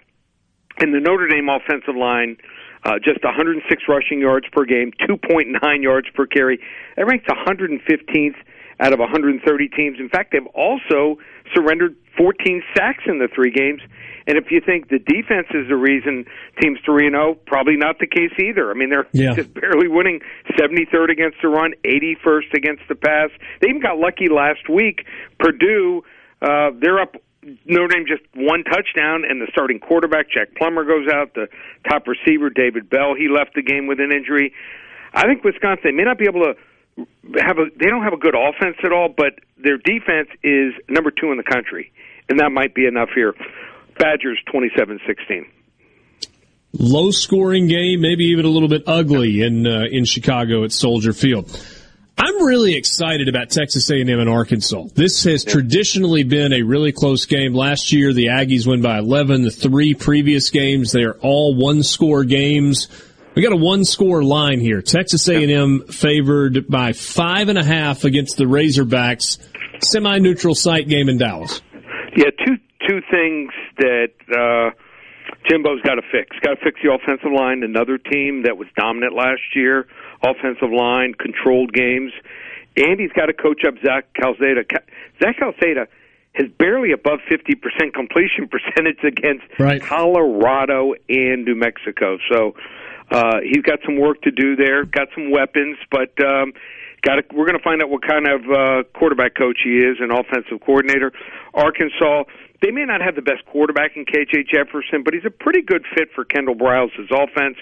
and 0.77 0.93
the 0.93 0.99
Notre 0.99 1.27
Dame 1.27 1.49
offensive 1.49 1.95
line, 1.95 2.37
uh, 2.83 2.99
just 3.03 3.23
106 3.23 3.83
rushing 3.87 4.19
yards 4.19 4.47
per 4.51 4.65
game, 4.65 4.91
2.9 5.07 5.83
yards 5.83 6.07
per 6.13 6.25
carry. 6.25 6.59
That 6.95 7.05
ranks 7.07 7.25
115th 7.27 8.35
out 8.79 8.93
of 8.93 8.99
130 8.99 9.67
teams. 9.69 9.99
In 9.99 10.09
fact, 10.09 10.33
they've 10.33 10.45
also 10.53 11.17
surrendered 11.53 11.95
14 12.17 12.63
sacks 12.75 13.03
in 13.07 13.19
the 13.19 13.27
three 13.33 13.51
games. 13.51 13.81
And 14.27 14.37
if 14.37 14.49
you 14.49 14.59
think 14.59 14.89
the 14.89 14.97
defense 14.99 15.47
is 15.53 15.67
the 15.67 15.75
reason 15.75 16.25
teams 16.59 16.79
3 16.83 17.07
and 17.07 17.13
0, 17.13 17.35
probably 17.45 17.77
not 17.77 17.99
the 17.99 18.07
case 18.07 18.31
either. 18.39 18.71
I 18.71 18.73
mean, 18.73 18.89
they're 18.89 19.05
Yeah. 19.11 19.33
just 19.33 19.53
barely 19.53 19.87
winning 19.87 20.21
73rd 20.57 21.11
against 21.11 21.37
the 21.41 21.49
run, 21.49 21.73
81st 21.83 22.53
against 22.53 22.83
the 22.87 22.95
pass. 22.95 23.29
They 23.61 23.69
even 23.69 23.81
got 23.81 23.99
lucky 23.99 24.27
last 24.29 24.67
week. 24.67 25.05
Purdue, 25.39 26.03
uh, 26.41 26.71
they're 26.73 26.99
up 26.99 27.15
Notre 27.65 27.87
Dame 27.89 28.05
just 28.07 28.23
one 28.33 28.63
touchdown, 28.63 29.23
and 29.23 29.39
the 29.39 29.45
starting 29.51 29.77
quarterback 29.79 30.31
Jack 30.31 30.55
Plummer 30.57 30.83
goes 30.83 31.07
out. 31.07 31.35
The 31.35 31.47
top 31.87 32.07
receiver 32.07 32.49
David 32.49 32.89
Bell 32.89 33.13
he 33.13 33.27
left 33.29 33.53
the 33.53 33.61
game 33.61 33.85
with 33.85 33.99
an 33.99 34.11
injury. 34.11 34.51
I 35.13 35.27
think 35.27 35.43
Wisconsin 35.43 35.81
they 35.83 35.91
may 35.91 36.03
not 36.03 36.17
be 36.17 36.25
able 36.25 36.41
to 36.41 36.55
have 37.39 37.59
a 37.59 37.65
they 37.75 37.85
don't 37.85 38.01
have 38.01 38.13
a 38.13 38.17
good 38.17 38.33
offense 38.33 38.77
at 38.83 38.91
all, 38.91 39.09
but 39.15 39.35
their 39.57 39.77
defense 39.77 40.29
is 40.41 40.73
number 40.89 41.11
two 41.11 41.29
in 41.31 41.37
the 41.37 41.43
country, 41.43 41.91
and 42.29 42.39
that 42.39 42.51
might 42.51 42.73
be 42.73 42.87
enough 42.87 43.09
here. 43.13 43.35
Badgers 43.99 44.39
twenty 44.51 44.69
seven 44.77 44.99
sixteen. 45.07 45.45
low 46.73 47.11
scoring 47.11 47.67
game, 47.67 48.01
maybe 48.01 48.25
even 48.25 48.45
a 48.45 48.49
little 48.49 48.69
bit 48.69 48.83
ugly 48.87 49.41
in 49.41 49.65
uh, 49.65 49.85
in 49.91 50.05
Chicago 50.05 50.63
at 50.63 50.71
Soldier 50.71 51.13
Field. 51.13 51.49
I'm 52.17 52.45
really 52.45 52.75
excited 52.75 53.27
about 53.27 53.49
Texas 53.49 53.89
A&M 53.91 54.07
and 54.07 54.29
Arkansas. 54.29 54.85
This 54.95 55.25
has 55.25 55.43
traditionally 55.43 56.23
been 56.23 56.53
a 56.53 56.61
really 56.61 56.93
close 56.93 57.25
game. 57.25 57.53
Last 57.53 57.91
year, 57.91 58.13
the 58.13 58.27
Aggies 58.27 58.65
win 58.65 58.81
by 58.81 58.99
11. 58.99 59.41
The 59.41 59.51
three 59.51 59.93
previous 59.93 60.49
games, 60.49 60.93
they 60.93 61.03
are 61.03 61.17
all 61.21 61.55
one 61.55 61.83
score 61.83 62.23
games. 62.23 62.87
We 63.35 63.41
got 63.41 63.51
a 63.51 63.57
one 63.57 63.83
score 63.83 64.23
line 64.23 64.61
here. 64.61 64.81
Texas 64.81 65.27
A&M 65.27 65.87
favored 65.87 66.69
by 66.69 66.93
five 66.93 67.49
and 67.49 67.57
a 67.57 67.65
half 67.65 68.05
against 68.05 68.37
the 68.37 68.45
Razorbacks. 68.45 69.37
Semi 69.83 70.19
neutral 70.19 70.55
site 70.55 70.87
game 70.87 71.09
in 71.09 71.17
Dallas. 71.17 71.61
Yeah, 72.15 72.29
two 72.45 72.55
two 72.87 73.01
things 73.11 73.51
that 73.77 74.11
uh, 74.31 74.71
Jimbo's 75.49 75.81
got 75.81 75.95
to 75.95 76.01
fix. 76.11 76.37
Got 76.41 76.55
to 76.55 76.63
fix 76.63 76.79
the 76.83 76.91
offensive 76.93 77.31
line. 77.31 77.63
Another 77.63 77.97
team 77.97 78.43
that 78.43 78.57
was 78.57 78.67
dominant 78.77 79.13
last 79.13 79.41
year, 79.55 79.87
offensive 80.23 80.71
line, 80.71 81.13
controlled 81.13 81.73
games, 81.73 82.11
and 82.77 82.99
he's 82.99 83.11
got 83.11 83.27
to 83.27 83.33
coach 83.33 83.63
up 83.65 83.75
Zach 83.85 84.05
Calzada. 84.13 84.63
Ca- 84.63 84.85
Zach 85.21 85.37
Calzada 85.39 85.87
has 86.33 86.47
barely 86.57 86.91
above 86.91 87.19
fifty 87.29 87.55
percent 87.55 87.93
completion 87.93 88.47
percentage 88.51 89.03
against 89.03 89.45
Right. 89.59 89.81
Colorado 89.81 90.93
and 91.09 91.45
New 91.45 91.55
Mexico. 91.55 92.17
So 92.31 92.55
uh, 93.11 93.39
he's 93.43 93.63
got 93.63 93.79
some 93.85 93.99
work 93.99 94.21
to 94.23 94.31
do 94.31 94.55
there. 94.55 94.85
Got 94.85 95.07
some 95.15 95.31
weapons, 95.31 95.77
but. 95.91 96.11
Um, 96.23 96.53
Got 97.05 97.21
to, 97.21 97.23
we're 97.37 97.45
going 97.45 97.57
to 97.57 97.63
find 97.63 97.83
out 97.83 97.89
what 97.93 98.01
kind 98.01 98.25
of 98.25 98.41
uh, 98.49 98.83
quarterback 98.97 99.37
coach 99.37 99.61
he 99.63 99.77
is, 99.77 100.01
an 100.01 100.09
offensive 100.09 100.57
coordinator. 100.65 101.13
Arkansas, 101.53 102.25
they 102.65 102.71
may 102.71 102.83
not 102.83 102.99
have 103.01 103.13
the 103.13 103.21
best 103.21 103.45
quarterback 103.45 103.93
in 103.95 104.05
KJ 104.05 104.49
Jefferson, 104.49 105.05
but 105.05 105.13
he's 105.13 105.25
a 105.25 105.29
pretty 105.29 105.61
good 105.61 105.85
fit 105.93 106.09
for 106.15 106.25
Kendall 106.25 106.55
Briles' 106.55 106.97
offense. 107.13 107.57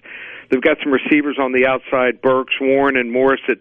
They've 0.49 0.61
got 0.61 0.77
some 0.81 0.93
receivers 0.93 1.35
on 1.41 1.51
the 1.51 1.67
outside, 1.67 2.21
Burks, 2.21 2.53
Warren, 2.61 2.95
and 2.95 3.11
Morris 3.11 3.41
that 3.49 3.57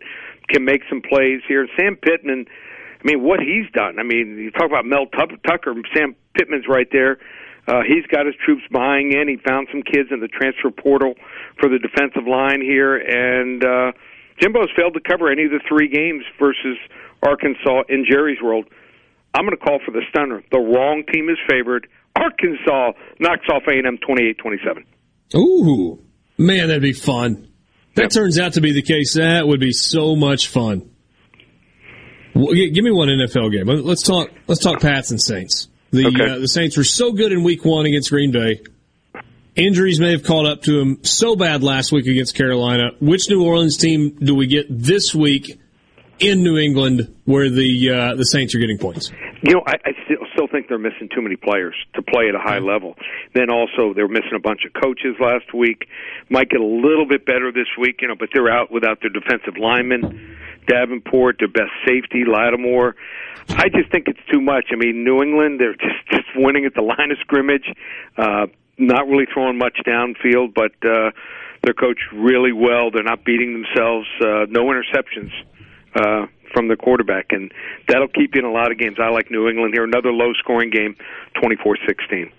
can 0.48 0.64
make 0.64 0.82
some 0.88 1.02
plays 1.02 1.42
here. 1.48 1.66
Sam 1.76 1.96
Pittman, 1.96 2.46
I 2.46 3.02
mean, 3.02 3.22
what 3.22 3.40
he's 3.40 3.66
done. 3.72 3.98
I 3.98 4.04
mean, 4.04 4.38
you 4.38 4.52
talk 4.52 4.66
about 4.66 4.86
Mel 4.86 5.06
Tucker, 5.06 5.74
Sam 5.96 6.14
Pittman's 6.38 6.66
right 6.68 6.88
there. 6.92 7.18
Uh, 7.66 7.82
he's 7.86 8.06
got 8.06 8.26
his 8.26 8.34
troops 8.44 8.62
buying 8.70 9.12
in. 9.12 9.26
He 9.26 9.36
found 9.36 9.68
some 9.70 9.82
kids 9.82 10.10
in 10.10 10.20
the 10.20 10.28
transfer 10.28 10.70
portal 10.70 11.14
for 11.58 11.68
the 11.68 11.78
defensive 11.78 12.26
line 12.26 12.60
here, 12.60 12.96
and 12.96 13.64
uh, 13.64 13.92
Jimbo's 14.42 14.70
failed 14.76 14.94
to 14.94 15.00
cover 15.00 15.30
any 15.30 15.44
of 15.44 15.50
the 15.52 15.60
three 15.68 15.88
games 15.88 16.24
versus 16.38 16.76
Arkansas 17.22 17.82
in 17.88 18.04
Jerry's 18.10 18.42
world. 18.42 18.64
I'm 19.34 19.44
going 19.46 19.56
to 19.56 19.64
call 19.64 19.78
for 19.84 19.92
the 19.92 20.02
stunner. 20.10 20.42
The 20.50 20.58
wrong 20.58 21.04
team 21.12 21.28
is 21.30 21.38
favored. 21.48 21.86
Arkansas 22.16 22.92
knocks 23.20 23.46
off 23.50 23.62
A&M 23.68 23.98
28-27. 23.98 24.84
Ooh, 25.36 26.02
man, 26.36 26.68
that'd 26.68 26.82
be 26.82 26.92
fun. 26.92 27.48
That 27.94 28.10
turns 28.10 28.38
out 28.38 28.54
to 28.54 28.60
be 28.60 28.72
the 28.72 28.82
case. 28.82 29.14
That 29.14 29.46
would 29.46 29.60
be 29.60 29.72
so 29.72 30.16
much 30.16 30.48
fun. 30.48 30.90
Well, 32.34 32.54
give 32.54 32.82
me 32.84 32.90
one 32.90 33.08
NFL 33.08 33.52
game. 33.52 33.66
Let- 33.66 33.84
Let's 33.84 34.02
talk. 34.02 34.30
Let's 34.46 34.62
talk 34.62 34.80
Pats 34.80 35.10
and 35.10 35.20
Saints. 35.20 35.68
The 35.90 36.06
Okay. 36.06 36.30
uh, 36.30 36.38
the 36.38 36.48
Saints 36.48 36.76
were 36.78 36.84
so 36.84 37.12
good 37.12 37.32
in 37.32 37.42
Week 37.42 37.64
One 37.64 37.84
against 37.84 38.08
Green 38.10 38.30
Bay. 38.32 38.60
Injuries 39.54 40.00
may 40.00 40.12
have 40.12 40.22
caught 40.22 40.46
up 40.46 40.62
to 40.62 40.78
them 40.78 41.04
so 41.04 41.36
bad 41.36 41.62
last 41.62 41.92
week 41.92 42.06
against 42.06 42.34
Carolina. 42.34 42.92
Which 43.00 43.28
New 43.28 43.44
Orleans 43.44 43.76
team 43.76 44.16
do 44.18 44.34
we 44.34 44.46
get 44.46 44.66
this 44.70 45.14
week 45.14 45.60
in 46.18 46.42
New 46.42 46.56
England 46.56 47.14
where 47.26 47.50
the 47.50 47.90
uh, 47.90 48.14
the 48.14 48.24
Saints 48.24 48.54
are 48.54 48.58
getting 48.58 48.78
points? 48.78 49.10
You 49.42 49.54
know, 49.54 49.62
I, 49.66 49.74
I 49.84 49.90
still, 50.06 50.24
still 50.32 50.46
think 50.46 50.68
they're 50.68 50.78
missing 50.78 51.10
too 51.14 51.20
many 51.20 51.36
players 51.36 51.74
to 51.94 52.02
play 52.02 52.28
at 52.28 52.34
a 52.34 52.38
high 52.38 52.60
level. 52.60 52.94
Then 53.34 53.50
also, 53.50 53.92
they're 53.92 54.08
missing 54.08 54.32
a 54.36 54.40
bunch 54.40 54.60
of 54.64 54.72
coaches 54.80 55.16
last 55.20 55.52
week. 55.52 55.86
Might 56.30 56.48
get 56.48 56.60
a 56.60 56.64
little 56.64 57.06
bit 57.06 57.26
better 57.26 57.52
this 57.52 57.68
week, 57.78 58.00
you 58.00 58.08
know, 58.08 58.14
but 58.18 58.30
they're 58.32 58.50
out 58.50 58.72
without 58.72 59.00
their 59.02 59.10
defensive 59.10 59.58
lineman, 59.60 60.36
Davenport, 60.66 61.36
their 61.40 61.48
best 61.48 61.72
safety, 61.84 62.24
Lattimore. 62.24 62.94
I 63.50 63.68
just 63.68 63.90
think 63.90 64.06
it's 64.06 64.22
too 64.32 64.40
much. 64.40 64.66
I 64.72 64.76
mean, 64.76 65.04
New 65.04 65.22
England, 65.22 65.60
they're 65.60 65.74
just 65.76 66.08
just 66.10 66.28
winning 66.36 66.64
at 66.64 66.74
the 66.74 66.82
line 66.82 67.10
of 67.10 67.18
scrimmage, 67.20 67.66
uh, 68.16 68.46
not 68.86 69.06
really 69.08 69.26
throwing 69.32 69.58
much 69.58 69.76
downfield, 69.86 70.54
but 70.54 70.72
uh, 70.84 71.10
they're 71.62 71.74
coached 71.74 72.04
really 72.12 72.52
well. 72.52 72.90
They're 72.90 73.02
not 73.02 73.24
beating 73.24 73.52
themselves. 73.52 74.06
Uh, 74.20 74.46
no 74.48 74.70
interceptions 74.72 75.30
uh, 75.94 76.26
from 76.52 76.68
the 76.68 76.76
quarterback, 76.76 77.26
and 77.30 77.52
that'll 77.88 78.08
keep 78.08 78.34
you 78.34 78.40
in 78.40 78.44
a 78.44 78.52
lot 78.52 78.70
of 78.70 78.78
games. 78.78 78.96
I 79.00 79.10
like 79.10 79.30
New 79.30 79.48
England 79.48 79.74
here. 79.74 79.84
Another 79.84 80.12
low-scoring 80.12 80.70
game, 80.70 80.96
24-16. 81.42 82.32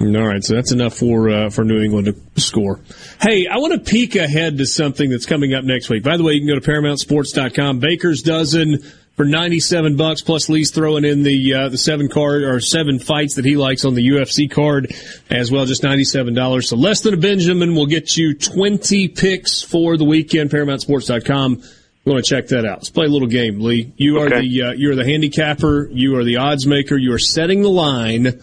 All 0.00 0.28
right, 0.28 0.44
so 0.44 0.54
that's 0.54 0.70
enough 0.70 0.94
for 0.94 1.30
uh, 1.30 1.50
for 1.50 1.64
New 1.64 1.82
England 1.82 2.06
to 2.06 2.40
score. 2.40 2.80
Hey, 3.20 3.46
I 3.50 3.56
want 3.56 3.72
to 3.72 3.90
peek 3.90 4.14
ahead 4.16 4.58
to 4.58 4.66
something 4.66 5.08
that's 5.10 5.26
coming 5.26 5.54
up 5.54 5.64
next 5.64 5.88
week. 5.88 6.04
By 6.04 6.16
the 6.18 6.22
way, 6.22 6.34
you 6.34 6.40
can 6.40 6.48
go 6.48 6.60
to 6.60 6.70
ParamountSports.com. 6.70 7.80
Baker's 7.80 8.22
dozen 8.22 8.78
for 9.18 9.24
ninety 9.26 9.60
seven 9.60 9.96
bucks 9.96 10.22
plus 10.22 10.48
Lee's 10.48 10.70
throwing 10.70 11.04
in 11.04 11.22
the 11.24 11.52
uh, 11.52 11.68
the 11.68 11.76
seven 11.76 12.08
card 12.08 12.42
or 12.44 12.58
seven 12.60 12.98
fights 12.98 13.34
that 13.34 13.44
he 13.44 13.56
likes 13.58 13.84
on 13.84 13.94
the 13.94 14.08
UFC 14.08 14.50
card 14.50 14.94
as 15.28 15.50
well, 15.52 15.66
just 15.66 15.82
ninety 15.82 16.04
seven 16.04 16.32
dollars. 16.32 16.68
So 16.70 16.76
less 16.76 17.02
than 17.02 17.12
a 17.12 17.16
Benjamin 17.18 17.74
will 17.74 17.86
get 17.86 18.16
you 18.16 18.32
twenty 18.32 19.08
picks 19.08 19.60
for 19.60 19.98
the 19.98 20.04
weekend. 20.04 20.48
ParamountSports.com. 20.50 21.62
You 22.04 22.12
want 22.12 22.24
to 22.24 22.34
check 22.34 22.46
that 22.48 22.64
out? 22.64 22.78
Let's 22.78 22.88
play 22.90 23.04
a 23.04 23.10
little 23.10 23.28
game, 23.28 23.60
Lee. 23.60 23.92
You 23.98 24.20
are 24.20 24.26
Okay. 24.28 24.40
the 24.48 24.62
uh, 24.62 24.72
you 24.72 24.90
are 24.92 24.94
the 24.94 25.04
handicapper. 25.04 25.88
You 25.92 26.16
are 26.16 26.24
the 26.24 26.38
odds 26.38 26.66
maker. 26.66 26.96
You 26.96 27.12
are 27.12 27.18
setting 27.18 27.60
the 27.60 27.68
line 27.68 28.40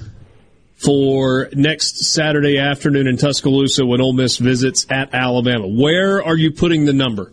for 0.75 1.49
next 1.53 2.05
Saturday 2.13 2.57
afternoon 2.59 3.07
in 3.07 3.17
Tuscaloosa 3.17 3.85
when 3.85 4.01
Ole 4.01 4.13
Miss 4.13 4.37
visits 4.37 4.85
at 4.89 5.13
Alabama. 5.15 5.67
Where 5.67 6.21
are 6.23 6.35
you 6.35 6.51
putting 6.51 6.85
the 6.85 6.93
number? 6.93 7.31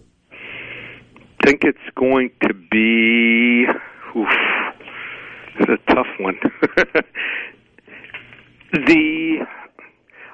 Think 1.45 1.65
it's 1.65 1.79
going 1.97 2.31
to 2.43 2.55
be. 2.55 3.67
Oof, 4.17 4.29
it's 5.59 5.71
a 5.71 5.95
tough 5.95 6.07
one. 6.21 6.39
the, 8.73 9.47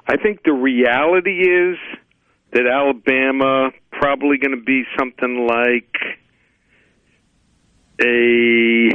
I 0.07 0.17
think 0.17 0.43
the 0.43 0.53
reality 0.53 1.41
is 1.41 1.77
that 2.51 2.67
Alabama 2.67 3.71
probably 3.91 4.37
going 4.37 4.55
to 4.55 4.63
be 4.63 4.83
something 4.97 5.47
like 5.47 5.95
a. 8.01 8.89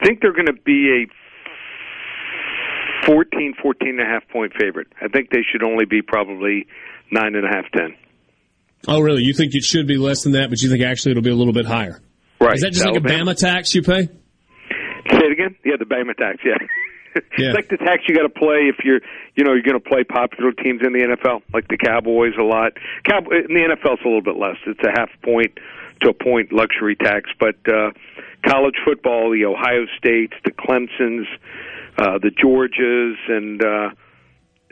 I 0.00 0.04
think 0.04 0.20
they're 0.20 0.32
going 0.32 0.46
to 0.46 0.52
be 0.52 1.04
a 3.04 3.06
14, 3.06 3.54
14 3.60 3.88
and 3.88 4.00
a 4.00 4.04
half 4.04 4.28
point 4.28 4.52
favorite. 4.58 4.88
I 5.00 5.08
think 5.08 5.30
they 5.30 5.42
should 5.50 5.62
only 5.62 5.84
be 5.84 6.02
probably 6.02 6.66
nine 7.10 7.34
and 7.34 7.44
a 7.44 7.48
half, 7.48 7.64
ten. 7.72 7.96
Oh, 8.86 9.00
really? 9.00 9.22
You 9.22 9.32
think 9.34 9.54
it 9.54 9.64
should 9.64 9.86
be 9.86 9.96
less 9.96 10.22
than 10.22 10.32
that, 10.32 10.50
but 10.50 10.60
you 10.62 10.70
think 10.70 10.82
actually 10.82 11.12
it'll 11.12 11.22
be 11.22 11.30
a 11.30 11.34
little 11.34 11.52
bit 11.52 11.66
higher? 11.66 12.00
Right. 12.40 12.54
Is 12.54 12.60
that 12.60 12.72
just 12.72 12.86
like 12.86 12.96
a 12.96 13.00
Bama 13.00 13.36
tax 13.36 13.74
you 13.74 13.82
pay? 13.82 14.06
Say 14.06 15.24
it 15.24 15.32
again. 15.32 15.56
Yeah, 15.64 15.74
the 15.78 15.84
Bama 15.84 16.16
tax. 16.16 16.38
Yeah. 16.44 16.54
Yeah. 17.36 17.48
It's 17.48 17.56
like 17.56 17.68
the 17.68 17.78
tax 17.78 18.02
you 18.06 18.14
got 18.14 18.22
to 18.22 18.28
play 18.28 18.70
if 18.70 18.84
you're, 18.84 19.00
you 19.34 19.42
know, 19.42 19.52
you're 19.52 19.62
going 19.62 19.80
to 19.80 19.88
play 19.88 20.04
popular 20.04 20.52
teams 20.52 20.82
in 20.86 20.92
the 20.92 21.00
NFL, 21.00 21.42
like 21.52 21.66
the 21.66 21.76
Cowboys 21.76 22.34
a 22.38 22.44
lot. 22.44 22.74
Cow- 23.02 23.26
in 23.30 23.54
the 23.54 23.74
NFL, 23.74 23.94
it's 23.94 24.02
a 24.04 24.06
little 24.06 24.22
bit 24.22 24.36
less. 24.36 24.56
It's 24.66 24.78
a 24.84 24.92
half 24.94 25.08
point 25.24 25.58
to 26.02 26.10
a 26.10 26.12
point 26.14 26.52
luxury 26.52 26.94
tax. 26.94 27.30
But 27.40 27.56
uh, 27.66 27.90
college 28.46 28.76
football, 28.84 29.32
the 29.32 29.46
Ohio 29.46 29.86
States, 29.96 30.34
the 30.44 30.52
Clemsons, 30.52 31.26
uh, 31.96 32.18
the 32.18 32.30
Georgias, 32.30 33.16
and 33.26 33.64
uh, 33.64 33.90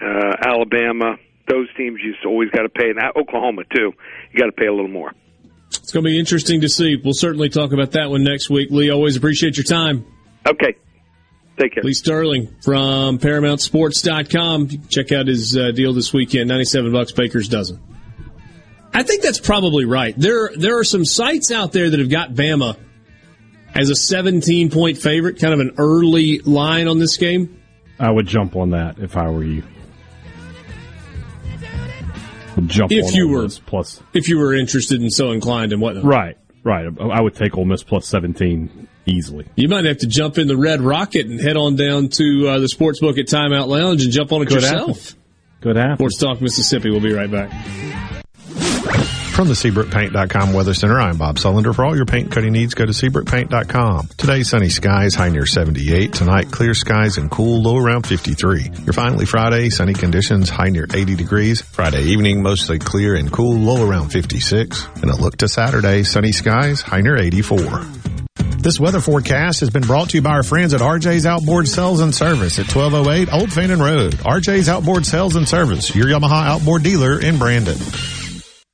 uh, 0.01 0.37
Alabama, 0.47 1.17
those 1.49 1.69
teams 1.77 2.01
you 2.03 2.15
always 2.27 2.51
got 2.51 2.63
to 2.63 2.69
pay. 2.69 2.91
And 2.91 2.99
Oklahoma 3.17 3.63
too, 3.75 3.93
you 4.33 4.39
got 4.39 4.47
to 4.47 4.53
pay 4.53 4.67
a 4.67 4.73
little 4.73 4.89
more. 4.89 5.13
It's 5.71 5.93
going 5.93 6.05
to 6.05 6.11
be 6.11 6.19
interesting 6.19 6.61
to 6.63 6.69
see. 6.69 6.97
We'll 6.97 7.15
certainly 7.15 7.49
talk 7.49 7.73
about 7.73 7.93
that 7.93 8.11
one 8.11 8.25
next 8.25 8.51
week. 8.51 8.71
Lee, 8.71 8.91
always 8.91 9.17
appreciate 9.17 9.57
your 9.57 9.65
time. 9.65 10.05
Okay. 10.49 10.77
Take 11.59 11.75
care. 11.75 11.83
Lee 11.83 11.95
Sterling 11.95 12.55
from 12.63 13.19
ParamountSports.com. 13.19 14.89
Check 14.89 15.13
out 15.13 15.27
his 15.27 15.57
uh, 15.57 15.71
deal 15.73 15.93
this 15.93 16.13
weekend. 16.13 16.49
97 16.49 16.93
bucks, 16.93 17.13
Baker's 17.13 17.49
dozen. 17.49 17.81
I 18.93 19.03
think 19.03 19.23
that's 19.23 19.41
probably 19.41 19.85
right. 19.85 20.15
There, 20.17 20.51
there 20.57 20.79
are 20.79 20.85
some 20.85 21.05
sites 21.05 21.51
out 21.51 21.73
there 21.73 21.91
that 21.91 21.99
have 21.99 22.11
got 22.11 22.31
Bama 22.31 22.77
as 23.75 23.91
a 23.91 23.95
17 23.95 24.71
point 24.71 24.99
favorite, 24.99 25.41
kind 25.41 25.55
of 25.55 25.61
an 25.61 25.75
early 25.79 26.41
line 26.41 26.89
on 26.89 26.99
this 26.99 27.17
game. 27.17 27.63
I 27.99 28.11
would 28.11 28.27
jump 28.27 28.57
on 28.57 28.71
that 28.71 28.99
if 28.99 29.17
I 29.17 29.31
were 29.31 29.45
you. 29.45 29.63
Jump 32.67 32.91
If 32.93 33.07
on 33.07 33.13
you 33.15 33.29
were- 33.29 33.49
plus 33.67 34.01
If 34.15 34.29
you 34.29 34.39
were 34.39 34.55
interested 34.55 35.01
and 35.01 35.13
so 35.13 35.31
inclined 35.33 35.73
and 35.73 35.81
whatnot. 35.83 36.05
right, 36.05 36.37
right. 36.65 36.87
I 37.01 37.21
would 37.21 37.35
take 37.35 37.57
Ole 37.57 37.65
Miss 37.67 37.83
plus 37.83 38.07
seventeen 38.07 38.89
easily. 39.07 39.47
You 39.57 39.69
might 39.69 39.85
have 39.85 39.99
to 39.99 40.07
jump 40.07 40.39
in 40.39 40.49
the 40.49 40.57
Red 40.57 40.81
Rocket 40.81 41.27
and 41.27 41.39
head 41.41 41.57
on 41.57 41.77
down 41.77 42.09
to 42.11 42.49
uh, 42.49 42.59
the 42.59 42.69
sports 42.69 42.99
book 43.01 43.19
at 43.19 43.27
Timeout 43.27 43.69
Lounge 43.69 44.03
and 44.05 44.13
jump 44.13 44.33
on 44.33 44.43
it 44.43 44.47
Could 44.47 44.55
yourself. 44.63 45.11
happen. 45.11 45.21
Good 45.61 45.77
happen. 45.77 45.97
Sports 45.97 46.19
Talk 46.19 46.41
Mississippi. 46.41 46.91
We'll 46.91 47.01
be 47.01 47.13
right 47.15 47.31
back. 47.31 47.53
From 49.37 49.49
the 49.49 49.53
SeabrookPaint.com 49.55 50.55
Weather 50.55 50.73
Center, 50.73 50.99
I'm 50.99 51.19
Bob 51.19 51.37
Sullender. 51.37 51.75
For 51.75 51.85
all 51.85 51.95
your 51.95 52.07
paint 52.07 52.33
cutting 52.33 52.55
needs, 52.55 52.73
go 52.73 52.87
to 52.87 52.93
SeabrookPaint.com. 52.93 54.09
Today, 54.17 54.43
sunny 54.43 54.71
skies, 54.71 55.15
high 55.15 55.29
near 55.29 55.45
78. 55.45 56.15
Tonight, 56.15 56.51
clear 56.51 56.73
skies 56.73 57.19
and 57.19 57.31
cool, 57.31 57.61
low 57.61 57.77
around 57.77 58.07
53. 58.07 58.71
Your 58.87 58.95
finally 58.95 59.27
Friday, 59.27 59.69
sunny 59.69 59.93
conditions, 59.93 60.49
high 60.49 60.71
near 60.71 60.87
80 60.91 61.17
degrees. 61.17 61.61
Friday 61.61 62.05
evening, 62.05 62.43
mostly 62.43 62.79
clear 62.79 63.15
and 63.15 63.31
cool, 63.31 63.59
low 63.59 63.87
around 63.87 64.09
56. 64.09 64.87
And 65.03 65.11
a 65.11 65.17
look 65.17 65.37
to 65.37 65.49
Saturday, 65.49 66.03
sunny 66.05 66.33
skies, 66.33 66.81
high 66.81 67.03
near 67.03 67.19
84. 67.19 67.83
This 68.61 68.81
weather 68.81 69.03
forecast 69.03 69.61
has 69.61 69.69
been 69.69 69.83
brought 69.83 70.09
to 70.11 70.17
you 70.17 70.23
by 70.23 70.31
our 70.31 70.45
friends 70.45 70.73
at 70.73 70.81
RJ's 70.81 71.27
Outboard 71.27 71.69
Sales 71.69 72.01
and 72.01 72.15
Service 72.15 72.59
at 72.59 72.75
1208 72.75 73.31
Old 73.35 73.53
Fannin 73.53 73.81
Road. 73.81 74.15
RJ's 74.15 74.71
Outboard 74.71 75.05
Sales 75.05 75.37
and 75.37 75.47
Service, 75.47 75.95
your 75.95 76.07
Yamaha 76.07 76.47
outboard 76.47 76.83
dealer 76.83 77.21
in 77.21 77.37
Brandon. 77.37 77.77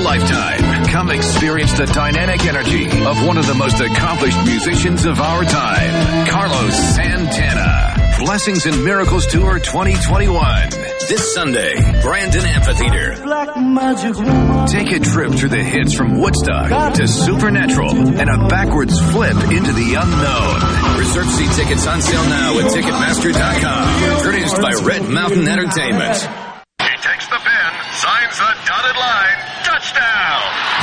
Lifetime, 0.00 0.84
come 0.86 1.10
experience 1.10 1.72
the 1.72 1.86
dynamic 1.86 2.44
energy 2.44 2.86
of 2.86 3.26
one 3.26 3.36
of 3.38 3.46
the 3.46 3.54
most 3.54 3.80
accomplished 3.80 4.38
musicians 4.44 5.04
of 5.04 5.20
our 5.20 5.44
time, 5.44 6.26
Carlos 6.26 6.74
Santana. 6.94 7.90
Blessings 8.20 8.66
and 8.66 8.84
Miracles 8.84 9.26
Tour 9.26 9.58
2021. 9.58 10.70
This 11.08 11.32
Sunday, 11.32 11.72
Brandon 12.02 12.44
Amphitheater. 12.44 13.14
Take 14.68 14.92
a 14.92 15.00
trip 15.00 15.32
through 15.32 15.48
the 15.48 15.64
hits 15.64 15.94
from 15.94 16.20
Woodstock 16.20 16.94
to 16.94 17.08
Supernatural 17.08 17.96
and 18.20 18.28
a 18.28 18.46
backwards 18.48 18.98
flip 19.10 19.36
into 19.50 19.72
the 19.72 19.96
unknown. 19.96 20.98
Reserve 20.98 21.30
seat 21.30 21.50
tickets 21.56 21.86
on 21.86 22.02
sale 22.02 22.24
now 22.28 22.58
at 22.58 22.70
Ticketmaster.com. 22.72 24.20
Produced 24.20 24.56
by 24.60 24.72
Red 24.84 25.08
Mountain 25.08 25.48
Entertainment. 25.48 26.18
He 26.20 26.96
takes 27.00 27.26
the 27.26 27.40
pin, 27.40 27.70
signs 27.96 28.36
the 28.36 28.52
dotted 28.68 28.96
line. 29.00 29.38
Touchdown! 29.64 30.40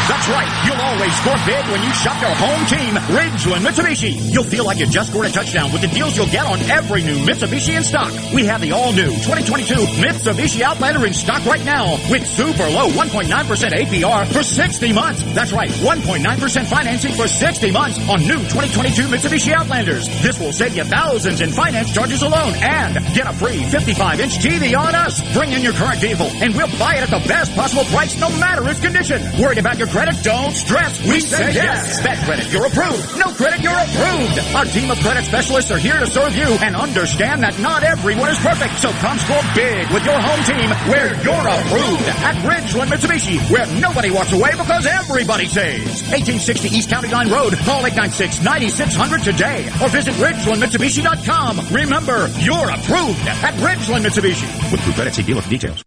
That's 0.09 0.16
right. 0.29 0.76
Always 0.87 1.13
score 1.19 1.35
big 1.45 1.63
when 1.67 1.83
you 1.83 1.91
shop 1.91 2.15
your 2.21 2.31
home 2.31 2.63
team, 2.65 2.95
Ridgeland 3.11 3.63
Mitsubishi. 3.67 4.15
You'll 4.31 4.47
feel 4.47 4.65
like 4.65 4.79
you 4.79 4.87
just 4.87 5.11
scored 5.11 5.25
a 5.25 5.31
touchdown 5.31 5.71
with 5.71 5.81
the 5.81 5.87
deals 5.87 6.15
you'll 6.15 6.31
get 6.31 6.45
on 6.45 6.59
every 6.71 7.03
new 7.03 7.17
Mitsubishi 7.25 7.75
in 7.75 7.83
stock. 7.83 8.11
We 8.33 8.45
have 8.45 8.61
the 8.61 8.71
all-new 8.71 9.11
2022 9.27 9.73
Mitsubishi 9.99 10.61
Outlander 10.61 11.05
in 11.05 11.13
stock 11.13 11.43
right 11.45 11.63
now 11.65 11.97
with 12.09 12.25
super 12.25 12.63
low 12.69 12.87
1.9% 12.91 13.27
APR 13.27 14.27
for 14.31 14.43
60 14.43 14.93
months. 14.93 15.23
That's 15.33 15.51
right, 15.51 15.69
1.9% 15.69 16.65
financing 16.65 17.13
for 17.15 17.27
60 17.27 17.71
months 17.71 17.99
on 18.07 18.19
new 18.21 18.39
2022 18.47 19.07
Mitsubishi 19.07 19.51
Outlanders. 19.51 20.07
This 20.21 20.39
will 20.39 20.53
save 20.53 20.77
you 20.77 20.85
thousands 20.85 21.41
in 21.41 21.51
finance 21.51 21.93
charges 21.93 22.21
alone 22.21 22.53
and 22.61 22.95
get 23.13 23.27
a 23.27 23.33
free 23.33 23.59
55-inch 23.59 24.39
TV 24.39 24.77
on 24.77 24.95
us. 24.95 25.21
Bring 25.33 25.51
in 25.51 25.61
your 25.61 25.73
current 25.73 25.99
vehicle 25.99 26.29
and 26.41 26.55
we'll 26.55 26.71
buy 26.79 26.95
it 26.95 27.03
at 27.03 27.09
the 27.09 27.27
best 27.27 27.53
possible 27.55 27.83
price 27.85 28.17
no 28.21 28.29
matter 28.39 28.67
its 28.69 28.79
condition. 28.79 29.21
Worried 29.41 29.57
about 29.57 29.77
your 29.77 29.87
credit? 29.87 30.15
Don't 30.23 30.51
stress. 30.51 30.76
We, 30.77 31.19
say 31.19 31.53
yes. 31.53 32.01
Bad 32.03 32.23
credit, 32.25 32.51
you're 32.51 32.65
approved. 32.65 33.17
No 33.17 33.33
credit, 33.33 33.61
you're 33.61 33.73
approved. 33.73 34.37
Our 34.55 34.65
team 34.65 34.91
of 34.91 34.99
credit 34.99 35.25
specialists 35.25 35.71
are 35.71 35.77
here 35.77 35.97
to 35.97 36.05
serve 36.05 36.35
you 36.35 36.45
and 36.61 36.75
understand 36.75 37.43
that 37.43 37.57
not 37.59 37.83
everyone 37.83 38.29
is 38.29 38.37
perfect. 38.39 38.77
So 38.79 38.91
come 39.01 39.17
score 39.17 39.41
big 39.55 39.89
with 39.89 40.05
your 40.05 40.19
home 40.19 40.43
team 40.45 40.69
where 40.91 41.09
you're 41.23 41.47
approved 41.49 42.07
at 42.21 42.35
Ridgeland 42.45 42.89
Mitsubishi, 42.93 43.39
where 43.49 43.65
nobody 43.81 44.11
walks 44.11 44.33
away 44.33 44.51
because 44.51 44.85
everybody 44.85 45.47
saves. 45.47 46.01
1860 46.13 46.69
East 46.69 46.89
County 46.89 47.09
Line 47.09 47.29
Road. 47.29 47.53
Call 47.65 47.83
896-9600 47.83 49.23
today 49.23 49.65
or 49.81 49.89
visit 49.89 50.13
RidgelandMitsubishi.com. 50.15 51.73
Remember, 51.73 52.27
you're 52.39 52.69
approved 52.69 53.25
at 53.27 53.53
Ridgeland 53.65 54.05
Mitsubishi. 54.05 54.47
With 54.71 54.83
Blue 54.83 54.93
Credit, 54.93 55.13
see 55.13 55.23
dealer 55.23 55.41
for 55.41 55.49
details. 55.49 55.86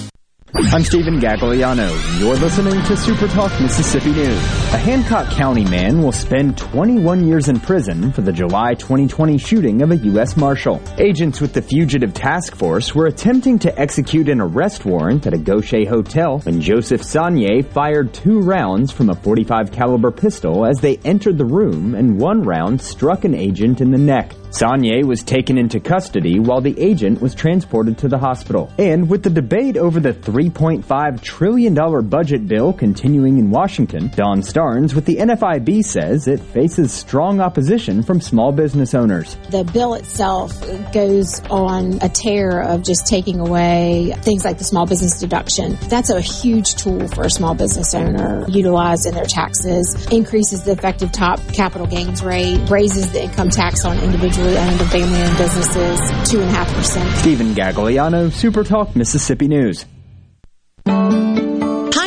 I'm 0.53 0.83
Stephen 0.83 1.21
Gagliano. 1.21 2.19
You're 2.19 2.35
listening 2.35 2.83
to 2.83 2.97
Super 2.97 3.29
Talk 3.29 3.57
Mississippi 3.61 4.11
News. 4.11 4.37
A 4.73 4.77
Hancock 4.77 5.29
County 5.31 5.63
man 5.63 6.01
will 6.01 6.11
spend 6.11 6.57
21 6.57 7.25
years 7.25 7.47
in 7.47 7.57
prison 7.57 8.11
for 8.11 8.19
the 8.19 8.33
July 8.33 8.73
2020 8.73 9.37
shooting 9.37 9.81
of 9.81 9.91
a 9.91 9.95
U.S. 9.97 10.35
Marshal. 10.35 10.81
Agents 10.97 11.39
with 11.39 11.53
the 11.53 11.61
Fugitive 11.61 12.13
Task 12.13 12.53
Force 12.53 12.93
were 12.93 13.05
attempting 13.05 13.59
to 13.59 13.79
execute 13.79 14.27
an 14.27 14.41
arrest 14.41 14.83
warrant 14.83 15.25
at 15.25 15.33
a 15.33 15.37
Gautier 15.37 15.87
hotel 15.87 16.39
when 16.39 16.59
Joseph 16.59 17.01
Sanye 17.01 17.65
fired 17.65 18.13
two 18.13 18.41
rounds 18.41 18.91
from 18.91 19.09
a 19.09 19.15
45 19.15 19.71
caliber 19.71 20.11
pistol 20.11 20.65
as 20.65 20.81
they 20.81 20.97
entered 21.05 21.37
the 21.37 21.45
room 21.45 21.95
and 21.95 22.19
one 22.19 22.41
round 22.41 22.81
struck 22.81 23.23
an 23.23 23.35
agent 23.35 23.79
in 23.79 23.91
the 23.91 23.97
neck. 23.97 24.33
Sanye 24.51 25.05
was 25.05 25.23
taken 25.23 25.57
into 25.57 25.79
custody 25.79 26.37
while 26.37 26.59
the 26.59 26.77
agent 26.77 27.21
was 27.21 27.33
transported 27.33 27.97
to 27.97 28.09
the 28.09 28.17
hospital. 28.17 28.69
And 28.77 29.09
with 29.09 29.23
the 29.23 29.29
debate 29.29 29.77
over 29.77 30.01
the 30.01 30.11
$3.5 30.13 31.21
trillion 31.21 31.73
budget 32.09 32.49
bill 32.49 32.73
continuing 32.73 33.37
in 33.37 33.49
Washington, 33.49 34.11
Dawn 34.13 34.43
Starns 34.43 34.93
with 34.93 35.05
the 35.05 35.15
NFIB 35.15 35.85
says 35.85 36.27
it 36.27 36.41
faces 36.41 36.91
strong 36.91 37.39
opposition 37.39 38.03
from 38.03 38.19
small 38.19 38.51
business 38.51 38.93
owners. 38.93 39.37
The 39.51 39.63
bill 39.63 39.93
itself 39.93 40.51
goes 40.91 41.39
on 41.49 41.99
a 42.01 42.09
tear 42.09 42.61
of 42.61 42.83
just 42.83 43.07
taking 43.07 43.39
away 43.39 44.13
things 44.17 44.43
like 44.43 44.57
the 44.57 44.65
small 44.65 44.85
business 44.85 45.17
deduction. 45.17 45.77
That's 45.83 46.09
a 46.09 46.19
huge 46.19 46.75
tool 46.75 47.07
for 47.07 47.23
a 47.23 47.29
small 47.29 47.55
business 47.55 47.95
owner 47.95 48.45
utilized 48.49 49.05
in 49.05 49.15
their 49.15 49.23
taxes, 49.23 50.07
increases 50.11 50.65
the 50.65 50.73
effective 50.73 51.13
top 51.13 51.39
capital 51.53 51.87
gains 51.87 52.21
rate, 52.21 52.69
raises 52.69 53.13
the 53.13 53.23
income 53.23 53.49
tax 53.49 53.85
on 53.85 53.97
individuals 53.99 54.40
individually 54.41 54.57
owned 54.57 54.81
and 54.81 54.91
family 54.91 55.21
owned 55.21 55.37
businesses 55.37 55.99
2.5%. 56.31 57.17
Stephen 57.17 57.53
Gagliano, 57.53 58.31
Super 58.31 58.63
Talk, 58.63 58.95
Mississippi 58.95 59.47
News. 59.47 59.85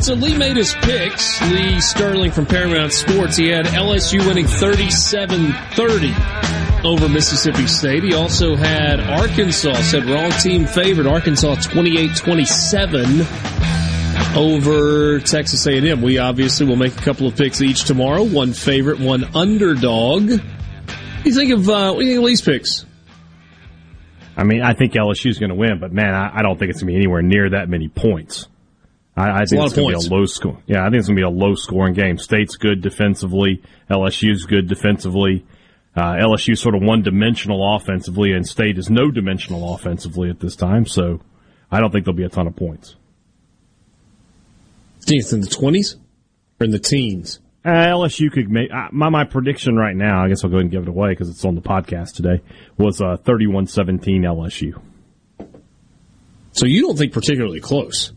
Right, 0.00 0.06
so 0.06 0.14
Lee 0.14 0.36
made 0.36 0.56
his 0.56 0.74
picks. 0.82 1.40
Lee 1.50 1.80
Sterling 1.80 2.30
from 2.30 2.46
Paramount 2.46 2.92
Sports. 2.92 3.36
He 3.36 3.48
had 3.48 3.66
LSU 3.66 4.24
winning 4.26 4.46
37-30 4.46 6.84
over 6.84 7.08
Mississippi 7.08 7.66
State. 7.66 8.04
He 8.04 8.14
also 8.14 8.54
had 8.56 9.00
Arkansas, 9.00 9.74
said 9.82 10.06
wrong 10.06 10.30
team 10.32 10.66
favored. 10.66 11.06
Arkansas 11.06 11.54
28-27 11.56 14.36
over 14.36 15.20
Texas 15.20 15.66
A&M. 15.66 16.02
We 16.02 16.18
obviously 16.18 16.66
will 16.66 16.76
make 16.76 16.96
a 16.96 17.02
couple 17.02 17.26
of 17.26 17.36
picks 17.36 17.60
each 17.60 17.84
tomorrow. 17.84 18.24
One 18.24 18.54
favorite, 18.54 19.00
one 19.00 19.36
underdog. 19.36 20.30
What 20.30 20.40
do 21.24 21.28
you 21.28 21.34
think 21.34 21.52
of, 21.52 21.68
uh, 21.68 21.92
what 21.92 22.00
do 22.00 22.06
you 22.06 22.12
think 22.12 22.18
of 22.18 22.24
Lee's 22.24 22.40
picks? 22.40 22.86
I 24.36 24.44
mean, 24.44 24.62
I 24.62 24.72
think 24.72 24.94
LSU's 24.94 25.38
going 25.38 25.50
to 25.50 25.56
win, 25.56 25.78
but 25.78 25.92
man, 25.92 26.14
I, 26.14 26.38
I 26.38 26.42
don't 26.42 26.58
think 26.58 26.70
it's 26.70 26.80
going 26.80 26.86
to 26.86 26.92
be 26.92 26.96
anywhere 26.96 27.20
near 27.20 27.50
that 27.50 27.68
many 27.68 27.88
points. 27.88 28.48
I, 29.16 29.42
I 29.42 29.44
think 29.44 29.62
it's 29.62 29.74
going 29.74 29.92
to 29.92 29.98
be 29.98 30.06
a 30.06 30.10
low 30.10 30.26
score. 30.26 30.58
Yeah, 30.66 30.82
I 30.82 30.84
think 30.90 31.00
it's 31.00 31.08
going 31.08 31.16
to 31.16 31.20
be 31.20 31.26
a 31.26 31.30
low 31.30 31.54
scoring 31.54 31.94
game. 31.94 32.16
State's 32.18 32.56
good 32.56 32.80
defensively. 32.80 33.62
LSU's 33.90 34.44
good 34.44 34.68
defensively. 34.68 35.44
Uh, 35.96 36.12
LSU 36.14 36.56
sort 36.56 36.74
of 36.74 36.82
one 36.82 37.02
dimensional 37.02 37.76
offensively, 37.76 38.32
and 38.32 38.46
State 38.46 38.78
is 38.78 38.88
no 38.88 39.10
dimensional 39.10 39.74
offensively 39.74 40.30
at 40.30 40.38
this 40.38 40.54
time. 40.54 40.86
So 40.86 41.20
I 41.70 41.80
don't 41.80 41.90
think 41.90 42.04
there'll 42.04 42.16
be 42.16 42.24
a 42.24 42.28
ton 42.28 42.46
of 42.46 42.54
points. 42.54 42.94
Do 45.06 45.16
you 45.16 45.22
think 45.22 45.22
it's 45.22 45.32
in 45.32 45.40
the 45.40 45.48
twenties 45.48 45.96
or 46.60 46.64
in 46.64 46.70
the 46.70 46.78
teens? 46.78 47.40
Uh, 47.64 47.68
LSU 47.68 48.30
could 48.32 48.50
make 48.50 48.70
uh, 48.72 48.88
my 48.92 49.08
my 49.08 49.24
prediction 49.24 49.76
right 49.76 49.96
now. 49.96 50.24
I 50.24 50.28
guess 50.28 50.44
I'll 50.44 50.50
go 50.50 50.56
ahead 50.56 50.64
and 50.64 50.70
give 50.70 50.82
it 50.84 50.88
away 50.88 51.10
because 51.10 51.28
it's 51.28 51.44
on 51.44 51.56
the 51.56 51.60
podcast 51.60 52.14
today. 52.14 52.40
Was 52.78 53.00
uh, 53.00 53.16
31-17 53.24 54.00
LSU. 54.20 54.80
So 56.52 56.66
you 56.66 56.82
don't 56.82 56.96
think 56.96 57.12
particularly 57.12 57.60
close? 57.60 58.12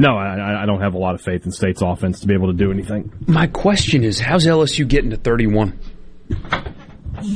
No, 0.00 0.16
I, 0.16 0.62
I 0.62 0.66
don't 0.66 0.80
have 0.80 0.94
a 0.94 0.98
lot 0.98 1.14
of 1.14 1.20
faith 1.20 1.44
in 1.44 1.52
State's 1.52 1.82
offense 1.82 2.20
to 2.20 2.26
be 2.26 2.34
able 2.34 2.48
to 2.48 2.52
do 2.56 2.70
anything. 2.72 3.12
My 3.26 3.46
question 3.46 4.02
is, 4.04 4.18
how's 4.18 4.46
LSU 4.46 4.86
getting 4.88 5.10
to 5.10 5.16
31? 5.16 5.78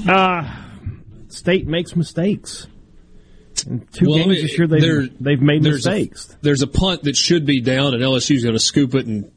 Uh, 0.08 0.56
State 1.28 1.66
makes 1.66 1.94
mistakes. 1.96 2.66
In 3.66 3.86
two 3.92 4.08
Well, 4.08 4.18
games 4.18 4.42
this 4.42 4.58
year, 4.58 4.66
they've, 4.66 4.80
there- 4.80 5.08
they've 5.20 5.40
made 5.40 5.62
there's 5.62 5.86
a- 5.86 5.90
mistakes. 5.90 6.36
there's 6.42 6.62
a 6.62 6.66
punt 6.66 7.04
that 7.04 7.16
should 7.16 7.46
be 7.46 7.60
down, 7.60 7.94
and 7.94 8.02
LSU's 8.02 8.42
going 8.42 8.54
to 8.54 8.60
scoop 8.60 8.94
it 8.94 9.06
and 9.06 9.30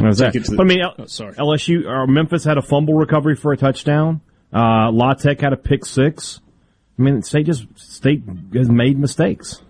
How's 0.00 0.18
that? 0.18 0.32
take 0.32 0.42
it 0.42 0.44
to 0.46 0.56
the- 0.56 0.62
I 0.62 0.64
mean, 0.64 0.80
L- 0.80 0.94
Oh, 0.98 1.06
sorry. 1.06 1.34
LSU 1.34 1.86
or 1.86 2.06
Memphis 2.06 2.44
had 2.44 2.58
a 2.58 2.62
fumble 2.62 2.94
recovery 2.94 3.36
for 3.36 3.52
a 3.52 3.56
touchdown. 3.56 4.20
Uh, 4.52 4.90
La 4.92 5.14
Tech 5.14 5.40
had 5.40 5.52
a 5.52 5.56
pick 5.56 5.84
six. 5.84 6.40
I 6.98 7.02
mean, 7.02 7.22
State 7.22 7.46
just 7.46 7.66
State 7.76 8.22
has 8.54 8.68
made 8.70 8.98
mistakes. 8.98 9.60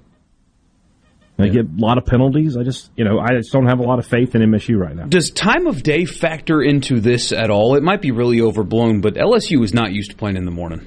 They 1.39 1.51
get 1.51 1.66
a 1.66 1.70
lot 1.77 1.98
of 1.98 2.05
penalties. 2.05 2.56
I 2.56 2.65
just, 2.65 2.90
you 2.97 3.05
know, 3.05 3.20
I 3.20 3.28
just 3.36 3.52
don't 3.52 3.66
have 3.66 3.78
a 3.78 3.85
lot 3.85 4.01
of 4.01 4.06
faith 4.06 4.35
in 4.35 4.43
MSU 4.43 4.77
right 4.77 4.94
now. 4.97 5.05
Does 5.05 5.31
time 5.31 5.69
of 5.69 5.85
day 5.85 6.05
factor 6.05 6.60
into 6.60 6.98
this 7.01 7.31
at 7.31 7.48
all? 7.48 7.77
It 7.77 7.82
might 7.85 8.02
be 8.02 8.10
really 8.10 8.40
overblown, 8.40 9.01
but 9.01 9.15
LSU 9.15 9.62
is 9.62 9.73
not 9.73 9.93
used 9.93 10.10
to 10.10 10.16
playing 10.16 10.36
in 10.36 10.44
the 10.44 10.51
morning. 10.51 10.85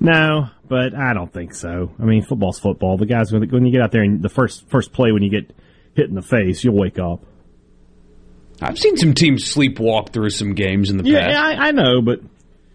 No, 0.00 0.48
but 0.68 0.94
I 0.94 1.14
don't 1.14 1.32
think 1.32 1.54
so. 1.54 1.90
I 1.98 2.04
mean, 2.04 2.22
football's 2.22 2.58
football. 2.60 2.98
The 2.98 3.06
guys 3.06 3.32
when 3.32 3.48
when 3.48 3.64
you 3.64 3.72
get 3.72 3.80
out 3.80 3.90
there 3.90 4.02
and 4.02 4.22
the 4.22 4.28
first 4.28 4.68
first 4.68 4.92
play 4.92 5.12
when 5.12 5.22
you 5.22 5.30
get 5.30 5.50
hit 5.94 6.08
in 6.08 6.14
the 6.14 6.22
face, 6.22 6.62
you'll 6.62 6.76
wake 6.76 6.98
up. 6.98 7.24
I've 8.60 8.78
seen 8.78 8.96
some 8.96 9.14
teams 9.14 9.44
sleepwalk 9.44 10.10
through 10.12 10.30
some 10.30 10.54
games 10.54 10.90
in 10.90 10.98
the 10.98 11.04
Yeah, 11.04 11.20
past. 11.20 11.30
yeah, 11.32 11.42
I, 11.64 11.68
I 11.68 11.70
know, 11.72 12.02
but 12.02 12.20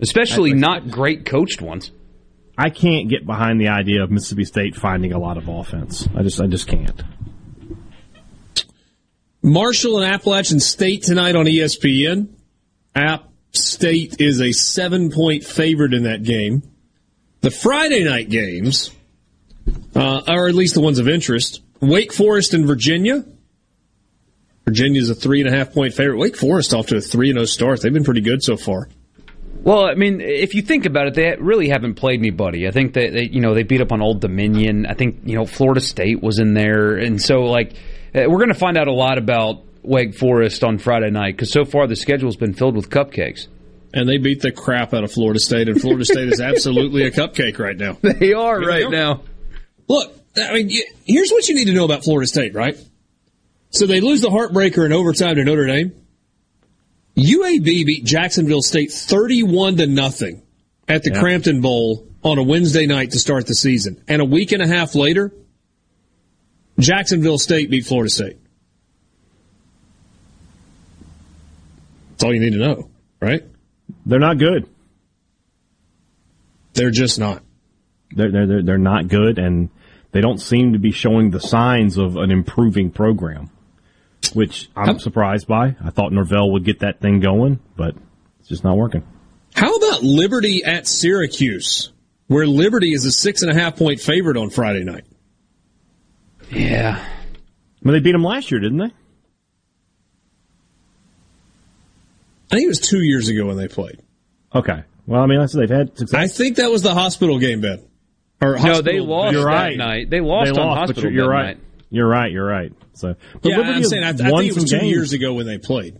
especially 0.01 0.53
not 0.53 0.89
great 0.89 1.25
coached 1.25 1.61
ones. 1.61 1.91
I 2.57 2.69
can't 2.69 3.09
get 3.09 3.25
behind 3.25 3.59
the 3.59 3.69
idea 3.69 4.03
of 4.03 4.11
Mississippi 4.11 4.45
State 4.45 4.75
finding 4.75 5.11
a 5.11 5.19
lot 5.19 5.37
of 5.37 5.47
offense. 5.47 6.07
I 6.15 6.21
just 6.21 6.39
I 6.39 6.47
just 6.47 6.67
can't. 6.67 7.01
Marshall 9.41 9.99
and 9.99 10.13
Appalachian 10.13 10.59
State 10.59 11.03
tonight 11.03 11.35
on 11.35 11.45
ESPN. 11.45 12.29
App 12.95 13.29
State 13.51 14.21
is 14.21 14.39
a 14.39 14.51
seven 14.51 15.11
point 15.11 15.43
favorite 15.43 15.93
in 15.93 16.03
that 16.03 16.23
game. 16.23 16.63
The 17.41 17.51
Friday 17.51 18.03
night 18.03 18.29
games, 18.29 18.91
uh, 19.95 20.21
or 20.27 20.47
at 20.47 20.55
least 20.55 20.75
the 20.75 20.81
ones 20.81 20.99
of 20.99 21.09
interest, 21.09 21.61
Wake 21.81 22.13
Forest 22.13 22.53
and 22.53 22.65
Virginia. 22.65 23.25
Virginia's 24.65 25.09
a 25.09 25.15
three 25.15 25.41
and 25.41 25.53
a 25.53 25.57
half 25.57 25.73
point 25.73 25.93
favorite. 25.93 26.17
Wake 26.17 26.37
Forest 26.37 26.73
off 26.73 26.87
to 26.87 26.97
a 26.97 27.01
three 27.01 27.29
and 27.29 27.37
zero 27.37 27.45
start. 27.45 27.81
They've 27.81 27.91
been 27.91 28.05
pretty 28.05 28.21
good 28.21 28.41
so 28.43 28.55
far. 28.55 28.87
Well, 29.63 29.85
I 29.85 29.95
mean, 29.95 30.19
if 30.19 30.55
you 30.55 30.61
think 30.61 30.85
about 30.85 31.07
it, 31.07 31.13
they 31.13 31.35
really 31.39 31.69
haven't 31.69 31.95
played 31.95 32.19
anybody. 32.19 32.67
I 32.67 32.71
think 32.71 32.93
that 32.93 33.13
they, 33.13 33.29
you 33.31 33.39
know 33.39 33.53
they 33.53 33.63
beat 33.63 33.79
up 33.79 33.93
on 33.93 34.01
Old 34.01 34.19
Dominion. 34.19 34.85
I 34.85 34.93
think 34.93 35.21
you 35.23 35.35
know 35.35 35.45
Florida 35.45 35.79
State 35.79 36.21
was 36.21 36.39
in 36.39 36.53
there, 36.53 36.97
and 36.97 37.21
so 37.21 37.43
like 37.43 37.73
uh, 38.13 38.25
we're 38.27 38.39
going 38.39 38.49
to 38.49 38.59
find 38.59 38.77
out 38.77 38.87
a 38.89 38.93
lot 38.93 39.17
about 39.17 39.63
Wake 39.81 40.15
Forest 40.15 40.65
on 40.65 40.79
Friday 40.79 41.11
night 41.11 41.35
because 41.35 41.51
so 41.51 41.63
far 41.63 41.87
the 41.87 41.95
schedule's 41.95 42.35
been 42.35 42.53
filled 42.53 42.75
with 42.75 42.89
cupcakes. 42.89 43.47
And 43.95 44.09
they 44.09 44.17
beat 44.17 44.41
the 44.41 44.51
crap 44.51 44.91
out 44.95 45.03
of 45.03 45.11
Florida 45.11 45.39
State, 45.39 45.69
and 45.69 45.79
Florida 45.79 46.03
State 46.03 46.27
is 46.27 46.41
absolutely 46.41 47.03
a 47.03 47.11
cupcake 47.11 47.59
right 47.59 47.77
now. 47.77 47.95
They 48.01 48.33
are 48.33 48.59
right 48.59 48.85
are. 48.85 48.89
now. 48.89 49.21
Look, 49.87 50.11
I 50.35 50.51
mean, 50.53 50.71
here's 51.05 51.29
what 51.29 51.47
you 51.47 51.53
need 51.53 51.65
to 51.65 51.73
know 51.73 51.85
about 51.85 52.03
Florida 52.03 52.27
State, 52.27 52.55
right? 52.55 52.75
So 53.69 53.85
they 53.85 54.01
lose 54.01 54.21
the 54.21 54.29
heartbreaker 54.29 54.83
in 54.83 54.93
overtime 54.93 55.35
to 55.35 55.43
Notre 55.43 55.67
Dame. 55.67 55.93
UAB 57.15 57.63
beat 57.85 58.03
Jacksonville 58.05 58.61
State 58.61 58.91
31 58.91 59.77
to 59.77 59.87
nothing 59.87 60.41
at 60.87 61.03
the 61.03 61.11
Yeah. 61.11 61.19
Crampton 61.19 61.61
Bowl 61.61 62.07
on 62.23 62.37
a 62.37 62.43
Wednesday 62.43 62.85
night 62.85 63.11
to 63.11 63.19
start 63.19 63.45
the 63.47 63.53
season. 63.55 64.01
And 64.07 64.21
a 64.21 64.25
week 64.25 64.51
and 64.51 64.61
a 64.61 64.67
half 64.67 64.95
later, 64.95 65.31
Jacksonville 66.79 67.37
State 67.37 67.69
beat 67.69 67.85
Florida 67.85 68.09
State. 68.09 68.37
That's 72.11 72.23
all 72.23 72.33
you 72.33 72.39
need 72.39 72.53
to 72.53 72.59
know, 72.59 72.89
right? 73.19 73.43
They're 74.05 74.19
not 74.19 74.37
good. 74.37 74.67
They're 76.73 76.91
just 76.91 77.19
not. 77.19 77.43
They're 78.15 78.31
they're 78.31 78.47
they're, 78.47 78.63
they're 78.63 78.77
not 78.77 79.07
good, 79.07 79.37
and 79.37 79.69
they 80.11 80.21
don't 80.21 80.39
seem 80.39 80.73
to 80.73 80.79
be 80.79 80.91
showing 80.91 81.31
the 81.31 81.39
signs 81.39 81.97
of 81.97 82.15
an 82.17 82.31
improving 82.31 82.89
program, 82.91 83.49
which 84.35 84.69
I'm 84.75 84.99
surprised 84.99 85.47
by. 85.47 85.75
I 85.83 85.89
thought 85.89 86.11
Norvell 86.11 86.51
would 86.51 86.63
get 86.65 86.79
that 86.79 86.99
thing 86.99 87.19
going, 87.19 87.59
but 87.75 87.95
it's 88.39 88.49
just 88.49 88.63
not 88.63 88.77
working. 88.77 89.03
How 89.55 89.73
about 89.75 90.03
Liberty 90.03 90.63
at 90.63 90.87
Syracuse, 90.87 91.91
where 92.27 92.47
Liberty 92.47 92.93
is 92.93 93.05
a 93.05 93.11
six 93.11 93.41
and 93.43 93.51
a 93.51 93.53
half 93.55 93.77
point 93.77 93.99
favorite 93.99 94.37
on 94.37 94.49
Friday 94.49 94.83
night? 94.83 95.05
Yeah. 96.49 97.03
Well, 97.83 97.93
they 97.93 97.99
beat 97.99 98.11
them 98.13 98.23
last 98.23 98.49
year, 98.51 98.59
didn't 98.59 98.77
they? 98.79 98.91
I 102.51 102.55
think 102.55 102.65
it 102.65 102.67
was 102.67 102.79
two 102.79 103.01
years 103.03 103.29
ago 103.29 103.47
when 103.47 103.57
they 103.57 103.67
played. 103.67 103.99
Okay. 104.53 104.83
Well, 105.07 105.21
I 105.21 105.25
mean, 105.25 105.39
I 105.39 105.47
said 105.47 105.61
they've 105.61 105.69
had 105.77 105.97
success. 105.97 106.19
I 106.19 106.27
think 106.27 106.57
that 106.57 106.69
was 106.71 106.81
the 106.83 106.93
hospital 106.93 107.39
game, 107.39 107.61
Ben. 107.61 107.83
Or 108.41 108.57
No, 108.59 108.81
they 108.81 108.99
lost 108.99 109.33
You're 109.33 109.43
that 109.43 109.47
right. 109.49 109.77
night. 109.77 110.09
They 110.09 110.19
lost 110.21 110.53
They 110.53 110.59
on 110.59 110.67
lost, 110.67 110.77
but 110.77 110.79
hospital. 110.95 111.03
you're, 111.11 111.23
you're 111.23 111.29
right. 111.29 111.57
night. 111.57 111.57
You're 111.93 112.07
right. 112.07 112.31
You're 112.31 112.47
right. 112.47 112.73
So, 112.93 113.15
but 113.39 113.51
yeah, 113.51 113.57
Liberty 113.57 113.75
I'm 113.75 113.83
saying 113.83 114.03
I, 114.03 114.09
I 114.09 114.13
think 114.13 114.25
it 114.25 114.55
was 114.55 114.55
some 114.55 114.65
two 114.65 114.79
games. 114.79 114.91
years 114.91 115.13
ago 115.13 115.35
when 115.35 115.45
they 115.45 115.59
played. 115.59 115.99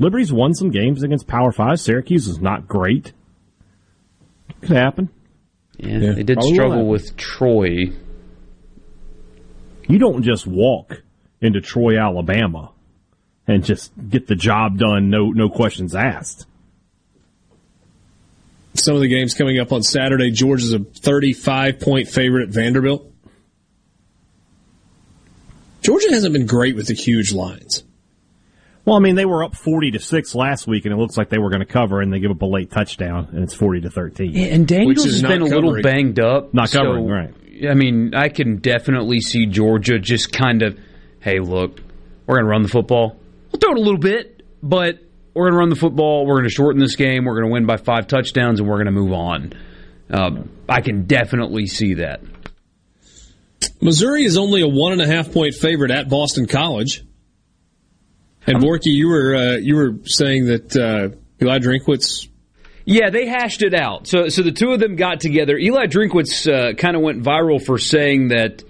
Liberty's 0.00 0.32
won 0.32 0.52
some 0.52 0.70
games 0.70 1.04
against 1.04 1.28
Power 1.28 1.52
Five. 1.52 1.78
Syracuse 1.78 2.26
is 2.26 2.40
not 2.40 2.66
great. 2.66 3.12
Could 4.62 4.76
happen. 4.76 5.10
Yeah, 5.76 6.12
they 6.12 6.24
did 6.24 6.38
oh, 6.38 6.40
Probably 6.40 6.54
struggle 6.54 6.88
with 6.88 7.16
Troy. 7.16 7.92
You 9.88 9.98
don't 9.98 10.24
just 10.24 10.44
walk 10.44 11.02
into 11.40 11.60
Troy, 11.60 12.00
Alabama, 12.00 12.72
and 13.46 13.64
just 13.64 13.92
get 14.10 14.26
the 14.26 14.34
job 14.34 14.76
done. 14.76 15.08
No, 15.08 15.30
no 15.30 15.48
questions 15.48 15.94
asked. 15.94 16.46
Some 18.74 18.96
of 18.96 19.02
the 19.02 19.08
games 19.08 19.34
coming 19.34 19.60
up 19.60 19.72
on 19.72 19.84
Saturday. 19.84 20.32
Georgia's 20.32 20.72
a 20.72 20.80
35 20.80 21.78
point 21.78 22.08
favorite 22.08 22.48
at 22.48 22.54
Vanderbilt. 22.54 23.12
Georgia 25.82 26.08
hasn't 26.10 26.32
been 26.32 26.46
great 26.46 26.76
with 26.76 26.86
the 26.88 26.94
huge 26.94 27.32
lines. 27.32 27.84
Well, 28.84 28.96
I 28.96 29.00
mean, 29.00 29.16
they 29.16 29.26
were 29.26 29.44
up 29.44 29.54
forty 29.54 29.90
to 29.90 29.98
six 29.98 30.34
last 30.34 30.66
week, 30.66 30.86
and 30.86 30.94
it 30.94 30.96
looks 30.96 31.18
like 31.18 31.28
they 31.28 31.38
were 31.38 31.50
going 31.50 31.60
to 31.60 31.66
cover, 31.66 32.00
and 32.00 32.12
they 32.12 32.20
give 32.20 32.30
up 32.30 32.40
a 32.40 32.46
late 32.46 32.70
touchdown, 32.70 33.28
and 33.32 33.42
it's 33.42 33.52
forty 33.54 33.82
to 33.82 33.90
thirteen. 33.90 34.32
Yeah, 34.32 34.46
and 34.46 34.66
Daniels 34.66 35.04
has 35.04 35.22
not 35.22 35.28
been 35.28 35.42
a 35.42 35.44
little 35.44 35.82
banged 35.82 36.18
up. 36.18 36.54
Not 36.54 36.70
so, 36.70 36.80
covering, 36.80 37.06
right. 37.06 37.34
I 37.68 37.74
mean, 37.74 38.14
I 38.14 38.28
can 38.28 38.58
definitely 38.58 39.20
see 39.20 39.46
Georgia 39.46 39.98
just 39.98 40.32
kind 40.32 40.62
of, 40.62 40.78
hey, 41.20 41.40
look, 41.40 41.80
we're 42.26 42.36
going 42.36 42.44
to 42.44 42.50
run 42.50 42.62
the 42.62 42.68
football. 42.68 43.18
We'll 43.52 43.60
throw 43.60 43.72
it 43.72 43.78
a 43.78 43.80
little 43.80 43.98
bit, 43.98 44.42
but 44.62 45.00
we're 45.34 45.50
going 45.50 45.52
to 45.52 45.58
run 45.58 45.68
the 45.68 45.76
football. 45.76 46.24
We're 46.24 46.36
going 46.36 46.48
to 46.48 46.54
shorten 46.54 46.80
this 46.80 46.96
game. 46.96 47.24
We're 47.24 47.34
going 47.34 47.48
to 47.48 47.52
win 47.52 47.66
by 47.66 47.76
five 47.76 48.06
touchdowns, 48.06 48.60
and 48.60 48.68
we're 48.68 48.76
going 48.76 48.86
to 48.86 48.92
move 48.92 49.12
on. 49.12 49.52
Um, 50.10 50.50
I 50.68 50.80
can 50.80 51.04
definitely 51.04 51.66
see 51.66 51.94
that. 51.94 52.20
Missouri 53.80 54.24
is 54.24 54.36
only 54.36 54.62
a 54.62 54.68
one 54.68 54.92
and 54.92 55.00
a 55.00 55.06
half 55.06 55.32
point 55.32 55.54
favorite 55.54 55.90
at 55.90 56.08
Boston 56.08 56.46
College. 56.46 57.04
And 58.46 58.58
Borky, 58.58 58.86
you 58.86 59.08
were 59.08 59.34
uh, 59.34 59.56
you 59.56 59.76
were 59.76 59.98
saying 60.04 60.46
that 60.46 60.76
uh, 60.76 61.16
Eli 61.42 61.58
Drinkwitz 61.58 62.28
Yeah, 62.90 63.10
they 63.10 63.26
hashed 63.26 63.62
it 63.62 63.74
out. 63.74 64.06
So, 64.06 64.30
so 64.30 64.42
the 64.42 64.50
two 64.50 64.72
of 64.72 64.80
them 64.80 64.96
got 64.96 65.20
together. 65.20 65.58
Eli 65.58 65.88
Drinkwitz 65.88 66.50
uh, 66.50 66.72
kind 66.72 66.96
of 66.96 67.02
went 67.02 67.22
viral 67.22 67.62
for 67.62 67.76
saying 67.76 68.28
that, 68.28 68.64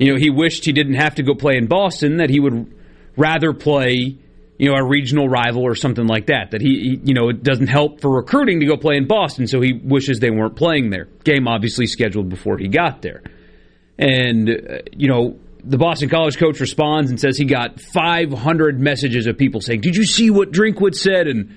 you 0.00 0.12
know, 0.12 0.18
he 0.18 0.30
wished 0.30 0.64
he 0.64 0.72
didn't 0.72 0.94
have 0.94 1.14
to 1.14 1.22
go 1.22 1.36
play 1.36 1.56
in 1.56 1.68
Boston. 1.68 2.16
That 2.16 2.28
he 2.28 2.40
would 2.40 2.74
rather 3.16 3.52
play, 3.52 4.18
you 4.58 4.68
know, 4.68 4.74
a 4.74 4.84
regional 4.84 5.28
rival 5.28 5.62
or 5.62 5.76
something 5.76 6.08
like 6.08 6.26
that. 6.26 6.50
That 6.50 6.60
he, 6.60 6.80
he 6.80 7.00
you 7.04 7.14
know, 7.14 7.28
it 7.28 7.44
doesn't 7.44 7.68
help 7.68 8.00
for 8.00 8.10
recruiting 8.10 8.58
to 8.58 8.66
go 8.66 8.76
play 8.76 8.96
in 8.96 9.06
Boston. 9.06 9.46
So 9.46 9.60
he 9.60 9.72
wishes 9.72 10.18
they 10.18 10.30
weren't 10.30 10.56
playing 10.56 10.90
there. 10.90 11.04
Game 11.22 11.46
obviously 11.46 11.86
scheduled 11.86 12.28
before 12.28 12.58
he 12.58 12.66
got 12.66 13.02
there, 13.02 13.22
and 13.98 14.48
uh, 14.50 14.78
you 14.92 15.08
know. 15.08 15.38
The 15.64 15.78
Boston 15.78 16.08
College 16.08 16.38
coach 16.38 16.58
responds 16.58 17.08
and 17.08 17.20
says 17.20 17.38
he 17.38 17.44
got 17.44 17.80
500 17.80 18.80
messages 18.80 19.28
of 19.28 19.38
people 19.38 19.60
saying, 19.60 19.80
"Did 19.80 19.94
you 19.94 20.02
see 20.02 20.28
what 20.28 20.50
Drinkwitz 20.50 20.96
said?" 20.96 21.28
And 21.28 21.56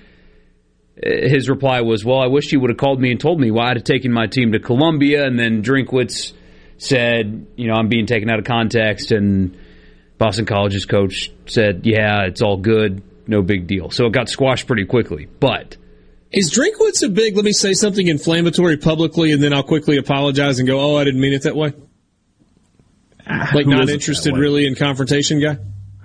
his 1.02 1.48
reply 1.48 1.80
was, 1.80 2.04
"Well, 2.04 2.20
I 2.20 2.28
wish 2.28 2.48
he 2.48 2.56
would 2.56 2.70
have 2.70 2.76
called 2.78 3.00
me 3.00 3.10
and 3.10 3.18
told 3.18 3.40
me 3.40 3.50
why 3.50 3.70
I'd 3.70 3.78
have 3.78 3.82
taken 3.82 4.12
my 4.12 4.28
team 4.28 4.52
to 4.52 4.60
Columbia." 4.60 5.26
And 5.26 5.36
then 5.36 5.60
Drinkwitz 5.60 6.34
said, 6.78 7.46
"You 7.56 7.66
know, 7.66 7.74
I'm 7.74 7.88
being 7.88 8.06
taken 8.06 8.30
out 8.30 8.38
of 8.38 8.44
context." 8.44 9.10
And 9.10 9.56
Boston 10.18 10.46
College's 10.46 10.84
coach 10.86 11.32
said, 11.46 11.80
"Yeah, 11.82 12.26
it's 12.26 12.42
all 12.42 12.58
good, 12.58 13.02
no 13.26 13.42
big 13.42 13.66
deal." 13.66 13.90
So 13.90 14.06
it 14.06 14.12
got 14.12 14.28
squashed 14.28 14.68
pretty 14.68 14.84
quickly. 14.84 15.26
But 15.40 15.76
is 16.30 16.52
Drinkwitz 16.56 17.02
a 17.04 17.08
big? 17.08 17.34
Let 17.34 17.44
me 17.44 17.50
say 17.50 17.72
something 17.72 18.06
inflammatory 18.06 18.76
publicly, 18.76 19.32
and 19.32 19.42
then 19.42 19.52
I'll 19.52 19.64
quickly 19.64 19.96
apologize 19.96 20.60
and 20.60 20.68
go, 20.68 20.78
"Oh, 20.78 20.96
I 20.96 21.02
didn't 21.02 21.20
mean 21.20 21.32
it 21.32 21.42
that 21.42 21.56
way." 21.56 21.72
Like 23.28 23.66
not 23.66 23.88
interested 23.88 24.36
really 24.36 24.66
in 24.66 24.74
confrontation, 24.74 25.40
guy. 25.40 25.58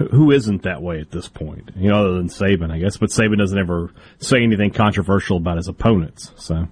Who 0.10 0.31
isn't 0.31 0.64
that 0.64 0.81
way 0.81 0.99
at 0.99 1.11
this 1.11 1.27
point? 1.27 1.72
You 1.76 1.89
know, 1.89 1.99
other 1.99 2.14
than 2.14 2.27
Saban, 2.27 2.72
I 2.72 2.80
guess. 2.80 2.98
But 2.98 3.10
Saban 3.10 3.38
doesn't 3.38 3.57
ever 3.57 3.91
say 4.18 4.41
anything 4.41 4.72
controversial 4.72 5.38
about 5.38 5.57
his 5.57 5.68
opponents. 5.68 6.31
So, 6.38 6.68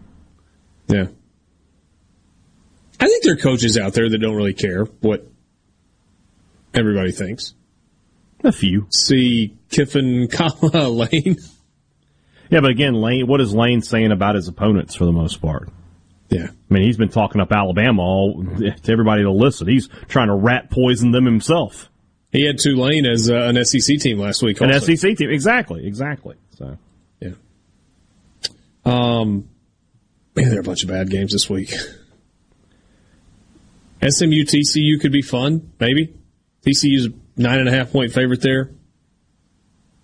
yeah. 0.87 1.05
I 2.99 3.05
think 3.05 3.23
there 3.23 3.33
are 3.33 3.37
coaches 3.37 3.77
out 3.77 3.93
there 3.93 4.09
that 4.09 4.17
don't 4.17 4.35
really 4.35 4.53
care 4.53 4.85
what 5.01 5.27
everybody 6.73 7.11
thinks. 7.11 7.53
A 8.43 8.51
few. 8.51 8.87
See 8.89 9.55
Kiffin, 9.69 10.27
Lane. 10.73 11.37
Yeah, 12.49 12.61
but 12.61 12.71
again, 12.71 12.95
Lane, 12.95 13.27
what 13.27 13.41
is 13.41 13.53
Lane 13.53 13.81
saying 13.81 14.11
about 14.11 14.35
his 14.35 14.47
opponents 14.47 14.95
for 14.95 15.05
the 15.05 15.11
most 15.11 15.41
part? 15.41 15.69
Yeah. 16.29 16.47
I 16.47 16.73
mean, 16.73 16.83
he's 16.83 16.97
been 16.97 17.09
talking 17.09 17.41
up 17.41 17.51
Alabama 17.51 18.01
all 18.01 18.43
to 18.59 18.91
everybody 18.91 19.23
to 19.23 19.31
listen. 19.31 19.67
He's 19.67 19.87
trying 20.07 20.27
to 20.27 20.35
rat 20.35 20.69
poison 20.69 21.11
them 21.11 21.25
himself. 21.25 21.89
He 22.31 22.45
had 22.45 22.59
Tulane 22.59 23.07
as 23.07 23.29
uh, 23.29 23.35
an 23.35 23.63
SEC 23.65 23.97
team 23.99 24.19
last 24.19 24.43
week. 24.43 24.61
Also. 24.61 24.73
An 24.73 24.97
SEC 24.97 25.17
team, 25.17 25.31
exactly, 25.31 25.85
exactly. 25.87 26.35
So, 26.57 26.77
yeah. 27.19 27.31
Um, 28.85 29.49
man, 30.35 30.49
there 30.49 30.57
are 30.57 30.61
a 30.61 30.63
bunch 30.63 30.83
of 30.83 30.89
bad 30.89 31.09
games 31.09 31.31
this 31.31 31.49
week. 31.49 31.73
SMU 34.01 34.45
TCU 34.45 35.01
could 35.01 35.11
be 35.11 35.23
fun, 35.23 35.71
maybe. 35.79 36.13
TCU's 36.65 37.09
nine 37.35 37.59
and 37.59 37.67
a 37.67 37.71
half 37.71 37.91
point 37.91 38.13
favorite 38.13 38.41
there. 38.41 38.69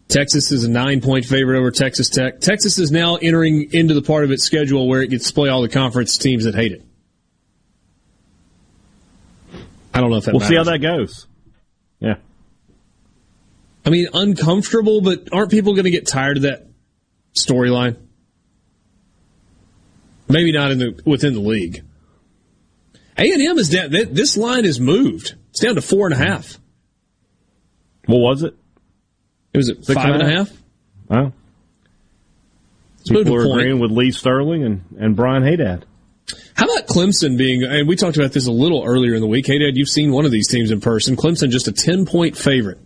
Texas 0.07 0.52
is 0.52 0.64
a 0.64 0.69
nine 0.69 1.02
point 1.02 1.26
favorite 1.26 1.57
over 1.57 1.72
Texas 1.72 2.10
Tech. 2.10 2.40
Texas 2.40 2.77
is 2.77 2.91
now 2.91 3.15
entering 3.15 3.73
into 3.73 3.94
the 3.94 4.02
part 4.02 4.23
of 4.23 4.32
its 4.32 4.44
schedule 4.44 4.88
where 4.88 5.02
it 5.02 5.10
gets 5.10 5.27
to 5.27 5.34
play 5.34 5.49
all 5.49 5.61
the 5.61 5.69
conference 5.69 6.18
teams 6.18 6.44
that 6.45 6.53
hate 6.56 6.72
it. 6.72 6.84
I 9.94 10.02
don't 10.02 10.10
know 10.11 10.18
if 10.18 10.26
that 10.26 10.34
We'll 10.34 10.41
matters. 10.41 10.49
see 10.49 10.56
how 10.57 10.64
that 10.65 10.80
goes. 10.80 11.27
Yeah. 11.99 12.15
I 13.86 13.90
mean, 13.90 14.07
uncomfortable, 14.14 15.02
but 15.02 15.30
aren't 15.32 15.52
people 15.52 15.73
going 15.73 15.86
to 15.86 15.91
get 15.91 16.06
tired 16.07 16.38
of 16.38 16.44
that 16.44 16.68
storyline? 17.34 17.98
Maybe 20.27 20.52
not 20.52 20.72
in 20.72 20.80
the 20.80 20.99
within 21.06 21.34
the 21.34 21.40
league. 21.40 21.84
A 23.18 23.32
and 23.32 23.41
M 23.41 23.57
is 23.57 23.69
down. 23.69 23.91
This 23.91 24.36
line 24.38 24.65
is 24.65 24.80
moved. 24.80 25.36
It's 25.52 25.60
down 25.61 25.76
to 25.76 25.82
four 25.82 26.07
and 26.07 26.14
a 26.14 26.18
half. 26.18 26.60
What 28.07 28.18
was 28.18 28.44
it? 28.44 28.56
It 29.56 29.57
was 29.57 29.69
at 29.69 29.86
five 29.86 30.14
and 30.15 30.22
a 30.22 30.30
half. 30.30 30.52
Wow. 31.10 31.34
People 33.07 33.36
are 33.36 33.41
agreeing 33.41 33.80
with 33.80 33.91
Lee 33.91 34.11
Sterling 34.11 34.64
and, 34.64 34.84
and 34.98 35.15
Brian 35.15 35.44
Hadad. 35.44 35.86
How 36.56 36.65
about 36.65 36.88
Clemson 36.88 37.38
being, 37.38 37.64
and 37.64 37.88
we 37.88 37.95
talked 37.95 38.18
about 38.18 38.32
this 38.32 38.48
a 38.48 38.52
little 38.52 38.84
earlier 38.84 39.14
in 39.14 39.22
the 39.22 39.27
week. 39.27 39.45
Haydad, 39.45 39.76
you've 39.76 39.90
seen 39.90 40.11
one 40.11 40.26
of 40.26 40.32
these 40.32 40.48
teams 40.48 40.72
in 40.72 40.82
person. 40.82 41.15
Clemson 41.15 41.49
just 41.49 41.68
a 41.68 41.72
10 41.72 42.06
point 42.06 42.36
favorite. 42.36 42.80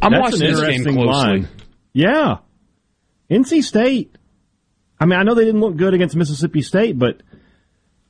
I'm 0.00 0.12
That's 0.12 0.22
watching 0.22 0.42
an 0.42 0.52
this 0.52 0.60
game 0.60 0.70
interesting 0.70 0.94
closely. 0.94 1.12
line. 1.12 1.48
Yeah. 1.92 2.36
NC 3.30 3.62
State. 3.62 4.16
I 4.98 5.04
mean, 5.04 5.18
I 5.18 5.22
know 5.22 5.34
they 5.34 5.44
didn't 5.44 5.60
look 5.60 5.76
good 5.76 5.92
against 5.94 6.16
Mississippi 6.16 6.62
State, 6.62 6.98
but 6.98 7.22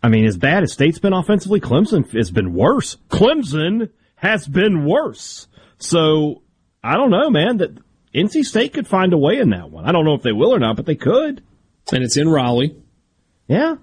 I 0.02 0.09
mean, 0.09 0.27
as 0.27 0.36
bad 0.36 0.62
as 0.62 0.73
State's 0.73 0.98
been 1.01 1.12
offensively, 1.12 1.60
Clemson 1.60 2.09
has 2.12 2.31
been 2.31 2.55
worse. 2.55 2.97
Clemson 3.09 3.90
has 4.16 4.47
been 4.47 4.85
worse. 4.85 5.48
So 5.78 6.43
I 6.86 6.96
don't 6.96 7.10
know, 7.10 7.30
man. 7.30 7.58
That 7.58 7.76
NC 8.14 8.44
State 8.44 8.72
could 8.74 8.86
find 8.86 9.12
a 9.12 9.18
way 9.18 9.38
in 9.38 9.50
that 9.50 9.70
one. 9.70 9.84
I 9.84 9.92
don't 9.92 10.04
know 10.04 10.14
if 10.14 10.22
they 10.22 10.32
will 10.32 10.54
or 10.54 10.58
not, 10.58 10.76
but 10.76 10.86
they 10.86 10.94
could. 10.94 11.42
And 11.92 12.02
it's 12.04 12.16
in 12.16 12.28
Raleigh. 12.28 12.74
Yeah. 13.48 13.76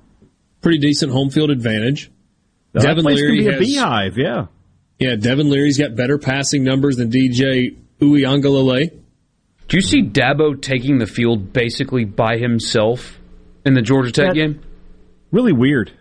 Pretty 0.62 0.78
decent 0.80 1.12
home 1.12 1.30
field 1.30 1.50
advantage. 1.52 2.12
That 2.74 2.84
Devin 2.84 3.04
place 3.04 3.18
Leary 3.18 3.38
could 3.44 3.44
be 3.44 3.52
has, 3.52 3.56
a 3.56 3.60
beehive. 3.60 4.18
Yeah. 4.18 4.46
Yeah, 5.00 5.16
Devin 5.16 5.50
Leary's 5.50 5.78
got 5.78 5.96
better 5.96 6.18
passing 6.18 6.64
numbers 6.64 6.96
than 6.98 7.10
DJ 7.12 7.76
Uiagalelei. 8.00 8.92
Do 9.68 9.78
you 9.78 9.82
see 9.82 10.02
Dabo 10.04 10.60
taking 10.62 10.98
the 11.00 11.08
field 11.08 11.54
basically 11.54 12.06
by 12.06 12.38
himself 12.38 13.20
in 13.66 13.74
the 13.74 13.82
Georgia 13.82 14.12
Tech 14.12 14.28
That- 14.30 14.36
game? 14.36 14.62
Really 15.32 15.54
weird. 15.54 15.92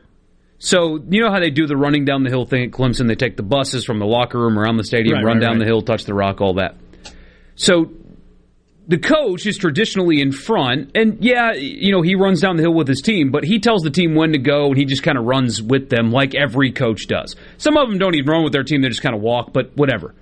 So 0.58 1.00
you 1.08 1.20
know 1.22 1.30
how 1.32 1.40
they 1.40 1.50
do 1.50 1.66
the 1.66 1.76
running 1.76 2.04
down 2.04 2.22
the 2.22 2.30
hill 2.30 2.44
thing 2.44 2.64
at 2.64 2.70
Clemson? 2.70 3.08
They 3.08 3.14
take 3.16 3.36
the 3.36 3.42
buses 3.42 3.84
from 3.84 3.98
the 3.98 4.06
locker 4.06 4.38
room 4.38 4.56
around 4.58 4.76
the 4.76 4.84
stadium, 4.84 5.16
Right, 5.16 5.24
run 5.24 5.36
right, 5.38 5.40
down 5.42 5.50
right. 5.54 5.58
the 5.60 5.64
hill, 5.64 5.82
touch 5.82 6.04
the 6.04 6.14
rock, 6.14 6.40
all 6.40 6.54
that. 6.54 6.76
So 7.62 7.92
the 8.88 8.98
coach 8.98 9.46
is 9.46 9.56
traditionally 9.56 10.20
in 10.20 10.32
front, 10.32 10.90
and 10.96 11.18
yeah, 11.22 11.52
you 11.52 11.92
know 11.92 12.02
he 12.02 12.16
runs 12.16 12.40
down 12.40 12.56
the 12.56 12.62
hill 12.62 12.74
with 12.74 12.88
his 12.88 13.00
team, 13.00 13.30
but 13.30 13.44
he 13.44 13.60
tells 13.60 13.82
the 13.82 13.90
team 13.90 14.16
when 14.16 14.32
to 14.32 14.38
go, 14.38 14.66
and 14.66 14.76
he 14.76 14.84
just 14.84 15.04
kind 15.04 15.16
of 15.16 15.24
runs 15.26 15.62
with 15.62 15.88
them 15.88 16.10
like 16.10 16.34
every 16.34 16.72
coach 16.72 17.06
does. 17.06 17.36
Some 17.58 17.76
of 17.76 17.88
them 17.88 17.98
don't 17.98 18.16
even 18.16 18.28
run 18.28 18.42
with 18.42 18.52
their 18.52 18.64
team; 18.64 18.82
they 18.82 18.88
just 18.88 19.00
kind 19.00 19.14
of 19.14 19.22
walk, 19.22 19.52
but 19.52 19.76
whatever. 19.76 20.12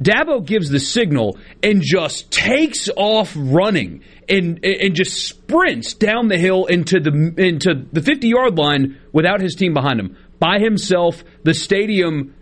Dabo 0.00 0.46
gives 0.46 0.70
the 0.70 0.78
signal 0.78 1.36
and 1.64 1.82
just 1.82 2.30
takes 2.30 2.88
off 2.96 3.32
running 3.36 4.04
and 4.28 4.64
and 4.64 4.94
just 4.94 5.26
sprints 5.26 5.94
down 5.94 6.28
the 6.28 6.38
hill 6.38 6.66
into 6.66 7.00
the 7.00 7.34
into 7.38 7.74
the 7.90 8.02
50 8.02 8.28
yard 8.28 8.56
line 8.56 9.00
without 9.12 9.40
his 9.40 9.56
team 9.56 9.74
behind 9.74 9.98
him 9.98 10.16
by 10.38 10.60
himself. 10.60 11.24
The 11.42 11.54
stadium 11.54 12.36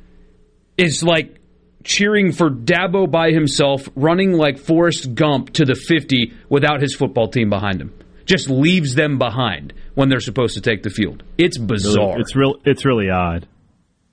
is 0.77 1.03
like 1.03 1.40
cheering 1.85 2.32
for 2.32 2.51
Dabo 2.51 3.11
by 3.11 3.31
himself, 3.31 3.89
running 3.94 4.32
like 4.32 4.59
Forrest 4.59 5.15
Gump 5.15 5.52
to 5.55 5.65
the 5.65 5.74
50 5.74 6.32
without 6.48 6.81
his 6.81 6.94
football 6.94 7.28
team 7.28 7.51
behind 7.51 7.81
him. 7.81 7.93
Just 8.27 8.48
leaves 8.51 8.94
them 8.94 9.19
behind 9.19 9.73
when 9.94 10.09
they're 10.09 10.20
supposed 10.20 10.55
to 10.55 10.61
take 10.61 10.82
the 10.82 10.90
field. 10.90 11.23
It's 11.39 11.59
bizarre. 11.59 12.20
It's 12.20 12.36
real. 12.36 12.57
It's 12.65 12.85
really 12.85 13.11
odd. 13.11 13.47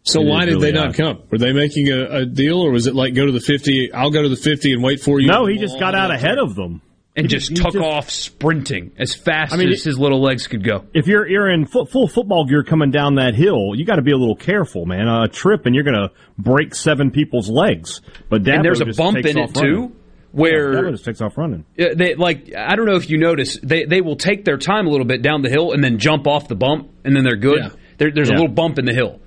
So 0.03 0.22
It 0.22 0.26
why 0.27 0.45
did 0.45 0.56
really 0.56 0.72
they 0.72 0.77
not 0.77 0.88
odd. 0.89 0.95
come? 0.95 1.23
Were 1.30 1.38
they 1.38 1.52
making 1.53 1.89
a, 1.91 2.19
a 2.22 2.26
deal, 2.26 2.61
or 2.61 2.72
was 2.72 2.88
it 2.88 2.95
like 2.95 3.14
go 3.14 3.26
to 3.26 3.31
the 3.31 3.41
fifty? 3.41 3.91
I'll 3.94 4.10
go 4.10 4.23
to 4.23 4.30
the 4.30 4.38
fifty 4.38 4.72
and 4.73 4.81
wait 4.81 5.02
for 5.02 5.19
you. 5.19 5.27
No, 5.27 5.45
he 5.45 5.57
just 5.57 5.77
got 5.80 5.94
out 5.94 6.11
ahead 6.11 6.38
of 6.39 6.56
them. 6.56 6.81
And 7.18 7.30
just 7.30 7.56
took 7.56 7.76
off 7.76 8.10
sprinting 8.10 8.91
as 8.98 9.15
fast 9.15 9.53
I 9.53 9.57
mean, 9.57 9.69
as 9.69 9.84
his 9.84 9.98
little 9.98 10.22
legs 10.22 10.48
could 10.48 10.64
go. 10.64 10.85
If 10.94 11.07
you're 11.07 11.27
you're 11.27 11.49
in 11.49 11.65
full, 11.65 11.85
full 11.85 12.07
football 12.07 12.45
gear 12.45 12.64
coming 12.64 12.91
down 12.91 13.15
that 13.15 13.34
hill, 13.34 13.73
you 13.76 13.85
got 13.85 13.95
to 13.95 14.02
be 14.02 14.11
a 14.11 14.18
little 14.18 14.35
careful, 14.35 14.85
man. 14.85 15.07
A 15.07 15.27
trip 15.27 15.65
and 15.65 15.73
you're 15.73 15.84
going 15.84 15.95
to 15.95 16.11
break 16.38 16.76
seven 16.76 17.11
people's 17.11 17.49
legs. 17.49 18.02
But 18.30 18.44
Dabo 18.44 18.56
and 18.56 18.65
there's 18.65 18.81
a 18.81 18.85
bump 18.85 19.18
in 19.18 19.26
it 19.26 19.35
running. 19.35 19.53
too, 19.53 19.95
where 20.31 20.73
Yeah, 20.73 20.81
Dabo 20.81 20.91
just 20.91 21.06
takes 21.06 21.22
off 21.22 21.38
running. 21.38 21.65
They 21.76 22.15
like 22.15 22.53
I 22.56 22.76
don't 22.76 22.85
know 22.85 22.95
if 22.95 23.10
you 23.10 23.18
notice 23.18 23.57
they 23.61 23.85
they 23.85 24.02
will 24.02 24.15
take 24.15 24.45
their 24.45 24.57
time 24.57 24.88
a 24.88 24.89
little 24.89 25.07
bit 25.07 25.22
down 25.22 25.41
the 25.41 25.49
hill 25.49 25.72
and 25.72 25.84
then 25.84 25.98
jump 25.98 26.27
off 26.27 26.48
the 26.48 26.56
bump 26.56 26.91
and 27.03 27.15
then 27.15 27.23
they're 27.23 27.35
good. 27.35 27.60
Yeah. 27.60 27.69
There, 27.98 28.11
there's 28.11 28.30
a 28.30 28.34
little 28.34 28.48
bump 28.48 28.77
in 28.77 28.85
the 28.85 28.94
hill, 28.94 29.19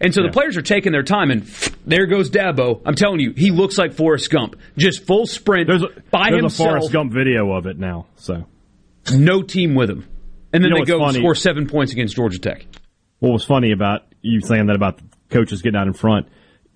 and 0.00 0.14
so 0.14 0.20
Yeah. 0.22 0.28
the 0.28 0.32
players 0.32 0.56
are 0.56 0.62
taking 0.62 0.92
their 0.92 1.02
time 1.02 1.30
and 1.30 1.42
there 1.86 2.06
goes 2.06 2.30
Dabo. 2.30 2.80
I'm 2.84 2.94
telling 2.94 3.20
you, 3.20 3.32
he 3.36 3.50
looks 3.50 3.78
like 3.78 3.92
Forrest 3.94 4.30
Gump, 4.30 4.56
just 4.76 5.06
full 5.06 5.26
sprint 5.26 5.66
There's 5.68 5.82
a, 5.82 5.88
by 6.10 6.30
there's 6.30 6.42
himself, 6.42 6.68
a 6.68 6.70
Forrest 6.72 6.92
Gump 6.92 7.12
video 7.12 7.52
of 7.52 7.66
it 7.66 7.78
now. 7.78 8.06
So 8.16 8.46
no 9.12 9.42
team 9.42 9.74
with 9.74 9.90
him, 9.90 10.06
and 10.52 10.62
then 10.62 10.70
You 10.72 10.78
know 10.78 10.84
they 10.84 10.90
go 10.90 10.98
funny? 11.00 11.18
score 11.18 11.34
seven 11.34 11.66
points 11.66 11.92
against 11.92 12.14
Georgia 12.16 12.38
Tech. 12.38 12.66
what 13.20 13.30
was 13.32 13.44
funny 13.44 13.72
about 13.72 14.02
you 14.22 14.40
saying 14.40 14.66
that 14.66 14.76
about 14.76 14.98
the 14.98 15.04
coaches 15.30 15.62
getting 15.62 15.78
out 15.80 15.86
in 15.86 15.92
front? 15.94 16.26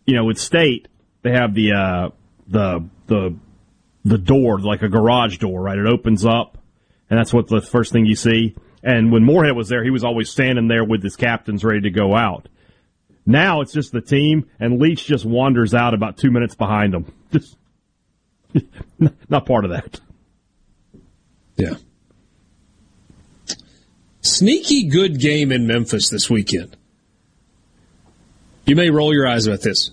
You 0.07 0.17
know, 0.17 0.25
with 0.25 0.39
State 0.39 0.89
they 1.23 1.31
have 1.33 1.55
the 1.55 1.73
uh, 1.73 2.09
the 2.49 2.85
the 3.07 3.37
the 4.05 4.19
door 4.19 4.59
like 4.59 4.83
a 4.83 4.89
garage 4.89 5.39
door, 5.39 5.63
right? 5.63 5.79
It 5.79 5.87
opens 5.87 6.25
up, 6.25 6.59
and 7.09 7.17
that's 7.19 7.33
what 7.33 7.47
the 7.49 7.61
first 7.61 7.93
thing 7.93 8.07
you 8.07 8.17
see. 8.17 8.57
And 8.83 9.13
when 9.13 9.23
Moorhead 9.25 9.55
was 9.55 9.69
there, 9.69 9.85
he 9.85 9.91
was 9.91 10.03
always 10.03 10.29
standing 10.29 10.67
there 10.67 10.83
with 10.85 11.05
his 11.05 11.15
captains 11.15 11.63
ready 11.63 11.83
to 11.83 11.91
go 11.91 12.17
out. 12.17 12.49
Now 13.25 13.61
it's 13.61 13.73
just 13.73 13.93
the 13.93 14.01
team, 14.01 14.49
and 14.59 14.81
Leach 14.81 15.07
just 15.07 15.25
wanders 15.25 15.75
out 15.75 15.95
about 15.95 16.17
two 16.17 16.31
minutes 16.31 16.55
behind 16.55 16.93
them. 16.93 17.13
Just 17.33 17.57
not 19.29 19.47
part 19.47 19.65
of 19.65 19.71
that. 19.71 20.01
Yeah. 21.57 21.75
Sneaky 24.21 24.89
good 24.89 25.19
game 25.19 25.51
in 25.51 25.67
Memphis 25.67 26.11
this 26.11 26.29
weekend. 26.29 26.77
You 28.67 28.77
may 28.77 28.91
roll 28.91 29.15
your 29.15 29.27
eyes 29.27 29.47
about 29.47 29.63
this. 29.63 29.91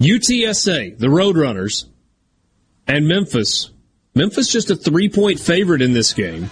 UTSA, 0.00 0.98
the 0.98 1.08
Roadrunners, 1.08 1.86
and 2.86 3.06
Memphis. 3.06 3.70
Memphis 4.14 4.48
just 4.48 4.70
a 4.70 4.76
three 4.76 5.08
point 5.08 5.40
favorite 5.40 5.82
in 5.82 5.92
this 5.92 6.14
game. 6.14 6.48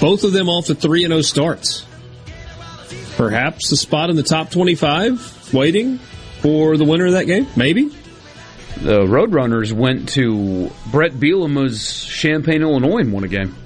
Both 0.00 0.22
of 0.22 0.32
them 0.32 0.48
off 0.48 0.66
to 0.66 0.74
3 0.76 1.06
0 1.06 1.22
starts. 1.22 1.84
Perhaps 3.18 3.72
a 3.72 3.76
spot 3.76 4.10
in 4.10 4.16
the 4.16 4.22
top 4.22 4.52
25 4.52 5.52
waiting 5.52 5.98
for 6.40 6.76
the 6.76 6.84
winner 6.84 7.06
of 7.06 7.14
that 7.14 7.24
game? 7.24 7.48
Maybe. 7.56 7.88
The 8.80 9.00
Roadrunners 9.00 9.72
went 9.72 10.10
to 10.10 10.70
Bret 10.92 11.14
Bielema's 11.14 12.04
Champaign, 12.04 12.62
Illinois, 12.62 12.98
and 12.98 13.12
won 13.12 13.24
a 13.24 13.28
game. 13.28 13.56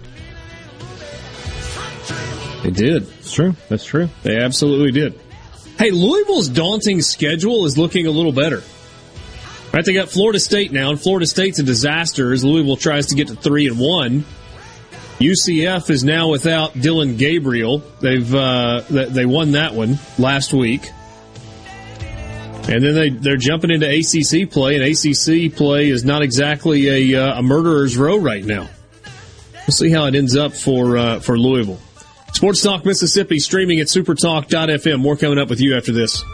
They 2.63 2.71
did. 2.71 3.03
It's 3.19 3.35
true. 3.35 3.55
That's 3.69 3.85
true. 3.85 4.09
They 4.23 4.39
absolutely 4.39 4.91
did. 4.91 5.21
Hey, 5.79 5.91
Louisville's 5.91 6.49
daunting 6.49 7.03
schedule 7.03 7.67
is 7.67 7.77
looking 7.77 8.07
a 8.07 8.11
little 8.11 8.33
better. 8.33 8.63
Right, 9.75 9.85
they 9.85 9.93
got 9.93 10.09
Florida 10.09 10.41
State 10.41 10.73
now, 10.73 10.89
and 10.89 10.99
Florida 10.99 11.27
State's 11.27 11.59
a 11.59 11.63
disaster 11.63 12.33
as 12.33 12.43
Louisville 12.43 12.79
tries 12.79 13.09
to 13.09 13.17
get 13.17 13.29
to 13.29 13.35
three 13.35 13.67
and 13.67 13.79
one. 13.79 14.25
UCF 15.23 15.89
is 15.89 16.03
now 16.03 16.29
without 16.29 16.79
Dillon 16.79 17.17
Gabriel. 17.17 17.79
They've 18.01 18.35
uh, 18.35 18.83
they 18.89 19.25
won 19.25 19.53
that 19.53 19.75
one 19.75 19.99
last 20.19 20.53
week. 20.53 20.91
And 22.69 22.83
then 22.83 22.95
they, 22.95 23.11
they're 23.11 23.37
jumping 23.37 23.71
into 23.71 23.89
ACC 23.89 24.49
play, 24.49 24.77
and 24.77 24.85
ACC 24.85 25.55
play 25.57 25.89
is 25.89 26.05
not 26.05 26.23
exactly 26.23 27.13
a, 27.13 27.21
uh, 27.21 27.41
a 27.41 27.43
murderer's 27.43 27.97
row 27.97 28.17
right 28.17 28.45
now. 28.45 28.69
We'll 29.67 29.75
see 29.75 29.91
how 29.91 30.07
it 30.07 30.15
ends 30.15 30.37
up 30.37 30.53
for 30.53 30.97
uh, 30.97 31.21
for 31.21 31.39
Louisville. 31.39 31.81
Sports 32.33 32.63
Talk 32.63 32.85
Mississippi 32.85 33.39
streaming 33.39 33.81
at 33.81 33.89
supertalk.fm. 33.89 35.01
More 35.01 35.17
coming 35.17 35.39
up 35.39 35.51
with 35.51 35.61
you 35.61 35.77
after 35.77 35.93
this. 35.93 36.25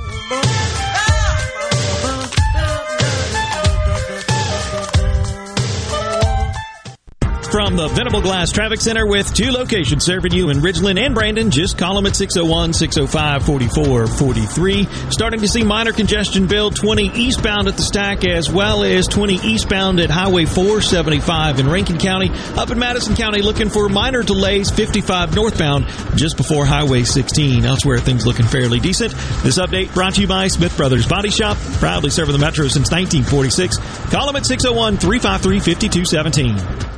From 7.58 7.74
the 7.74 7.88
Venable 7.88 8.20
Glass 8.20 8.52
Traffic 8.52 8.80
Center 8.80 9.04
with 9.04 9.34
two 9.34 9.50
locations 9.50 10.04
serving 10.04 10.32
you 10.32 10.50
in 10.50 10.58
Ridgeland 10.58 10.96
and 10.96 11.12
Brandon, 11.12 11.50
just 11.50 11.76
call 11.76 11.96
them 11.96 12.06
at 12.06 12.14
601 12.14 12.72
605 12.72 13.44
4443. 13.44 15.10
Starting 15.10 15.40
to 15.40 15.48
see 15.48 15.64
minor 15.64 15.90
congestion 15.90 16.46
build 16.46 16.76
20 16.76 17.08
eastbound 17.16 17.66
at 17.66 17.76
the 17.76 17.82
stack 17.82 18.24
as 18.24 18.48
well 18.48 18.84
as 18.84 19.08
20 19.08 19.38
eastbound 19.38 19.98
at 19.98 20.08
Highway 20.08 20.44
475 20.44 21.58
in 21.58 21.68
Rankin 21.68 21.98
County. 21.98 22.30
Up 22.56 22.70
in 22.70 22.78
Madison 22.78 23.16
County, 23.16 23.42
looking 23.42 23.70
for 23.70 23.88
minor 23.88 24.22
delays 24.22 24.70
55 24.70 25.34
northbound 25.34 25.88
just 26.14 26.36
before 26.36 26.64
Highway 26.64 27.02
16. 27.02 27.64
Elsewhere, 27.64 27.98
things 27.98 28.24
looking 28.24 28.46
fairly 28.46 28.78
decent. 28.78 29.12
This 29.42 29.58
update 29.58 29.92
brought 29.92 30.14
to 30.14 30.20
you 30.20 30.28
by 30.28 30.46
Smith 30.46 30.76
Brothers 30.76 31.08
Body 31.08 31.30
Shop, 31.30 31.56
proudly 31.80 32.10
serving 32.10 32.34
the 32.34 32.38
Metro 32.38 32.68
since 32.68 32.92
1946. 32.92 33.78
Call 34.12 34.28
them 34.28 34.36
at 34.36 34.46
601 34.46 34.98
353 34.98 35.58
5217. 35.58 36.97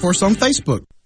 for 0.01 0.09
us 0.09 0.23
on 0.23 0.33
Facebook. 0.33 0.83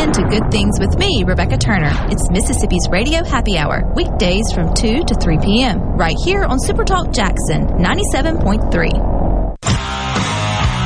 Tune 0.00 0.08
in 0.08 0.14
to 0.14 0.22
Good 0.28 0.50
Things 0.50 0.80
with 0.80 0.96
me, 0.98 1.22
Rebecca 1.26 1.58
Turner. 1.58 1.92
It's 2.10 2.30
Mississippi's 2.30 2.88
Radio 2.90 3.22
Happy 3.24 3.58
Hour, 3.58 3.92
weekdays 3.94 4.50
from 4.54 4.72
2 4.72 5.04
to 5.04 5.14
3 5.14 5.36
p.m., 5.42 5.78
right 5.78 6.16
here 6.24 6.42
on 6.42 6.58
Supertalk 6.58 7.14
Jackson 7.14 7.66
97.3. 7.66 8.86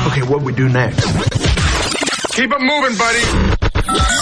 Okay, 0.07 0.23
what 0.29 0.41
we 0.41 0.51
do 0.53 0.67
next? 0.67 1.05
Keep 2.33 2.51
it 2.51 2.59
moving, 2.59 2.97
buddy. 2.97 3.23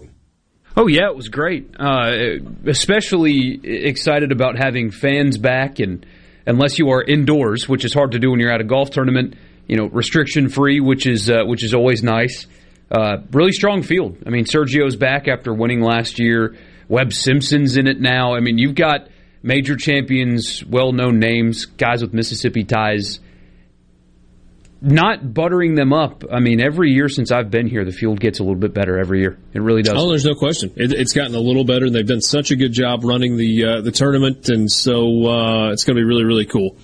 Oh 0.78 0.88
yeah, 0.88 1.08
it 1.08 1.16
was 1.16 1.30
great. 1.30 1.74
Uh, 1.80 2.40
especially 2.66 3.60
excited 3.64 4.34
about 4.34 4.58
having 4.58 4.92
fans 4.92 5.38
back, 5.38 5.80
and 5.80 6.06
unless 6.46 6.78
you 6.78 6.90
are 6.90 7.02
indoors, 7.02 7.70
which 7.70 7.86
is 7.86 7.94
hard 7.94 8.12
to 8.12 8.20
do 8.20 8.32
when 8.32 8.42
you're 8.42 8.52
at 8.52 8.60
a 8.60 8.66
golf 8.66 8.90
tournament, 8.90 9.36
you 9.68 9.78
know, 9.78 9.86
restriction 9.86 10.50
free, 10.50 10.82
which 10.82 11.08
is 11.08 11.30
uh, 11.30 11.44
which 11.46 11.64
is 11.64 11.74
always 11.74 12.04
nice. 12.04 12.46
Uh, 12.92 13.18
really 13.32 13.54
strong 13.54 13.84
field. 13.84 14.18
I 14.26 14.30
mean, 14.30 14.44
Sergio's 14.44 14.98
back 14.98 15.28
after 15.28 15.54
winning 15.54 15.82
last 15.82 16.20
year. 16.20 16.56
Webb 16.90 17.14
Simpson's 17.14 17.78
in 17.78 17.88
it 17.88 18.00
now. 18.00 18.36
I 18.36 18.42
mean, 18.42 18.58
you've 18.58 18.76
got 18.76 19.08
major 19.42 19.78
champions, 19.78 20.64
well 20.66 20.92
known 20.92 21.20
names, 21.20 21.66
guys 21.66 22.02
with 22.02 22.14
Mississippi 22.14 22.64
ties. 22.64 23.20
Not 24.82 25.34
buttering 25.34 25.76
them 25.76 25.94
up. 25.94 26.24
I 26.32 26.40
mean, 26.40 26.60
every 26.60 26.92
year 26.92 27.10
since 27.10 27.32
I've 27.32 27.50
been 27.50 27.68
here, 27.68 27.86
the 27.86 27.92
field 27.92 28.20
gets 28.20 28.40
a 28.40 28.44
little 28.44 28.60
bit 28.60 28.74
better 28.74 29.00
every 29.00 29.22
year. 29.22 29.38
It 29.54 29.62
really 29.62 29.82
does. 29.82 29.96
Oh, 29.98 30.10
there's 30.10 30.26
no 30.26 30.36
question. 30.36 30.72
It, 30.76 30.92
it's 30.92 31.14
gotten 31.14 31.34
a 31.34 31.40
little 31.40 31.64
better, 31.64 31.86
and 31.86 31.96
they've 31.96 32.06
done 32.06 32.22
such 32.22 32.52
a 32.52 32.56
good 32.56 32.74
job 32.74 33.04
running 33.04 33.38
the 33.38 33.66
uh, 33.66 33.82
the 33.82 33.92
tournament, 33.92 34.50
and 34.50 34.72
so 34.72 35.26
uh, 35.26 35.72
it's 35.72 35.86
going 35.86 35.96
to 35.96 36.02
be 36.02 36.06
really, 36.06 36.26
really 36.26 36.46
cool. 36.46 36.78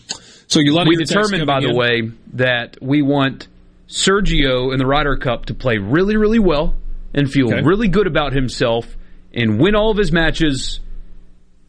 So 0.48 0.60
you 0.60 0.74
lot, 0.74 0.88
we 0.88 0.96
determined, 0.96 1.46
by 1.46 1.60
in. 1.60 1.64
the 1.64 1.76
way, 1.76 2.12
that 2.34 2.78
we 2.82 3.02
want 3.02 3.48
Sergio 3.88 4.74
in 4.74 4.80
the 4.80 4.88
Ryder 4.88 5.18
Cup 5.18 5.48
to 5.48 5.54
play 5.54 5.78
really, 5.78 6.18
really 6.18 6.40
well 6.40 6.76
and 7.14 7.30
feel 7.30 7.54
okay. 7.54 7.62
really 7.62 7.88
good 7.88 8.08
about 8.08 8.34
himself 8.34 8.86
and 9.34 9.60
win 9.60 9.76
all 9.76 9.92
of 9.92 9.98
his 9.98 10.12
matches 10.12 10.80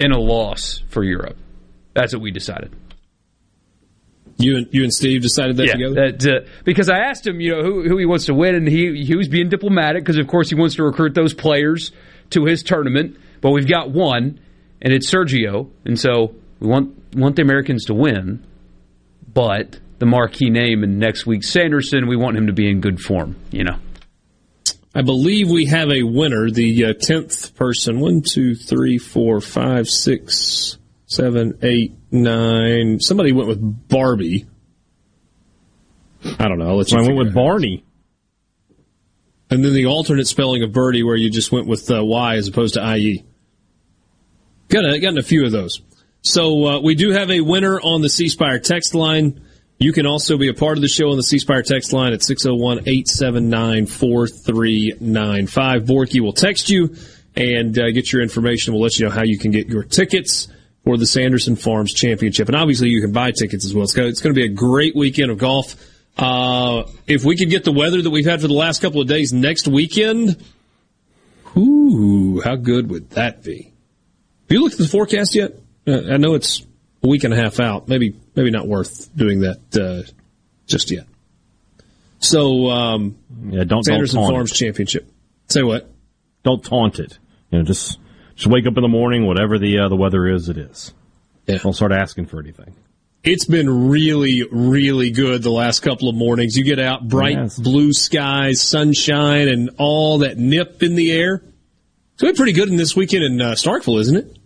in 0.01 0.13
a 0.13 0.19
loss 0.19 0.83
for 0.89 1.05
Europe. 1.05 1.37
That's 1.95 2.15
what 2.15 2.23
we 2.23 2.31
decided. 2.31 2.75
You 4.39 4.57
and 4.59 4.69
you 4.71 4.83
and 4.83 4.93
Steve 4.93 5.23
decided 5.23 5.57
that 5.59 5.67
yeah, 5.67 5.73
together. 5.73 6.13
That, 6.13 6.27
uh, 6.27 6.49
because 6.65 6.89
I 6.89 6.99
asked 6.99 7.27
him, 7.27 7.41
you 7.41 7.51
know, 7.51 7.63
who, 7.63 7.89
who 7.89 7.99
he 7.99 8.07
wants 8.07 8.27
to 8.27 8.35
win, 8.35 8.55
and 8.55 8.67
he 8.67 9.05
he 9.05 9.17
was 9.17 9.29
being 9.29 9.49
diplomatic 9.49 10.05
because, 10.05 10.19
of 10.19 10.27
course, 10.27 10.49
he 10.49 10.55
wants 10.55 10.77
to 10.77 10.85
recruit 10.85 11.15
those 11.15 11.35
players 11.35 11.93
to 12.31 12.45
his 12.45 12.63
tournament. 12.63 13.17
But 13.41 13.51
we've 13.51 13.69
got 13.69 13.91
one, 13.91 14.41
and 14.81 14.93
it's 14.93 15.13
Sergio, 15.13 15.71
and 15.85 15.99
so 15.99 16.35
we 16.61 16.69
want 16.69 17.15
want 17.15 17.37
the 17.37 17.43
Americans 17.43 17.87
to 17.87 17.95
win, 17.95 18.45
but 19.33 19.79
the 19.99 20.07
marquee 20.07 20.51
name 20.51 20.83
in 20.83 20.99
next 20.99 21.27
week's 21.27 21.49
Sanderson. 21.49 22.09
We 22.09 22.17
want 22.17 22.37
him 22.37 22.47
to 22.47 22.53
be 22.53 22.69
in 22.69 22.81
good 22.81 23.01
form, 23.01 23.37
you 23.51 23.65
know. 23.65 23.77
I 24.95 25.01
believe 25.01 25.51
we 25.51 25.67
have 25.67 25.91
a 25.91 26.03
winner, 26.03 26.51
the 26.51 26.87
uh, 26.87 26.93
tenth 26.93 27.55
person. 27.55 27.99
One, 27.99 28.21
two, 28.21 28.55
three, 28.55 28.99
four, 28.99 29.41
five, 29.41 29.89
six, 29.89 30.77
seven, 31.13 31.59
eight, 31.63 31.93
nine. 32.11 33.01
Somebody 33.01 33.33
went 33.33 33.49
with 33.49 33.89
Barbie. 33.89 34.47
I 36.39 36.49
don't 36.49 36.59
know. 36.59 36.69
I'll 36.69 36.77
let 36.77 36.91
you 36.91 36.99
I 36.99 37.03
went 37.03 37.17
with 37.17 37.35
Barney. 37.35 37.85
And 39.51 39.65
then 39.65 39.75
the 39.75 39.87
alternate 39.87 40.27
spelling 40.27 40.63
of 40.63 40.73
birdie, 40.73 41.03
where 41.03 41.17
you 41.17 41.29
just 41.31 41.53
went 41.53 41.67
with 41.67 41.91
uh, 41.91 42.03
Y 42.03 42.37
as 42.37 42.49
opposed 42.49 42.75
to 42.75 42.97
IE. 42.97 43.25
Got 44.69 44.85
a, 44.87 44.99
gotten 44.99 45.19
a 45.19 45.23
few 45.23 45.45
of 45.45 45.53
those. 45.53 45.83
So 46.23 46.67
uh, 46.67 46.81
we 46.81 46.95
do 46.95 47.11
have 47.11 47.31
a 47.31 47.41
winner 47.41 47.79
on 47.81 48.01
the 48.01 48.09
C 48.09 48.29
Spire 48.29 48.59
text 48.61 48.95
line. 48.95 49.43
You 49.79 49.93
can 49.93 50.07
also 50.07 50.39
be 50.39 50.49
a 50.49 50.55
part 50.55 50.79
of 50.79 50.83
the 50.83 50.89
show 50.89 51.11
on 51.11 51.17
the 51.17 51.23
C 51.23 51.39
Spire 51.39 51.63
text 51.63 51.93
line 51.93 52.13
at 52.13 52.23
601 52.23 52.89
879 52.89 53.87
4395. 53.87 55.83
Borky 55.83 56.21
will 56.21 56.33
text 56.33 56.71
you 56.71 56.95
and 57.35 57.79
uh, 57.79 57.91
get 57.91 58.13
your 58.13 58.23
information. 58.23 58.73
We'll 58.73 58.83
let 58.83 58.99
you 58.99 59.07
know 59.07 59.13
how 59.13 59.25
you 59.25 59.39
can 59.39 59.51
get 59.51 59.69
your 59.69 59.83
tickets 59.83 60.49
for 60.85 60.97
the 60.97 61.07
Sanderson 61.07 61.57
Farms 61.57 61.93
Championship. 61.93 62.49
And 62.49 62.57
obviously, 62.57 62.89
you 62.89 63.01
can 63.01 63.13
buy 63.13 63.31
tickets 63.31 63.65
as 63.65 63.75
well. 63.75 63.85
It's 63.85 63.95
going 63.95 64.15
to 64.15 64.33
be 64.33 64.45
a 64.45 64.49
great 64.49 64.97
weekend 64.97 65.31
of 65.31 65.39
golf. 65.39 65.77
Uh, 66.19 66.85
if 67.07 67.25
we 67.25 67.37
could 67.37 67.51
get 67.51 67.65
the 67.65 67.73
weather 67.73 68.03
that 68.03 68.11
we've 68.11 68.27
had 68.27 68.41
for 68.41 68.49
the 68.49 68.55
last 68.55 68.83
couple 68.83 69.01
of 69.01 69.09
days 69.09 69.33
next 69.33 69.67
weekend, 69.67 70.43
whoo, 71.55 72.41
how 72.41 72.57
good 72.57 72.91
would 72.91 73.11
that 73.11 73.43
be? 73.43 73.73
Have 74.49 74.51
you 74.51 74.61
looked 74.63 74.75
at 74.75 74.81
the 74.81 74.89
forecast 74.89 75.35
yet? 75.35 75.53
Uh, 75.87 76.13
I 76.13 76.17
know 76.19 76.35
it's 76.35 76.67
a 77.03 77.09
week 77.09 77.25
and 77.25 77.33
a 77.33 77.37
half 77.37 77.61
out. 77.61 77.89
Maybe 77.89 78.15
maybe 78.35 78.51
not 78.51 78.67
worth 78.67 79.15
doing 79.17 79.41
that 79.41 79.61
uh, 79.75 80.11
just 80.67 80.91
yet. 80.91 81.07
So 82.19 82.69
um, 82.69 83.17
yeah, 83.47 83.65
don't 83.65 83.83
Sanderson 83.83 84.21
don't 84.21 84.31
Farms 84.31 84.53
it. 84.53 84.57
Championship. 84.57 85.11
Say 85.49 85.63
what? 85.63 85.91
Don't 86.43 86.63
taunt 86.63 86.99
it. 86.99 87.19
You 87.51 87.59
know, 87.59 87.65
just 87.65 87.99
just 88.35 88.47
wake 88.47 88.67
up 88.67 88.77
in 88.77 88.83
the 88.83 88.89
morning, 88.89 89.27
whatever 89.27 89.59
the 89.59 89.79
uh, 89.79 89.89
the 89.89 89.97
weather 89.97 90.27
is, 90.29 90.49
it 90.49 90.59
is. 90.59 90.93
Yeah. 91.47 91.59
Don't 91.59 91.73
start 91.73 91.93
asking 91.93 92.27
for 92.27 92.41
anything. 92.41 92.75
It's 93.25 93.45
been 93.45 93.89
really, 93.89 94.43
really 94.51 95.11
good 95.13 95.43
the 95.43 95.51
last 95.51 95.81
couple 95.81 96.09
of 96.09 96.17
mornings. 96.17 96.57
You 96.57 96.65
get 96.65 96.81
out, 96.81 97.07
bright 97.07 97.37
yes. 97.37 97.59
blue 97.59 97.93
skies, 97.93 98.61
sunshine, 98.61 99.47
and 99.47 99.71
all 99.79 100.19
that 100.19 100.39
nip 100.39 100.83
in 100.83 100.97
the 100.97 101.13
air. 101.13 101.43
It's 102.15 102.23
been 102.23 102.35
pretty 102.35 102.53
good 102.53 102.69
in 102.69 102.77
this 102.77 102.97
weekend 102.97 103.25
in 103.25 103.41
uh, 103.41 103.53
Starkville, 103.53 104.01
isn't 104.01 104.17
it? 104.17 104.39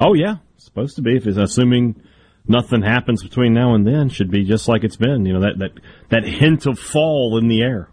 Oh 0.00 0.14
yeah, 0.14 0.36
supposed 0.58 0.96
to 0.96 1.02
be. 1.02 1.16
If 1.16 1.26
it's 1.26 1.38
assuming 1.38 2.00
nothing 2.46 2.82
happens 2.82 3.22
between 3.22 3.52
now 3.52 3.74
and 3.74 3.84
then, 3.84 4.08
should 4.10 4.30
be 4.30 4.44
just 4.44 4.68
like 4.68 4.84
it's 4.84 4.96
been. 4.96 5.26
You 5.26 5.32
know 5.34 5.40
that 5.40 5.58
that 5.58 5.70
that 6.10 6.24
hint 6.24 6.66
of 6.66 6.78
fall 6.78 7.36
in 7.36 7.48
the 7.48 7.62
air. 7.62 7.88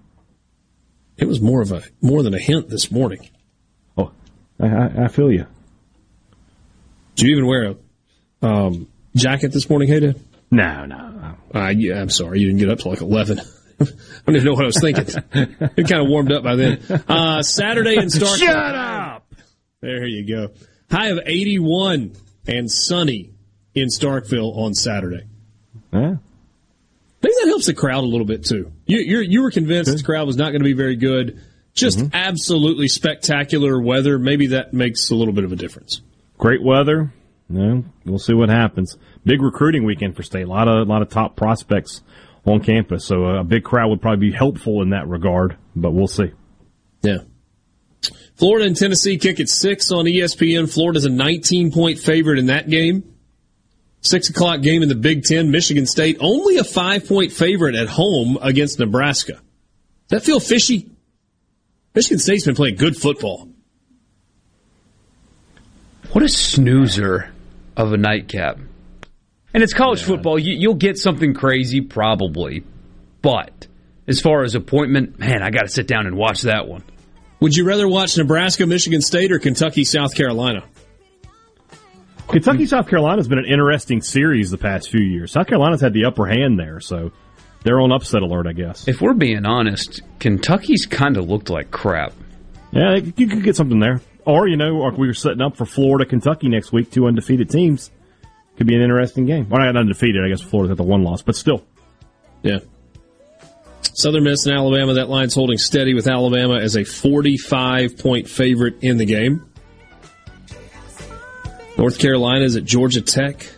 It 1.17 1.27
was 1.27 1.41
more 1.41 1.61
of 1.61 1.71
a 1.71 1.81
more 2.01 2.21
than 2.21 2.35
a 2.35 2.39
hint 2.39 2.69
this 2.69 2.91
morning. 2.91 3.27
Oh, 4.59 4.65
I, 4.67 5.05
I 5.05 5.07
feel 5.07 5.31
you. 5.31 5.45
Did 7.15 7.27
you 7.27 7.31
even 7.33 7.47
wear 7.47 7.75
a 8.41 8.45
um, 8.45 8.87
jacket 9.15 9.51
this 9.51 9.69
morning, 9.69 9.87
Hayden? 9.87 10.15
No, 10.51 10.85
no. 10.85 11.35
Uh, 11.53 11.69
yeah, 11.69 12.01
I'm 12.01 12.09
sorry, 12.09 12.39
you 12.39 12.47
didn't 12.47 12.59
get 12.59 12.69
up 12.69 12.79
till 12.79 12.91
like 12.91 13.01
eleven. 13.01 13.39
I 13.79 13.85
don't 14.25 14.35
even 14.35 14.45
know 14.45 14.53
what 14.53 14.63
I 14.63 14.67
was 14.67 14.79
thinking. 14.79 15.05
it 15.33 15.87
kind 15.87 16.01
of 16.01 16.07
warmed 16.07 16.31
up 16.31 16.43
by 16.43 16.55
then. 16.55 16.81
Uh, 17.07 17.41
Saturday 17.41 17.97
in 17.97 18.09
Stark. 18.09 18.39
Shut 18.39 18.55
up. 18.55 19.33
There 19.81 20.05
you 20.05 20.25
go. 20.27 20.53
High 20.89 21.09
of 21.09 21.19
81 21.25 22.13
and 22.47 22.71
sunny 22.71 23.31
in 23.73 23.87
Starkville 23.87 24.55
on 24.57 24.73
Saturday. 24.73 25.25
Yeah. 25.91 26.15
Maybe 27.21 27.33
that 27.41 27.47
helps 27.47 27.65
the 27.65 27.73
crowd 27.73 28.03
a 28.03 28.07
little 28.07 28.25
bit 28.25 28.45
too. 28.45 28.71
You 28.85 29.19
you 29.19 29.41
were 29.41 29.51
convinced 29.51 29.91
good. 29.91 29.99
the 29.99 30.03
crowd 30.03 30.27
was 30.27 30.37
not 30.37 30.51
going 30.51 30.61
to 30.61 30.65
be 30.65 30.73
very 30.73 30.95
good. 30.95 31.41
Just 31.75 31.99
mm-hmm. 31.99 32.15
absolutely 32.15 32.87
spectacular 32.87 33.79
weather. 33.79 34.17
Maybe 34.17 34.47
that 34.47 34.73
makes 34.73 35.09
a 35.11 35.15
little 35.15 35.33
bit 35.33 35.43
of 35.43 35.51
a 35.51 35.57
difference. 35.57 36.01
Great 36.37 36.63
weather. 36.63 37.13
Yeah, 37.49 37.81
we'll 38.05 38.17
see 38.17 38.33
what 38.33 38.49
happens. 38.49 38.97
Big 39.25 39.41
recruiting 39.41 39.83
weekend 39.83 40.15
for 40.15 40.23
state. 40.23 40.43
A 40.43 40.49
lot 40.49 40.67
of 40.67 40.87
a 40.87 40.89
lot 40.89 41.01
of 41.01 41.09
top 41.09 41.35
prospects 41.35 42.01
on 42.45 42.61
campus. 42.61 43.05
So 43.05 43.25
a 43.25 43.43
big 43.43 43.63
crowd 43.63 43.89
would 43.89 44.01
probably 44.01 44.29
be 44.29 44.35
helpful 44.35 44.81
in 44.81 44.91
that 44.91 45.07
regard. 45.07 45.57
But 45.75 45.91
we'll 45.91 46.07
see. 46.07 46.31
Yeah. 47.01 47.19
Florida 48.35 48.65
and 48.65 48.75
Tennessee 48.75 49.17
kick 49.17 49.39
at 49.39 49.49
six 49.49 49.91
on 49.91 50.05
ESPN. 50.05 50.71
Florida's 50.71 51.05
a 51.05 51.09
19 51.09 51.71
point 51.71 51.99
favorite 51.99 52.39
in 52.39 52.47
that 52.47 52.69
game. 52.69 53.15
Six 54.01 54.29
o'clock 54.29 54.61
game 54.61 54.81
in 54.81 54.89
the 54.89 54.95
Big 54.95 55.23
Ten. 55.23 55.51
Michigan 55.51 55.85
State 55.85 56.17
only 56.19 56.57
a 56.57 56.63
five 56.63 57.07
point 57.07 57.31
favorite 57.31 57.75
at 57.75 57.87
home 57.87 58.37
against 58.41 58.79
Nebraska. 58.79 59.33
Does 59.33 59.41
that 60.09 60.23
feel 60.23 60.39
fishy? 60.39 60.89
Michigan 61.95 62.19
State's 62.19 62.45
been 62.45 62.55
playing 62.55 62.75
good 62.75 62.97
football. 62.97 63.49
What 66.11 66.23
a 66.23 66.29
snoozer 66.29 67.33
of 67.77 67.93
a 67.93 67.97
nightcap. 67.97 68.57
And 69.53 69.63
it's 69.63 69.73
college 69.73 70.01
yeah. 70.01 70.07
football. 70.07 70.37
You, 70.37 70.69
will 70.69 70.75
get 70.75 70.97
something 70.97 71.33
crazy, 71.33 71.79
probably. 71.81 72.63
But 73.21 73.67
as 74.07 74.19
far 74.19 74.43
as 74.43 74.55
appointment, 74.55 75.17
man, 75.19 75.41
I 75.41 75.49
got 75.49 75.61
to 75.61 75.69
sit 75.69 75.87
down 75.87 76.05
and 76.05 76.17
watch 76.17 76.41
that 76.41 76.67
one. 76.67 76.83
Would 77.39 77.55
you 77.55 77.65
rather 77.65 77.87
watch 77.87 78.17
Nebraska, 78.17 78.65
Michigan 78.65 79.01
State, 79.01 79.31
or 79.31 79.39
Kentucky, 79.39 79.85
South 79.85 80.15
Carolina? 80.15 80.63
Kentucky 82.27 82.65
South 82.65 82.89
Carolina 82.89 83.17
has 83.17 83.27
been 83.27 83.39
an 83.39 83.45
interesting 83.45 84.01
series 84.01 84.51
the 84.51 84.57
past 84.57 84.89
few 84.89 85.03
years. 85.03 85.31
South 85.31 85.47
Carolina's 85.47 85.81
had 85.81 85.93
the 85.93 86.05
upper 86.05 86.25
hand 86.25 86.59
there, 86.59 86.79
so 86.79 87.11
they're 87.65 87.81
on 87.81 87.91
upset 87.91 88.21
alert, 88.21 88.45
I 88.45 88.53
guess. 88.53 88.87
If 88.87 89.01
we're 89.01 89.15
being 89.15 89.43
honest, 89.43 90.01
Kentucky's 90.19 90.85
kind 90.85 91.17
of 91.17 91.27
looked 91.27 91.49
like 91.49 91.71
crap. 91.71 92.13
Yeah, 92.71 92.97
you 93.17 93.27
could 93.27 93.43
get 93.43 93.55
something 93.55 93.79
there. 93.79 94.01
Or, 94.23 94.47
you 94.47 94.55
know, 94.55 94.77
like 94.77 94.97
we 94.97 95.07
were 95.07 95.15
setting 95.15 95.41
up 95.41 95.57
for 95.57 95.65
Florida, 95.65 96.05
Kentucky 96.05 96.47
next 96.47 96.71
week, 96.71 96.91
two 96.91 97.07
undefeated 97.07 97.49
teams. 97.49 97.89
Could 98.57 98.67
be 98.67 98.75
an 98.75 98.81
interesting 98.81 99.25
game. 99.25 99.49
Well, 99.49 99.61
not 99.61 99.75
undefeated, 99.75 100.23
I 100.23 100.29
guess 100.29 100.41
Florida's 100.41 100.71
at 100.71 100.77
the 100.77 100.83
one 100.83 101.03
loss, 101.03 101.23
but 101.23 101.35
still. 101.35 101.65
Yeah. 102.43 102.59
Southern 103.95 104.25
Miss 104.25 104.45
and 104.45 104.55
Alabama, 104.55 104.93
that 104.93 105.09
line's 105.09 105.33
holding 105.33 105.57
steady 105.57 105.95
with 105.95 106.07
Alabama 106.07 106.59
as 106.59 106.75
a 106.75 106.83
45 106.83 107.97
point 107.97 108.29
favorite 108.29 108.75
in 108.83 108.97
the 108.97 109.05
game. 109.05 109.49
North 111.79 111.97
Carolina 111.97 112.45
is 112.45 112.55
at 112.55 112.63
Georgia 112.63 113.01
Tech. 113.01 113.49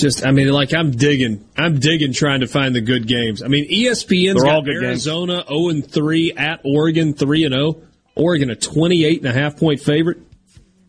Just, 0.00 0.26
I 0.26 0.30
mean, 0.30 0.48
like 0.48 0.72
I'm 0.72 0.92
digging, 0.92 1.44
I'm 1.56 1.78
digging 1.78 2.12
trying 2.12 2.40
to 2.40 2.46
find 2.46 2.74
the 2.74 2.80
good 2.80 3.06
games. 3.06 3.42
I 3.42 3.48
mean, 3.48 3.68
ESPN's 3.70 4.34
They're 4.34 4.44
got 4.44 4.54
all 4.54 4.62
good 4.62 4.82
Arizona 4.82 5.44
0 5.46 5.68
and 5.68 5.90
3 5.90 6.32
at 6.32 6.60
Oregon 6.64 7.14
3 7.14 7.44
and 7.44 7.54
0. 7.54 7.82
Oregon 8.16 8.50
a 8.50 8.56
28 8.56 9.20
and 9.20 9.30
a 9.30 9.32
half 9.32 9.58
point 9.58 9.80
favorite. 9.80 10.18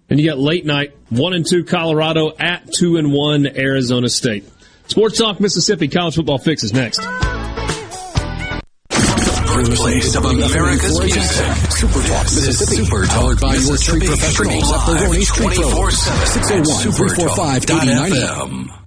And 0.10 0.20
you 0.20 0.30
got 0.30 0.40
late 0.40 0.66
night 0.66 0.96
1 1.10 1.34
and 1.34 1.48
2 1.48 1.64
Colorado 1.64 2.34
at 2.38 2.70
2 2.74 2.98
and 2.98 3.14
1 3.14 3.48
Arizona 3.48 4.10
State. 4.10 4.44
Sports 4.88 5.18
Talk 5.18 5.40
Mississippi 5.40 5.88
College 5.88 6.16
Football 6.16 6.40
Fix 6.40 6.64
is 6.64 6.74
next. 6.74 7.00
Birthplace 9.54 10.16
of 10.16 10.26
America's 10.26 11.00
music. 11.00 11.22
Super 11.72 12.02
Talk 12.08 12.24
Mississippi. 12.24 12.84
Super 12.84 13.06
Talk 13.06 13.40
by 13.40 13.56
your 13.56 13.78
tree 13.78 14.06
professionals 14.08 14.72
at 14.72 14.86
Barone 14.86 15.24
Tree 15.24 15.48
Pro. 15.48 15.88
601-345-8090. 15.88 18.81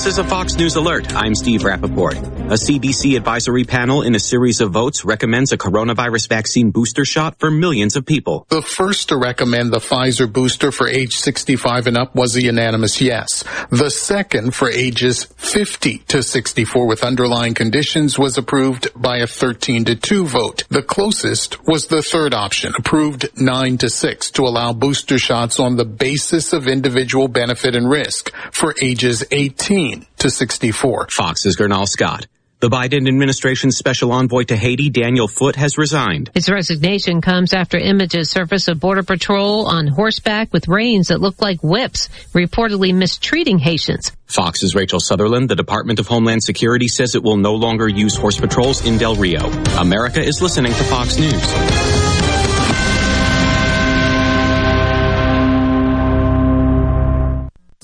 This 0.00 0.14
is 0.14 0.18
a 0.18 0.24
Fox 0.24 0.56
News 0.56 0.76
alert. 0.76 1.14
I'm 1.14 1.34
Steve 1.34 1.60
Rappaport. 1.60 2.16
A 2.50 2.54
CDC 2.54 3.18
advisory 3.18 3.64
panel 3.64 4.00
in 4.00 4.14
a 4.14 4.18
series 4.18 4.62
of 4.62 4.70
votes 4.70 5.04
recommends 5.04 5.52
a 5.52 5.58
coronavirus 5.58 6.26
vaccine 6.26 6.70
booster 6.70 7.04
shot 7.04 7.38
for 7.38 7.50
millions 7.50 7.96
of 7.96 8.06
people. 8.06 8.46
The 8.48 8.62
first 8.62 9.10
to 9.10 9.18
recommend 9.18 9.74
the 9.74 9.78
Pfizer 9.78 10.32
booster 10.32 10.72
for 10.72 10.88
age 10.88 11.16
65 11.16 11.86
and 11.86 11.98
up 11.98 12.14
was 12.14 12.34
a 12.34 12.42
unanimous 12.42 13.02
yes. 13.02 13.44
The 13.68 13.90
second 13.90 14.54
for 14.54 14.70
ages 14.70 15.24
50 15.36 15.98
to 16.08 16.22
64 16.22 16.86
with 16.86 17.04
underlying 17.04 17.52
conditions 17.52 18.18
was 18.18 18.38
approved 18.38 18.88
by 18.96 19.18
a 19.18 19.26
13 19.26 19.84
to 19.84 19.96
2 19.96 20.26
vote. 20.26 20.64
The 20.70 20.82
closest 20.82 21.66
was 21.66 21.88
the 21.88 22.02
third 22.02 22.32
option, 22.32 22.72
approved 22.74 23.28
9 23.38 23.76
to 23.76 23.90
6 23.90 24.30
to 24.30 24.44
allow 24.44 24.72
booster 24.72 25.18
shots 25.18 25.60
on 25.60 25.76
the 25.76 25.84
basis 25.84 26.54
of 26.54 26.68
individual 26.68 27.28
benefit 27.28 27.74
and 27.76 27.88
risk 27.88 28.32
for 28.50 28.74
ages 28.80 29.22
18 29.30 29.89
to 30.18 30.30
64. 30.30 31.08
Fox's 31.10 31.56
Gernal 31.56 31.86
Scott. 31.86 32.26
The 32.60 32.68
Biden 32.68 33.08
administration's 33.08 33.78
special 33.78 34.12
envoy 34.12 34.42
to 34.44 34.56
Haiti, 34.56 34.90
Daniel 34.90 35.26
Foote, 35.26 35.56
has 35.56 35.78
resigned. 35.78 36.30
His 36.34 36.50
resignation 36.50 37.22
comes 37.22 37.54
after 37.54 37.78
images 37.78 38.30
surfaced 38.30 38.68
of 38.68 38.78
Border 38.78 39.02
Patrol 39.02 39.66
on 39.66 39.86
horseback 39.86 40.52
with 40.52 40.68
reins 40.68 41.08
that 41.08 41.22
look 41.22 41.40
like 41.40 41.62
whips, 41.62 42.10
reportedly 42.34 42.94
mistreating 42.94 43.58
Haitians. 43.58 44.12
Fox's 44.26 44.74
Rachel 44.74 45.00
Sutherland. 45.00 45.48
The 45.48 45.56
Department 45.56 46.00
of 46.00 46.06
Homeland 46.06 46.42
Security 46.42 46.88
says 46.88 47.14
it 47.14 47.22
will 47.22 47.38
no 47.38 47.54
longer 47.54 47.88
use 47.88 48.14
horse 48.14 48.38
patrols 48.38 48.84
in 48.84 48.98
Del 48.98 49.16
Rio. 49.16 49.46
America 49.78 50.22
is 50.22 50.42
listening 50.42 50.72
to 50.74 50.84
Fox 50.84 51.16
News. 51.16 52.09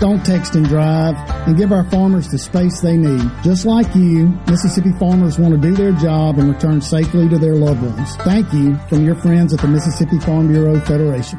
don't 0.00 0.24
text 0.24 0.54
and 0.54 0.66
drive, 0.66 1.16
and 1.46 1.56
give 1.56 1.72
our 1.72 1.84
farmers 1.90 2.28
the 2.28 2.38
space 2.38 2.80
they 2.80 2.96
need. 2.96 3.30
Just 3.42 3.64
like 3.64 3.94
you, 3.94 4.28
Mississippi 4.48 4.92
farmers 4.98 5.38
want 5.38 5.54
to 5.54 5.60
do 5.60 5.74
their 5.74 5.92
job 5.92 6.38
and 6.38 6.52
return 6.52 6.80
safely 6.80 7.28
to 7.28 7.38
their 7.38 7.54
loved 7.54 7.82
ones. 7.82 8.16
Thank 8.16 8.52
you 8.52 8.76
from 8.88 9.04
your 9.04 9.14
friends 9.16 9.52
at 9.52 9.60
the 9.60 9.68
Mississippi 9.68 10.18
Farm 10.20 10.48
Bureau 10.48 10.80
Federation. 10.80 11.38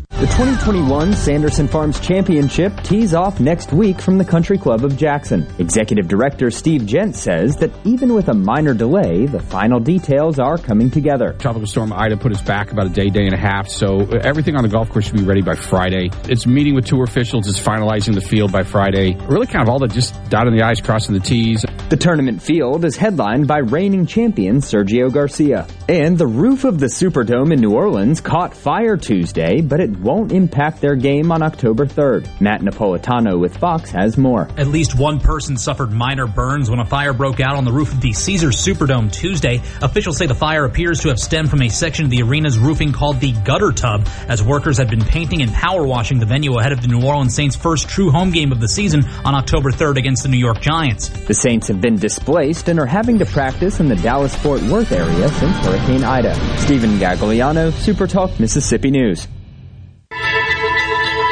The 0.21 0.27
2021 0.27 1.13
Sanderson 1.13 1.67
Farms 1.67 1.99
Championship 1.99 2.79
tees 2.83 3.15
off 3.15 3.39
next 3.39 3.73
week 3.73 3.99
from 3.99 4.19
the 4.19 4.23
Country 4.23 4.55
Club 4.55 4.85
of 4.85 4.95
Jackson. 4.95 5.47
Executive 5.57 6.07
Director 6.07 6.51
Steve 6.51 6.85
Jent 6.85 7.15
says 7.15 7.55
that 7.55 7.71
even 7.85 8.13
with 8.13 8.27
a 8.27 8.33
minor 8.35 8.75
delay, 8.75 9.25
the 9.25 9.39
final 9.39 9.79
details 9.79 10.37
are 10.37 10.59
coming 10.59 10.91
together. 10.91 11.33
Tropical 11.39 11.65
Storm 11.65 11.91
Ida 11.91 12.17
put 12.17 12.31
us 12.31 12.41
back 12.43 12.71
about 12.71 12.85
a 12.85 12.89
day, 12.89 13.09
day 13.09 13.25
and 13.25 13.33
a 13.33 13.37
half, 13.39 13.67
so 13.67 14.01
everything 14.11 14.55
on 14.55 14.61
the 14.61 14.69
golf 14.69 14.91
course 14.91 15.05
should 15.05 15.15
be 15.15 15.23
ready 15.23 15.41
by 15.41 15.55
Friday. 15.55 16.11
It's 16.25 16.45
meeting 16.45 16.75
with 16.75 16.85
tour 16.85 17.03
officials, 17.03 17.47
it's 17.47 17.59
finalizing 17.59 18.13
the 18.13 18.21
field 18.21 18.51
by 18.51 18.61
Friday. 18.61 19.15
Really 19.27 19.47
kind 19.47 19.67
of 19.67 19.69
all 19.69 19.79
the 19.79 19.87
just 19.87 20.13
dotting 20.29 20.55
the 20.55 20.61
I's, 20.61 20.81
crossing 20.81 21.15
the 21.15 21.19
T's. 21.19 21.65
The 21.89 21.97
tournament 21.97 22.43
field 22.43 22.85
is 22.85 22.95
headlined 22.95 23.47
by 23.47 23.57
reigning 23.57 24.05
champion 24.05 24.57
Sergio 24.57 25.11
Garcia. 25.11 25.65
And 25.89 26.15
the 26.15 26.27
roof 26.27 26.63
of 26.63 26.79
the 26.79 26.85
Superdome 26.85 27.51
in 27.51 27.59
New 27.59 27.73
Orleans 27.73 28.21
caught 28.21 28.55
fire 28.55 28.95
Tuesday, 28.95 29.61
but 29.61 29.81
it 29.81 29.89
won't 30.11 30.33
impact 30.33 30.81
their 30.81 30.95
game 30.95 31.31
on 31.31 31.41
October 31.41 31.85
3rd. 31.85 32.27
Matt 32.41 32.61
Napolitano 32.61 33.39
with 33.39 33.55
Fox 33.55 33.91
has 33.91 34.17
more. 34.17 34.49
At 34.57 34.67
least 34.67 34.99
one 34.99 35.19
person 35.19 35.57
suffered 35.57 35.91
minor 35.91 36.27
burns 36.27 36.69
when 36.69 36.79
a 36.79 36.85
fire 36.85 37.13
broke 37.13 37.39
out 37.39 37.55
on 37.55 37.63
the 37.63 37.71
roof 37.71 37.93
of 37.93 38.01
the 38.01 38.11
Caesars 38.11 38.57
Superdome 38.57 39.11
Tuesday. 39.11 39.61
Officials 39.81 40.17
say 40.17 40.25
the 40.25 40.35
fire 40.35 40.65
appears 40.65 40.99
to 41.01 41.07
have 41.09 41.17
stemmed 41.19 41.49
from 41.49 41.61
a 41.61 41.69
section 41.69 42.03
of 42.05 42.11
the 42.11 42.21
arena's 42.23 42.59
roofing 42.59 42.91
called 42.91 43.21
the 43.21 43.31
gutter 43.45 43.71
tub, 43.71 44.05
as 44.27 44.43
workers 44.43 44.77
had 44.77 44.89
been 44.89 45.03
painting 45.03 45.41
and 45.41 45.53
power 45.53 45.85
washing 45.85 46.19
the 46.19 46.25
venue 46.25 46.57
ahead 46.59 46.73
of 46.73 46.81
the 46.81 46.87
New 46.87 47.05
Orleans 47.05 47.33
Saints' 47.33 47.55
first 47.55 47.87
true 47.87 48.11
home 48.11 48.31
game 48.31 48.51
of 48.51 48.59
the 48.59 48.67
season 48.67 49.05
on 49.23 49.33
October 49.33 49.71
3rd 49.71 49.95
against 49.95 50.23
the 50.23 50.29
New 50.29 50.37
York 50.37 50.59
Giants. 50.59 51.07
The 51.07 51.33
Saints 51.33 51.69
have 51.69 51.79
been 51.79 51.95
displaced 51.95 52.67
and 52.67 52.79
are 52.79 52.85
having 52.85 53.17
to 53.19 53.25
practice 53.25 53.79
in 53.79 53.87
the 53.87 53.95
Dallas 53.95 54.35
Fort 54.35 54.61
Worth 54.63 54.91
area 54.91 55.29
since 55.29 55.55
Hurricane 55.65 56.03
Ida. 56.03 56.35
Stephen 56.57 56.99
Gagliano, 56.99 57.71
SuperTalk, 57.71 58.41
Mississippi 58.41 58.91
News. 58.91 59.25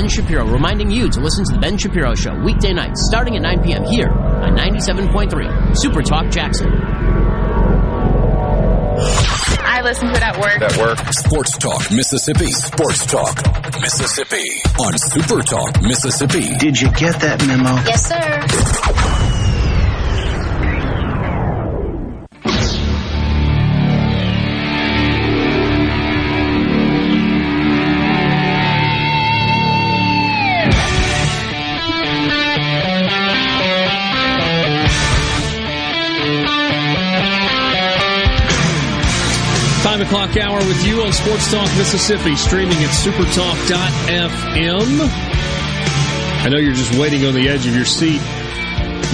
This 0.00 0.12
is 0.12 0.16
Ben 0.16 0.24
Shapiro 0.24 0.46
reminding 0.50 0.90
you 0.90 1.10
to 1.10 1.20
listen 1.20 1.44
to 1.44 1.52
The 1.52 1.58
Ben 1.58 1.76
Shapiro 1.76 2.14
Show 2.14 2.34
weekday 2.42 2.72
nights 2.72 3.06
starting 3.06 3.36
at 3.36 3.42
9 3.42 3.62
p.m. 3.62 3.84
here 3.84 4.08
on 4.08 4.56
97.3 4.56 5.76
Super 5.76 6.00
Talk 6.00 6.30
Jackson. 6.30 6.72
I 9.62 9.82
listen 9.84 10.08
to 10.08 10.14
it 10.14 10.22
at 10.22 10.38
work. 10.40 10.62
At 10.62 10.76
work. 10.78 10.98
Sports 11.12 11.58
Talk 11.58 11.90
Mississippi. 11.90 12.50
Sports 12.50 13.04
Talk 13.04 13.36
Mississippi. 13.78 14.62
On 14.80 14.96
Super 14.96 15.42
Talk 15.42 15.82
Mississippi. 15.82 16.56
Did 16.56 16.80
you 16.80 16.90
get 16.92 17.20
that 17.20 17.46
memo? 17.46 17.74
Yes, 17.84 18.06
sir. 18.08 19.19
O'clock 40.10 40.36
hour 40.38 40.58
with 40.66 40.84
you 40.84 41.02
on 41.02 41.12
Sports 41.12 41.52
Talk 41.52 41.68
Mississippi, 41.78 42.34
streaming 42.34 42.78
at 42.78 42.90
supertalk.fm. 42.90 45.08
I 46.42 46.48
know 46.48 46.56
you're 46.56 46.74
just 46.74 46.98
waiting 46.98 47.24
on 47.26 47.34
the 47.34 47.48
edge 47.48 47.64
of 47.64 47.76
your 47.76 47.84
seat. 47.84 48.20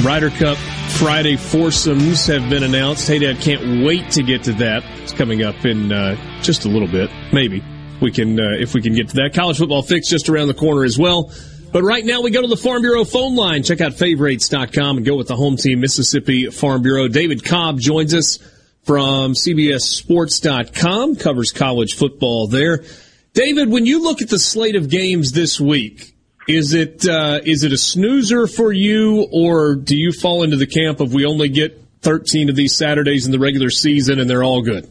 Ryder 0.03 0.31
Cup 0.31 0.57
Friday 0.97 1.37
foursomes 1.37 2.27
have 2.29 2.49
been 2.49 2.63
announced. 2.63 3.09
Hadad, 3.09 3.43
can't 3.43 3.85
wait 3.85 4.11
to 4.13 4.23
get 4.23 4.45
to 4.45 4.55
that. 4.55 4.85
It's 5.03 5.13
coming 5.13 5.43
up 5.43 5.67
in 5.67 5.93
uh, 5.93 6.17
just 6.41 6.65
a 6.65 6.69
little 6.69 6.89
bit, 6.89 7.11
maybe 7.31 7.63
we 8.01 8.11
can 8.11 8.41
uh, 8.41 8.53
if 8.59 8.73
we 8.73 8.81
can 8.81 8.95
get 8.95 9.11
to 9.11 9.17
that. 9.17 9.35
College 9.35 9.59
football 9.59 9.83
fix 9.83 10.09
just 10.09 10.31
around 10.31 10.49
the 10.49 10.55
corner 10.55 10.83
as 10.83 10.97
well. 10.97 11.31
But 11.73 11.83
right 11.83 12.07
now 12.07 12.23
we 12.23 12.31
go 12.31 12.41
to 12.41 12.49
the 12.49 12.57
Farm 12.57 12.81
Bureau 12.81 13.05
phone 13.05 13.37
line. 13.37 13.65
Check 13.65 13.83
out 13.83 13.93
favorites.com 13.93 14.97
and 14.97 15.05
go 15.05 15.15
with 15.15 15.29
the 15.29 15.37
home 15.37 15.59
team, 15.59 15.81
Mississippi 15.81 16.47
Farm 16.47 16.81
Bureau. 16.81 17.07
David 17.07 17.45
Cobb 17.45 17.81
joins 17.81 18.15
us 18.15 18.39
from 18.87 19.33
CBSSports.com, 19.33 21.17
covers 21.17 21.51
college 21.51 21.97
football 21.97 22.47
there. 22.47 22.85
David, 23.33 23.69
when 23.69 23.85
you 23.85 24.03
look 24.03 24.23
at 24.23 24.29
the 24.29 24.39
slate 24.39 24.77
of 24.77 24.89
games 24.89 25.33
this 25.33 25.61
week, 25.61 26.15
is 26.49 26.73
it 26.73 27.07
uh, 27.07 27.41
is 27.45 27.65
it 27.65 27.73
a 27.73 27.77
snoozer 27.77 28.47
for 28.47 28.73
you, 28.73 29.27
or 29.33 29.75
do 29.75 29.97
you 29.97 30.13
fall 30.13 30.45
into 30.45 30.57
the 30.57 30.67
camp 30.67 31.01
of 31.01 31.13
we 31.13 31.27
only 31.27 31.49
get 31.49 31.83
13 32.03 32.49
of 32.49 32.55
these 32.55 32.77
Saturdays 32.77 33.27
in 33.27 33.33
the 33.33 33.39
regular 33.41 33.69
season 33.69 34.21
and 34.21 34.31
they're 34.31 34.45
all 34.45 34.63
good? 34.63 34.89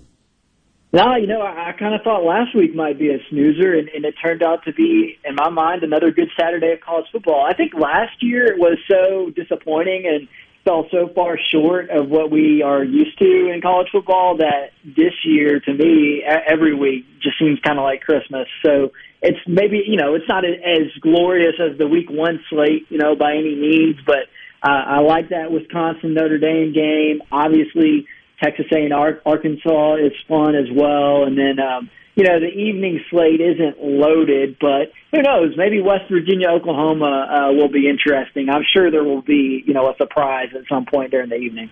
No, 0.92 1.16
you 1.16 1.28
know, 1.28 1.42
I, 1.42 1.70
I 1.70 1.72
kind 1.74 1.96
of 1.96 2.02
thought 2.04 2.24
last 2.24 2.56
week 2.56 2.76
might 2.76 3.00
be 3.00 3.10
a 3.10 3.20
snoozer, 3.30 3.74
and, 3.74 3.88
and 3.90 4.06
it 4.06 4.16
turned 4.22 4.44
out 4.44 4.64
to 4.66 4.74
be, 4.74 5.18
in 5.26 5.36
my 5.36 5.50
mind, 5.50 5.84
another 5.84 6.12
good 6.12 6.30
Saturday 6.40 6.72
of 6.72 6.82
college 6.82 7.06
football. 7.12 7.46
I 7.46 7.54
think 7.54 7.74
last 7.74 8.22
year 8.22 8.46
it 8.46 8.58
was 8.58 8.78
so 8.90 9.30
disappointing 9.30 10.06
and 10.06 10.28
fell 10.66 10.88
so 10.92 11.10
far 11.14 11.38
short 11.52 11.90
of 11.90 12.10
what 12.10 12.32
we 12.32 12.62
are 12.62 12.84
used 12.84 13.18
to 13.20 13.52
in 13.54 13.62
college 13.62 13.88
football 13.92 14.38
that 14.38 14.72
this 14.84 15.14
year, 15.24 15.60
to 15.62 15.74
me, 15.74 16.24
every 16.26 16.76
week 16.76 17.06
just 17.22 17.40
seems 17.40 17.60
kind 17.60 17.80
of 17.80 17.84
like 17.84 18.02
Christmas. 18.02 18.48
So 18.66 18.92
it's 19.22 19.40
maybe 19.48 19.82
you 19.88 19.96
know 19.96 20.16
it's 20.16 20.28
not 20.28 20.44
as 20.44 20.92
glorious 21.02 21.56
as 21.60 21.78
the 21.78 21.88
week 21.88 22.10
one 22.10 22.40
slate, 22.50 22.88
you 22.90 22.98
know, 22.98 23.16
by 23.16 23.34
any 23.34 23.56
means, 23.56 23.98
but 24.06 24.28
uh, 24.68 24.84
I 24.98 25.00
like 25.00 25.30
that 25.30 25.52
Wisconsin 25.52 26.14
Notre 26.16 26.40
Dame 26.40 26.74
game. 26.74 27.22
Obviously, 27.32 28.08
Texas 28.44 28.66
A 28.74 28.80
and 28.80 28.94
Arkansas 28.94 29.96
is 29.96 30.14
fun 30.28 30.56
as 30.56 30.68
well, 30.76 31.24
and 31.24 31.38
then. 31.38 31.60
um 31.60 31.90
you 32.16 32.24
know, 32.24 32.40
the 32.40 32.48
evening 32.48 33.02
slate 33.10 33.42
isn't 33.42 33.84
loaded, 33.84 34.58
but 34.60 34.92
who 35.12 35.22
knows? 35.22 35.54
Maybe 35.58 35.82
West 35.82 36.10
Virginia, 36.10 36.48
Oklahoma 36.50 37.28
uh, 37.30 37.54
will 37.54 37.68
be 37.68 37.90
interesting. 37.90 38.50
I'm 38.50 38.64
sure 38.74 38.90
there 38.90 39.04
will 39.04 39.22
be, 39.22 39.64
you 39.66 39.74
know, 39.74 39.90
a 39.90 39.96
surprise 39.98 40.48
at 40.56 40.62
some 40.70 40.86
point 40.86 41.12
during 41.12 41.30
the 41.30 41.36
evening. 41.36 41.70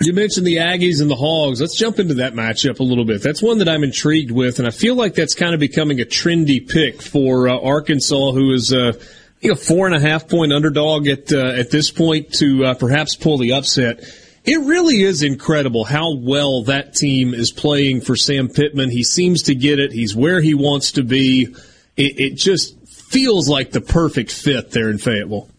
You 0.00 0.12
mentioned 0.12 0.46
the 0.46 0.56
Aggies 0.56 1.00
and 1.00 1.10
the 1.10 1.16
Hogs. 1.16 1.60
Let's 1.60 1.76
jump 1.76 1.98
into 1.98 2.14
that 2.14 2.34
matchup 2.34 2.78
a 2.78 2.84
little 2.84 3.04
bit. 3.04 3.22
That's 3.22 3.42
one 3.42 3.58
that 3.58 3.68
I'm 3.68 3.82
intrigued 3.82 4.30
with, 4.30 4.58
and 4.58 4.68
I 4.68 4.70
feel 4.70 4.94
like 4.94 5.14
that's 5.14 5.34
kind 5.34 5.54
of 5.54 5.60
becoming 5.60 6.00
a 6.00 6.04
trendy 6.04 6.66
pick 6.68 7.02
for 7.02 7.48
uh, 7.48 7.58
Arkansas, 7.58 8.32
who 8.32 8.52
is 8.52 8.72
uh, 8.72 8.92
you 9.40 9.48
know 9.48 9.56
four 9.56 9.86
and 9.86 9.96
a 9.96 10.00
half 10.00 10.28
point 10.28 10.52
underdog 10.52 11.08
at 11.08 11.32
uh, 11.32 11.48
at 11.48 11.70
this 11.70 11.90
point 11.90 12.32
to 12.34 12.66
uh, 12.66 12.74
perhaps 12.74 13.16
pull 13.16 13.38
the 13.38 13.54
upset. 13.54 14.04
It 14.50 14.66
really 14.66 15.02
is 15.02 15.22
incredible 15.22 15.84
how 15.84 16.14
well 16.14 16.62
that 16.64 16.94
team 16.94 17.34
is 17.34 17.52
playing 17.52 18.00
for 18.00 18.16
Sam 18.16 18.48
Pittman. 18.48 18.88
He 18.90 19.04
seems 19.04 19.42
to 19.42 19.54
get 19.54 19.78
it. 19.78 19.92
He's 19.92 20.16
where 20.16 20.40
he 20.40 20.54
wants 20.54 20.92
to 20.92 21.02
be. 21.02 21.54
It, 21.98 22.18
it 22.18 22.34
just 22.36 22.88
feels 22.88 23.46
like 23.46 23.72
the 23.72 23.82
perfect 23.82 24.32
fit 24.32 24.70
there 24.70 24.88
in 24.88 24.96
Fayetteville. 24.96 25.50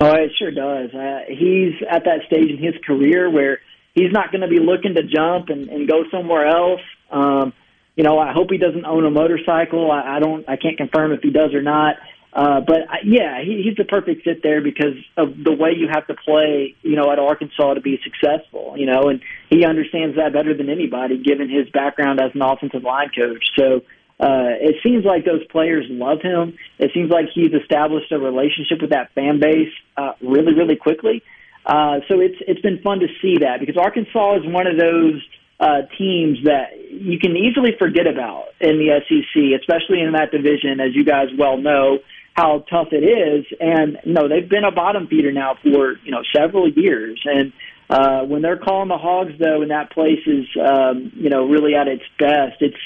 Oh, 0.00 0.12
it 0.14 0.32
sure 0.38 0.50
does. 0.50 0.94
Uh, 0.94 1.24
he's 1.28 1.74
at 1.90 2.04
that 2.04 2.20
stage 2.26 2.48
in 2.48 2.56
his 2.56 2.74
career 2.86 3.30
where 3.30 3.60
he's 3.94 4.12
not 4.12 4.32
going 4.32 4.40
to 4.40 4.48
be 4.48 4.60
looking 4.60 4.94
to 4.94 5.02
jump 5.02 5.50
and, 5.50 5.68
and 5.68 5.86
go 5.86 6.04
somewhere 6.10 6.46
else. 6.46 6.80
Um, 7.10 7.52
you 7.96 8.04
know, 8.04 8.18
I 8.18 8.32
hope 8.32 8.48
he 8.50 8.56
doesn't 8.56 8.86
own 8.86 9.04
a 9.04 9.10
motorcycle. 9.10 9.90
I, 9.90 10.16
I 10.16 10.20
don't, 10.20 10.48
I 10.48 10.56
can't 10.56 10.78
confirm 10.78 11.12
if 11.12 11.20
he 11.20 11.30
does 11.30 11.52
or 11.52 11.60
not. 11.60 11.96
Uh, 12.36 12.60
but 12.60 12.82
I, 12.90 12.98
yeah, 13.02 13.40
he, 13.42 13.62
he's 13.64 13.76
the 13.78 13.84
perfect 13.84 14.22
fit 14.22 14.42
there 14.42 14.60
because 14.60 14.92
of 15.16 15.42
the 15.42 15.52
way 15.52 15.70
you 15.74 15.88
have 15.90 16.06
to 16.08 16.14
play, 16.14 16.76
you 16.82 16.94
know, 16.94 17.10
at 17.10 17.18
Arkansas 17.18 17.74
to 17.74 17.80
be 17.80 17.98
successful, 18.04 18.74
you 18.76 18.84
know, 18.84 19.08
and 19.08 19.22
he 19.48 19.64
understands 19.64 20.16
that 20.16 20.34
better 20.34 20.54
than 20.54 20.68
anybody 20.68 21.16
given 21.16 21.48
his 21.48 21.66
background 21.70 22.20
as 22.20 22.32
an 22.34 22.42
offensive 22.42 22.82
line 22.82 23.08
coach. 23.16 23.42
So, 23.58 23.80
uh, 24.20 24.52
it 24.60 24.76
seems 24.82 25.04
like 25.04 25.24
those 25.24 25.44
players 25.46 25.86
love 25.88 26.20
him. 26.20 26.58
It 26.78 26.90
seems 26.92 27.10
like 27.10 27.26
he's 27.34 27.52
established 27.54 28.12
a 28.12 28.18
relationship 28.18 28.82
with 28.82 28.90
that 28.90 29.14
fan 29.14 29.40
base, 29.40 29.72
uh, 29.96 30.12
really, 30.20 30.52
really 30.52 30.76
quickly. 30.76 31.22
Uh, 31.64 32.00
so 32.06 32.20
it's, 32.20 32.36
it's 32.46 32.60
been 32.60 32.80
fun 32.82 33.00
to 33.00 33.08
see 33.22 33.38
that 33.40 33.60
because 33.60 33.78
Arkansas 33.78 34.36
is 34.36 34.42
one 34.44 34.66
of 34.66 34.78
those, 34.78 35.22
uh, 35.58 35.88
teams 35.96 36.36
that 36.44 36.76
you 36.90 37.18
can 37.18 37.34
easily 37.34 37.72
forget 37.78 38.06
about 38.06 38.48
in 38.60 38.76
the 38.76 39.00
SEC, 39.08 39.58
especially 39.58 40.02
in 40.02 40.12
that 40.12 40.30
division, 40.30 40.80
as 40.80 40.94
you 40.94 41.02
guys 41.02 41.28
well 41.38 41.56
know 41.56 41.98
how 42.36 42.64
tough 42.70 42.88
it 42.92 43.02
is. 43.02 43.46
And 43.58 43.98
know 44.04 44.28
they've 44.28 44.48
been 44.48 44.64
a 44.64 44.70
bottom 44.70 45.08
feeder 45.08 45.32
now 45.32 45.56
for 45.62 45.98
you 46.04 46.10
know 46.10 46.22
several 46.34 46.68
years. 46.68 47.20
And 47.24 47.52
uh, 47.88 48.22
when 48.22 48.42
they're 48.42 48.58
calling 48.58 48.88
the 48.88 48.98
Hogs, 48.98 49.32
though, 49.38 49.62
and 49.62 49.70
that 49.70 49.90
place 49.90 50.20
is 50.26 50.44
um, 50.60 51.12
you 51.14 51.30
know 51.30 51.48
really 51.48 51.74
at 51.74 51.88
its 51.88 52.04
best, 52.18 52.60
it's 52.60 52.76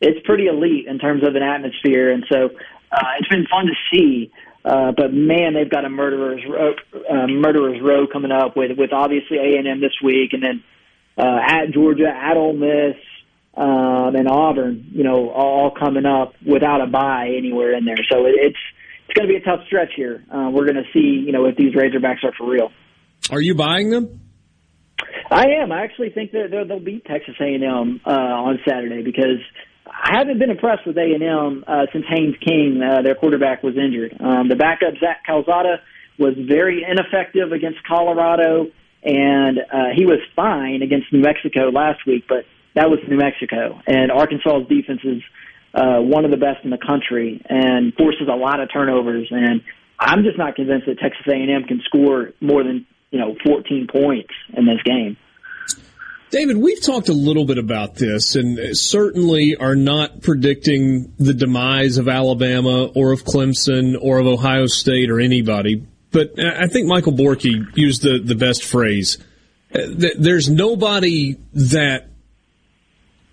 it's 0.00 0.26
pretty 0.26 0.46
elite 0.46 0.86
in 0.86 0.98
terms 0.98 1.22
of 1.26 1.36
an 1.36 1.42
atmosphere. 1.42 2.10
And 2.10 2.24
so 2.30 2.50
uh, 2.90 3.06
it's 3.18 3.28
been 3.28 3.46
fun 3.46 3.66
to 3.66 3.74
see. 3.92 4.32
Uh, 4.64 4.92
but 4.96 5.12
man, 5.12 5.52
they've 5.52 5.70
got 5.70 5.84
a 5.84 5.90
murderers 5.90 6.42
row, 6.48 6.74
uh, 7.10 7.26
murderers 7.26 7.82
row 7.82 8.06
coming 8.06 8.32
up 8.32 8.56
with 8.56 8.78
with 8.78 8.92
obviously 8.92 9.36
A 9.36 9.58
and 9.58 9.68
M 9.68 9.80
this 9.80 9.96
week, 10.02 10.32
and 10.32 10.42
then 10.42 10.64
uh, 11.18 11.40
at 11.42 11.70
Georgia, 11.72 12.08
at 12.08 12.38
Ole 12.38 12.54
Miss, 12.54 12.96
um, 13.54 14.16
and 14.16 14.26
Auburn. 14.26 14.88
You 14.90 15.04
know, 15.04 15.28
all 15.28 15.70
coming 15.70 16.06
up 16.06 16.34
without 16.46 16.80
a 16.80 16.86
bye 16.86 17.34
anywhere 17.36 17.76
in 17.76 17.84
there. 17.84 17.98
So 18.10 18.24
it's 18.24 18.56
going 19.14 19.28
to 19.28 19.32
be 19.32 19.36
a 19.36 19.44
tough 19.44 19.66
stretch 19.66 19.92
here. 19.96 20.24
Uh, 20.30 20.50
we're 20.52 20.64
going 20.64 20.76
to 20.76 20.90
see, 20.92 21.24
you 21.24 21.32
know, 21.32 21.46
if 21.46 21.56
these 21.56 21.74
Razorbacks 21.74 22.24
are 22.24 22.32
for 22.36 22.48
real. 22.48 22.70
Are 23.30 23.40
you 23.40 23.54
buying 23.54 23.90
them? 23.90 24.20
I 25.30 25.46
am. 25.62 25.72
I 25.72 25.82
actually 25.82 26.10
think 26.10 26.32
that 26.32 26.48
they'll 26.50 26.80
beat 26.80 27.04
Texas 27.04 27.34
A&M 27.40 28.00
uh, 28.04 28.10
on 28.10 28.58
Saturday 28.68 29.02
because 29.02 29.40
I 29.86 30.18
haven't 30.18 30.38
been 30.38 30.50
impressed 30.50 30.86
with 30.86 30.96
A&M 30.98 31.64
uh, 31.66 31.86
since 31.92 32.04
Haynes 32.08 32.36
King, 32.44 32.82
uh, 32.82 33.02
their 33.02 33.14
quarterback, 33.14 33.62
was 33.62 33.76
injured. 33.76 34.16
Um, 34.20 34.48
the 34.48 34.56
backup 34.56 34.94
Zach 35.00 35.24
Calzada 35.26 35.80
was 36.18 36.34
very 36.36 36.84
ineffective 36.88 37.52
against 37.52 37.78
Colorado, 37.86 38.66
and 39.02 39.58
uh, 39.58 39.94
he 39.96 40.04
was 40.04 40.18
fine 40.36 40.82
against 40.82 41.12
New 41.12 41.20
Mexico 41.20 41.70
last 41.70 42.06
week, 42.06 42.24
but 42.28 42.44
that 42.74 42.90
was 42.90 42.98
New 43.08 43.16
Mexico, 43.16 43.80
and 43.86 44.10
Arkansas's 44.10 44.68
defense 44.68 45.00
is 45.04 45.22
uh, 45.74 45.98
one 45.98 46.24
of 46.24 46.30
the 46.30 46.36
best 46.36 46.64
in 46.64 46.70
the 46.70 46.78
country 46.78 47.42
and 47.48 47.92
forces 47.94 48.28
a 48.30 48.36
lot 48.36 48.60
of 48.60 48.72
turnovers. 48.72 49.28
And 49.30 49.60
I'm 49.98 50.22
just 50.22 50.38
not 50.38 50.54
convinced 50.54 50.86
that 50.86 50.98
Texas 50.98 51.26
A&M 51.26 51.64
can 51.64 51.80
score 51.84 52.32
more 52.40 52.62
than 52.62 52.86
you 53.10 53.18
know 53.18 53.36
14 53.44 53.88
points 53.90 54.32
in 54.56 54.66
this 54.66 54.82
game. 54.84 55.16
David, 56.30 56.56
we've 56.56 56.82
talked 56.82 57.08
a 57.08 57.12
little 57.12 57.44
bit 57.44 57.58
about 57.58 57.94
this 57.94 58.34
and 58.34 58.76
certainly 58.76 59.56
are 59.56 59.76
not 59.76 60.20
predicting 60.20 61.12
the 61.16 61.32
demise 61.32 61.96
of 61.96 62.08
Alabama 62.08 62.86
or 62.86 63.12
of 63.12 63.22
Clemson 63.22 63.94
or 64.00 64.18
of 64.18 64.26
Ohio 64.26 64.66
State 64.66 65.10
or 65.10 65.20
anybody. 65.20 65.86
But 66.10 66.32
I 66.44 66.66
think 66.66 66.88
Michael 66.88 67.12
Borky 67.12 67.64
used 67.76 68.02
the, 68.02 68.18
the 68.18 68.34
best 68.34 68.64
phrase. 68.64 69.18
Uh, 69.72 69.82
there's 70.18 70.48
nobody 70.48 71.36
that 71.52 72.08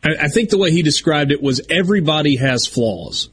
I, 0.04 0.28
think 0.30 0.50
the 0.50 0.58
way 0.58 0.72
he 0.72 0.82
described 0.82 1.32
it 1.32 1.42
was 1.42 1.62
everybody 1.70 2.36
has 2.38 2.66
flaws. 2.66 3.30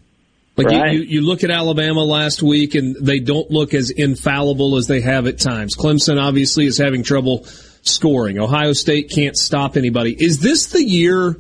Like 0.57 0.67
right. 0.67 0.93
you, 0.93 1.01
you, 1.01 1.21
look 1.23 1.45
at 1.45 1.51
Alabama 1.51 2.03
last 2.03 2.43
week, 2.43 2.75
and 2.75 2.97
they 2.97 3.21
don't 3.21 3.51
look 3.51 3.75
as 3.75 3.91
infallible 3.91 4.77
as 4.77 4.87
they 4.87 5.01
have 5.01 5.27
at 5.27 5.39
times. 5.39 5.77
Clemson 5.77 6.21
obviously 6.21 6.67
is 6.67 6.77
having 6.77 7.05
trouble 7.05 7.45
scoring. 7.83 8.39
Ohio 8.39 8.73
State 8.73 9.11
can't 9.11 9.37
stop 9.37 9.77
anybody. 9.77 10.15
Is 10.19 10.41
this 10.41 10.67
the 10.67 10.83
year 10.83 11.37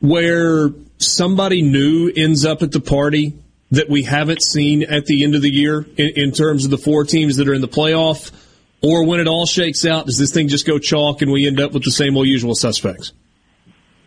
where 0.00 0.70
somebody 0.98 1.62
new 1.62 2.10
ends 2.16 2.44
up 2.44 2.62
at 2.62 2.72
the 2.72 2.80
party 2.80 3.34
that 3.70 3.88
we 3.88 4.02
haven't 4.02 4.42
seen 4.42 4.82
at 4.82 5.06
the 5.06 5.24
end 5.24 5.34
of 5.34 5.42
the 5.42 5.50
year 5.50 5.86
in, 5.96 6.12
in 6.16 6.32
terms 6.32 6.64
of 6.64 6.70
the 6.70 6.78
four 6.78 7.04
teams 7.04 7.36
that 7.36 7.48
are 7.48 7.54
in 7.54 7.60
the 7.60 7.68
playoff? 7.68 8.30
Or 8.82 9.04
when 9.06 9.20
it 9.20 9.28
all 9.28 9.46
shakes 9.46 9.86
out, 9.86 10.06
does 10.06 10.18
this 10.18 10.32
thing 10.32 10.48
just 10.48 10.66
go 10.66 10.78
chalk 10.78 11.22
and 11.22 11.30
we 11.30 11.46
end 11.46 11.60
up 11.60 11.72
with 11.72 11.84
the 11.84 11.92
same 11.92 12.16
old 12.16 12.26
usual 12.26 12.54
suspects? 12.54 13.12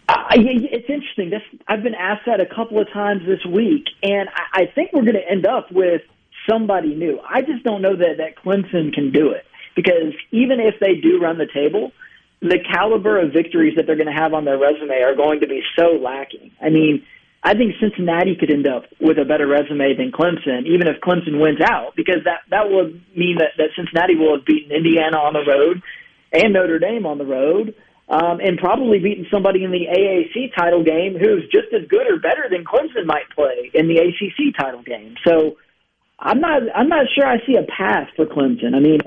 I, 0.07 0.36
it's 0.38 0.90
interesting. 0.90 1.30
This 1.30 1.41
I've 1.68 1.84
been 1.84 1.95
asked 1.95 2.26
that 2.27 2.40
a 2.40 2.45
couple 2.45 2.80
of 2.80 2.91
times 2.91 3.22
this 3.26 3.44
week, 3.45 3.86
and 4.03 4.30
I, 4.30 4.61
I 4.61 4.65
think 4.73 4.94
we're 4.94 5.03
going 5.03 5.15
to 5.15 5.30
end 5.30 5.48
up 5.48 5.72
with 5.72 6.02
somebody 6.49 6.94
new. 6.94 7.19
I 7.27 7.41
just 7.41 7.64
don't 7.64 7.82
know 7.82 7.95
that 7.95 8.18
that 8.18 8.36
Clemson 8.36 8.94
can 8.94 9.11
do 9.11 9.32
it 9.32 9.45
because 9.76 10.14
even 10.32 10.60
if 10.60 10.76
they 10.80 10.95
do 10.95 11.19
run 11.19 11.38
the 11.38 11.48
table, 11.52 11.91
the 12.41 12.60
caliber 12.72 13.19
of 13.19 13.34
victories 13.34 13.76
that 13.77 13.88
they're 13.88 13.95
going 13.95 14.14
to 14.14 14.22
have 14.22 14.34
on 14.34 14.45
their 14.45 14.57
resume 14.57 15.02
are 15.02 15.15
going 15.15 15.40
to 15.40 15.48
be 15.48 15.61
so 15.77 15.98
lacking. 16.02 16.52
I 16.61 16.69
mean, 16.69 17.06
I 17.41 17.53
think 17.53 17.76
Cincinnati 17.80 18.36
could 18.36 18.52
end 18.52 18.68
up 18.68 18.86
with 18.99 19.18
a 19.18 19.26
better 19.26 19.48
resume 19.48 19.95
than 19.95 20.11
Clemson, 20.11 20.65
even 20.65 20.88
if 20.88 21.02
Clemson 21.02 21.40
wins 21.40 21.61
out, 21.61 21.95
because 21.95 22.23
that 22.26 22.41
that 22.52 22.69
would 22.69 23.02
mean 23.15 23.38
that 23.38 23.57
that 23.57 23.69
Cincinnati 23.76 24.15
will 24.15 24.38
have 24.38 24.45
beaten 24.45 24.72
Indiana 24.72 25.18
on 25.18 25.34
the 25.34 25.44
road 25.45 25.82
and 26.32 26.53
Notre 26.53 26.80
Dame 26.80 27.06
on 27.06 27.18
the 27.18 27.26
road 27.26 27.73
um, 28.07 28.40
and 28.40 28.57
probably 28.57 28.99
beating 28.99 29.26
somebody 29.32 29.64
in 29.64 29.72
the 29.72 29.88
AAC 29.90 30.56
title 30.56 30.84
game 30.84 31.18
who's 31.18 31.44
just 31.52 31.73
as 31.73 31.88
good 31.88 32.07
or 32.07 32.19
better 32.19 32.48
than 32.49 32.64
Clemson 32.64 33.06
might 33.06 33.30
play 33.34 33.72
in 33.73 33.88
the 33.88 33.98
ACC 33.98 34.56
title 34.60 34.84
game. 34.84 35.15
So 35.27 35.57
I'm 36.19 36.40
not 36.40 36.61
I'm 36.76 36.88
not 36.88 37.07
sure 37.15 37.26
I 37.26 37.45
see 37.45 37.56
a 37.56 37.64
path 37.64 38.10
for 38.15 38.26
Clemson. 38.26 38.76
I 38.76 38.80
mean, 38.80 38.99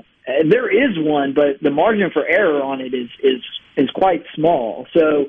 there 0.49 0.69
is 0.69 0.97
one, 0.97 1.33
but 1.33 1.61
the 1.61 1.71
margin 1.71 2.11
for 2.11 2.25
error 2.25 2.61
on 2.61 2.81
it 2.81 2.93
is 2.93 3.09
is 3.23 3.41
is 3.77 3.89
quite 3.91 4.23
small. 4.35 4.87
So. 4.93 5.27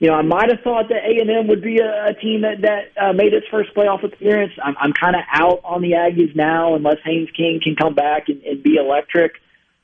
You 0.00 0.10
know, 0.10 0.16
I 0.16 0.22
might 0.22 0.50
have 0.50 0.60
thought 0.62 0.88
that 0.88 0.98
A 1.08 1.20
and 1.20 1.30
M 1.30 1.46
would 1.46 1.62
be 1.62 1.78
a, 1.78 2.08
a 2.08 2.14
team 2.14 2.42
that 2.42 2.60
that 2.62 3.00
uh, 3.00 3.12
made 3.12 3.32
its 3.32 3.46
first 3.48 3.72
playoff 3.74 4.04
appearance. 4.04 4.52
I'm, 4.62 4.74
I'm 4.78 4.92
kind 4.92 5.14
of 5.14 5.22
out 5.32 5.60
on 5.64 5.82
the 5.82 5.92
Aggies 5.92 6.34
now, 6.34 6.74
unless 6.74 6.96
Haynes 7.04 7.30
King 7.34 7.60
can 7.62 7.74
come 7.76 7.94
back 7.94 8.28
and, 8.28 8.42
and 8.42 8.62
be 8.62 8.74
electric. 8.74 9.34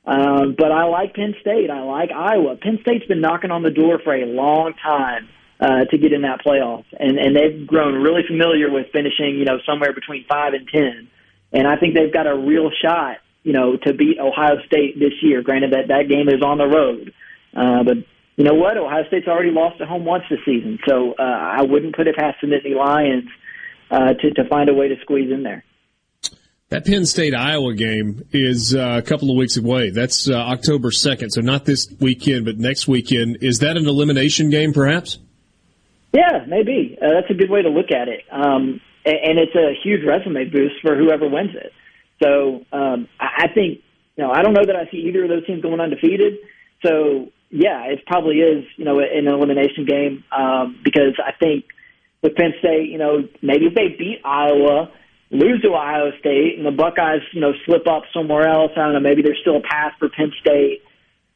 Um, 0.05 0.55
but 0.57 0.71
I 0.71 0.85
like 0.85 1.13
Penn 1.13 1.35
State. 1.41 1.69
I 1.69 1.81
like 1.81 2.09
Iowa. 2.11 2.55
Penn 2.55 2.79
State's 2.81 3.05
been 3.05 3.21
knocking 3.21 3.51
on 3.51 3.61
the 3.61 3.69
door 3.69 3.99
for 4.03 4.15
a 4.15 4.25
long 4.25 4.73
time 4.81 5.29
uh, 5.59 5.85
to 5.85 5.97
get 5.97 6.11
in 6.11 6.23
that 6.23 6.43
playoff, 6.43 6.85
and 6.99 7.19
and 7.19 7.35
they've 7.35 7.67
grown 7.67 8.01
really 8.01 8.23
familiar 8.27 8.71
with 8.71 8.87
finishing, 8.91 9.37
you 9.37 9.45
know, 9.45 9.59
somewhere 9.65 9.93
between 9.93 10.25
five 10.27 10.53
and 10.53 10.67
ten. 10.67 11.07
And 11.53 11.67
I 11.67 11.77
think 11.77 11.93
they've 11.93 12.11
got 12.11 12.25
a 12.25 12.35
real 12.35 12.71
shot, 12.83 13.17
you 13.43 13.53
know, 13.53 13.77
to 13.77 13.93
beat 13.93 14.17
Ohio 14.19 14.57
State 14.65 14.97
this 14.97 15.13
year. 15.21 15.43
Granted 15.43 15.73
that 15.73 15.89
that 15.89 16.09
game 16.09 16.29
is 16.29 16.41
on 16.41 16.57
the 16.57 16.65
road, 16.65 17.13
uh, 17.55 17.83
but 17.83 17.97
you 18.37 18.43
know 18.43 18.55
what? 18.55 18.75
Ohio 18.75 19.05
State's 19.07 19.27
already 19.27 19.51
lost 19.51 19.79
at 19.81 19.87
home 19.87 20.03
once 20.03 20.23
this 20.31 20.39
season, 20.45 20.79
so 20.87 21.13
uh, 21.13 21.21
I 21.21 21.61
wouldn't 21.61 21.95
put 21.95 22.07
it 22.07 22.15
past 22.15 22.37
the 22.41 22.47
Nittany 22.47 22.75
Lions 22.75 23.29
uh, 23.91 24.13
to 24.15 24.31
to 24.31 24.49
find 24.49 24.67
a 24.67 24.73
way 24.73 24.87
to 24.87 24.95
squeeze 25.01 25.31
in 25.31 25.43
there. 25.43 25.63
That 26.71 26.85
Penn 26.85 27.05
State 27.05 27.35
Iowa 27.35 27.73
game 27.73 28.23
is 28.31 28.73
uh, 28.73 28.95
a 28.97 29.01
couple 29.01 29.29
of 29.29 29.35
weeks 29.35 29.57
away. 29.57 29.89
That's 29.89 30.29
uh, 30.29 30.35
October 30.35 30.89
2nd, 30.89 31.29
so 31.31 31.41
not 31.41 31.65
this 31.65 31.93
weekend, 31.99 32.45
but 32.45 32.57
next 32.57 32.87
weekend. 32.87 33.39
Is 33.41 33.59
that 33.59 33.75
an 33.75 33.87
elimination 33.87 34.49
game, 34.49 34.71
perhaps? 34.71 35.19
Yeah, 36.13 36.45
maybe. 36.47 36.97
Uh, 36.97 37.09
that's 37.15 37.29
a 37.29 37.33
good 37.33 37.49
way 37.49 37.61
to 37.61 37.67
look 37.67 37.91
at 37.91 38.07
it. 38.07 38.21
Um, 38.31 38.79
and 39.03 39.37
it's 39.37 39.53
a 39.53 39.73
huge 39.83 40.05
resume 40.05 40.45
boost 40.45 40.75
for 40.81 40.95
whoever 40.95 41.27
wins 41.27 41.51
it. 41.55 41.73
So 42.23 42.65
um, 42.71 43.09
I 43.19 43.49
think, 43.53 43.79
you 44.15 44.23
know, 44.23 44.31
I 44.31 44.41
don't 44.41 44.53
know 44.53 44.65
that 44.65 44.75
I 44.77 44.89
see 44.91 44.99
either 45.09 45.23
of 45.23 45.29
those 45.29 45.45
teams 45.45 45.61
going 45.61 45.81
undefeated. 45.81 46.37
So, 46.85 47.33
yeah, 47.49 47.83
it 47.87 48.05
probably 48.05 48.37
is, 48.37 48.63
you 48.77 48.85
know, 48.85 48.99
an 48.99 49.27
elimination 49.27 49.83
game 49.83 50.23
um, 50.31 50.79
because 50.85 51.19
I 51.19 51.33
think 51.37 51.65
with 52.21 52.33
Penn 52.35 52.53
State, 52.59 52.87
you 52.89 52.97
know, 52.97 53.27
maybe 53.41 53.65
if 53.65 53.75
they 53.75 53.89
beat 53.89 54.21
Iowa– 54.23 54.89
lose 55.31 55.61
to 55.61 55.69
Ohio 55.69 56.11
State 56.19 56.57
and 56.57 56.65
the 56.65 56.71
Buckeyes, 56.71 57.21
you 57.31 57.41
know, 57.41 57.53
slip 57.65 57.87
up 57.87 58.03
somewhere 58.13 58.47
else. 58.47 58.71
I 58.75 58.83
don't 58.83 58.93
know. 58.93 58.99
Maybe 58.99 59.21
there's 59.21 59.39
still 59.41 59.57
a 59.57 59.61
path 59.61 59.93
for 59.97 60.09
Penn 60.09 60.31
State. 60.39 60.83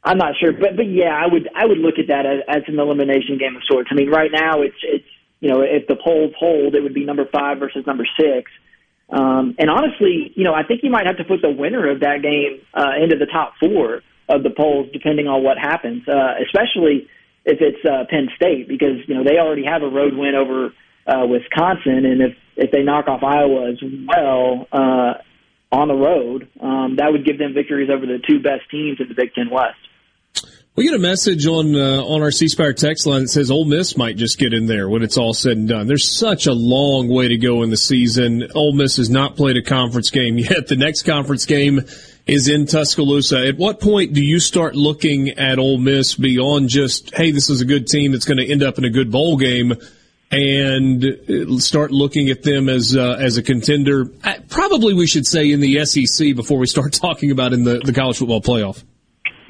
I'm 0.03 0.19
not 0.19 0.35
sure, 0.39 0.51
but 0.53 0.75
but 0.75 0.85
yeah, 0.85 1.15
I 1.15 1.25
would 1.25 1.49
I 1.55 1.65
would 1.65 1.79
look 1.79 1.97
at 1.97 2.07
that 2.09 2.27
as, 2.27 2.43
as 2.47 2.63
an 2.67 2.77
elimination 2.77 3.39
game 3.39 3.55
of 3.55 3.63
sorts. 3.65 3.89
I 3.91 3.95
mean, 3.95 4.09
right 4.09 4.29
now 4.31 4.61
it's 4.61 4.77
it's 4.83 5.07
you 5.39 5.49
know 5.49 5.61
if 5.61 5.87
the 5.87 5.95
polls 5.95 6.31
hold, 6.37 6.75
it 6.75 6.83
would 6.83 6.93
be 6.93 7.05
number 7.05 7.25
five 7.25 7.57
versus 7.57 7.87
number 7.87 8.05
six. 8.19 8.51
Um, 9.09 9.55
and 9.57 9.69
honestly, 9.69 10.31
you 10.35 10.43
know, 10.43 10.53
I 10.53 10.63
think 10.63 10.81
you 10.83 10.91
might 10.91 11.07
have 11.07 11.17
to 11.17 11.23
put 11.23 11.41
the 11.41 11.49
winner 11.49 11.89
of 11.89 12.01
that 12.01 12.21
game 12.21 12.61
uh, 12.73 13.01
into 13.01 13.17
the 13.17 13.25
top 13.25 13.53
four 13.59 14.01
of 14.29 14.43
the 14.43 14.49
polls, 14.49 14.89
depending 14.93 15.27
on 15.27 15.43
what 15.43 15.57
happens. 15.57 16.07
Uh, 16.07 16.37
especially 16.45 17.09
if 17.43 17.57
it's 17.61 17.83
uh, 17.85 18.05
Penn 18.09 18.29
State, 18.35 18.67
because 18.67 19.01
you 19.07 19.15
know 19.15 19.23
they 19.23 19.39
already 19.39 19.65
have 19.65 19.81
a 19.81 19.89
road 19.89 20.13
win 20.13 20.35
over 20.35 20.69
uh, 21.05 21.25
Wisconsin, 21.27 22.05
and 22.05 22.21
if 22.21 22.37
if 22.55 22.71
they 22.71 22.83
knock 22.83 23.07
off 23.07 23.21
Iowa 23.23 23.71
as 23.71 23.77
well 24.07 24.67
uh, 24.71 25.13
on 25.71 25.87
the 25.87 25.93
road, 25.93 26.47
um, 26.59 26.95
that 26.97 27.11
would 27.11 27.25
give 27.25 27.37
them 27.37 27.53
victories 27.53 27.89
over 27.89 28.05
the 28.05 28.19
two 28.25 28.39
best 28.39 28.69
teams 28.71 28.99
in 28.99 29.07
the 29.09 29.13
Big 29.13 29.33
Ten 29.33 29.49
West. 29.49 29.77
We 30.75 30.83
get 30.83 30.93
a 30.93 30.99
message 30.99 31.47
on 31.47 31.73
uh, 31.73 32.03
on 32.03 32.21
our 32.21 32.31
C 32.31 32.49
Spire 32.49 32.73
text 32.73 33.05
line 33.05 33.21
that 33.21 33.29
says 33.29 33.49
Ole 33.49 33.63
Miss 33.63 33.95
might 33.95 34.17
just 34.17 34.37
get 34.37 34.53
in 34.53 34.65
there 34.65 34.89
when 34.89 35.03
it's 35.03 35.17
all 35.17 35.33
said 35.33 35.55
and 35.55 35.69
done. 35.69 35.87
There's 35.87 36.05
such 36.05 36.47
a 36.47 36.53
long 36.53 37.07
way 37.07 37.29
to 37.29 37.37
go 37.37 37.63
in 37.63 37.69
the 37.69 37.77
season. 37.77 38.49
Ole 38.53 38.73
Miss 38.73 38.97
has 38.97 39.09
not 39.09 39.37
played 39.37 39.55
a 39.55 39.61
conference 39.61 40.09
game 40.09 40.37
yet. 40.39 40.67
The 40.67 40.75
next 40.75 41.03
conference 41.03 41.45
game 41.45 41.81
is 42.27 42.49
in 42.49 42.65
Tuscaloosa. 42.65 43.47
At 43.47 43.57
what 43.57 43.79
point 43.79 44.13
do 44.13 44.21
you 44.21 44.39
start 44.39 44.75
looking 44.75 45.29
at 45.29 45.59
Ole 45.59 45.77
Miss 45.77 46.15
beyond 46.15 46.67
just, 46.69 47.15
hey, 47.15 47.31
this 47.31 47.49
is 47.49 47.61
a 47.61 47.65
good 47.65 47.87
team 47.87 48.11
that's 48.11 48.25
going 48.25 48.39
to 48.39 48.45
end 48.45 48.63
up 48.63 48.77
in 48.77 48.83
a 48.83 48.89
good 48.89 49.11
bowl 49.11 49.37
game, 49.37 49.75
and 50.35 51.61
start 51.61 51.91
looking 51.91 52.29
at 52.29 52.43
them 52.43 52.69
as 52.69 52.95
uh, 52.95 53.17
as 53.19 53.37
a 53.37 53.43
contender? 53.43 54.05
Probably 54.49 54.93
we 54.93 55.07
should 55.07 55.25
say 55.25 55.51
in 55.51 55.59
the 55.59 55.85
SEC 55.85 56.35
before 56.35 56.57
we 56.57 56.67
start 56.67 56.93
talking 57.01 57.31
about 57.31 57.53
in 57.53 57.63
the, 57.63 57.79
the 57.79 57.93
college 57.93 58.17
football 58.17 58.41
playoff. 58.41 58.83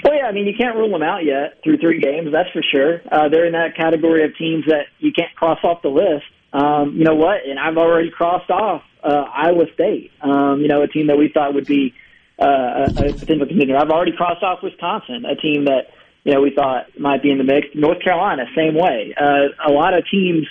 Well, 0.04 0.14
yeah, 0.14 0.28
I 0.28 0.32
mean, 0.32 0.46
you 0.46 0.54
can't 0.56 0.76
rule 0.76 0.92
them 0.92 1.02
out 1.02 1.26
yet 1.26 1.64
through 1.64 1.78
three 1.78 2.00
games, 2.00 2.32
that's 2.32 2.50
for 2.52 2.62
sure. 2.62 3.02
Uh, 3.12 3.28
they're 3.30 3.48
in 3.48 3.54
that 3.54 3.76
category 3.76 4.24
of 4.24 4.38
teams 4.38 4.66
that 4.68 4.86
you 5.00 5.12
can't 5.12 5.34
cross 5.36 5.58
off 5.64 5.82
the 5.82 5.90
list. 5.90 6.26
Um, 6.54 6.96
you 6.96 7.04
know 7.04 7.16
what? 7.16 7.46
And 7.48 7.60
I've 7.60 7.78
already 7.78 8.12
crossed 8.12 8.52
off 8.52 8.84
uh, 9.04 9.26
Iowa 9.34 9.66
State, 9.74 10.12
um, 10.22 10.62
you 10.62 10.68
know, 10.68 10.84
a 10.84 10.88
team 10.88 11.08
that 11.08 11.18
we 11.18 11.30
thought 11.34 11.54
would 11.54 11.66
be 11.66 11.94
uh, 12.40 12.46
a, 12.46 13.10
a 13.10 13.14
potential 13.14 13.48
contender. 13.48 13.78
I've 13.78 13.90
already 13.90 14.12
crossed 14.12 14.44
off 14.44 14.60
Wisconsin, 14.62 15.26
a 15.26 15.36
team 15.36 15.66
that, 15.66 15.90
you 16.24 16.34
know, 16.34 16.42
we 16.42 16.54
thought 16.56 17.00
might 17.00 17.24
be 17.24 17.32
in 17.32 17.38
the 17.38 17.44
mix. 17.44 17.68
North 17.74 18.02
Carolina, 18.04 18.46
same 18.56 18.76
way. 18.76 19.14
Uh, 19.20 19.50
a 19.68 19.72
lot 19.72 19.94
of 19.94 20.04
teams 20.10 20.48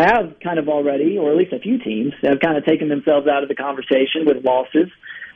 have 0.00 0.34
kind 0.42 0.58
of 0.58 0.68
already, 0.68 1.18
or 1.18 1.30
at 1.30 1.36
least 1.36 1.52
a 1.52 1.58
few 1.58 1.78
teams, 1.78 2.12
have 2.22 2.40
kind 2.40 2.56
of 2.56 2.64
taken 2.64 2.88
themselves 2.88 3.26
out 3.26 3.42
of 3.42 3.48
the 3.48 3.54
conversation 3.54 4.24
with 4.26 4.44
losses. 4.44 4.88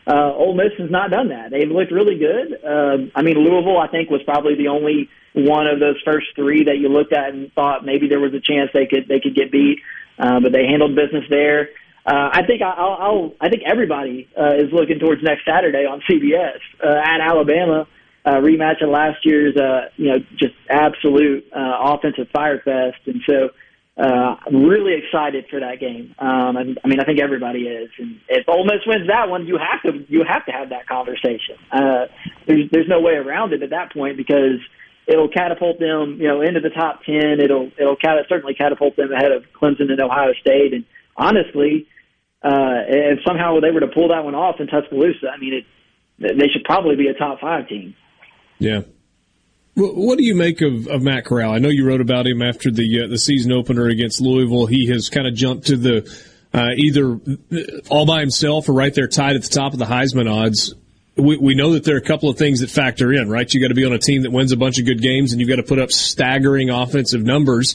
Uh, 0.07 0.32
Ole 0.35 0.55
Miss 0.55 0.73
has 0.78 0.91
not 0.91 1.11
done 1.11 1.28
that. 1.28 1.51
They've 1.51 1.70
looked 1.70 1.91
really 1.91 2.19
good. 2.19 2.62
Uh, 2.62 3.11
I 3.15 3.23
mean, 3.23 3.39
Louisville, 3.39 3.78
I 3.78 3.89
think, 3.89 4.11
was 4.11 4.23
probably 4.23 4.55
the 4.55 4.69
only 4.69 5.09
one 5.32 5.66
of 5.66 5.81
those 5.81 5.97
first 6.05 6.28
three 6.36 6.65
that 6.65 6.78
you 6.78 6.89
looked 6.89 7.12
at 7.12 7.31
and 7.31 7.53
thought 7.55 7.85
maybe 7.85 8.09
there 8.09 8.20
was 8.20 8.35
a 8.35 8.41
chance 8.41 8.70
they 8.73 8.86
could 8.86 9.09
they 9.09 9.20
could 9.20 9.35
get 9.35 9.51
beat, 9.51 9.78
uh, 10.19 10.41
but 10.41 10.53
they 10.53 10.66
handled 10.66 10.95
business 10.95 11.24
there. 11.31 11.70
Uh, 12.07 12.28
I 12.32 12.43
think 12.47 12.61
I'll, 12.61 12.97
I'll 13.01 13.32
I 13.41 13.49
think 13.49 13.62
everybody 13.65 14.28
uh, 14.39 14.55
is 14.57 14.73
looking 14.73 14.99
towards 14.99 15.23
next 15.23 15.47
Saturday 15.47 15.86
on 15.86 16.03
CBS 16.03 16.59
uh, 16.85 17.01
at 17.03 17.20
Alabama, 17.20 17.89
uh, 18.27 18.31
rematch 18.32 18.82
of 18.82 18.91
last 18.91 19.24
year's 19.24 19.57
uh, 19.57 19.89
you 19.97 20.11
know 20.11 20.19
just 20.36 20.55
absolute 20.69 21.47
uh, 21.51 21.78
offensive 21.81 22.28
fire 22.31 22.61
fest, 22.61 22.99
and 23.07 23.23
so 23.27 23.51
uh, 23.97 24.35
I'm 24.45 24.65
really 24.65 24.95
excited 24.95 25.47
for 25.49 25.61
that 25.61 25.79
game. 25.79 26.15
Um, 26.19 26.57
I, 26.57 26.62
I 26.83 26.89
mean, 26.89 26.99
I 27.01 27.05
think 27.05 27.21
everybody 27.21 27.61
is. 27.61 27.91
And 27.99 28.19
if 28.29 28.49
Ole 28.49 28.65
Miss 28.65 28.83
wins 28.87 29.07
that 29.07 29.29
one, 29.29 29.47
you 29.47 29.57
have 29.59 29.83
to 29.83 30.05
you 30.09 30.25
have 30.29 30.45
to 30.47 30.53
have 30.53 30.71
that 30.71 30.89
conversation. 30.89 31.57
Uh, 31.71 32.07
there's 32.47 32.69
there's 32.73 32.89
no 32.89 33.01
way 33.01 33.12
around 33.12 33.53
it 33.53 33.62
at 33.62 33.71
that 33.71 33.93
point 33.93 34.16
because 34.16 34.59
it'll 35.07 35.29
catapult 35.29 35.79
them, 35.79 36.19
you 36.21 36.27
know, 36.27 36.41
into 36.41 36.59
the 36.59 36.71
top 36.71 37.03
ten. 37.05 37.39
It'll 37.41 37.71
it'll 37.79 37.97
cat- 37.97 38.27
certainly 38.29 38.55
catapult 38.55 38.97
them 38.97 39.12
ahead 39.12 39.31
of 39.31 39.45
Clemson 39.55 39.91
and 39.91 40.01
Ohio 40.01 40.33
State. 40.41 40.75
And 40.75 40.85
honestly, 41.16 41.87
uh, 42.43 42.83
if 42.89 43.21
somehow 43.25 43.61
they 43.61 43.71
were 43.71 43.81
to 43.81 43.89
pull 43.89 44.09
that 44.09 44.25
one 44.25 44.35
off 44.35 44.57
in 44.59 44.66
Tuscaloosa, 44.66 45.29
I 45.33 45.39
mean, 45.39 45.55
it 45.55 45.65
they 46.19 46.49
should 46.49 46.65
probably 46.65 46.97
be 46.97 47.07
a 47.07 47.15
top 47.15 47.41
five 47.41 47.69
team. 47.69 47.95
Yeah. 48.59 48.83
What 49.76 50.18
do 50.18 50.24
you 50.24 50.36
make 50.36 50.60
of, 50.62 50.86
of 50.86 51.02
Matt 51.02 51.24
Corral? 51.24 51.52
I 51.52 51.59
know 51.59 51.68
you 51.68 51.84
wrote 51.84 52.01
about 52.01 52.26
him 52.28 52.42
after 52.42 52.70
the 52.70 53.05
uh, 53.05 53.06
the 53.09 53.18
season 53.18 53.51
opener 53.51 53.88
against 53.88 54.20
Louisville. 54.20 54.66
He 54.66 54.86
has 54.88 55.09
kind 55.09 55.26
of 55.26 55.34
jumped 55.34 55.66
to 55.66 55.76
the 55.76 56.24
uh, 56.52 56.70
either 56.76 57.18
all 57.88 58.06
by 58.06 58.20
himself 58.20 58.68
or 58.68 58.72
right 58.72 58.94
there 58.94 59.09
tied 59.09 59.34
at 59.34 59.42
the 59.42 59.48
top 59.48 59.72
of 59.72 59.80
the 59.80 59.84
Heisman 59.86 60.32
odds. 60.32 60.74
We, 61.16 61.36
we 61.36 61.55
know 61.55 61.72
that 61.72 61.84
there 61.84 61.96
are 61.96 61.98
a 61.98 62.02
couple 62.02 62.28
of 62.28 62.38
things 62.38 62.60
that 62.60 62.70
factor 62.70 63.12
in, 63.12 63.28
right? 63.28 63.52
You 63.52 63.60
got 63.60 63.68
to 63.68 63.74
be 63.74 63.84
on 63.84 63.92
a 63.92 63.98
team 63.98 64.22
that 64.22 64.30
wins 64.30 64.52
a 64.52 64.56
bunch 64.56 64.78
of 64.78 64.84
good 64.84 65.02
games, 65.02 65.32
and 65.32 65.40
you've 65.40 65.51
got 65.51 65.56
to 65.56 65.64
put 65.64 65.80
up 65.80 65.90
staggering 65.90 66.70
offensive 66.70 67.22
numbers. 67.22 67.74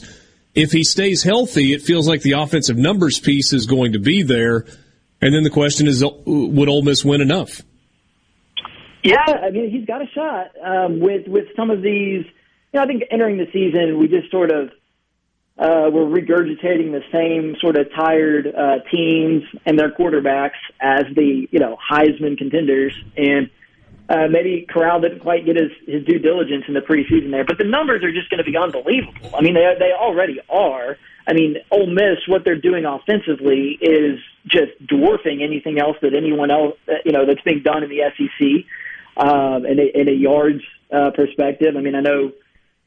If 0.54 0.72
he 0.72 0.84
stays 0.84 1.22
healthy, 1.22 1.72
it 1.72 1.82
feels 1.82 2.08
like 2.08 2.22
the 2.22 2.32
offensive 2.32 2.76
numbers 2.76 3.20
piece 3.20 3.52
is 3.52 3.66
going 3.66 3.92
to 3.92 3.98
be 3.98 4.22
there. 4.22 4.66
And 5.22 5.34
then 5.34 5.42
the 5.42 5.50
question 5.50 5.86
is, 5.86 6.02
would 6.02 6.68
Ole 6.68 6.82
Miss 6.82 7.04
win 7.04 7.20
enough? 7.20 7.62
Yeah, 9.02 9.24
I 9.24 9.50
mean 9.50 9.70
he's 9.70 9.86
got 9.86 10.02
a 10.02 10.06
shot 10.08 10.52
um, 10.62 11.00
with 11.00 11.26
with 11.26 11.46
some 11.56 11.70
of 11.70 11.82
these. 11.82 12.24
You 12.72 12.78
know, 12.78 12.82
I 12.82 12.86
think 12.86 13.04
entering 13.10 13.38
the 13.38 13.48
season 13.52 13.98
we 13.98 14.08
just 14.08 14.30
sort 14.30 14.50
of 14.50 14.70
uh, 15.58 15.90
were 15.90 16.06
regurgitating 16.06 16.92
the 16.92 17.02
same 17.12 17.56
sort 17.60 17.76
of 17.76 17.92
tired 17.94 18.46
uh, 18.46 18.78
teams 18.90 19.42
and 19.66 19.78
their 19.78 19.90
quarterbacks 19.90 20.60
as 20.80 21.04
the 21.14 21.48
you 21.50 21.58
know 21.58 21.78
Heisman 21.90 22.36
contenders, 22.36 22.92
and 23.16 23.50
uh, 24.08 24.26
maybe 24.28 24.66
Corral 24.68 25.00
didn't 25.00 25.20
quite 25.20 25.46
get 25.46 25.56
his 25.56 25.70
his 25.86 26.04
due 26.04 26.18
diligence 26.18 26.64
in 26.68 26.74
the 26.74 26.80
preseason 26.80 27.30
there. 27.30 27.44
But 27.44 27.58
the 27.58 27.64
numbers 27.64 28.04
are 28.04 28.12
just 28.12 28.28
going 28.30 28.42
to 28.42 28.50
be 28.50 28.56
unbelievable. 28.56 29.34
I 29.34 29.40
mean, 29.40 29.54
they 29.54 29.74
they 29.78 29.92
already 29.92 30.40
are. 30.48 30.96
I 31.26 31.32
mean, 31.32 31.56
Ole 31.70 31.86
Miss, 31.86 32.26
what 32.26 32.44
they're 32.44 32.60
doing 32.60 32.84
offensively 32.86 33.78
is 33.80 34.18
just 34.46 34.72
dwarfing 34.86 35.42
anything 35.42 35.78
else 35.78 35.96
that 36.02 36.14
anyone 36.14 36.50
else, 36.50 36.76
you 37.04 37.12
know, 37.12 37.26
that's 37.26 37.42
being 37.42 37.62
done 37.62 37.84
in 37.84 37.90
the 37.90 38.00
SEC 38.16 38.64
um, 39.20 39.66
in, 39.66 39.78
a, 39.78 40.00
in 40.00 40.08
a 40.08 40.12
yards 40.12 40.62
uh, 40.92 41.10
perspective. 41.14 41.76
I 41.76 41.80
mean, 41.80 41.94
I 41.94 42.00
know 42.00 42.32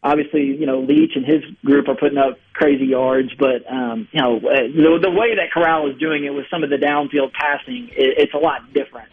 obviously 0.04 0.44
you 0.44 0.66
know 0.66 0.82
Leach 0.82 1.16
and 1.16 1.26
his 1.26 1.44
group 1.64 1.88
are 1.88 1.96
putting 1.96 2.18
up 2.18 2.38
crazy 2.54 2.88
yards, 2.88 3.30
but 3.38 3.70
um, 3.72 4.08
you 4.12 4.22
know 4.22 4.38
uh, 4.38 4.68
the, 4.68 5.00
the 5.02 5.12
way 5.12 5.36
that 5.36 5.52
Corral 5.54 5.90
is 5.90 5.98
doing 5.98 6.26
it 6.26 6.34
with 6.34 6.46
some 6.50 6.64
of 6.64 6.70
the 6.70 6.78
downfield 6.78 7.32
passing, 7.34 7.90
it, 7.92 8.18
it's 8.18 8.34
a 8.34 8.40
lot 8.40 8.74
different. 8.74 9.10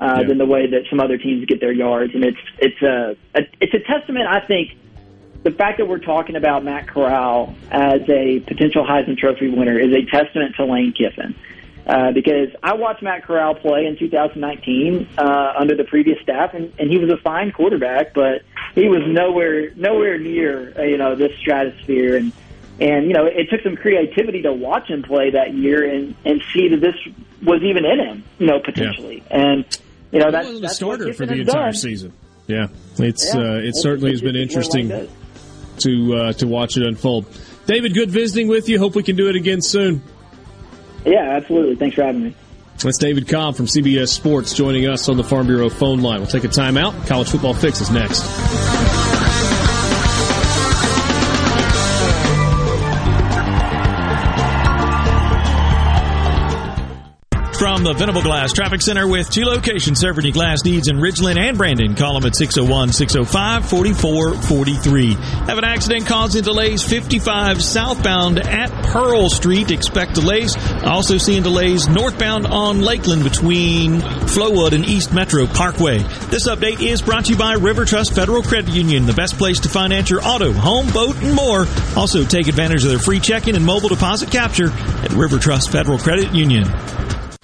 Uh, 0.00 0.16
yeah. 0.18 0.26
Than 0.26 0.38
the 0.38 0.46
way 0.46 0.66
that 0.66 0.82
some 0.90 0.98
other 0.98 1.16
teams 1.16 1.44
get 1.44 1.60
their 1.60 1.70
yards, 1.70 2.12
and 2.12 2.24
it's 2.24 2.38
it's 2.58 2.82
a, 2.82 3.16
a 3.36 3.42
it's 3.60 3.72
a 3.72 3.78
testament, 3.78 4.26
I 4.26 4.40
think, 4.40 4.72
the 5.44 5.52
fact 5.52 5.78
that 5.78 5.86
we're 5.86 5.98
talking 5.98 6.34
about 6.34 6.64
Matt 6.64 6.88
Corral 6.88 7.54
as 7.70 8.00
a 8.08 8.40
potential 8.40 8.84
Heisman 8.84 9.16
Trophy 9.16 9.48
winner 9.48 9.78
is 9.78 9.92
a 9.92 10.04
testament 10.04 10.56
to 10.56 10.64
Lane 10.64 10.92
Kiffin. 10.92 11.36
Uh, 11.84 12.12
because 12.12 12.48
I 12.62 12.74
watched 12.74 13.02
Matt 13.02 13.24
Corral 13.24 13.56
play 13.56 13.86
in 13.86 13.98
2019 13.98 15.08
uh, 15.18 15.52
under 15.58 15.74
the 15.74 15.82
previous 15.82 16.20
staff, 16.22 16.54
and, 16.54 16.72
and 16.78 16.88
he 16.88 16.98
was 16.98 17.10
a 17.10 17.16
fine 17.16 17.50
quarterback, 17.50 18.14
but 18.14 18.42
he 18.74 18.88
was 18.88 19.02
nowhere 19.04 19.74
nowhere 19.74 20.16
near 20.16 20.72
uh, 20.78 20.82
you 20.82 20.96
know 20.96 21.16
this 21.16 21.36
stratosphere. 21.40 22.16
And 22.16 22.32
and 22.80 23.06
you 23.06 23.14
know 23.14 23.26
it 23.26 23.50
took 23.50 23.62
some 23.62 23.74
creativity 23.74 24.42
to 24.42 24.52
watch 24.52 24.88
him 24.88 25.02
play 25.02 25.30
that 25.30 25.54
year 25.54 25.84
and 25.84 26.14
and 26.24 26.40
see 26.52 26.68
that 26.68 26.80
this 26.80 26.94
was 27.42 27.62
even 27.62 27.84
in 27.84 27.98
him, 27.98 28.24
you 28.38 28.46
know, 28.46 28.60
potentially. 28.60 29.22
Yeah. 29.30 29.40
And 29.40 29.78
you 30.12 30.20
know 30.20 30.30
that's, 30.30 30.60
the 30.60 30.68
starter 30.68 31.12
for 31.12 31.26
the 31.26 31.34
entire 31.34 31.70
done. 31.70 31.74
season. 31.74 32.12
Yeah, 32.46 32.68
it's 32.98 33.34
yeah. 33.34 33.40
Uh, 33.40 33.54
it 33.54 33.76
certainly 33.76 34.10
has 34.10 34.20
been 34.20 34.36
interesting 34.36 35.08
to 35.78 36.14
uh, 36.14 36.32
to 36.34 36.46
watch 36.46 36.76
it 36.76 36.86
unfold. 36.86 37.26
David, 37.66 37.94
good 37.94 38.10
visiting 38.10 38.48
with 38.48 38.68
you. 38.68 38.78
Hope 38.78 38.94
we 38.94 39.02
can 39.02 39.16
do 39.16 39.28
it 39.28 39.36
again 39.36 39.62
soon. 39.62 40.02
Yeah, 41.04 41.36
absolutely. 41.36 41.76
Thanks 41.76 41.96
for 41.96 42.04
having 42.04 42.24
me. 42.24 42.34
That's 42.82 42.98
David 42.98 43.28
Cobb 43.28 43.54
from 43.54 43.66
CBS 43.66 44.08
Sports 44.08 44.54
joining 44.54 44.88
us 44.88 45.08
on 45.08 45.16
the 45.16 45.24
Farm 45.24 45.46
Bureau 45.46 45.68
phone 45.68 46.00
line. 46.00 46.20
We'll 46.20 46.28
take 46.28 46.44
a 46.44 46.48
timeout. 46.48 47.06
College 47.06 47.28
Football 47.28 47.54
Fix 47.54 47.80
is 47.80 47.90
next. 47.90 48.22
From 57.82 57.94
the 57.94 57.98
Venable 57.98 58.22
Glass 58.22 58.52
Traffic 58.52 58.80
Center 58.80 59.08
with 59.08 59.28
two 59.28 59.44
locations 59.44 59.98
serving 59.98 60.24
your 60.24 60.32
glass 60.32 60.64
needs 60.64 60.86
in 60.86 60.98
Ridgeland 60.98 61.36
and 61.36 61.58
Brandon. 61.58 61.96
Call 61.96 62.14
them 62.14 62.24
at 62.28 62.34
601-605-4443. 62.34 65.16
Have 65.48 65.58
an 65.58 65.64
accident 65.64 66.06
causing 66.06 66.44
delays 66.44 66.84
55 66.84 67.60
southbound 67.60 68.38
at 68.38 68.70
Pearl 68.84 69.28
Street. 69.28 69.72
Expect 69.72 70.14
delays. 70.14 70.56
Also 70.84 71.18
seeing 71.18 71.42
delays 71.42 71.88
northbound 71.88 72.46
on 72.46 72.82
Lakeland 72.82 73.24
between 73.24 74.00
Flowood 74.00 74.74
and 74.74 74.86
East 74.86 75.12
Metro 75.12 75.48
Parkway. 75.48 75.98
This 76.30 76.46
update 76.46 76.80
is 76.80 77.02
brought 77.02 77.24
to 77.24 77.32
you 77.32 77.36
by 77.36 77.54
River 77.54 77.84
Trust 77.84 78.14
Federal 78.14 78.44
Credit 78.44 78.72
Union, 78.72 79.06
the 79.06 79.12
best 79.12 79.38
place 79.38 79.58
to 79.58 79.68
finance 79.68 80.08
your 80.08 80.22
auto, 80.22 80.52
home, 80.52 80.88
boat, 80.92 81.16
and 81.16 81.34
more. 81.34 81.66
Also 81.96 82.24
take 82.24 82.46
advantage 82.46 82.84
of 82.84 82.90
their 82.90 83.00
free 83.00 83.18
checking 83.18 83.56
and 83.56 83.66
mobile 83.66 83.88
deposit 83.88 84.30
capture 84.30 84.70
at 84.70 85.10
River 85.14 85.40
Trust 85.40 85.72
Federal 85.72 85.98
Credit 85.98 86.32
Union. 86.32 86.70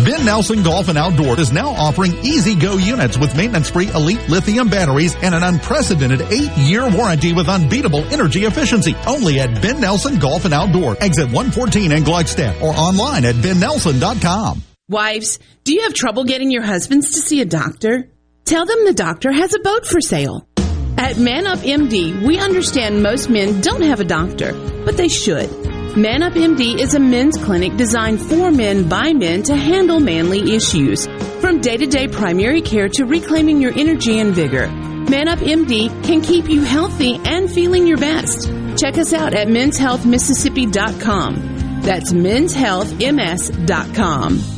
Ben 0.08 0.24
Nelson 0.24 0.62
Golf 0.62 0.88
and 0.88 0.96
Outdoor 0.96 1.38
is 1.38 1.52
now 1.52 1.68
offering 1.68 2.16
easy 2.24 2.54
go 2.54 2.78
units 2.78 3.18
with 3.18 3.36
maintenance 3.36 3.68
free 3.68 3.88
elite 3.88 4.26
lithium 4.26 4.70
batteries 4.70 5.14
and 5.16 5.34
an 5.34 5.42
unprecedented 5.42 6.22
eight 6.32 6.50
year 6.56 6.88
warranty 6.88 7.34
with 7.34 7.46
unbeatable 7.46 8.02
energy 8.04 8.46
efficiency. 8.46 8.96
Only 9.06 9.38
at 9.38 9.60
Ben 9.60 9.82
Nelson 9.82 10.18
Golf 10.18 10.46
and 10.46 10.54
Outdoor, 10.54 10.96
exit 11.04 11.26
114 11.26 11.92
in 11.92 12.04
Gluckstadt 12.04 12.62
or 12.62 12.72
online 12.72 13.26
at 13.26 13.34
bennelson.com. 13.34 14.62
Wives, 14.88 15.40
do 15.64 15.74
you 15.74 15.82
have 15.82 15.92
trouble 15.92 16.24
getting 16.24 16.50
your 16.50 16.62
husbands 16.62 17.10
to 17.12 17.20
see 17.20 17.42
a 17.42 17.44
doctor? 17.44 18.08
Tell 18.46 18.64
them 18.64 18.86
the 18.86 18.94
doctor 18.94 19.30
has 19.30 19.52
a 19.52 19.58
boat 19.58 19.84
for 19.84 20.00
sale. 20.00 20.48
At 20.96 21.18
Man 21.18 21.46
Up 21.46 21.58
MD, 21.58 22.26
we 22.26 22.38
understand 22.38 23.02
most 23.02 23.28
men 23.28 23.60
don't 23.60 23.82
have 23.82 24.00
a 24.00 24.04
doctor, 24.04 24.54
but 24.86 24.96
they 24.96 25.08
should. 25.08 25.57
Man 25.96 26.22
Up 26.22 26.34
MD 26.34 26.78
is 26.78 26.94
a 26.94 27.00
men's 27.00 27.38
clinic 27.38 27.74
designed 27.76 28.20
for 28.20 28.50
men 28.50 28.88
by 28.88 29.12
men 29.12 29.42
to 29.44 29.54
handle 29.56 30.00
manly 30.00 30.54
issues. 30.54 31.06
From 31.40 31.60
day 31.60 31.76
to 31.76 31.86
day 31.86 32.08
primary 32.08 32.62
care 32.62 32.88
to 32.90 33.04
reclaiming 33.04 33.60
your 33.60 33.72
energy 33.72 34.18
and 34.20 34.34
vigor, 34.34 34.68
Man 34.68 35.28
Up 35.28 35.38
MD 35.38 35.88
can 36.04 36.20
keep 36.20 36.48
you 36.48 36.62
healthy 36.62 37.20
and 37.24 37.50
feeling 37.50 37.86
your 37.86 37.98
best. 37.98 38.48
Check 38.78 38.98
us 38.98 39.12
out 39.12 39.34
at 39.34 39.48
menshealthmississippi.com. 39.48 41.80
That's 41.82 42.12
menshealthms.com. 42.12 44.57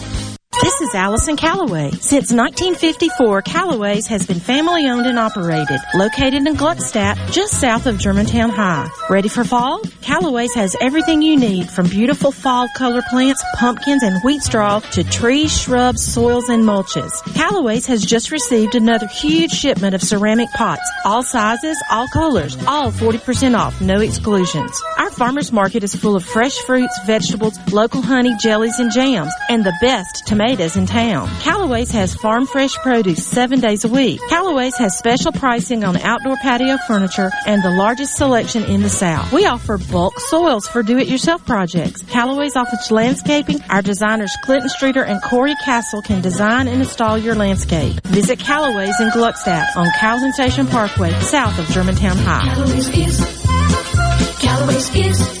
This 0.59 0.81
is 0.81 0.93
Allison 0.93 1.37
Callaway. 1.37 1.91
Since 1.91 2.33
1954, 2.33 3.41
Callaway's 3.41 4.05
has 4.07 4.27
been 4.27 4.39
family 4.41 4.85
owned 4.85 5.05
and 5.05 5.17
operated, 5.17 5.79
located 5.95 6.45
in 6.45 6.55
Gluckstadt, 6.55 7.31
just 7.31 7.59
south 7.59 7.87
of 7.87 7.97
Germantown 7.97 8.49
High. 8.49 8.89
Ready 9.09 9.29
for 9.29 9.45
fall? 9.45 9.81
Callaway's 10.01 10.53
has 10.53 10.75
everything 10.81 11.21
you 11.21 11.37
need 11.37 11.69
from 11.69 11.87
beautiful 11.87 12.31
fall 12.33 12.67
color 12.75 13.01
plants, 13.09 13.43
pumpkins, 13.55 14.03
and 14.03 14.21
wheat 14.23 14.41
straw 14.41 14.79
to 14.91 15.03
trees, 15.05 15.57
shrubs, 15.57 16.03
soils, 16.03 16.49
and 16.49 16.63
mulches. 16.63 17.11
Callaway's 17.33 17.87
has 17.87 18.03
just 18.03 18.29
received 18.29 18.75
another 18.75 19.07
huge 19.07 19.51
shipment 19.51 19.95
of 19.95 20.03
ceramic 20.03 20.49
pots, 20.51 20.83
all 21.05 21.23
sizes, 21.23 21.81
all 21.89 22.07
colors, 22.09 22.57
all 22.67 22.91
40% 22.91 23.57
off, 23.57 23.79
no 23.79 24.01
exclusions. 24.01 24.79
Our 24.99 25.11
farmers 25.11 25.51
market 25.51 25.83
is 25.83 25.95
full 25.95 26.15
of 26.15 26.25
fresh 26.25 26.57
fruits, 26.59 26.99
vegetables, 27.05 27.57
local 27.71 28.01
honey, 28.01 28.35
jellies, 28.37 28.79
and 28.79 28.91
jams, 28.91 29.33
and 29.49 29.63
the 29.63 29.73
best 29.81 30.25
tomatoes 30.41 30.75
in 30.75 30.87
town. 30.87 31.29
Callaway's 31.39 31.91
has 31.91 32.15
farm 32.15 32.47
fresh 32.47 32.73
produce 32.77 33.25
seven 33.25 33.59
days 33.59 33.85
a 33.85 33.87
week. 33.87 34.19
Callaway's 34.29 34.75
has 34.77 34.97
special 34.97 35.31
pricing 35.31 35.83
on 35.83 35.95
outdoor 35.97 36.35
patio 36.37 36.77
furniture 36.87 37.29
and 37.45 37.63
the 37.63 37.69
largest 37.69 38.15
selection 38.15 38.63
in 38.63 38.81
the 38.81 38.89
South. 38.89 39.31
We 39.31 39.45
offer 39.45 39.77
bulk 39.77 40.19
soils 40.19 40.67
for 40.67 40.81
do-it-yourself 40.81 41.45
projects. 41.45 42.01
Callaway's 42.03 42.55
offers 42.55 42.89
landscaping. 42.89 43.61
Our 43.69 43.83
designers 43.83 44.35
Clinton 44.43 44.69
Streeter 44.69 45.03
and 45.03 45.21
Corey 45.21 45.53
Castle 45.63 46.01
can 46.01 46.21
design 46.21 46.67
and 46.67 46.81
install 46.81 47.19
your 47.19 47.35
landscape. 47.35 48.01
Visit 48.07 48.39
Callaway's 48.39 48.99
in 48.99 49.09
Gluckstadt 49.09 49.75
on 49.75 49.87
Calhoun 49.99 50.33
Station 50.33 50.65
Parkway, 50.65 51.11
south 51.21 51.59
of 51.59 51.67
Germantown 51.67 52.17
High. 52.17 52.45
Callaway's 52.45 52.89
is, 52.89 54.39
Callaway's 54.39 54.95
is 54.95 55.40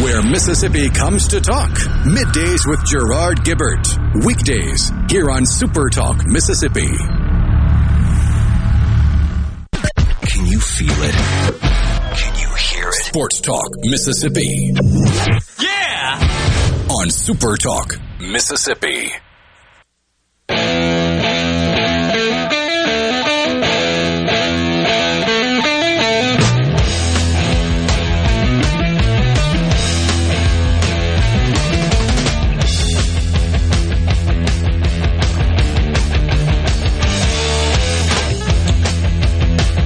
Where 0.00 0.22
Mississippi 0.22 0.88
comes 0.90 1.28
to 1.28 1.40
talk. 1.40 1.70
Middays 2.04 2.66
with 2.66 2.84
Gerard 2.84 3.44
Gibert. 3.44 4.24
Weekdays 4.24 4.90
here 5.08 5.30
on 5.30 5.46
Super 5.46 5.90
Talk 5.90 6.26
Mississippi. 6.26 6.88
Can 10.26 10.46
you 10.46 10.58
feel 10.60 10.90
it? 10.90 11.14
Can 12.16 12.40
you 12.40 12.48
hear 12.56 12.88
it? 12.88 12.94
Sports 12.94 13.40
Talk 13.40 13.68
Mississippi. 13.84 14.72
Yeah! 15.60 16.86
On 16.90 17.10
Super 17.10 17.56
Talk 17.56 17.94
Mississippi. 18.20 19.12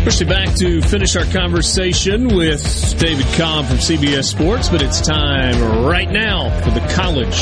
It 0.08 0.28
back 0.28 0.54
to 0.58 0.80
finish 0.82 1.16
our 1.16 1.24
conversation 1.26 2.28
with 2.28 2.98
David 2.98 3.26
Cobb 3.34 3.66
from 3.66 3.76
CBS 3.76 4.24
Sports, 4.24 4.68
but 4.68 4.80
it's 4.80 5.00
time 5.00 5.84
right 5.84 6.08
now 6.08 6.48
for 6.60 6.70
the 6.70 6.80
college 6.94 7.34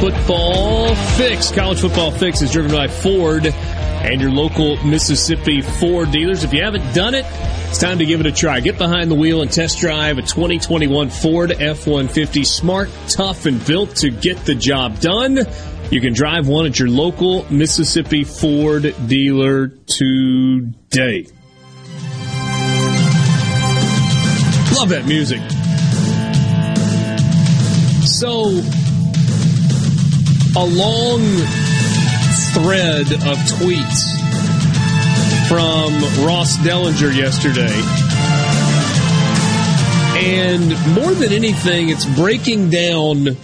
football 0.00 0.96
fix. 1.16 1.52
College 1.52 1.80
football 1.80 2.10
fix 2.10 2.40
is 2.40 2.50
driven 2.50 2.72
by 2.72 2.88
Ford 2.88 3.46
and 3.46 4.20
your 4.20 4.30
local 4.30 4.82
Mississippi 4.84 5.60
Ford 5.60 6.10
dealers. 6.10 6.42
If 6.42 6.52
you 6.54 6.64
haven't 6.64 6.92
done 6.92 7.14
it, 7.14 7.24
it's 7.68 7.78
time 7.78 7.98
to 7.98 8.06
give 8.06 8.20
it 8.20 8.26
a 8.26 8.32
try. 8.32 8.60
Get 8.60 8.78
behind 8.78 9.10
the 9.10 9.14
wheel 9.14 9.42
and 9.42 9.52
test 9.52 9.78
drive 9.78 10.18
a 10.18 10.22
2021 10.22 11.10
Ford 11.10 11.52
F-150. 11.52 12.44
Smart, 12.44 12.88
tough, 13.08 13.46
and 13.46 13.64
built 13.64 13.94
to 13.96 14.10
get 14.10 14.38
the 14.44 14.54
job 14.56 14.98
done. 14.98 15.38
You 15.90 16.00
can 16.00 16.14
drive 16.14 16.48
one 16.48 16.66
at 16.66 16.78
your 16.78 16.88
local 16.88 17.44
Mississippi 17.52 18.24
Ford 18.24 18.94
dealer 19.06 19.68
today. 19.68 21.26
Love 24.78 24.90
that 24.90 25.06
music. 25.06 25.40
So, 28.06 28.44
a 30.56 30.64
long 30.64 31.20
thread 32.54 33.12
of 33.12 33.38
tweets 33.58 34.14
from 35.48 35.94
Ross 36.24 36.56
Dellenger 36.58 37.12
yesterday. 37.12 37.74
And 40.16 40.70
more 40.94 41.12
than 41.12 41.32
anything, 41.32 41.88
it's 41.88 42.04
breaking 42.14 42.70
down 42.70 43.36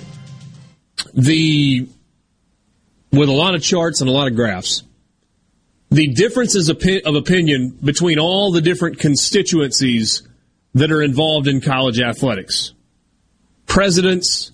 the, 1.14 1.88
with 3.10 3.28
a 3.28 3.32
lot 3.32 3.56
of 3.56 3.62
charts 3.64 4.00
and 4.00 4.08
a 4.08 4.12
lot 4.12 4.28
of 4.28 4.36
graphs, 4.36 4.84
the 5.90 6.06
differences 6.06 6.68
of 6.68 6.80
opinion 7.16 7.76
between 7.82 8.20
all 8.20 8.52
the 8.52 8.60
different 8.60 9.00
constituencies 9.00 10.22
that 10.74 10.90
are 10.90 11.02
involved 11.02 11.46
in 11.46 11.60
college 11.60 12.00
athletics. 12.00 12.74
Presidents, 13.66 14.52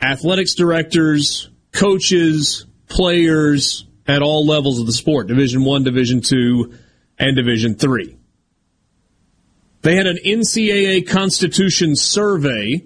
athletics 0.00 0.54
directors, 0.54 1.50
coaches, 1.72 2.66
players 2.88 3.84
at 4.06 4.22
all 4.22 4.46
levels 4.46 4.80
of 4.80 4.86
the 4.86 4.92
sport, 4.92 5.26
Division 5.26 5.64
1, 5.64 5.84
Division 5.84 6.20
2, 6.20 6.72
and 7.18 7.36
Division 7.36 7.74
3. 7.74 8.16
They 9.82 9.96
had 9.96 10.06
an 10.06 10.18
NCAA 10.24 11.06
Constitution 11.08 11.94
survey 11.94 12.82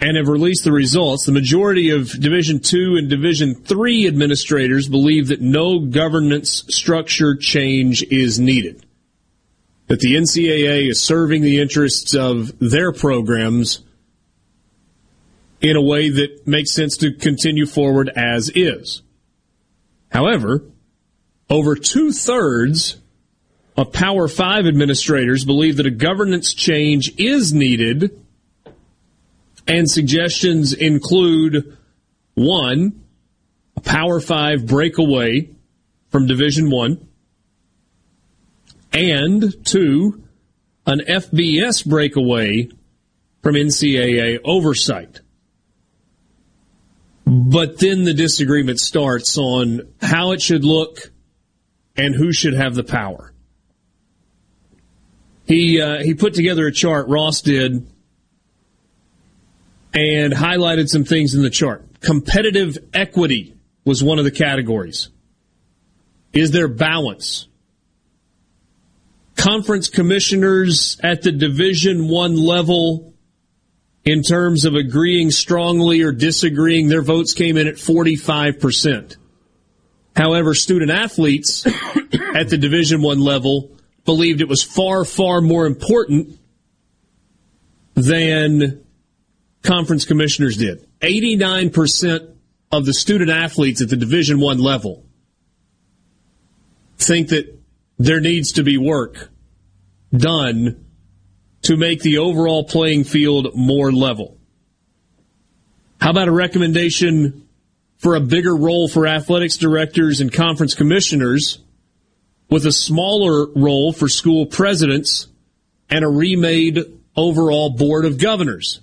and 0.00 0.16
have 0.16 0.28
released 0.28 0.64
the 0.64 0.72
results. 0.72 1.24
The 1.24 1.32
majority 1.32 1.90
of 1.90 2.10
Division 2.10 2.60
2 2.60 2.96
and 2.96 3.08
Division 3.08 3.54
3 3.54 4.08
administrators 4.08 4.88
believe 4.88 5.28
that 5.28 5.40
no 5.40 5.78
governance 5.80 6.64
structure 6.68 7.36
change 7.36 8.02
is 8.04 8.40
needed 8.40 8.81
that 9.88 10.00
the 10.00 10.14
NCAA 10.14 10.90
is 10.90 11.02
serving 11.02 11.42
the 11.42 11.60
interests 11.60 12.14
of 12.14 12.58
their 12.58 12.92
programs 12.92 13.80
in 15.60 15.76
a 15.76 15.82
way 15.82 16.10
that 16.10 16.46
makes 16.46 16.72
sense 16.72 16.96
to 16.98 17.12
continue 17.12 17.66
forward 17.66 18.10
as 18.16 18.50
is. 18.54 19.02
However, 20.10 20.64
over 21.48 21.74
two 21.76 22.12
thirds 22.12 22.98
of 23.76 23.92
Power 23.92 24.28
5 24.28 24.66
administrators 24.66 25.44
believe 25.44 25.76
that 25.76 25.86
a 25.86 25.90
governance 25.90 26.52
change 26.52 27.12
is 27.18 27.52
needed, 27.52 28.18
and 29.66 29.90
suggestions 29.90 30.72
include 30.72 31.76
one, 32.34 33.04
a 33.76 33.80
Power 33.80 34.20
5 34.20 34.66
breakaway 34.66 35.48
from 36.10 36.26
Division 36.26 36.70
1 36.70 37.08
and 38.92 39.64
two, 39.64 40.22
an 40.86 41.00
FBS 41.00 41.86
breakaway 41.86 42.68
from 43.42 43.54
NCAA 43.54 44.40
oversight. 44.44 45.20
But 47.24 47.78
then 47.78 48.04
the 48.04 48.14
disagreement 48.14 48.80
starts 48.80 49.38
on 49.38 49.92
how 50.00 50.32
it 50.32 50.42
should 50.42 50.64
look 50.64 51.12
and 51.96 52.14
who 52.14 52.32
should 52.32 52.54
have 52.54 52.74
the 52.74 52.84
power. 52.84 53.32
He 55.46 55.80
uh, 55.80 56.02
he 56.02 56.14
put 56.14 56.34
together 56.34 56.66
a 56.66 56.72
chart. 56.72 57.08
Ross 57.08 57.42
did, 57.42 57.86
and 59.92 60.32
highlighted 60.32 60.88
some 60.88 61.04
things 61.04 61.34
in 61.34 61.42
the 61.42 61.50
chart. 61.50 62.00
Competitive 62.00 62.78
equity 62.94 63.54
was 63.84 64.02
one 64.02 64.18
of 64.18 64.24
the 64.24 64.30
categories. 64.30 65.10
Is 66.32 66.50
there 66.50 66.68
balance? 66.68 67.48
Conference 69.42 69.90
commissioners 69.90 71.00
at 71.02 71.22
the 71.22 71.32
Division 71.32 72.06
One 72.06 72.36
level, 72.36 73.12
in 74.04 74.22
terms 74.22 74.64
of 74.64 74.76
agreeing 74.76 75.32
strongly 75.32 76.02
or 76.02 76.12
disagreeing, 76.12 76.86
their 76.86 77.02
votes 77.02 77.34
came 77.34 77.56
in 77.56 77.66
at 77.66 77.76
forty 77.76 78.14
five 78.14 78.60
percent. 78.60 79.16
However, 80.14 80.54
student 80.54 80.92
athletes 80.92 81.66
at 82.36 82.50
the 82.50 82.56
Division 82.56 83.02
One 83.02 83.18
level 83.18 83.76
believed 84.04 84.42
it 84.42 84.48
was 84.48 84.62
far, 84.62 85.04
far 85.04 85.40
more 85.40 85.66
important 85.66 86.38
than 87.94 88.84
conference 89.62 90.04
commissioners 90.04 90.56
did. 90.56 90.86
89% 91.00 92.36
of 92.70 92.86
the 92.86 92.94
student 92.94 93.30
athletes 93.30 93.82
at 93.82 93.88
the 93.88 93.96
Division 93.96 94.38
One 94.38 94.58
level 94.58 95.04
think 96.96 97.30
that 97.30 97.58
there 97.98 98.20
needs 98.20 98.52
to 98.52 98.62
be 98.62 98.78
work 98.78 99.30
done 100.14 100.84
to 101.62 101.76
make 101.76 102.00
the 102.00 102.18
overall 102.18 102.64
playing 102.64 103.04
field 103.04 103.54
more 103.54 103.92
level. 103.92 104.36
How 106.00 106.10
about 106.10 106.28
a 106.28 106.32
recommendation 106.32 107.46
for 107.98 108.16
a 108.16 108.20
bigger 108.20 108.56
role 108.56 108.88
for 108.88 109.06
athletics 109.06 109.56
directors 109.56 110.20
and 110.20 110.32
conference 110.32 110.74
commissioners 110.74 111.58
with 112.50 112.66
a 112.66 112.72
smaller 112.72 113.46
role 113.54 113.92
for 113.92 114.08
school 114.08 114.46
presidents 114.46 115.28
and 115.88 116.04
a 116.04 116.08
remade 116.08 116.80
overall 117.16 117.70
board 117.70 118.04
of 118.04 118.18
governors? 118.18 118.80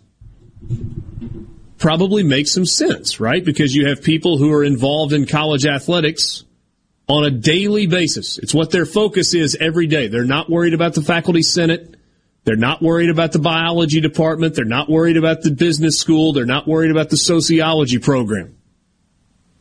Probably 1.78 2.24
makes 2.24 2.54
some 2.54 2.66
sense, 2.66 3.20
right? 3.20 3.44
Because 3.44 3.76
you 3.76 3.88
have 3.88 4.02
people 4.02 4.38
who 4.38 4.54
are 4.54 4.64
involved 4.64 5.12
in 5.12 5.26
college 5.26 5.66
athletics 5.66 6.46
on 7.10 7.26
a 7.26 7.32
daily 7.32 7.88
basis. 7.88 8.38
It's 8.38 8.54
what 8.54 8.70
their 8.70 8.86
focus 8.86 9.34
is 9.34 9.58
every 9.60 9.88
day. 9.88 10.08
They're 10.08 10.24
not 10.24 10.50
worried 10.50 10.76
about 10.76 10.94
the 10.94 11.02
faculty 11.02 11.42
senate. 11.42 11.96
They're 12.46 12.56
not 12.56 12.82
worried 12.82 13.10
about 13.10 13.32
the 13.32 13.40
biology 13.40 14.00
department. 14.00 14.56
They're 14.56 14.64
not 14.64 14.90
worried 14.90 15.18
about 15.18 15.42
the 15.42 15.52
business 15.52 16.00
school. 16.00 16.34
They're 16.34 16.46
not 16.46 16.68
worried 16.68 16.92
about 16.92 17.10
the 17.10 17.18
sociology 17.18 17.98
program. 17.98 18.56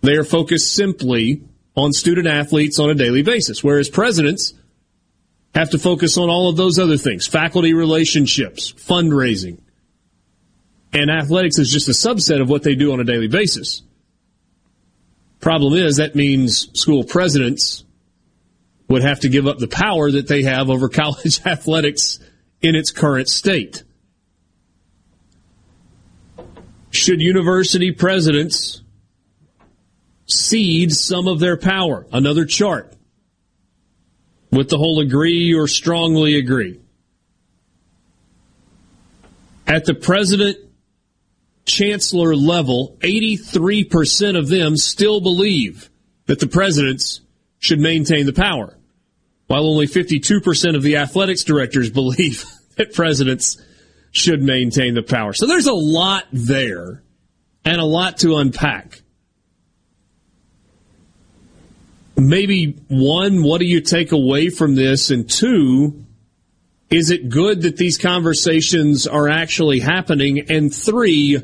They 0.03 0.17
are 0.17 0.25
focused 0.25 0.75
simply 0.75 1.43
on 1.75 1.93
student 1.93 2.27
athletes 2.27 2.79
on 2.79 2.91
a 2.91 2.95
daily 2.95 3.23
basis, 3.23 3.65
whereas 3.65 3.89
presidents 3.89 4.53
have 5.55 5.71
to 5.71 5.79
focus 5.79 6.19
on 6.19 6.29
all 6.29 6.49
of 6.51 6.57
those 6.57 6.79
other 6.79 6.99
things 6.99 7.27
faculty 7.27 7.73
relationships, 7.73 8.73
fundraising. 8.73 9.59
And 10.93 11.11
athletics 11.11 11.59
is 11.59 11.73
just 11.73 11.89
a 11.89 11.93
subset 11.93 12.41
of 12.41 12.49
what 12.49 12.63
they 12.63 12.75
do 12.75 12.93
on 12.93 13.01
a 13.01 13.05
daily 13.05 13.29
basis. 13.29 13.83
Problem 15.41 15.75
is, 15.75 15.97
that 15.97 16.15
means 16.15 16.69
school 16.79 17.05
presidents 17.05 17.85
would 18.89 19.03
have 19.03 19.21
to 19.21 19.29
give 19.29 19.47
up 19.47 19.59
the 19.59 19.69
power 19.69 20.11
that 20.11 20.27
they 20.27 20.43
have 20.43 20.71
over 20.71 20.89
college 20.89 21.41
athletics 21.47 22.19
in 22.61 22.75
its 22.75 22.91
current 22.91 23.29
state. 23.29 23.85
Should 26.91 27.21
university 27.21 27.93
presidents 27.93 28.83
cede 30.27 30.93
some 30.93 31.29
of 31.29 31.39
their 31.39 31.57
power? 31.57 32.07
Another 32.13 32.45
chart 32.45 32.93
with 34.51 34.69
the 34.69 34.79
whole 34.79 35.01
agree 35.01 35.55
or 35.55 35.69
strongly 35.69 36.37
agree. 36.37 36.81
At 39.67 39.85
the 39.85 39.95
president 39.95 40.59
chancellor 41.69 42.35
level, 42.35 42.97
83% 43.01 44.37
of 44.37 44.49
them 44.49 44.77
still 44.77 45.21
believe 45.21 45.91
that 46.27 46.41
the 46.41 46.47
presidents 46.47 47.21
should 47.59 47.79
maintain 47.79 48.27
the 48.27 48.33
power, 48.33 48.77
while 49.47 49.67
only 49.67 49.87
52% 49.87 50.75
of 50.75 50.83
the 50.83 50.97
athletics 50.97 51.45
directors 51.45 51.91
believe 52.03 52.45
that 52.77 52.95
presidents 52.95 53.61
should 54.11 54.43
maintain 54.43 54.95
the 54.95 55.03
power. 55.03 55.33
So 55.33 55.47
there's 55.47 55.67
a 55.67 55.75
lot 55.75 56.25
there 56.33 57.03
and 57.65 57.81
a 57.81 57.85
lot 57.85 58.19
to 58.19 58.37
unpack. 58.37 59.03
Maybe 62.17 62.73
one, 62.89 63.45
what 63.45 63.61
do 63.61 63.67
you 63.67 63.81
take 63.81 64.11
away 64.11 64.49
from 64.49 64.75
this? 64.75 65.11
And 65.11 65.31
two, 65.31 66.05
is 66.91 67.11
it 67.11 67.29
good 67.29 67.63
that 67.63 67.77
these 67.77 67.99
conversations 67.99 69.07
are 69.07 69.29
actually 69.29 69.81
happening? 69.81 70.51
And 70.51 70.75
three, 70.75 71.39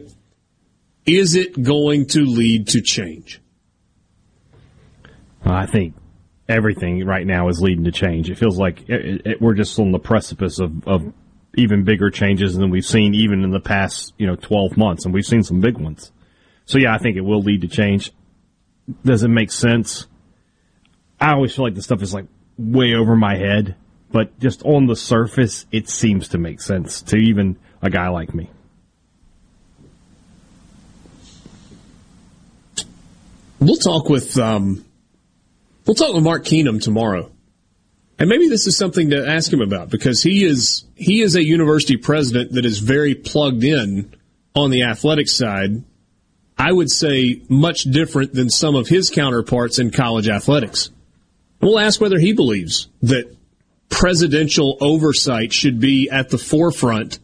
is 1.06 1.34
it 1.34 1.62
going 1.62 2.06
to 2.06 2.24
lead 2.24 2.68
to 2.68 2.80
change? 2.80 3.40
I 5.44 5.66
think 5.66 5.94
everything 6.48 7.04
right 7.06 7.26
now 7.26 7.48
is 7.48 7.60
leading 7.60 7.84
to 7.84 7.92
change. 7.92 8.30
It 8.30 8.38
feels 8.38 8.58
like 8.58 8.88
it, 8.88 9.26
it, 9.26 9.42
we're 9.42 9.54
just 9.54 9.78
on 9.78 9.92
the 9.92 9.98
precipice 9.98 10.58
of, 10.58 10.86
of 10.88 11.12
even 11.56 11.84
bigger 11.84 12.10
changes 12.10 12.54
than 12.54 12.70
we've 12.70 12.84
seen 12.84 13.14
even 13.14 13.44
in 13.44 13.50
the 13.50 13.60
past, 13.60 14.14
you 14.18 14.26
know, 14.26 14.36
12 14.36 14.76
months. 14.76 15.04
And 15.04 15.14
we've 15.14 15.26
seen 15.26 15.42
some 15.42 15.60
big 15.60 15.78
ones. 15.78 16.12
So 16.64 16.78
yeah, 16.78 16.94
I 16.94 16.98
think 16.98 17.16
it 17.16 17.22
will 17.22 17.42
lead 17.42 17.60
to 17.62 17.68
change. 17.68 18.10
Does 19.04 19.22
it 19.22 19.28
make 19.28 19.50
sense? 19.50 20.06
I 21.20 21.32
always 21.32 21.54
feel 21.54 21.64
like 21.64 21.74
the 21.74 21.82
stuff 21.82 22.02
is 22.02 22.14
like 22.14 22.26
way 22.58 22.94
over 22.94 23.16
my 23.16 23.36
head, 23.36 23.76
but 24.10 24.38
just 24.40 24.62
on 24.64 24.86
the 24.86 24.96
surface, 24.96 25.66
it 25.72 25.88
seems 25.88 26.28
to 26.28 26.38
make 26.38 26.60
sense 26.60 27.02
to 27.02 27.16
even 27.16 27.58
a 27.82 27.90
guy 27.90 28.08
like 28.08 28.34
me. 28.34 28.50
We'll 33.64 33.76
talk 33.76 34.10
with 34.10 34.38
um, 34.38 34.84
we'll 35.86 35.94
talk 35.94 36.14
with 36.14 36.22
Mark 36.22 36.44
Keenum 36.44 36.82
tomorrow, 36.82 37.30
and 38.18 38.28
maybe 38.28 38.48
this 38.48 38.66
is 38.66 38.76
something 38.76 39.08
to 39.08 39.26
ask 39.26 39.50
him 39.50 39.62
about 39.62 39.88
because 39.88 40.22
he 40.22 40.44
is 40.44 40.84
he 40.96 41.22
is 41.22 41.34
a 41.34 41.42
university 41.42 41.96
president 41.96 42.52
that 42.52 42.66
is 42.66 42.80
very 42.80 43.14
plugged 43.14 43.64
in 43.64 44.14
on 44.54 44.70
the 44.70 44.82
athletic 44.82 45.28
side. 45.28 45.82
I 46.58 46.72
would 46.72 46.90
say 46.90 47.40
much 47.48 47.84
different 47.84 48.34
than 48.34 48.50
some 48.50 48.74
of 48.74 48.86
his 48.86 49.08
counterparts 49.08 49.78
in 49.78 49.90
college 49.90 50.28
athletics. 50.28 50.90
We'll 51.62 51.78
ask 51.78 52.02
whether 52.02 52.18
he 52.18 52.34
believes 52.34 52.88
that 53.00 53.34
presidential 53.88 54.76
oversight 54.82 55.54
should 55.54 55.80
be 55.80 56.10
at 56.10 56.28
the 56.28 56.38
forefront 56.38 57.18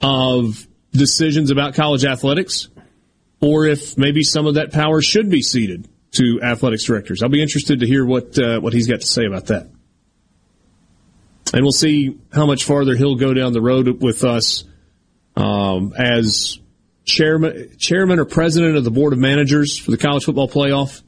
of 0.00 0.66
decisions 0.90 1.52
about 1.52 1.74
college 1.74 2.04
athletics 2.04 2.66
or 3.42 3.66
if 3.66 3.98
maybe 3.98 4.22
some 4.22 4.46
of 4.46 4.54
that 4.54 4.72
power 4.72 5.02
should 5.02 5.28
be 5.28 5.42
ceded 5.42 5.88
to 6.12 6.40
athletics 6.42 6.84
directors. 6.84 7.22
I'll 7.22 7.28
be 7.28 7.42
interested 7.42 7.80
to 7.80 7.86
hear 7.86 8.06
what 8.06 8.38
uh, 8.38 8.60
what 8.60 8.72
he's 8.72 8.86
got 8.86 9.00
to 9.00 9.06
say 9.06 9.26
about 9.26 9.46
that. 9.46 9.68
And 11.52 11.62
we'll 11.62 11.72
see 11.72 12.18
how 12.32 12.46
much 12.46 12.64
farther 12.64 12.96
he'll 12.96 13.16
go 13.16 13.34
down 13.34 13.52
the 13.52 13.60
road 13.60 14.00
with 14.00 14.24
us 14.24 14.64
um, 15.36 15.92
as 15.98 16.58
chairman, 17.04 17.76
chairman 17.76 18.18
or 18.18 18.24
president 18.24 18.76
of 18.76 18.84
the 18.84 18.90
board 18.90 19.12
of 19.12 19.18
managers 19.18 19.76
for 19.76 19.90
the 19.90 19.98
college 19.98 20.24
football 20.24 20.48
playoff. 20.48 21.02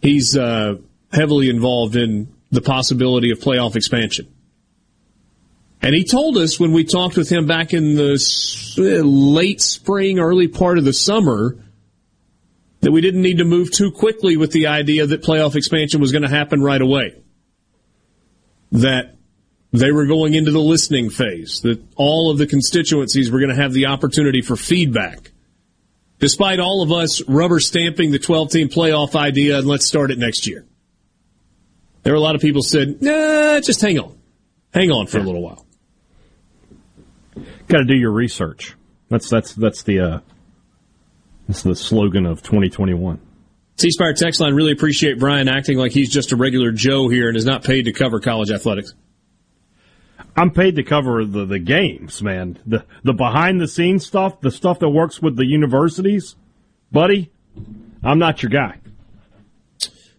He's 0.00 0.36
uh, 0.36 0.76
heavily 1.12 1.48
involved 1.50 1.96
in 1.96 2.32
the 2.50 2.60
possibility 2.60 3.32
of 3.32 3.40
playoff 3.40 3.74
expansion. 3.74 4.32
And 5.82 5.94
he 5.94 6.04
told 6.04 6.36
us 6.36 6.60
when 6.60 6.72
we 6.72 6.84
talked 6.84 7.16
with 7.16 7.30
him 7.30 7.46
back 7.46 7.72
in 7.72 7.94
the 7.94 8.12
eh, 8.78 9.00
late 9.02 9.62
spring, 9.62 10.18
early 10.18 10.46
part 10.46 10.76
of 10.76 10.84
the 10.84 10.92
summer, 10.92 11.56
that 12.80 12.92
we 12.92 13.00
didn't 13.00 13.22
need 13.22 13.38
to 13.38 13.44
move 13.44 13.70
too 13.70 13.90
quickly 13.90 14.36
with 14.36 14.52
the 14.52 14.66
idea 14.66 15.06
that 15.06 15.22
playoff 15.22 15.54
expansion 15.54 16.00
was 16.00 16.12
going 16.12 16.22
to 16.22 16.28
happen 16.28 16.62
right 16.62 16.80
away. 16.80 17.14
That 18.72 19.16
they 19.72 19.90
were 19.90 20.06
going 20.06 20.34
into 20.34 20.50
the 20.50 20.60
listening 20.60 21.08
phase, 21.08 21.60
that 21.62 21.82
all 21.96 22.30
of 22.30 22.38
the 22.38 22.46
constituencies 22.46 23.30
were 23.30 23.38
going 23.38 23.54
to 23.54 23.60
have 23.60 23.72
the 23.72 23.86
opportunity 23.86 24.42
for 24.42 24.56
feedback. 24.56 25.32
Despite 26.18 26.60
all 26.60 26.82
of 26.82 26.92
us 26.92 27.26
rubber 27.26 27.60
stamping 27.60 28.10
the 28.10 28.18
12 28.18 28.50
team 28.50 28.68
playoff 28.68 29.14
idea 29.16 29.58
and 29.58 29.66
let's 29.66 29.86
start 29.86 30.10
it 30.10 30.18
next 30.18 30.46
year. 30.46 30.66
There 32.02 32.12
were 32.12 32.18
a 32.18 32.22
lot 32.22 32.34
of 32.34 32.42
people 32.42 32.62
said, 32.62 33.00
nah, 33.00 33.60
just 33.60 33.80
hang 33.80 33.98
on. 33.98 34.18
Hang 34.74 34.90
on 34.90 35.06
for 35.06 35.18
a 35.18 35.22
little 35.22 35.42
while 35.42 35.66
got 37.70 37.78
to 37.78 37.84
do 37.84 37.94
your 37.94 38.10
research. 38.10 38.76
That's 39.08 39.28
that's 39.28 39.54
that's 39.54 39.82
the 39.82 40.00
uh, 40.00 40.20
that's 41.48 41.62
the 41.62 41.74
slogan 41.74 42.26
of 42.26 42.42
2021. 42.42 43.20
C 43.76 43.90
Spire 43.90 44.12
text 44.12 44.40
line 44.40 44.54
really 44.54 44.72
appreciate 44.72 45.18
Brian 45.18 45.48
acting 45.48 45.78
like 45.78 45.92
he's 45.92 46.10
just 46.10 46.32
a 46.32 46.36
regular 46.36 46.70
Joe 46.70 47.08
here 47.08 47.28
and 47.28 47.36
is 47.36 47.46
not 47.46 47.64
paid 47.64 47.86
to 47.86 47.92
cover 47.92 48.20
college 48.20 48.50
athletics. 48.50 48.94
I'm 50.36 50.50
paid 50.50 50.76
to 50.76 50.82
cover 50.82 51.24
the, 51.24 51.44
the 51.46 51.58
games, 51.58 52.22
man. 52.22 52.58
The 52.66 52.84
the 53.02 53.14
behind 53.14 53.60
the 53.60 53.68
scenes 53.68 54.06
stuff, 54.06 54.40
the 54.40 54.50
stuff 54.50 54.78
that 54.80 54.88
works 54.90 55.20
with 55.20 55.36
the 55.36 55.46
universities, 55.46 56.36
buddy. 56.92 57.30
I'm 58.02 58.18
not 58.18 58.42
your 58.42 58.50
guy. 58.50 58.78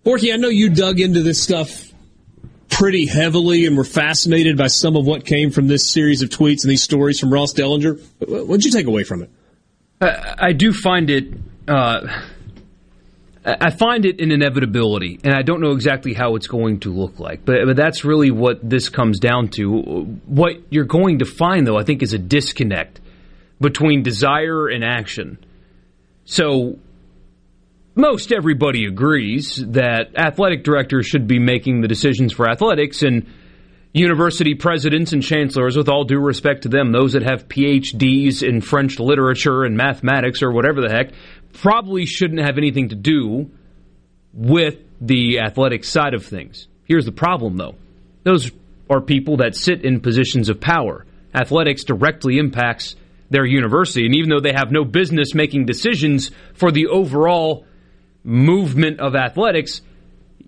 Borky, 0.06 0.34
I 0.34 0.38
know 0.38 0.50
you 0.50 0.70
dug 0.70 1.00
into 1.00 1.22
this 1.22 1.42
stuff 1.42 1.91
pretty 2.72 3.06
heavily 3.06 3.66
and 3.68 3.78
were 3.78 3.84
fascinated 3.84 4.58
by 4.58 4.68
some 4.68 4.96
of 4.96 5.06
what 5.06 5.26
came 5.26 5.52
from 5.52 5.68
this 5.68 5.88
series 5.88 6.24
of 6.24 6.30
tweets 6.30 6.64
and 6.64 6.72
these 6.72 6.82
stories 6.82 7.20
from 7.20 7.32
Ross 7.32 7.54
Dellenger. 7.54 8.02
What 8.20 8.62
did 8.62 8.66
you 8.66 8.72
take 8.72 8.88
away 8.88 9.04
from 9.04 9.24
it? 9.24 9.30
I, 10.00 10.36
I 10.40 10.54
do 10.54 10.74
find 10.74 11.10
it. 11.10 11.34
Uh, 11.68 12.08
I 13.44 13.72
find 13.72 14.06
it 14.06 14.22
an 14.22 14.32
inevitability, 14.32 15.20
and 15.24 15.34
I 15.34 15.42
don't 15.42 15.62
know 15.62 15.72
exactly 15.72 16.14
how 16.14 16.36
it's 16.36 16.48
going 16.48 16.82
to 16.82 16.94
look 16.94 17.20
like. 17.20 17.44
But, 17.44 17.66
but 17.66 17.76
that's 17.76 18.06
really 18.06 18.30
what 18.30 18.68
this 18.68 18.90
comes 18.90 19.20
down 19.20 19.50
to. 19.50 19.68
What 20.26 20.62
you're 20.70 20.86
going 20.86 21.20
to 21.20 21.26
find, 21.26 21.66
though, 21.66 21.78
I 21.78 21.84
think, 21.84 22.04
is 22.04 22.14
a 22.14 22.20
disconnect 22.20 23.02
between 23.60 24.04
desire 24.04 24.68
and 24.68 24.84
action. 24.84 25.44
So, 26.26 26.78
most 27.96 28.32
everybody 28.32 28.86
agrees 28.86 29.64
that 29.68 30.18
athletic 30.18 30.64
directors 30.64 31.06
should 31.06 31.28
be 31.28 31.40
making 31.40 31.82
the 31.82 31.88
decisions 31.88 32.34
for 32.34 32.50
athletics, 32.50 33.04
and 33.04 33.28
university 33.94 34.56
presidents 34.56 35.12
and 35.12 35.22
chancellors, 35.22 35.76
with 35.76 35.90
all 35.90 36.06
due 36.06 36.20
respect 36.20 36.64
to 36.64 36.70
them, 36.70 36.92
those 36.92 37.14
that 37.14 37.24
have 37.24 37.48
PhDs 37.48 38.42
in 38.42 38.62
French 38.62 39.00
literature 39.00 39.64
and 39.64 39.76
mathematics 39.76 40.42
or 40.42 40.52
whatever 40.52 40.82
the 40.82 40.90
heck, 40.90 41.12
probably 41.54 42.06
shouldn't 42.06 42.40
have 42.40 42.58
anything 42.58 42.90
to 42.90 42.96
do 42.96 43.52
with 44.34 44.78
the 45.02 45.40
athletic 45.40 45.84
side 45.84 46.14
of 46.14 46.26
things. 46.26 46.68
Here's 46.86 47.06
the 47.06 47.12
problem, 47.12 47.58
though 47.58 47.76
those 48.24 48.52
are 48.90 49.02
people 49.02 49.38
that 49.38 49.56
sit 49.56 49.84
in 49.84 50.00
positions 50.00 50.50
of 50.50 50.62
power. 50.62 51.06
Athletics 51.34 51.84
directly 51.84 52.38
impacts 52.38 52.96
their 53.30 53.46
university, 53.46 54.06
and 54.06 54.16
even 54.16 54.30
though 54.30 54.40
they 54.40 54.54
have 54.54 54.72
no 54.72 54.84
business 54.84 55.34
making 55.34 55.66
decisions 55.66 56.32
for 56.54 56.72
the 56.72 56.88
overall 56.88 57.66
movement 58.24 59.00
of 59.00 59.16
athletics, 59.16 59.82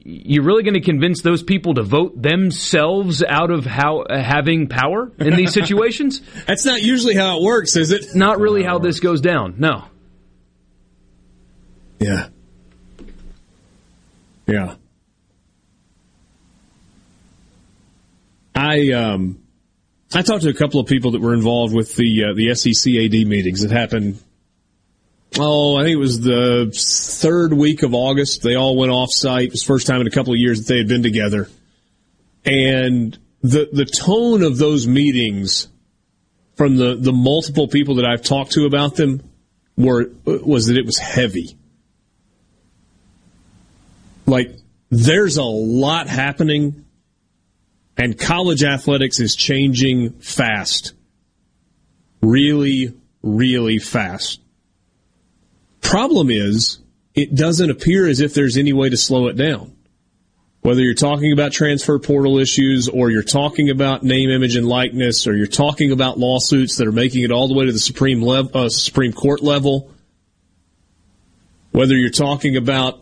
you're 0.04 0.44
really 0.44 0.64
going 0.64 0.74
to 0.74 0.82
convince 0.82 1.22
those 1.22 1.44
people 1.44 1.76
to 1.76 1.84
vote 1.84 2.22
themselves 2.22 3.24
out 3.24 3.52
of 3.52 3.66
how 3.66 4.02
uh, 4.02 4.22
having 4.22 4.68
power 4.68 5.12
in 5.20 5.36
these 5.36 5.54
situations? 5.62 6.22
That's 6.46 6.66
not 6.66 6.82
usually 6.82 7.16
how 7.16 7.38
it 7.38 7.44
works, 7.44 7.76
is 7.76 7.92
it? 7.92 8.16
Not 8.16 8.40
really 8.40 8.64
how 8.64 8.80
this 8.80 9.00
goes 9.00 9.22
down. 9.22 9.56
No. 9.58 9.86
Yeah. 12.00 12.28
Yeah. 14.46 14.76
I 18.56 18.92
um 18.92 19.40
I 20.14 20.22
talked 20.22 20.44
to 20.44 20.50
a 20.50 20.54
couple 20.54 20.80
of 20.80 20.88
people 20.88 21.12
that 21.12 21.22
were 21.22 21.34
involved 21.34 21.74
with 21.74 21.96
the 21.96 22.26
uh, 22.26 22.34
the 22.34 22.54
SEC 22.54 22.94
AD 22.94 23.28
meetings 23.28 23.62
that 23.62 23.72
happened. 23.72 24.20
Oh, 25.40 25.76
I 25.78 25.84
think 25.84 25.94
it 25.94 26.00
was 26.00 26.22
the 26.22 26.72
third 26.74 27.54
week 27.54 27.82
of 27.84 27.94
August. 27.94 28.44
They 28.44 28.56
all 28.56 28.78
went 28.78 28.92
off 28.92 29.12
site. 29.12 29.48
It 29.48 29.52
was 29.52 29.62
the 29.62 29.68
first 29.68 29.88
time 29.88 30.02
in 30.02 30.08
a 30.08 30.12
couple 30.12 30.34
of 30.34 30.40
years 30.40 30.60
that 30.60 30.68
they 30.68 30.78
had 30.78 30.88
been 30.88 31.04
together. 31.04 31.50
And 32.46 33.18
the 33.42 33.68
the 33.72 33.86
tone 33.86 34.44
of 34.44 34.58
those 34.58 34.88
meetings 34.88 35.68
from 36.56 36.78
the, 36.78 36.96
the 36.96 37.12
multiple 37.12 37.68
people 37.68 37.96
that 37.96 38.06
I've 38.06 38.22
talked 38.22 38.52
to 38.52 38.66
about 38.66 38.96
them 38.96 39.22
were 39.76 40.12
was 40.26 40.68
that 40.68 40.78
it 40.78 40.86
was 40.86 40.98
heavy. 40.98 41.58
Like 44.26 44.56
there's 44.90 45.38
a 45.38 45.44
lot 45.44 46.08
happening 46.08 46.86
and 47.98 48.18
college 48.18 48.64
athletics 48.64 49.20
is 49.20 49.36
changing 49.36 50.12
fast. 50.14 50.94
Really, 52.22 52.94
really 53.22 53.80
fast. 53.80 54.40
Problem 55.94 56.32
is, 56.32 56.80
it 57.14 57.36
doesn't 57.36 57.70
appear 57.70 58.08
as 58.08 58.20
if 58.20 58.34
there's 58.34 58.58
any 58.58 58.74
way 58.74 58.90
to 58.90 58.98
slow 58.98 59.28
it 59.28 59.38
down. 59.38 59.76
Whether 60.62 60.82
you're 60.82 60.96
talking 60.96 61.32
about 61.32 61.52
transfer 61.52 62.00
portal 62.00 62.40
issues 62.40 62.90
or 62.90 63.12
you're 63.12 63.22
talking 63.22 63.70
about 63.70 64.02
name, 64.02 64.32
image, 64.32 64.56
and 64.56 64.68
likeness, 64.68 65.28
or 65.28 65.36
you're 65.36 65.46
talking 65.46 65.92
about 65.92 66.18
lawsuits 66.18 66.78
that 66.78 66.88
are 66.88 66.92
making 66.92 67.22
it 67.22 67.32
all 67.32 67.48
the 67.48 67.54
way 67.54 67.68
to 67.68 67.72
the 67.72 67.78
Supreme, 67.78 68.24
level, 68.24 68.50
uh, 68.60 68.70
Supreme 68.70 69.14
Court 69.14 69.44
level, 69.44 69.92
whether 71.74 71.96
you're 71.96 72.10
talking 72.10 72.58
about 72.58 73.00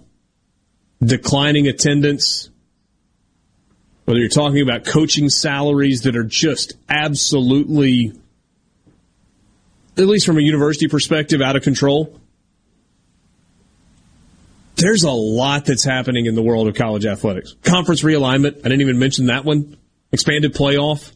declining 1.01 1.69
attendance, 1.69 2.49
whether 4.03 4.19
you're 4.19 4.27
talking 4.27 4.61
about 4.61 4.83
coaching 4.83 5.29
salaries 5.29 6.01
that 6.01 6.17
are 6.17 6.25
just 6.25 6.73
absolutely, 6.89 8.11
at 9.95 10.07
least 10.07 10.25
from 10.25 10.37
a 10.37 10.41
university 10.41 10.89
perspective, 10.89 11.41
out 11.41 11.55
of 11.55 11.63
control. 11.63 12.19
There's 14.81 15.03
a 15.03 15.11
lot 15.11 15.65
that's 15.65 15.83
happening 15.83 16.25
in 16.25 16.33
the 16.33 16.41
world 16.41 16.67
of 16.67 16.73
college 16.73 17.05
athletics. 17.05 17.55
Conference 17.61 18.01
realignment, 18.01 18.57
I 18.57 18.63
didn't 18.63 18.81
even 18.81 18.97
mention 18.97 19.27
that 19.27 19.45
one. 19.45 19.77
Expanded 20.11 20.55
playoff. 20.55 21.11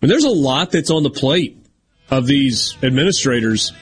And 0.00 0.08
there's 0.08 0.22
a 0.22 0.30
lot 0.30 0.70
that's 0.70 0.88
on 0.88 1.02
the 1.02 1.10
plate 1.10 1.58
of 2.08 2.28
these 2.28 2.76
administrators 2.80 3.72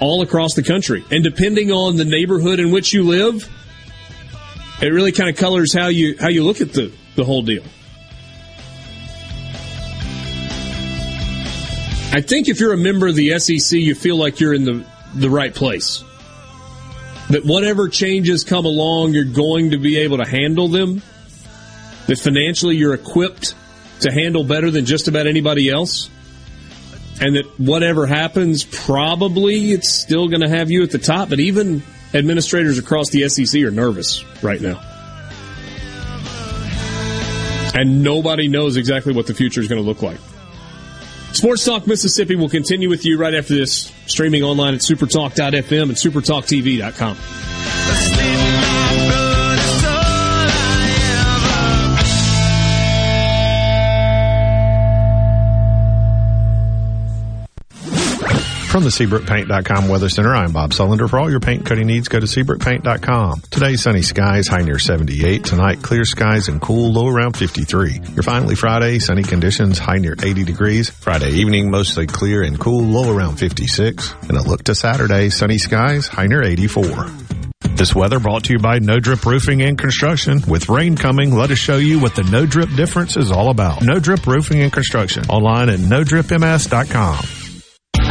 all 0.00 0.22
across 0.22 0.54
the 0.54 0.62
country. 0.62 1.04
And 1.10 1.22
depending 1.22 1.72
on 1.72 1.96
the 1.96 2.06
neighborhood 2.06 2.58
in 2.58 2.70
which 2.70 2.94
you 2.94 3.02
live, 3.02 3.46
it 4.80 4.88
really 4.88 5.12
kind 5.12 5.28
of 5.28 5.36
colors 5.36 5.74
how 5.74 5.88
you 5.88 6.16
how 6.18 6.28
you 6.28 6.42
look 6.42 6.62
at 6.62 6.72
the, 6.72 6.90
the 7.16 7.24
whole 7.24 7.42
deal. 7.42 7.62
I 12.14 12.22
think 12.22 12.48
if 12.48 12.60
you're 12.60 12.72
a 12.72 12.78
member 12.78 13.08
of 13.08 13.14
the 13.14 13.38
SEC, 13.38 13.78
you 13.78 13.94
feel 13.94 14.16
like 14.16 14.40
you're 14.40 14.54
in 14.54 14.64
the, 14.64 14.86
the 15.14 15.28
right 15.28 15.54
place. 15.54 16.02
That 17.32 17.46
whatever 17.46 17.88
changes 17.88 18.44
come 18.44 18.66
along, 18.66 19.14
you're 19.14 19.24
going 19.24 19.70
to 19.70 19.78
be 19.78 19.96
able 20.00 20.18
to 20.18 20.28
handle 20.28 20.68
them. 20.68 21.00
That 22.06 22.18
financially 22.18 22.76
you're 22.76 22.92
equipped 22.92 23.54
to 24.00 24.12
handle 24.12 24.44
better 24.44 24.70
than 24.70 24.84
just 24.84 25.08
about 25.08 25.26
anybody 25.26 25.70
else. 25.70 26.10
And 27.22 27.36
that 27.36 27.46
whatever 27.58 28.06
happens, 28.06 28.64
probably 28.64 29.72
it's 29.72 29.90
still 29.90 30.28
going 30.28 30.42
to 30.42 30.48
have 30.50 30.70
you 30.70 30.82
at 30.82 30.90
the 30.90 30.98
top. 30.98 31.30
But 31.30 31.40
even 31.40 31.82
administrators 32.12 32.76
across 32.76 33.08
the 33.08 33.26
SEC 33.30 33.62
are 33.62 33.70
nervous 33.70 34.22
right 34.42 34.60
now. 34.60 34.78
And 37.74 38.02
nobody 38.02 38.48
knows 38.48 38.76
exactly 38.76 39.14
what 39.14 39.26
the 39.26 39.32
future 39.32 39.62
is 39.62 39.68
going 39.68 39.80
to 39.80 39.88
look 39.88 40.02
like. 40.02 40.18
Sports 41.34 41.64
Talk 41.64 41.86
Mississippi 41.86 42.36
will 42.36 42.48
continue 42.48 42.88
with 42.88 43.04
you 43.04 43.18
right 43.18 43.34
after 43.34 43.54
this, 43.54 43.92
streaming 44.06 44.42
online 44.42 44.74
at 44.74 44.80
supertalk.fm 44.80 45.82
and 45.82 45.92
supertalktv.com. 45.92 47.81
From 58.72 58.84
the 58.84 58.88
SeabrookPaint.com 58.88 59.88
Weather 59.90 60.08
Center, 60.08 60.34
I'm 60.34 60.52
Bob 60.52 60.70
Sullender. 60.70 61.06
For 61.06 61.18
all 61.18 61.30
your 61.30 61.40
paint 61.40 61.66
coating 61.66 61.88
needs, 61.88 62.08
go 62.08 62.18
to 62.18 62.24
SeabrookPaint.com. 62.24 63.42
Today, 63.50 63.76
sunny 63.76 64.00
skies, 64.00 64.48
high 64.48 64.62
near 64.62 64.78
78. 64.78 65.44
Tonight, 65.44 65.82
clear 65.82 66.06
skies 66.06 66.48
and 66.48 66.58
cool, 66.58 66.90
low 66.90 67.06
around 67.06 67.36
53. 67.36 68.00
Your 68.14 68.22
finally 68.22 68.54
Friday, 68.54 68.98
sunny 68.98 69.24
conditions, 69.24 69.78
high 69.78 69.98
near 69.98 70.16
80 70.22 70.44
degrees. 70.44 70.88
Friday 70.88 71.32
evening, 71.32 71.70
mostly 71.70 72.06
clear 72.06 72.42
and 72.42 72.58
cool, 72.58 72.82
low 72.82 73.14
around 73.14 73.36
56. 73.36 74.14
And 74.22 74.38
a 74.38 74.42
look 74.42 74.62
to 74.64 74.74
Saturday, 74.74 75.28
sunny 75.28 75.58
skies, 75.58 76.08
high 76.08 76.26
near 76.26 76.42
84. 76.42 77.08
This 77.76 77.94
weather 77.94 78.20
brought 78.20 78.44
to 78.44 78.54
you 78.54 78.58
by 78.58 78.78
No 78.78 78.98
Drip 79.00 79.26
Roofing 79.26 79.60
and 79.60 79.76
Construction. 79.76 80.40
With 80.48 80.70
rain 80.70 80.96
coming, 80.96 81.34
let 81.34 81.50
us 81.50 81.58
show 81.58 81.76
you 81.76 82.00
what 82.00 82.16
the 82.16 82.22
No 82.22 82.46
Drip 82.46 82.70
difference 82.74 83.18
is 83.18 83.30
all 83.30 83.50
about. 83.50 83.82
No 83.82 83.98
Drip 83.98 84.26
Roofing 84.26 84.62
and 84.62 84.72
Construction. 84.72 85.26
Online 85.28 85.68
at 85.68 85.78
NoDripMS.com. 85.78 87.41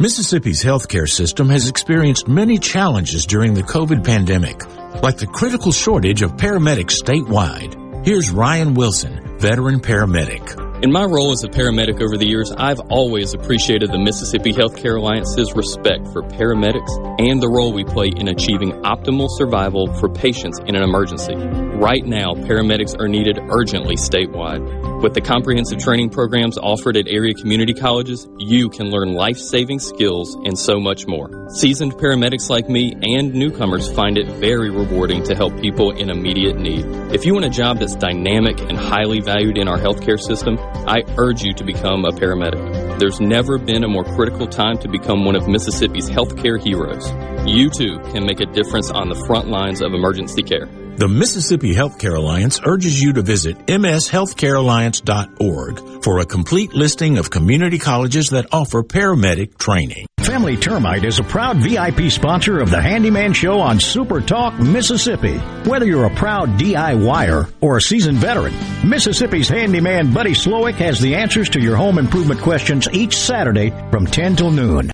Mississippi's 0.00 0.60
healthcare 0.60 1.08
system 1.08 1.48
has 1.50 1.68
experienced 1.68 2.26
many 2.26 2.58
challenges 2.58 3.24
during 3.26 3.54
the 3.54 3.62
COVID 3.62 4.04
pandemic, 4.04 4.66
like 5.04 5.18
the 5.18 5.26
critical 5.28 5.70
shortage 5.70 6.20
of 6.22 6.32
paramedics 6.32 7.00
statewide. 7.00 8.04
Here's 8.04 8.28
Ryan 8.32 8.74
Wilson, 8.74 9.38
veteran 9.38 9.78
paramedic. 9.78 10.82
In 10.82 10.90
my 10.90 11.04
role 11.04 11.30
as 11.30 11.44
a 11.44 11.48
paramedic 11.48 12.02
over 12.02 12.16
the 12.16 12.26
years, 12.26 12.50
I've 12.50 12.80
always 12.90 13.34
appreciated 13.34 13.92
the 13.92 14.00
Mississippi 14.00 14.52
Healthcare 14.52 14.98
Alliance's 14.98 15.54
respect 15.54 16.08
for 16.08 16.22
paramedics 16.22 16.90
and 17.20 17.40
the 17.40 17.48
role 17.48 17.72
we 17.72 17.84
play 17.84 18.08
in 18.16 18.26
achieving 18.26 18.72
optimal 18.82 19.28
survival 19.30 19.94
for 20.00 20.08
patients 20.08 20.58
in 20.66 20.74
an 20.74 20.82
emergency. 20.82 21.36
Right 21.36 22.04
now, 22.04 22.34
paramedics 22.34 22.98
are 22.98 23.06
needed 23.06 23.38
urgently 23.48 23.94
statewide. 23.94 24.93
With 25.04 25.12
the 25.12 25.20
comprehensive 25.20 25.80
training 25.80 26.08
programs 26.08 26.56
offered 26.56 26.96
at 26.96 27.08
area 27.08 27.34
community 27.34 27.74
colleges, 27.74 28.26
you 28.38 28.70
can 28.70 28.88
learn 28.88 29.12
life 29.12 29.36
saving 29.36 29.78
skills 29.78 30.34
and 30.46 30.58
so 30.58 30.80
much 30.80 31.06
more. 31.06 31.46
Seasoned 31.50 31.92
paramedics 31.92 32.48
like 32.48 32.70
me 32.70 32.96
and 33.02 33.34
newcomers 33.34 33.92
find 33.92 34.16
it 34.16 34.26
very 34.38 34.70
rewarding 34.70 35.22
to 35.24 35.34
help 35.34 35.60
people 35.60 35.90
in 35.90 36.08
immediate 36.08 36.56
need. 36.56 36.86
If 37.12 37.26
you 37.26 37.34
want 37.34 37.44
a 37.44 37.50
job 37.50 37.80
that's 37.80 37.94
dynamic 37.94 38.58
and 38.62 38.78
highly 38.78 39.20
valued 39.20 39.58
in 39.58 39.68
our 39.68 39.76
healthcare 39.76 40.18
system, 40.18 40.56
I 40.88 41.02
urge 41.18 41.42
you 41.42 41.52
to 41.52 41.64
become 41.64 42.06
a 42.06 42.10
paramedic. 42.10 42.98
There's 42.98 43.20
never 43.20 43.58
been 43.58 43.84
a 43.84 43.88
more 43.88 44.04
critical 44.04 44.46
time 44.46 44.78
to 44.78 44.88
become 44.88 45.26
one 45.26 45.36
of 45.36 45.46
Mississippi's 45.46 46.08
healthcare 46.08 46.58
heroes. 46.58 47.12
You 47.46 47.68
too 47.68 47.98
can 48.10 48.24
make 48.24 48.40
a 48.40 48.46
difference 48.46 48.90
on 48.90 49.10
the 49.10 49.22
front 49.26 49.48
lines 49.48 49.82
of 49.82 49.92
emergency 49.92 50.42
care. 50.42 50.66
The 50.96 51.08
Mississippi 51.08 51.74
Healthcare 51.74 52.16
Alliance 52.16 52.60
urges 52.64 53.02
you 53.02 53.14
to 53.14 53.22
visit 53.22 53.58
mshealthcarealliance.org 53.66 56.04
for 56.04 56.20
a 56.20 56.24
complete 56.24 56.72
listing 56.72 57.18
of 57.18 57.30
community 57.30 57.78
colleges 57.78 58.30
that 58.30 58.46
offer 58.52 58.84
paramedic 58.84 59.58
training. 59.58 60.06
Family 60.20 60.56
Termite 60.56 61.04
is 61.04 61.18
a 61.18 61.24
proud 61.24 61.56
VIP 61.56 62.12
sponsor 62.12 62.60
of 62.60 62.70
the 62.70 62.80
Handyman 62.80 63.32
Show 63.32 63.58
on 63.58 63.80
Super 63.80 64.20
Talk, 64.20 64.56
Mississippi. 64.60 65.38
Whether 65.68 65.86
you're 65.86 66.04
a 66.04 66.14
proud 66.14 66.50
DIYer 66.60 67.52
or 67.60 67.78
a 67.78 67.82
seasoned 67.82 68.18
veteran, 68.18 68.54
Mississippi's 68.88 69.48
handyman 69.48 70.14
Buddy 70.14 70.30
Slowick 70.30 70.74
has 70.74 71.00
the 71.00 71.16
answers 71.16 71.48
to 71.50 71.60
your 71.60 71.74
home 71.74 71.98
improvement 71.98 72.40
questions 72.40 72.88
each 72.92 73.16
Saturday 73.16 73.70
from 73.90 74.06
10 74.06 74.36
till 74.36 74.52
noon. 74.52 74.93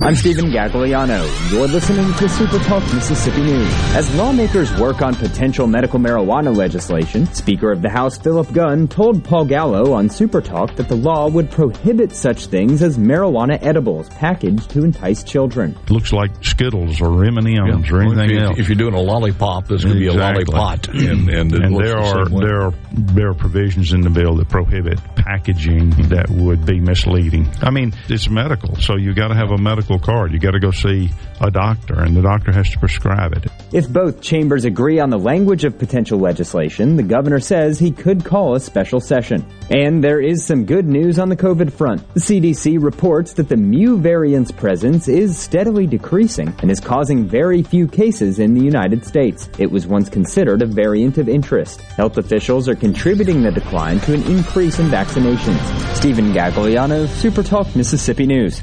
I'm 0.00 0.16
Stephen 0.16 0.46
Gagliano. 0.50 1.24
You're 1.52 1.68
listening 1.68 2.12
to 2.14 2.28
Super 2.28 2.58
Talk 2.64 2.82
Mississippi 2.92 3.40
News. 3.42 3.72
As 3.94 4.12
lawmakers 4.16 4.76
work 4.78 5.00
on 5.00 5.14
potential 5.14 5.68
medical 5.68 6.00
marijuana 6.00 6.54
legislation, 6.54 7.26
Speaker 7.32 7.70
of 7.70 7.80
the 7.80 7.88
House 7.88 8.18
Philip 8.18 8.52
Gunn 8.52 8.88
told 8.88 9.22
Paul 9.24 9.44
Gallo 9.44 9.92
on 9.92 10.10
Super 10.10 10.40
Talk 10.40 10.74
that 10.76 10.88
the 10.88 10.96
law 10.96 11.28
would 11.30 11.48
prohibit 11.48 12.10
such 12.10 12.46
things 12.46 12.82
as 12.82 12.98
marijuana 12.98 13.56
edibles 13.62 14.08
packaged 14.10 14.68
to 14.70 14.82
entice 14.82 15.22
children. 15.22 15.78
Looks 15.88 16.12
like 16.12 16.32
Skittles 16.44 17.00
or 17.00 17.24
M&Ms 17.24 17.90
or 17.90 18.02
anything 18.02 18.24
if 18.24 18.30
you, 18.32 18.38
else. 18.40 18.58
If 18.58 18.68
you're 18.68 18.76
doing 18.76 18.94
a 18.94 19.00
lollipop, 19.00 19.68
there's 19.68 19.84
going 19.84 19.94
to 19.96 20.00
be 20.00 20.08
a 20.08 20.12
Exactly. 20.12 20.44
lollipot. 20.44 20.88
And, 20.88 21.28
and, 21.30 21.52
And 21.54 21.76
there 21.78 21.94
the 21.94 21.98
are 22.00 22.26
same 22.26 22.38
there 22.40 22.60
are 22.62 22.72
there 22.92 23.28
are 23.30 23.34
provisions 23.34 23.92
in 23.92 24.00
the 24.00 24.10
bill 24.10 24.34
that 24.36 24.48
prohibit 24.48 24.98
packaging 25.14 25.90
that 26.08 26.28
would 26.30 26.66
be 26.66 26.80
misleading. 26.80 27.48
I 27.62 27.70
mean, 27.70 27.94
it's 28.08 28.28
medical, 28.28 28.74
so 28.76 28.96
you 28.96 29.14
got 29.14 29.28
to 29.28 29.34
have 29.34 29.50
a 29.52 29.56
medical 29.58 29.83
card. 29.98 30.32
You 30.32 30.38
got 30.38 30.52
to 30.52 30.60
go 30.60 30.70
see 30.70 31.10
a 31.40 31.50
doctor, 31.50 32.00
and 32.00 32.16
the 32.16 32.22
doctor 32.22 32.52
has 32.52 32.70
to 32.70 32.78
prescribe 32.78 33.32
it. 33.32 33.46
If 33.72 33.88
both 33.88 34.20
chambers 34.20 34.64
agree 34.64 35.00
on 35.00 35.10
the 35.10 35.18
language 35.18 35.64
of 35.64 35.78
potential 35.78 36.18
legislation, 36.18 36.96
the 36.96 37.02
governor 37.02 37.40
says 37.40 37.78
he 37.78 37.90
could 37.90 38.24
call 38.24 38.54
a 38.54 38.60
special 38.60 39.00
session. 39.00 39.44
And 39.70 40.02
there 40.02 40.20
is 40.20 40.44
some 40.44 40.64
good 40.64 40.86
news 40.86 41.18
on 41.18 41.28
the 41.28 41.36
COVID 41.36 41.72
front. 41.72 42.02
The 42.14 42.20
CDC 42.20 42.82
reports 42.82 43.32
that 43.34 43.48
the 43.48 43.56
Mu 43.56 43.98
variant's 43.98 44.52
presence 44.52 45.08
is 45.08 45.38
steadily 45.38 45.86
decreasing 45.86 46.54
and 46.62 46.70
is 46.70 46.80
causing 46.80 47.26
very 47.26 47.62
few 47.62 47.86
cases 47.88 48.38
in 48.38 48.54
the 48.54 48.64
United 48.64 49.04
States. 49.04 49.48
It 49.58 49.70
was 49.70 49.86
once 49.86 50.08
considered 50.08 50.62
a 50.62 50.66
variant 50.66 51.18
of 51.18 51.28
interest. 51.28 51.80
Health 51.80 52.18
officials 52.18 52.68
are 52.68 52.76
contributing 52.76 53.42
the 53.42 53.50
decline 53.50 54.00
to 54.00 54.14
an 54.14 54.22
increase 54.24 54.78
in 54.78 54.86
vaccinations. 54.86 55.94
Stephen 55.96 56.32
Gagliano, 56.32 57.08
Super 57.08 57.42
Talk, 57.42 57.74
Mississippi 57.74 58.26
News. 58.26 58.62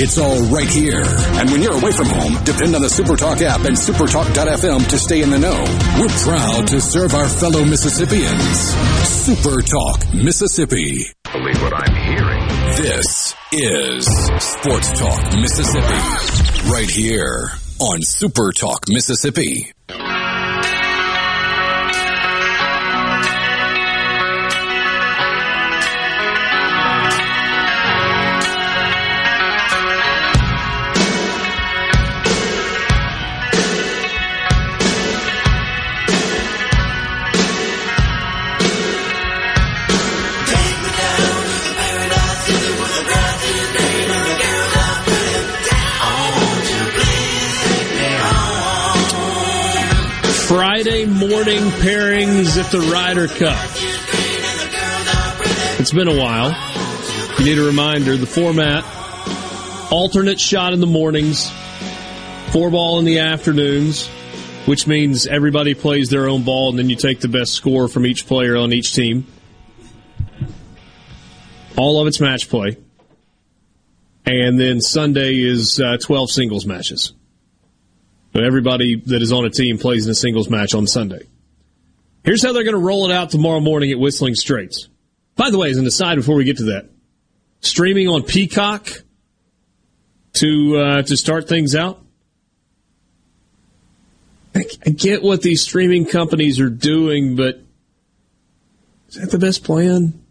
It's 0.00 0.16
all 0.16 0.38
right 0.54 0.68
here. 0.68 1.02
And 1.02 1.50
when 1.50 1.60
you're 1.60 1.74
away 1.74 1.90
from 1.90 2.06
home, 2.06 2.44
depend 2.44 2.76
on 2.76 2.82
the 2.82 2.86
Supertalk 2.86 3.42
app 3.42 3.64
and 3.64 3.76
supertalk.fm 3.76 4.88
to 4.90 4.96
stay 4.96 5.22
in 5.22 5.30
the 5.30 5.40
know. 5.40 5.58
We're 5.98 6.08
proud 6.22 6.68
to 6.68 6.80
serve 6.80 7.14
our 7.14 7.28
fellow 7.28 7.64
Mississippians. 7.64 8.30
Supertalk, 9.26 10.14
Mississippi. 10.14 11.06
Believe 11.32 11.60
what 11.60 11.74
I'm 11.74 11.96
hearing. 11.96 12.46
This 12.76 13.34
is 13.50 14.06
Sports 14.38 14.92
Talk 15.00 15.34
Mississippi. 15.34 16.70
Right 16.70 16.88
here 16.88 17.50
on 17.80 17.98
SuperTalk 17.98 18.88
Mississippi. 18.88 19.72
Pairings 51.70 52.56
at 52.62 52.70
the 52.70 52.80
Ryder 52.80 53.28
Cup. 53.28 53.58
It's 55.80 55.92
been 55.92 56.08
a 56.08 56.18
while. 56.18 56.50
You 57.38 57.44
need 57.44 57.58
a 57.58 57.64
reminder 57.64 58.16
the 58.16 58.26
format 58.26 58.84
alternate 59.90 60.38
shot 60.38 60.72
in 60.72 60.80
the 60.80 60.86
mornings, 60.86 61.50
four 62.50 62.70
ball 62.70 62.98
in 62.98 63.04
the 63.04 63.20
afternoons, 63.20 64.06
which 64.66 64.86
means 64.86 65.26
everybody 65.26 65.74
plays 65.74 66.10
their 66.10 66.28
own 66.28 66.44
ball 66.44 66.70
and 66.70 66.78
then 66.78 66.90
you 66.90 66.96
take 66.96 67.20
the 67.20 67.28
best 67.28 67.54
score 67.54 67.88
from 67.88 68.06
each 68.06 68.26
player 68.26 68.56
on 68.56 68.72
each 68.72 68.94
team. 68.94 69.26
All 71.76 72.00
of 72.00 72.06
it's 72.06 72.20
match 72.20 72.48
play. 72.48 72.76
And 74.26 74.60
then 74.60 74.80
Sunday 74.80 75.38
is 75.38 75.80
uh, 75.80 75.96
12 76.02 76.30
singles 76.30 76.66
matches. 76.66 77.14
So 78.34 78.42
everybody 78.42 78.96
that 79.06 79.22
is 79.22 79.32
on 79.32 79.46
a 79.46 79.50
team 79.50 79.78
plays 79.78 80.04
in 80.04 80.10
a 80.12 80.14
singles 80.14 80.50
match 80.50 80.74
on 80.74 80.86
Sunday. 80.86 81.26
Here's 82.24 82.42
how 82.42 82.52
they're 82.52 82.64
going 82.64 82.74
to 82.74 82.80
roll 82.80 83.10
it 83.10 83.14
out 83.14 83.30
tomorrow 83.30 83.60
morning 83.60 83.90
at 83.90 83.98
Whistling 83.98 84.34
Straits. 84.34 84.88
By 85.36 85.50
the 85.50 85.58
way, 85.58 85.70
as 85.70 85.78
an 85.78 85.86
aside 85.86 86.16
before 86.16 86.36
we 86.36 86.44
get 86.44 86.58
to 86.58 86.64
that, 86.64 86.90
streaming 87.60 88.08
on 88.08 88.22
Peacock 88.22 88.88
to 90.34 90.76
uh, 90.76 91.02
to 91.02 91.16
start 91.16 91.48
things 91.48 91.74
out. 91.74 92.04
I, 94.54 94.64
I 94.84 94.90
get 94.90 95.22
what 95.22 95.42
these 95.42 95.62
streaming 95.62 96.06
companies 96.06 96.60
are 96.60 96.70
doing, 96.70 97.36
but 97.36 97.60
is 99.08 99.14
that 99.14 99.30
the 99.30 99.38
best 99.38 99.64
plan? 99.64 100.24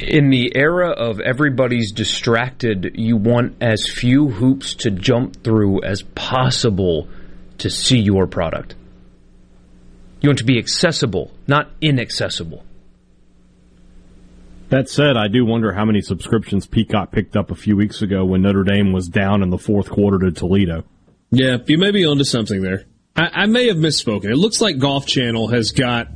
in 0.00 0.30
the 0.30 0.54
era 0.54 0.90
of 0.90 1.20
everybody's 1.20 1.92
distracted, 1.92 2.92
you 2.94 3.16
want 3.16 3.56
as 3.60 3.88
few 3.88 4.28
hoops 4.28 4.74
to 4.74 4.90
jump 4.90 5.42
through 5.42 5.82
as 5.82 6.02
possible 6.02 7.08
to 7.58 7.70
see 7.70 7.98
your 7.98 8.26
product. 8.26 8.74
You 10.26 10.30
want 10.30 10.38
to 10.38 10.44
be 10.44 10.58
accessible, 10.58 11.30
not 11.46 11.70
inaccessible. 11.80 12.64
That 14.70 14.88
said, 14.88 15.16
I 15.16 15.28
do 15.28 15.46
wonder 15.46 15.72
how 15.72 15.84
many 15.84 16.00
subscriptions 16.00 16.66
Peacock 16.66 17.12
picked 17.12 17.36
up 17.36 17.52
a 17.52 17.54
few 17.54 17.76
weeks 17.76 18.02
ago 18.02 18.24
when 18.24 18.42
Notre 18.42 18.64
Dame 18.64 18.90
was 18.90 19.06
down 19.06 19.44
in 19.44 19.50
the 19.50 19.56
fourth 19.56 19.88
quarter 19.88 20.18
to 20.18 20.32
Toledo. 20.32 20.82
Yeah, 21.30 21.58
you 21.66 21.78
may 21.78 21.92
be 21.92 22.04
onto 22.04 22.24
something 22.24 22.60
there. 22.60 22.86
I, 23.14 23.42
I 23.42 23.46
may 23.46 23.68
have 23.68 23.76
misspoken. 23.76 24.24
It 24.24 24.34
looks 24.34 24.60
like 24.60 24.80
Golf 24.80 25.06
Channel 25.06 25.46
has 25.46 25.70
got 25.70 26.08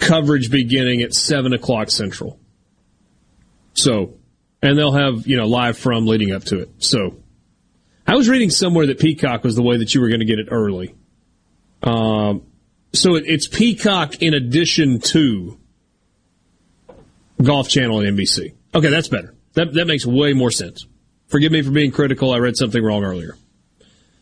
coverage 0.00 0.50
beginning 0.50 1.02
at 1.02 1.14
seven 1.14 1.52
o'clock 1.52 1.92
central. 1.92 2.40
So, 3.74 4.14
and 4.60 4.76
they'll 4.76 4.98
have 4.98 5.28
you 5.28 5.36
know 5.36 5.46
live 5.46 5.78
from 5.78 6.08
leading 6.08 6.32
up 6.32 6.42
to 6.46 6.58
it. 6.58 6.70
So, 6.78 7.22
I 8.04 8.16
was 8.16 8.28
reading 8.28 8.50
somewhere 8.50 8.88
that 8.88 8.98
Peacock 8.98 9.44
was 9.44 9.54
the 9.54 9.62
way 9.62 9.76
that 9.76 9.94
you 9.94 10.00
were 10.00 10.08
going 10.08 10.18
to 10.18 10.26
get 10.26 10.40
it 10.40 10.48
early. 10.50 10.96
Um, 11.82 12.42
so 12.92 13.16
it, 13.16 13.24
it's 13.26 13.46
Peacock 13.46 14.22
in 14.22 14.34
addition 14.34 15.00
to 15.00 15.58
Golf 17.42 17.68
Channel 17.68 18.00
and 18.00 18.18
NBC. 18.18 18.54
Okay, 18.74 18.90
that's 18.90 19.08
better. 19.08 19.34
That 19.54 19.74
that 19.74 19.86
makes 19.86 20.04
way 20.06 20.32
more 20.32 20.50
sense. 20.50 20.86
Forgive 21.28 21.52
me 21.52 21.62
for 21.62 21.70
being 21.70 21.90
critical. 21.90 22.32
I 22.32 22.38
read 22.38 22.56
something 22.56 22.82
wrong 22.82 23.04
earlier. 23.04 23.36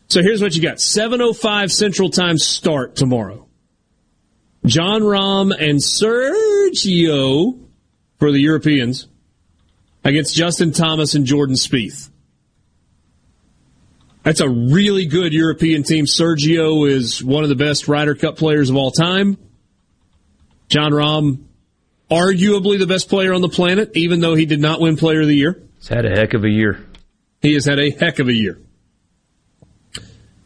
So 0.07 0.21
here's 0.21 0.41
what 0.41 0.55
you 0.55 0.61
got: 0.61 0.77
7:05 0.77 1.71
Central 1.71 2.09
Time 2.09 2.37
start 2.37 2.95
tomorrow. 2.95 3.47
Jon 4.65 5.01
Rahm 5.01 5.53
and 5.57 5.79
Sergio 5.79 7.59
for 8.19 8.31
the 8.31 8.39
Europeans 8.39 9.07
against 10.03 10.35
Justin 10.35 10.71
Thomas 10.71 11.15
and 11.15 11.25
Jordan 11.25 11.55
Spieth. 11.55 12.09
That's 14.27 14.41
a 14.41 14.49
really 14.49 15.05
good 15.05 15.31
European 15.31 15.83
team. 15.83 16.03
Sergio 16.03 16.85
is 16.85 17.23
one 17.23 17.43
of 17.43 17.49
the 17.49 17.55
best 17.55 17.87
Ryder 17.87 18.13
Cup 18.13 18.35
players 18.35 18.69
of 18.69 18.75
all 18.75 18.91
time. 18.91 19.37
Jon 20.67 20.91
Rahm, 20.91 21.45
arguably 22.11 22.77
the 22.77 22.87
best 22.87 23.07
player 23.07 23.33
on 23.33 23.39
the 23.39 23.47
planet, 23.47 23.91
even 23.95 24.19
though 24.19 24.35
he 24.35 24.45
did 24.45 24.59
not 24.59 24.81
win 24.81 24.97
Player 24.97 25.21
of 25.21 25.27
the 25.27 25.35
Year. 25.37 25.63
He's 25.77 25.87
had 25.87 26.03
a 26.05 26.09
heck 26.09 26.33
of 26.33 26.43
a 26.43 26.49
year. 26.49 26.85
He 27.41 27.53
has 27.53 27.63
had 27.63 27.79
a 27.79 27.89
heck 27.89 28.19
of 28.19 28.27
a 28.27 28.33
year. 28.33 28.59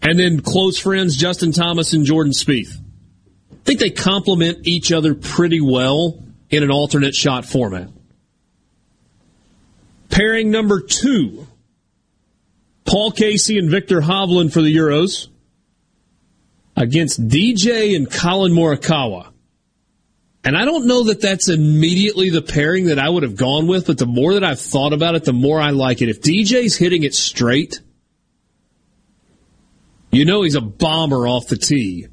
And 0.03 0.19
then 0.19 0.41
close 0.41 0.77
friends 0.77 1.17
Justin 1.17 1.51
Thomas 1.51 1.93
and 1.93 2.05
Jordan 2.05 2.33
Spieth. 2.33 2.77
I 2.77 3.55
think 3.65 3.79
they 3.79 3.89
complement 3.89 4.67
each 4.67 4.91
other 4.91 5.15
pretty 5.15 5.59
well 5.59 6.23
in 6.51 6.61
an 6.61 6.69
alternate 6.69 7.15
shot 7.15 7.47
format. 7.47 7.89
Pairing 10.11 10.51
number 10.51 10.81
two 10.81 11.47
Paul 12.91 13.11
Casey 13.11 13.57
and 13.57 13.69
Viktor 13.69 14.01
Hovland 14.01 14.51
for 14.51 14.61
the 14.61 14.75
Euros 14.75 15.29
against 16.75 17.25
DJ 17.25 17.95
and 17.95 18.11
Collin 18.11 18.51
Morikawa. 18.51 19.31
And 20.43 20.57
I 20.57 20.65
don't 20.65 20.87
know 20.87 21.05
that 21.05 21.21
that's 21.21 21.47
immediately 21.47 22.31
the 22.31 22.41
pairing 22.41 22.87
that 22.87 22.99
I 22.99 23.07
would 23.07 23.23
have 23.23 23.37
gone 23.37 23.67
with, 23.67 23.87
but 23.87 23.97
the 23.97 24.05
more 24.05 24.33
that 24.33 24.43
I've 24.43 24.59
thought 24.59 24.91
about 24.91 25.15
it, 25.15 25.23
the 25.23 25.31
more 25.31 25.61
I 25.61 25.69
like 25.69 26.01
it. 26.01 26.09
If 26.09 26.21
DJ's 26.21 26.75
hitting 26.75 27.03
it 27.03 27.13
straight, 27.13 27.79
you 30.11 30.25
know 30.25 30.41
he's 30.41 30.55
a 30.55 30.61
bomber 30.61 31.29
off 31.29 31.47
the 31.47 31.55
tee 31.55 32.07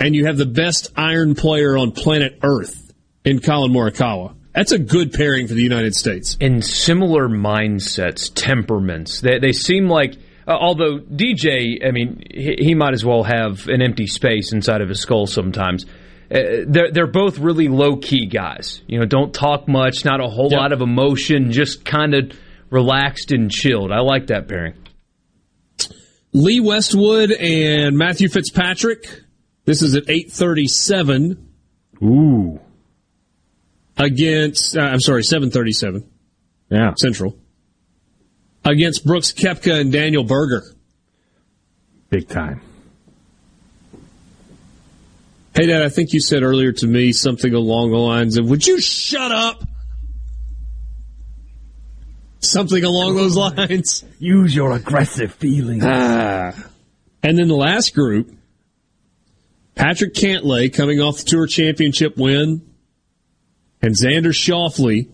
and 0.00 0.16
you 0.16 0.26
have 0.26 0.36
the 0.36 0.46
best 0.46 0.90
iron 0.96 1.36
player 1.36 1.78
on 1.78 1.92
planet 1.92 2.40
Earth 2.42 2.92
in 3.24 3.38
Collin 3.38 3.70
Morikawa. 3.70 4.35
That's 4.56 4.72
a 4.72 4.78
good 4.78 5.12
pairing 5.12 5.46
for 5.46 5.54
the 5.54 5.62
United 5.62 5.94
States. 5.94 6.36
In 6.40 6.62
similar 6.62 7.28
mindsets, 7.28 8.32
temperaments, 8.34 9.20
they, 9.20 9.38
they 9.38 9.52
seem 9.52 9.88
like. 9.88 10.16
Uh, 10.48 10.52
although 10.52 10.98
DJ, 10.98 11.84
I 11.86 11.90
mean, 11.90 12.22
he, 12.30 12.54
he, 12.58 12.74
might 12.74 12.92
as 12.92 13.04
well 13.04 13.24
have 13.24 13.66
an 13.66 13.82
empty 13.82 14.06
space 14.06 14.52
inside 14.52 14.80
of 14.80 14.88
his 14.88 15.00
skull 15.00 15.26
sometimes. 15.26 15.84
Uh, 16.30 16.62
they're 16.66 16.92
they're 16.92 17.06
both 17.06 17.38
really 17.38 17.68
low 17.68 17.96
key 17.96 18.26
guys. 18.26 18.80
You 18.86 19.00
know, 19.00 19.06
don't 19.06 19.34
talk 19.34 19.66
much, 19.68 20.04
not 20.04 20.20
a 20.20 20.28
whole 20.28 20.50
yep. 20.50 20.60
lot 20.60 20.72
of 20.72 20.80
emotion, 20.80 21.52
just 21.52 21.84
kind 21.84 22.14
of 22.14 22.32
relaxed 22.70 23.32
and 23.32 23.50
chilled. 23.50 23.92
I 23.92 24.00
like 24.00 24.28
that 24.28 24.48
pairing. 24.48 24.74
Lee 26.32 26.60
Westwood 26.60 27.32
and 27.32 27.96
Matthew 27.96 28.28
Fitzpatrick 28.28 29.24
this 29.66 29.82
is 29.82 29.96
at 29.96 30.04
837. 30.08 31.48
Ooh. 32.02 32.60
Against, 33.96 34.76
uh, 34.76 34.82
I'm 34.82 35.00
sorry, 35.00 35.22
737. 35.22 36.08
Yeah. 36.70 36.94
Central. 36.96 37.38
Against 38.64 39.04
Brooks 39.06 39.32
Koepka 39.32 39.80
and 39.80 39.92
Daniel 39.92 40.24
Berger. 40.24 40.62
Big 42.10 42.28
time. 42.28 42.60
Hey, 45.54 45.66
Dad, 45.66 45.82
I 45.82 45.88
think 45.88 46.12
you 46.12 46.20
said 46.20 46.42
earlier 46.42 46.72
to 46.72 46.86
me 46.86 47.12
something 47.12 47.54
along 47.54 47.90
the 47.90 47.96
lines 47.96 48.36
of, 48.36 48.48
would 48.50 48.66
you 48.66 48.80
shut 48.80 49.32
up? 49.32 49.62
Something 52.40 52.84
along 52.84 53.16
those 53.16 53.36
lines. 53.36 54.04
Use 54.18 54.54
your 54.54 54.72
aggressive 54.72 55.32
feelings. 55.32 55.82
Ah. 55.86 56.52
And 57.22 57.38
then 57.38 57.48
the 57.48 57.56
last 57.56 57.94
group 57.94 58.36
Patrick 59.74 60.14
Cantlay 60.14 60.72
coming 60.72 61.00
off 61.00 61.18
the 61.18 61.24
Tour 61.24 61.46
Championship 61.46 62.16
win, 62.16 62.62
and 63.82 63.94
Xander 63.94 64.32
Schauffele 64.32 65.08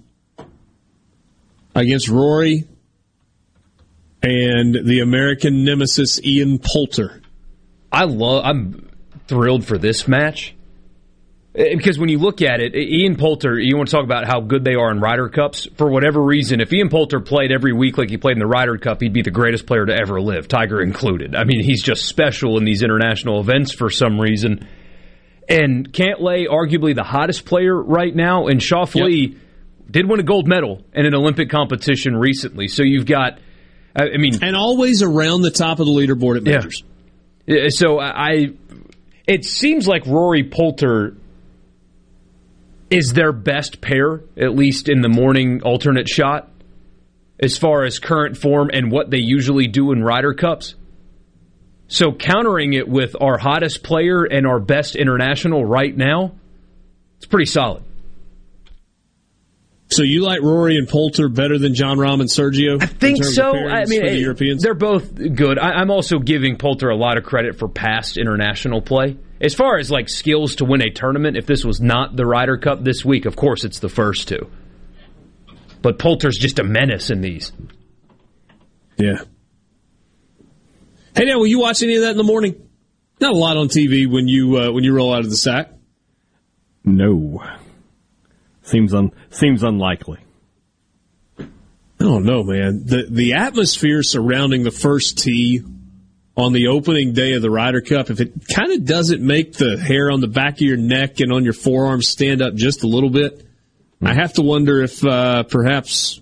against 1.74 2.08
Rory 2.08 2.64
and 4.22 4.74
the 4.74 5.00
American 5.00 5.64
nemesis 5.64 6.20
Ian 6.22 6.58
Poulter. 6.58 7.22
I 7.90 8.04
love. 8.04 8.44
I'm 8.44 8.88
thrilled 9.26 9.64
for 9.66 9.78
this 9.78 10.06
match. 10.06 10.54
Eh, 11.54 11.74
because 11.76 11.98
when 11.98 12.08
you 12.08 12.18
look 12.18 12.40
at 12.40 12.60
it, 12.60 12.74
Ian 12.74 13.16
Poulter, 13.16 13.58
you 13.58 13.76
want 13.76 13.88
to 13.88 13.94
talk 13.94 14.04
about 14.04 14.26
how 14.26 14.40
good 14.40 14.64
they 14.64 14.74
are 14.74 14.90
in 14.90 15.00
Ryder 15.00 15.28
Cups. 15.28 15.68
For 15.76 15.90
whatever 15.90 16.22
reason, 16.22 16.60
if 16.60 16.72
Ian 16.72 16.88
Poulter 16.88 17.20
played 17.20 17.52
every 17.52 17.72
week 17.72 17.98
like 17.98 18.08
he 18.08 18.16
played 18.16 18.36
in 18.36 18.38
the 18.38 18.46
Ryder 18.46 18.78
Cup, 18.78 19.02
he'd 19.02 19.12
be 19.12 19.22
the 19.22 19.30
greatest 19.30 19.66
player 19.66 19.84
to 19.84 19.94
ever 19.94 20.20
live, 20.20 20.48
Tiger 20.48 20.80
included. 20.80 21.34
I 21.34 21.44
mean, 21.44 21.62
he's 21.62 21.82
just 21.82 22.06
special 22.06 22.56
in 22.56 22.64
these 22.64 22.82
international 22.82 23.40
events 23.40 23.74
for 23.74 23.90
some 23.90 24.18
reason. 24.18 24.66
And 25.52 25.92
Cantlay, 25.92 26.48
arguably 26.48 26.94
the 26.94 27.04
hottest 27.04 27.44
player 27.44 27.80
right 27.80 28.14
now, 28.14 28.46
and 28.46 28.60
Schauffele 28.60 29.32
yep. 29.32 29.40
did 29.90 30.08
win 30.08 30.18
a 30.18 30.22
gold 30.22 30.48
medal 30.48 30.82
in 30.94 31.04
an 31.04 31.14
Olympic 31.14 31.50
competition 31.50 32.16
recently. 32.16 32.68
So 32.68 32.82
you've 32.82 33.06
got, 33.06 33.38
I 33.94 34.16
mean, 34.16 34.42
and 34.42 34.56
always 34.56 35.02
around 35.02 35.42
the 35.42 35.50
top 35.50 35.78
of 35.78 35.86
the 35.86 35.92
leaderboard 35.92 36.38
at 36.38 36.42
majors. 36.44 36.82
Yeah. 37.46 37.68
So 37.68 38.00
I, 38.00 38.52
it 39.26 39.44
seems 39.44 39.86
like 39.86 40.06
Rory 40.06 40.44
Poulter 40.44 41.16
is 42.88 43.12
their 43.12 43.32
best 43.32 43.80
pair, 43.80 44.22
at 44.36 44.54
least 44.54 44.88
in 44.88 45.00
the 45.00 45.08
morning 45.08 45.62
alternate 45.62 46.08
shot, 46.08 46.50
as 47.40 47.58
far 47.58 47.84
as 47.84 47.98
current 47.98 48.36
form 48.36 48.70
and 48.72 48.90
what 48.92 49.10
they 49.10 49.18
usually 49.18 49.66
do 49.66 49.92
in 49.92 50.02
Ryder 50.02 50.34
Cups. 50.34 50.74
So 51.92 52.10
countering 52.10 52.72
it 52.72 52.88
with 52.88 53.14
our 53.20 53.36
hottest 53.36 53.82
player 53.82 54.24
and 54.24 54.46
our 54.46 54.58
best 54.58 54.96
international 54.96 55.62
right 55.62 55.94
now, 55.94 56.32
it's 57.18 57.26
pretty 57.26 57.44
solid. 57.44 57.82
So 59.88 60.02
you 60.02 60.22
like 60.22 60.40
Rory 60.40 60.78
and 60.78 60.88
Poulter 60.88 61.28
better 61.28 61.58
than 61.58 61.74
Jon 61.74 61.98
Rahm 61.98 62.20
and 62.20 62.30
Sergio? 62.30 62.82
I 62.82 62.86
think 62.86 63.22
so. 63.22 63.54
I 63.54 63.84
mean, 63.84 64.06
the 64.06 64.16
Europeans? 64.16 64.62
they're 64.62 64.72
both 64.72 65.14
good. 65.14 65.58
I, 65.58 65.72
I'm 65.72 65.90
also 65.90 66.18
giving 66.18 66.56
Poulter 66.56 66.88
a 66.88 66.96
lot 66.96 67.18
of 67.18 67.24
credit 67.24 67.58
for 67.58 67.68
past 67.68 68.16
international 68.16 68.80
play. 68.80 69.18
As 69.38 69.54
far 69.54 69.76
as 69.76 69.90
like 69.90 70.08
skills 70.08 70.56
to 70.56 70.64
win 70.64 70.80
a 70.80 70.88
tournament, 70.88 71.36
if 71.36 71.44
this 71.44 71.62
was 71.62 71.82
not 71.82 72.16
the 72.16 72.24
Ryder 72.24 72.56
Cup 72.56 72.82
this 72.82 73.04
week, 73.04 73.26
of 73.26 73.36
course 73.36 73.64
it's 73.64 73.80
the 73.80 73.90
first 73.90 74.28
two. 74.28 74.50
But 75.82 75.98
Poulter's 75.98 76.38
just 76.38 76.58
a 76.58 76.64
menace 76.64 77.10
in 77.10 77.20
these. 77.20 77.52
Yeah. 78.96 79.24
Hey, 81.14 81.26
now 81.26 81.38
will 81.38 81.46
you 81.46 81.60
watch 81.60 81.82
any 81.82 81.96
of 81.96 82.02
that 82.02 82.12
in 82.12 82.16
the 82.16 82.24
morning? 82.24 82.68
Not 83.20 83.32
a 83.32 83.36
lot 83.36 83.56
on 83.56 83.68
TV 83.68 84.10
when 84.10 84.28
you 84.28 84.58
uh, 84.58 84.72
when 84.72 84.82
you 84.82 84.94
roll 84.94 85.12
out 85.12 85.20
of 85.20 85.30
the 85.30 85.36
sack. 85.36 85.70
No. 86.84 87.42
Seems 88.62 88.94
un 88.94 89.12
seems 89.30 89.62
unlikely. 89.62 90.18
I 91.38 91.44
don't 91.98 92.24
know, 92.24 92.42
man. 92.42 92.82
The 92.84 93.06
the 93.08 93.34
atmosphere 93.34 94.02
surrounding 94.02 94.64
the 94.64 94.70
first 94.70 95.18
tee 95.18 95.62
on 96.36 96.52
the 96.52 96.68
opening 96.68 97.12
day 97.12 97.34
of 97.34 97.42
the 97.42 97.50
Ryder 97.50 97.82
Cup, 97.82 98.10
if 98.10 98.20
it 98.20 98.32
kind 98.52 98.72
of 98.72 98.84
doesn't 98.86 99.20
make 99.20 99.52
the 99.52 99.76
hair 99.76 100.10
on 100.10 100.20
the 100.20 100.28
back 100.28 100.54
of 100.54 100.62
your 100.62 100.78
neck 100.78 101.20
and 101.20 101.32
on 101.32 101.44
your 101.44 101.52
forearms 101.52 102.08
stand 102.08 102.40
up 102.40 102.54
just 102.54 102.82
a 102.84 102.86
little 102.86 103.10
bit, 103.10 103.46
mm. 104.00 104.08
I 104.08 104.14
have 104.14 104.32
to 104.34 104.42
wonder 104.42 104.82
if 104.82 105.04
uh, 105.04 105.42
perhaps 105.44 106.20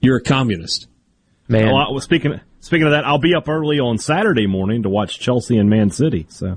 you're 0.00 0.18
a 0.18 0.22
communist. 0.22 0.88
Man, 1.48 1.72
well, 1.72 1.98
speaking 2.00 2.38
speaking 2.64 2.86
of 2.86 2.92
that, 2.92 3.04
I'll 3.06 3.18
be 3.18 3.34
up 3.34 3.48
early 3.48 3.78
on 3.78 3.98
Saturday 3.98 4.46
morning 4.46 4.84
to 4.84 4.88
watch 4.88 5.18
Chelsea 5.20 5.58
and 5.58 5.68
Man 5.68 5.90
City. 5.90 6.24
So, 6.30 6.56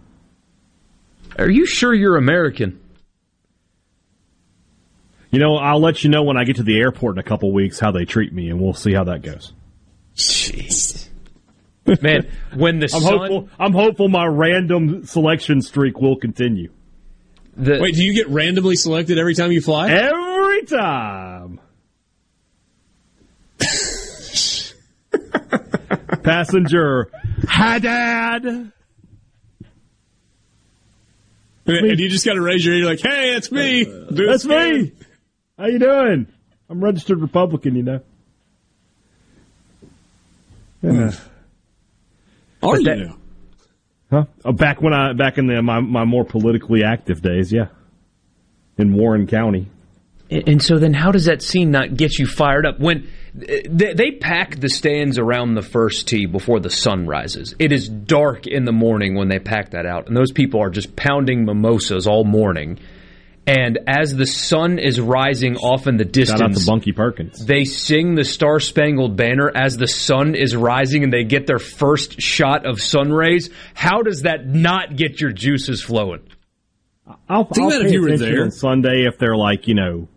are 1.37 1.49
you 1.49 1.65
sure 1.65 1.93
you're 1.93 2.15
American? 2.15 2.79
You 5.29 5.39
know, 5.39 5.57
I'll 5.57 5.81
let 5.81 6.05
you 6.05 6.09
know 6.09 6.23
when 6.23 6.37
I 6.37 6.45
get 6.45 6.55
to 6.55 6.63
the 6.63 6.79
airport 6.79 7.15
in 7.15 7.19
a 7.19 7.23
couple 7.23 7.51
weeks 7.51 7.79
how 7.79 7.91
they 7.91 8.05
treat 8.05 8.31
me, 8.31 8.49
and 8.49 8.61
we'll 8.61 8.73
see 8.73 8.93
how 8.93 9.03
that 9.03 9.21
goes. 9.21 9.51
Jeez. 10.15 11.09
Man, 12.01 12.29
when 12.55 12.79
the 12.79 12.85
I'm 12.85 13.01
sun... 13.01 13.17
hopeful, 13.17 13.49
I'm 13.59 13.73
hopeful 13.73 14.07
my 14.07 14.25
random 14.25 15.05
selection 15.05 15.61
streak 15.61 15.99
will 15.99 16.15
continue. 16.15 16.71
The... 17.57 17.79
Wait, 17.81 17.95
do 17.95 18.03
you 18.03 18.13
get 18.13 18.29
randomly 18.29 18.77
selected 18.77 19.17
every 19.17 19.35
time 19.35 19.51
you 19.51 19.61
fly? 19.61 19.89
Every 19.89 20.63
time. 20.63 21.59
Passenger 26.27 27.09
Hadad. 27.47 28.45
And 31.65 31.99
you 31.99 32.09
just 32.09 32.25
got 32.25 32.33
to 32.33 32.41
raise 32.41 32.65
your 32.65 32.73
hand. 32.73 32.83
You're 32.83 32.89
like, 32.91 33.01
"Hey, 33.01 33.35
it's 33.35 33.51
me. 33.51 33.83
That's 33.83 34.45
me. 34.45 34.91
How 35.57 35.67
you 35.67 35.79
doing? 35.79 36.27
I'm 36.69 36.83
registered 36.83 37.21
Republican, 37.21 37.75
you 37.75 37.83
know." 37.83 38.01
Yeah. 40.81 41.11
Are 42.61 42.79
you? 42.79 43.17
Huh? 44.09 44.25
Oh, 44.45 44.51
back 44.51 44.81
when 44.81 44.93
I 44.93 45.13
back 45.13 45.37
in 45.37 45.47
the 45.47 45.61
my 45.61 45.79
my 45.79 46.05
more 46.05 46.23
politically 46.25 46.83
active 46.83 47.21
days, 47.21 47.51
yeah, 47.51 47.67
in 48.77 48.93
Warren 48.93 49.27
County. 49.27 49.67
And 50.29 50.61
so 50.61 50.77
then, 50.77 50.93
how 50.93 51.11
does 51.11 51.25
that 51.25 51.41
scene 51.41 51.71
not 51.71 51.95
get 51.95 52.19
you 52.19 52.27
fired 52.27 52.65
up 52.65 52.79
when 52.79 53.09
they, 53.33 53.93
they 53.93 54.11
pack 54.11 54.59
the 54.59 54.67
stands 54.67 55.17
around 55.17 55.55
the 55.55 55.61
first 55.61 56.07
tee 56.07 56.25
before 56.25 56.59
the 56.59 56.69
sun 56.69 57.07
rises? 57.07 57.55
It 57.59 57.71
is 57.71 57.87
dark 57.87 58.45
in 58.45 58.65
the 58.65 58.73
morning 58.73 59.15
when 59.15 59.29
they 59.29 59.39
pack 59.39 59.71
that 59.71 59.85
out, 59.85 60.07
and 60.07 60.17
those 60.17 60.31
people 60.31 60.61
are 60.61 60.69
just 60.69 60.95
pounding 60.95 61.45
mimosas 61.45 62.07
all 62.07 62.25
morning 62.25 62.79
and 63.47 63.79
as 63.87 64.13
the 64.13 64.25
sun 64.25 64.77
is 64.77 64.99
rising 64.99 65.55
off 65.55 65.87
in 65.87 65.95
the 65.95 66.03
distance, 66.03 66.41
Shout 66.41 66.49
out 66.49 66.57
to 66.57 66.65
Bunky 66.65 66.91
Perkins. 66.91 67.45
They 67.45 67.63
sing 67.63 68.13
the 68.15 68.25
Star 68.25 68.59
Spangled 68.59 69.15
Banner 69.15 69.49
as 69.55 69.77
the 69.77 69.87
sun 69.87 70.35
is 70.35 70.53
rising, 70.53 71.05
and 71.05 71.13
they 71.13 71.23
get 71.23 71.47
their 71.47 71.57
first 71.57 72.21
shot 72.21 72.65
of 72.65 72.81
sun 72.81 73.09
rays. 73.09 73.49
How 73.73 74.01
does 74.01 74.23
that 74.23 74.45
not 74.45 74.97
get 74.97 75.21
your 75.21 75.31
juices 75.31 75.81
flowing? 75.81 76.23
I'll, 77.29 77.45
think 77.45 77.71
I'll 77.71 77.79
that 77.79 77.85
if 77.85 77.93
you 77.93 78.01
were 78.01 78.17
there 78.17 78.43
on 78.43 78.51
Sunday, 78.51 79.05
if 79.07 79.17
they're 79.17 79.37
like 79.37 79.69
you 79.69 79.75
know 79.75 80.09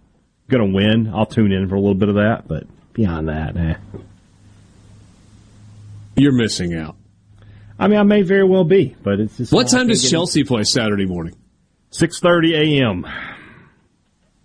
going 0.50 0.70
to 0.70 0.76
win, 0.76 1.12
I'll 1.14 1.26
tune 1.26 1.52
in 1.52 1.68
for 1.68 1.76
a 1.76 1.80
little 1.80 1.94
bit 1.94 2.08
of 2.08 2.16
that. 2.16 2.46
But 2.46 2.64
beyond 2.92 3.28
that, 3.28 3.56
eh. 3.56 3.74
You're 6.16 6.32
missing 6.32 6.74
out. 6.74 6.96
I 7.78 7.88
mean, 7.88 7.98
I 7.98 8.02
may 8.02 8.22
very 8.22 8.44
well 8.44 8.64
be, 8.64 8.94
but 9.02 9.20
it's 9.20 9.38
just. 9.38 9.52
What 9.52 9.68
time 9.68 9.88
does 9.88 10.08
Chelsea 10.08 10.44
play 10.44 10.64
Saturday 10.64 11.06
morning? 11.06 11.34
6:30 11.92 12.52
a.m. 12.52 13.06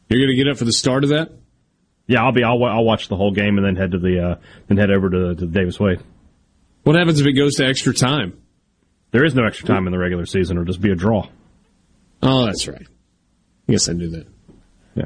You're 0.07 0.19
going 0.19 0.29
to 0.29 0.35
get 0.35 0.47
up 0.49 0.57
for 0.57 0.65
the 0.65 0.71
start 0.71 1.03
of 1.03 1.09
that? 1.09 1.31
Yeah, 2.07 2.23
I'll 2.23 2.31
be. 2.31 2.43
I'll, 2.43 2.63
I'll 2.63 2.85
watch 2.85 3.09
the 3.09 3.17
whole 3.17 3.31
game 3.31 3.57
and 3.57 3.65
then 3.65 3.75
head 3.75 3.91
to 3.91 3.99
the 3.99 4.19
uh, 4.19 4.35
then 4.67 4.77
head 4.77 4.89
over 4.89 5.09
to, 5.09 5.35
to 5.35 5.45
Davis 5.45 5.79
Wade. 5.79 5.99
What 6.83 6.95
happens 6.95 7.19
if 7.19 7.25
it 7.25 7.33
goes 7.33 7.55
to 7.55 7.65
extra 7.65 7.93
time? 7.93 8.41
There 9.11 9.25
is 9.25 9.33
no 9.33 9.45
extra 9.45 9.67
time 9.67 9.87
in 9.87 9.91
the 9.91 9.99
regular 9.99 10.25
season. 10.25 10.57
It'll 10.57 10.65
just 10.65 10.81
be 10.81 10.91
a 10.91 10.95
draw. 10.95 11.27
Oh, 12.21 12.45
that's 12.45 12.67
right. 12.67 12.87
I 13.67 13.71
guess 13.71 13.89
I 13.89 13.93
knew 13.93 14.09
that. 14.11 14.27
Yeah. 14.93 15.05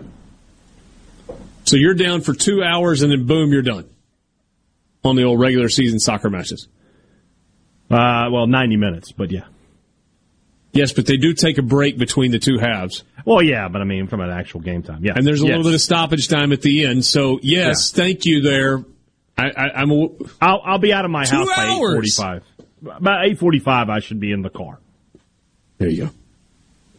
So 1.70 1.78
you're 1.78 1.94
down 1.94 2.22
for 2.22 2.34
two 2.34 2.64
hours 2.64 3.04
and 3.04 3.12
then 3.12 3.28
boom, 3.28 3.54
you're 3.54 3.62
done 3.62 3.88
on 5.04 5.16
the 5.16 5.24
old 5.24 5.40
regular 5.40 5.70
season 5.70 6.00
soccer 6.00 6.28
matches. 6.28 6.68
Uh, 7.92 8.30
well, 8.32 8.48
90 8.48 8.76
minutes, 8.78 9.12
but 9.12 9.32
yeah. 9.32 9.46
Yes, 10.72 10.94
but 10.94 11.06
they 11.06 11.18
do 11.18 11.34
take 11.34 11.60
a 11.60 11.62
break 11.62 12.00
between 12.00 12.32
the 12.32 12.40
two 12.40 12.58
halves. 12.58 13.04
Well, 13.24 13.44
yeah, 13.44 13.68
but 13.68 13.82
I 13.82 13.86
mean, 13.86 14.08
from 14.08 14.20
an 14.20 14.32
actual 14.32 14.62
game 14.62 14.82
time, 14.82 15.06
yeah. 15.06 15.14
And 15.16 15.28
there's 15.28 15.42
a 15.42 15.46
yes. 15.46 15.50
little 15.50 15.64
bit 15.64 15.76
of 15.76 15.82
stoppage 15.82 16.28
time 16.28 16.52
at 16.54 16.62
the 16.62 16.88
end. 16.88 17.06
So 17.06 17.40
yes, 17.44 17.94
yeah. 17.94 18.04
thank 18.04 18.26
you 18.26 18.42
there. 18.42 18.84
I, 19.38 19.82
am 19.82 19.92
a, 19.92 20.08
I'll, 20.42 20.62
I'll 20.66 20.80
be 20.80 20.92
out 20.92 21.06
of 21.06 21.12
my 21.12 21.26
house 21.28 21.48
hours. 21.50 21.56
by 21.56 21.66
eight 21.66 21.78
forty-five. 21.78 22.44
About 22.98 23.26
eight 23.26 23.40
forty-five, 23.40 23.90
I 23.90 24.00
should 24.00 24.20
be 24.20 24.32
in 24.32 24.42
the 24.42 24.50
car. 24.50 24.80
There 25.78 25.88
you 25.88 26.10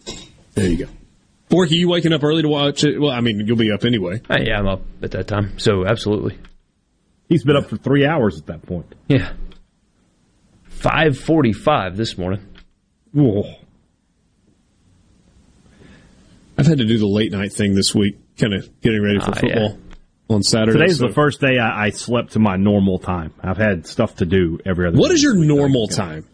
go. 0.07 0.15
There 0.55 0.69
you 0.69 0.87
go. 0.87 0.93
Borky, 1.51 1.73
you 1.73 1.89
waking 1.89 2.13
up 2.13 2.23
early 2.23 2.43
to 2.43 2.49
watch 2.49 2.85
it? 2.85 3.01
Well, 3.01 3.11
I 3.11 3.21
mean, 3.21 3.45
you'll 3.45 3.57
be 3.57 3.73
up 3.73 3.85
anyway. 3.85 4.23
Uh, 4.31 4.39
yeah, 4.41 4.59
I'm 4.59 4.69
up 4.69 4.83
at 5.03 5.11
that 5.11 5.27
time. 5.27 5.59
So 5.59 5.85
absolutely. 5.85 6.39
He's 7.29 7.45
been 7.45 7.57
up 7.57 7.67
for 7.67 7.77
three 7.77 8.07
hours 8.07 8.39
at 8.39 8.47
that 8.47 8.63
point. 8.63 8.95
Yeah. 9.09 9.33
Five 10.69 11.19
forty-five 11.19 11.97
this 11.97 12.17
morning. 12.17 12.47
Whoa. 13.13 13.53
I've 16.57 16.67
had 16.67 16.79
to 16.79 16.85
do 16.85 16.99
the 16.99 17.07
late 17.07 17.33
night 17.33 17.53
thing 17.53 17.75
this 17.75 17.95
week, 17.95 18.19
kind 18.39 18.55
of 18.55 18.81
getting 18.81 19.03
ready 19.03 19.19
for 19.19 19.31
uh, 19.31 19.35
football 19.35 19.79
yeah. 19.79 20.35
on 20.35 20.43
Saturday. 20.43 20.79
Today's 20.79 20.99
so. 20.99 21.09
the 21.09 21.15
first 21.15 21.41
day 21.41 21.59
I, 21.59 21.87
I, 21.87 21.91
slept 21.91 22.33
to 22.33 22.39
my 22.39 22.57
normal 22.57 22.99
time. 22.99 23.33
I've 23.43 23.57
had 23.57 23.87
stuff 23.87 24.17
to 24.17 24.27
do 24.27 24.59
every 24.65 24.87
other. 24.87 24.99
What 24.99 25.11
is 25.11 25.23
your 25.23 25.35
normal 25.35 25.89
time? 25.89 26.27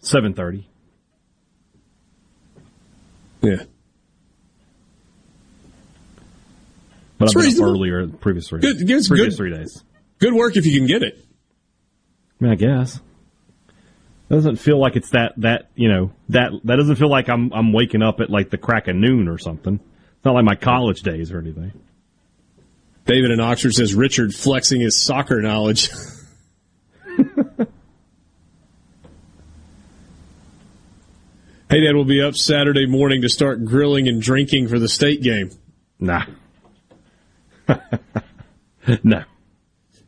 Seven 0.00 0.34
thirty. 0.34 0.68
Yeah. 3.42 3.64
But 7.20 7.26
That's 7.26 7.36
I've 7.36 7.42
been 7.42 7.46
reasonable. 7.48 7.70
up 7.70 7.76
earlier 7.76 8.08
previous 8.08 8.48
three. 8.48 8.60
Good, 8.60 8.78
previous 8.78 9.08
good, 9.08 9.36
three 9.36 9.54
days. 9.54 9.84
Good 10.18 10.32
work 10.32 10.56
if 10.56 10.64
you 10.64 10.78
can 10.78 10.86
get 10.86 11.02
it. 11.02 11.22
I 12.40 12.44
mean, 12.44 12.52
I 12.52 12.54
guess 12.54 12.98
doesn't 14.30 14.56
feel 14.56 14.78
like 14.78 14.96
it's 14.96 15.10
that 15.10 15.34
that 15.38 15.68
you 15.74 15.90
know 15.90 16.12
that 16.30 16.52
that 16.64 16.76
doesn't 16.76 16.96
feel 16.96 17.10
like 17.10 17.28
I'm 17.28 17.52
I'm 17.52 17.74
waking 17.74 18.00
up 18.00 18.20
at 18.20 18.30
like 18.30 18.48
the 18.48 18.56
crack 18.56 18.88
of 18.88 18.96
noon 18.96 19.28
or 19.28 19.36
something. 19.36 19.74
It's 19.74 20.24
not 20.24 20.34
like 20.34 20.46
my 20.46 20.54
college 20.54 21.02
days 21.02 21.30
or 21.30 21.38
anything. 21.38 21.72
David 23.04 23.32
in 23.32 23.40
Oxford 23.40 23.74
says 23.74 23.94
Richard 23.94 24.34
flexing 24.34 24.80
his 24.80 24.96
soccer 24.96 25.42
knowledge. 25.42 25.90
hey, 27.18 27.66
Dad, 31.68 31.94
we'll 31.94 32.04
be 32.04 32.22
up 32.22 32.36
Saturday 32.36 32.86
morning 32.86 33.22
to 33.22 33.28
start 33.28 33.64
grilling 33.64 34.08
and 34.08 34.22
drinking 34.22 34.68
for 34.68 34.78
the 34.78 34.88
state 34.88 35.22
game. 35.22 35.50
Nah. 35.98 36.24
no. 39.02 39.24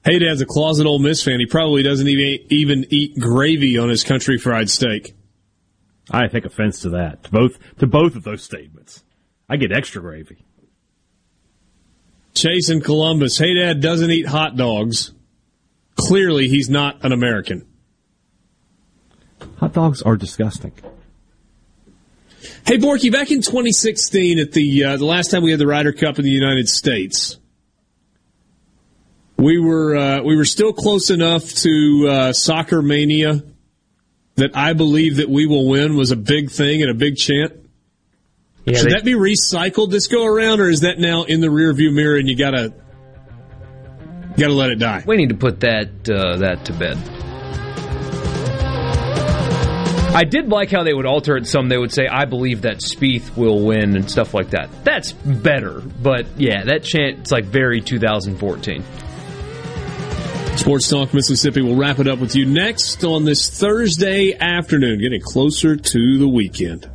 Hey, 0.05 0.18
Dad's 0.18 0.41
a 0.41 0.47
closet 0.47 0.86
Ole 0.86 0.99
Miss 0.99 1.23
fan. 1.23 1.39
He 1.39 1.47
probably 1.47 1.82
doesn't 1.82 2.08
even 2.08 2.47
even 2.50 2.86
eat 2.91 3.18
gravy 3.18 3.78
on 3.78 3.89
his 3.89 4.02
country 4.02 4.39
fried 4.39 4.68
steak. 4.68 5.15
I 6.10 6.26
take 6.26 6.44
offense 6.44 6.81
to 6.81 6.91
that. 6.91 7.24
To 7.24 7.31
both 7.31 7.58
to 7.78 7.86
both 7.86 8.16
of 8.16 8.24
those 8.24 8.42
statements. 8.42 9.05
I 9.49 9.57
get 9.57 9.73
extra 9.73 10.02
gravy. 10.02 10.44
Chase 12.34 12.70
in 12.70 12.81
Columbus. 12.81 13.39
Hey, 13.39 13.55
Dad 13.55 13.81
doesn't 13.81 14.10
eat 14.10 14.26
hot 14.26 14.57
dogs. 14.57 15.12
Clearly, 15.97 16.49
he's 16.49 16.68
not 16.68 17.05
an 17.05 17.12
American. 17.12 17.66
Hot 19.58 19.73
dogs 19.73 20.02
are 20.02 20.16
disgusting. 20.16 20.73
Hey, 22.66 22.78
Borky, 22.78 23.12
back 23.12 23.31
in 23.31 23.42
2016, 23.42 24.39
at 24.39 24.52
the 24.52 24.84
uh, 24.84 24.97
the 24.97 25.05
last 25.05 25.31
time 25.31 25.42
we 25.42 25.50
had 25.50 25.60
the 25.60 25.66
Ryder 25.66 25.92
Cup 25.92 26.18
in 26.18 26.24
the 26.24 26.31
United 26.31 26.68
States, 26.68 27.36
we 29.36 29.58
were 29.58 29.96
uh, 29.96 30.22
we 30.22 30.36
were 30.36 30.44
still 30.44 30.72
close 30.72 31.10
enough 31.10 31.44
to 31.54 32.06
uh, 32.08 32.32
soccer 32.32 32.82
mania 32.82 33.42
that 34.36 34.56
I 34.56 34.72
believe 34.72 35.16
that 35.16 35.28
we 35.28 35.46
will 35.46 35.68
win 35.68 35.96
was 35.96 36.10
a 36.10 36.16
big 36.16 36.50
thing 36.50 36.82
and 36.82 36.90
a 36.90 36.94
big 36.94 37.16
chant. 37.16 37.52
Yeah, 38.64 38.78
Should 38.78 38.86
they- 38.90 38.94
that 38.94 39.04
be 39.04 39.14
recycled 39.14 39.90
this 39.90 40.06
go 40.06 40.24
around, 40.24 40.60
or 40.60 40.68
is 40.68 40.80
that 40.80 40.98
now 40.98 41.24
in 41.24 41.40
the 41.40 41.48
rearview 41.48 41.92
mirror 41.92 42.16
and 42.16 42.28
you 42.28 42.36
gotta 42.36 42.72
gotta 44.36 44.52
let 44.54 44.70
it 44.70 44.78
die? 44.78 45.02
We 45.06 45.16
need 45.16 45.30
to 45.30 45.34
put 45.36 45.60
that 45.60 45.88
uh, 46.08 46.36
that 46.38 46.64
to 46.66 46.72
bed. 46.72 46.98
I 50.14 50.24
did 50.24 50.48
like 50.50 50.70
how 50.70 50.82
they 50.84 50.92
would 50.92 51.06
alter 51.06 51.38
it 51.38 51.46
some. 51.46 51.70
They 51.70 51.78
would 51.78 51.90
say, 51.92 52.06
"I 52.06 52.26
believe 52.26 52.62
that 52.62 52.80
Spieth 52.80 53.34
will 53.34 53.64
win" 53.64 53.96
and 53.96 54.10
stuff 54.10 54.34
like 54.34 54.50
that. 54.50 54.68
That's 54.84 55.12
better, 55.12 55.80
but 55.80 56.26
yeah, 56.36 56.64
that 56.64 56.84
chant 56.84 57.20
it's 57.20 57.32
like 57.32 57.44
very 57.46 57.80
2014. 57.80 58.84
Sports 60.56 60.89
Talk 60.89 61.12
Mississippi 61.12 61.62
will 61.62 61.74
wrap 61.74 61.98
it 61.98 62.06
up 62.06 62.18
with 62.18 62.36
you 62.36 62.44
next 62.44 63.02
on 63.05 63.24
this 63.24 63.50
Thursday 63.50 64.34
afternoon, 64.39 65.00
getting 65.00 65.20
closer 65.20 65.76
to 65.76 66.18
the 66.18 66.28
weekend. 66.28 66.91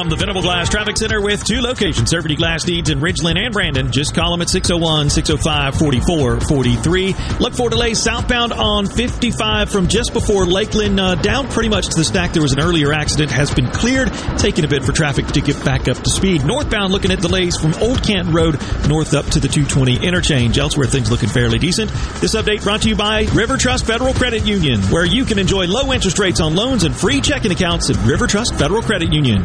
From 0.00 0.08
the 0.08 0.16
Venable 0.16 0.40
Glass 0.40 0.70
Traffic 0.70 0.96
Center 0.96 1.20
with 1.20 1.44
two 1.44 1.60
locations 1.60 2.08
serving 2.08 2.34
glass 2.36 2.66
needs 2.66 2.88
in 2.88 3.00
Ridgeland 3.00 3.36
and 3.36 3.52
Brandon. 3.52 3.92
Just 3.92 4.14
call 4.14 4.30
them 4.30 4.40
at 4.40 4.48
601 4.48 5.10
605 5.10 5.74
4443. 5.78 7.14
Look 7.38 7.52
for 7.52 7.68
delays 7.68 8.02
southbound 8.02 8.54
on 8.54 8.86
55 8.86 9.68
from 9.68 9.88
just 9.88 10.14
before 10.14 10.46
Lakeland 10.46 10.98
uh, 10.98 11.16
down 11.16 11.48
pretty 11.48 11.68
much 11.68 11.88
to 11.88 11.96
the 11.96 12.04
stack. 12.04 12.32
There 12.32 12.40
was 12.40 12.54
an 12.54 12.60
earlier 12.60 12.94
accident, 12.94 13.30
has 13.30 13.52
been 13.52 13.70
cleared, 13.70 14.10
taking 14.38 14.64
a 14.64 14.68
bit 14.68 14.84
for 14.84 14.92
traffic 14.92 15.26
to 15.26 15.42
get 15.42 15.62
back 15.66 15.86
up 15.86 15.98
to 15.98 16.08
speed. 16.08 16.46
Northbound 16.46 16.94
looking 16.94 17.10
at 17.10 17.20
delays 17.20 17.58
from 17.58 17.74
Old 17.74 18.02
Canton 18.02 18.32
Road 18.32 18.58
north 18.88 19.12
up 19.12 19.26
to 19.26 19.38
the 19.38 19.48
220 19.48 20.06
interchange. 20.06 20.56
Elsewhere, 20.56 20.86
things 20.86 21.10
looking 21.10 21.28
fairly 21.28 21.58
decent. 21.58 21.90
This 22.22 22.34
update 22.34 22.62
brought 22.62 22.80
to 22.82 22.88
you 22.88 22.96
by 22.96 23.24
River 23.34 23.58
Trust 23.58 23.84
Federal 23.84 24.14
Credit 24.14 24.46
Union, 24.46 24.80
where 24.84 25.04
you 25.04 25.26
can 25.26 25.38
enjoy 25.38 25.66
low 25.66 25.92
interest 25.92 26.18
rates 26.18 26.40
on 26.40 26.56
loans 26.56 26.84
and 26.84 26.96
free 26.96 27.20
checking 27.20 27.52
accounts 27.52 27.90
at 27.90 28.02
River 28.06 28.26
Trust 28.26 28.54
Federal 28.54 28.80
Credit 28.80 29.12
Union. 29.12 29.44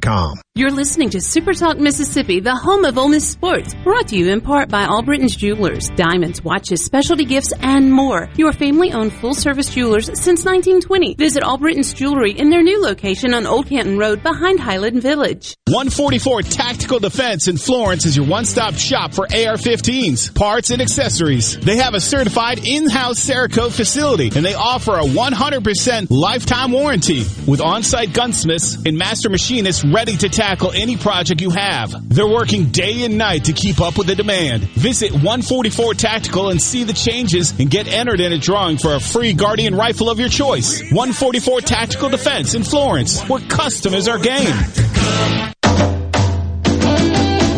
You're 0.53 0.71
listening 0.71 1.11
to 1.11 1.21
Super 1.21 1.53
Talk 1.53 1.77
Mississippi, 1.77 2.41
the 2.41 2.53
home 2.55 2.83
of 2.83 2.97
Ole 2.97 3.07
Miss 3.07 3.25
sports, 3.25 3.73
brought 3.85 4.09
to 4.09 4.17
you 4.17 4.29
in 4.29 4.41
part 4.41 4.67
by 4.67 4.81
Albritton's 4.81 5.35
Jewelers, 5.35 5.89
diamonds, 5.95 6.43
watches, 6.43 6.83
specialty 6.83 7.23
gifts, 7.23 7.53
and 7.61 7.91
more. 7.91 8.29
Your 8.35 8.51
family-owned 8.51 9.13
full-service 9.13 9.73
jewelers 9.73 10.07
since 10.07 10.43
1920. 10.43 11.15
Visit 11.15 11.43
Albritton's 11.43 11.93
Jewelry 11.93 12.31
in 12.31 12.49
their 12.49 12.63
new 12.63 12.81
location 12.81 13.33
on 13.33 13.45
Old 13.45 13.67
Canton 13.67 13.97
Road 13.97 14.23
behind 14.23 14.59
Highland 14.59 15.01
Village. 15.01 15.55
144 15.69 16.41
Tactical 16.41 16.99
Defense 16.99 17.47
in 17.47 17.55
Florence 17.55 18.05
is 18.05 18.17
your 18.17 18.25
one-stop 18.25 18.73
shop 18.73 19.13
for 19.13 19.23
AR-15s, 19.25 20.35
parts, 20.35 20.71
and 20.71 20.81
accessories. 20.81 21.57
They 21.59 21.77
have 21.77 21.93
a 21.93 22.01
certified 22.01 22.67
in-house 22.67 23.19
Cerakote 23.25 23.71
facility, 23.71 24.31
and 24.35 24.45
they 24.45 24.55
offer 24.55 24.95
a 24.95 25.03
100% 25.03 26.07
lifetime 26.09 26.73
warranty 26.73 27.23
with 27.47 27.61
on-site 27.61 28.11
gunsmiths 28.13 28.75
and 28.85 28.97
master 28.97 29.29
machinists 29.29 29.85
ready 29.93 30.15
to 30.17 30.29
tackle 30.29 30.71
any 30.73 30.97
project 30.97 31.41
you 31.41 31.49
have. 31.49 31.93
They're 32.09 32.27
working 32.27 32.65
day 32.67 33.03
and 33.03 33.17
night 33.17 33.45
to 33.45 33.53
keep 33.53 33.79
up 33.81 33.97
with 33.97 34.07
the 34.07 34.15
demand. 34.15 34.63
Visit 34.63 35.11
144 35.11 35.93
Tactical 35.93 36.49
and 36.49 36.61
see 36.61 36.83
the 36.83 36.93
changes 36.93 37.57
and 37.59 37.69
get 37.69 37.87
entered 37.87 38.19
in 38.19 38.33
a 38.33 38.37
drawing 38.37 38.77
for 38.77 38.93
a 38.95 38.99
free 38.99 39.33
Guardian 39.33 39.75
rifle 39.75 40.09
of 40.09 40.19
your 40.19 40.29
choice. 40.29 40.81
144 40.91 41.61
Tactical 41.61 42.09
Defense 42.09 42.53
in 42.53 42.63
Florence, 42.63 43.21
where 43.23 43.41
custom 43.41 43.93
is 43.93 44.07
our 44.07 44.19
game. 44.19 44.55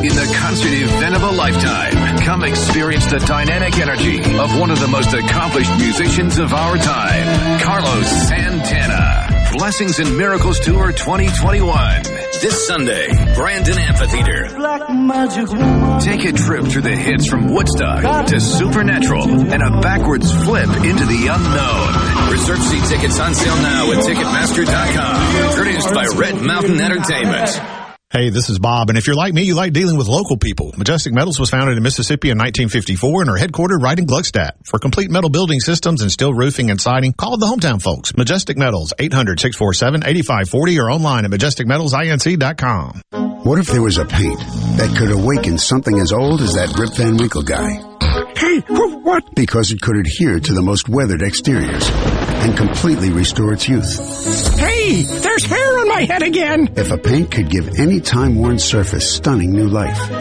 In 0.04 0.14
the 0.16 0.36
concert 0.38 0.74
event 0.74 1.16
of 1.16 1.24
a 1.24 1.32
lifetime, 1.32 2.18
come 2.20 2.44
experience 2.44 3.06
the 3.06 3.20
dynamic 3.20 3.78
energy 3.78 4.20
of 4.38 4.60
one 4.60 4.70
of 4.70 4.80
the 4.80 4.88
most 4.88 5.14
accomplished 5.14 5.72
musicians 5.78 6.38
of 6.40 6.54
our 6.54 6.78
time, 6.78 7.62
Carlos 7.62 8.08
Santana. 8.28 9.33
Blessings 9.54 10.00
and 10.00 10.18
Miracles 10.18 10.60
Tour 10.60 10.92
2021. 10.92 12.04
This 12.42 12.66
Sunday, 12.66 13.08
Brandon 13.36 13.78
Amphitheater. 13.78 14.48
Black 14.56 14.90
magic 14.90 15.48
Take 16.04 16.26
a 16.26 16.32
trip 16.36 16.66
through 16.66 16.82
the 16.82 16.96
hits 16.96 17.28
from 17.28 17.54
Woodstock 17.54 18.26
to 18.28 18.40
Supernatural 18.40 19.30
and 19.54 19.62
a 19.62 19.80
backwards 19.80 20.32
flip 20.44 20.70
into 20.70 21.06
the 21.06 21.28
unknown. 21.30 22.32
Reserve 22.32 22.64
seat 22.64 22.84
tickets 22.86 23.20
on 23.20 23.36
sale 23.36 23.56
now 23.58 23.92
at 23.92 24.04
Ticketmaster.com. 24.04 25.54
Produced 25.54 25.94
by 25.94 26.08
Red 26.18 26.42
Mountain 26.42 26.82
Entertainment. 26.82 27.83
Hey, 28.14 28.30
this 28.30 28.48
is 28.48 28.60
Bob, 28.60 28.90
and 28.90 28.98
if 29.00 29.08
you're 29.08 29.16
like 29.16 29.34
me, 29.34 29.42
you 29.42 29.56
like 29.56 29.74
dealing 29.74 29.98
with 29.98 30.06
local 30.06 30.38
people. 30.38 30.72
Majestic 30.78 31.14
Metals 31.14 31.40
was 31.40 31.50
founded 31.50 31.78
in 31.78 31.82
Mississippi 31.82 32.30
in 32.30 32.38
1954 32.38 33.22
and 33.22 33.30
are 33.32 33.40
headquartered 33.40 33.82
right 33.82 33.98
in 33.98 34.06
Gluckstadt. 34.06 34.52
For 34.68 34.78
complete 34.78 35.10
metal 35.10 35.32
building 35.32 35.60
systems 35.60 36.04
and 36.04 36.12
steel 36.12 36.32
roofing 36.32 36.70
and 36.70 36.80
siding, 36.80 37.14
call 37.14 37.38
the 37.38 37.48
hometown 37.48 37.82
folks. 37.82 38.16
Majestic 38.16 38.56
Metals, 38.56 38.94
800-647-8540 39.00 40.80
or 40.80 40.92
online 40.92 41.26
at 41.26 41.32
majesticmetalsinc.com. 41.32 43.02
What 43.46 43.58
if 43.58 43.66
there 43.66 43.82
was 43.82 43.98
a 43.98 44.06
paint 44.06 44.38
that 44.78 44.96
could 44.96 45.10
awaken 45.10 45.58
something 45.58 46.00
as 46.00 46.14
old 46.14 46.42
as 46.42 46.54
that 46.54 46.78
Rip 46.78 46.94
Van 46.94 47.18
Winkle 47.18 47.42
guy? 47.42 47.82
Hey, 48.38 48.60
what? 48.70 49.34
Because 49.34 49.72
it 49.72 49.82
could 49.82 49.98
adhere 49.98 50.40
to 50.40 50.54
the 50.54 50.62
most 50.62 50.88
weathered 50.88 51.24
exteriors 51.24 51.90
and 52.44 52.58
completely 52.58 53.12
restore 53.12 53.54
its 53.54 53.68
youth. 53.70 54.60
Hey, 54.60 55.04
there's 55.04 55.46
hair 55.46 55.80
on 55.80 55.88
my 55.88 56.02
head 56.02 56.22
again. 56.22 56.70
If 56.76 56.92
a 56.92 56.98
paint 56.98 57.32
could 57.32 57.50
give 57.50 57.80
any 57.80 58.02
time-worn 58.02 58.60
surface 58.60 59.10
stunning 59.16 59.52
new 59.52 59.68
life, 59.68 60.12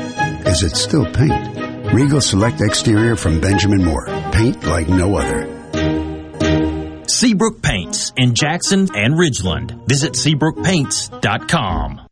is 0.47 0.63
it 0.63 0.77
still 0.77 1.05
paint? 1.05 1.93
Regal 1.93 2.21
Select 2.21 2.61
Exterior 2.61 3.17
from 3.17 3.41
Benjamin 3.41 3.85
Moore. 3.85 4.07
Paint 4.33 4.63
like 4.65 4.89
no 4.89 5.17
other. 5.17 5.49
Seabrook 7.09 7.61
Paints 7.63 8.13
in 8.17 8.35
Jackson 8.35 8.89
and 8.95 9.15
Ridgeland. 9.15 9.87
Visit 9.87 10.15
SeabrookPaints.com. 10.15 12.12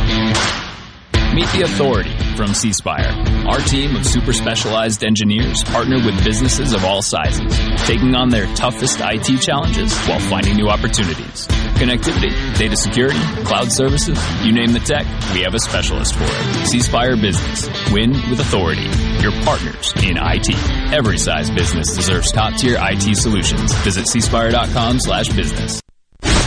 Meet 1.41 1.53
the 1.53 1.61
authority 1.63 2.15
from 2.35 2.53
C 2.53 2.71
Spire. 2.71 3.09
Our 3.47 3.57
team 3.61 3.95
of 3.95 4.05
super 4.05 4.31
specialized 4.31 5.03
engineers 5.03 5.63
partner 5.63 5.95
with 5.95 6.23
businesses 6.23 6.71
of 6.71 6.85
all 6.85 7.01
sizes, 7.01 7.57
taking 7.87 8.13
on 8.13 8.29
their 8.29 8.45
toughest 8.53 8.99
IT 9.01 9.41
challenges 9.41 9.91
while 10.05 10.19
finding 10.19 10.55
new 10.55 10.69
opportunities. 10.69 11.47
connectivity, 11.81 12.29
data 12.59 12.77
security, 12.77 13.17
cloud 13.43 13.71
services, 13.71 14.19
you 14.43 14.51
name 14.51 14.71
the 14.71 14.79
tech, 14.81 15.03
we 15.33 15.41
have 15.41 15.55
a 15.55 15.59
specialist 15.59 16.13
for 16.13 16.25
it. 16.25 16.67
C 16.67 16.79
Spire 16.79 17.17
Business. 17.17 17.67
Win 17.91 18.11
with 18.29 18.39
authority. 18.39 18.87
Your 19.23 19.31
partners 19.43 19.93
in 20.03 20.17
IT. 20.21 20.53
Every 20.93 21.17
size 21.17 21.49
business 21.49 21.95
deserves 21.95 22.31
top 22.31 22.53
tier 22.53 22.77
IT 22.79 23.17
solutions. 23.17 23.73
Visit 23.77 24.05
cspire.com 24.05 24.99
slash 24.99 25.29
business. 25.29 25.81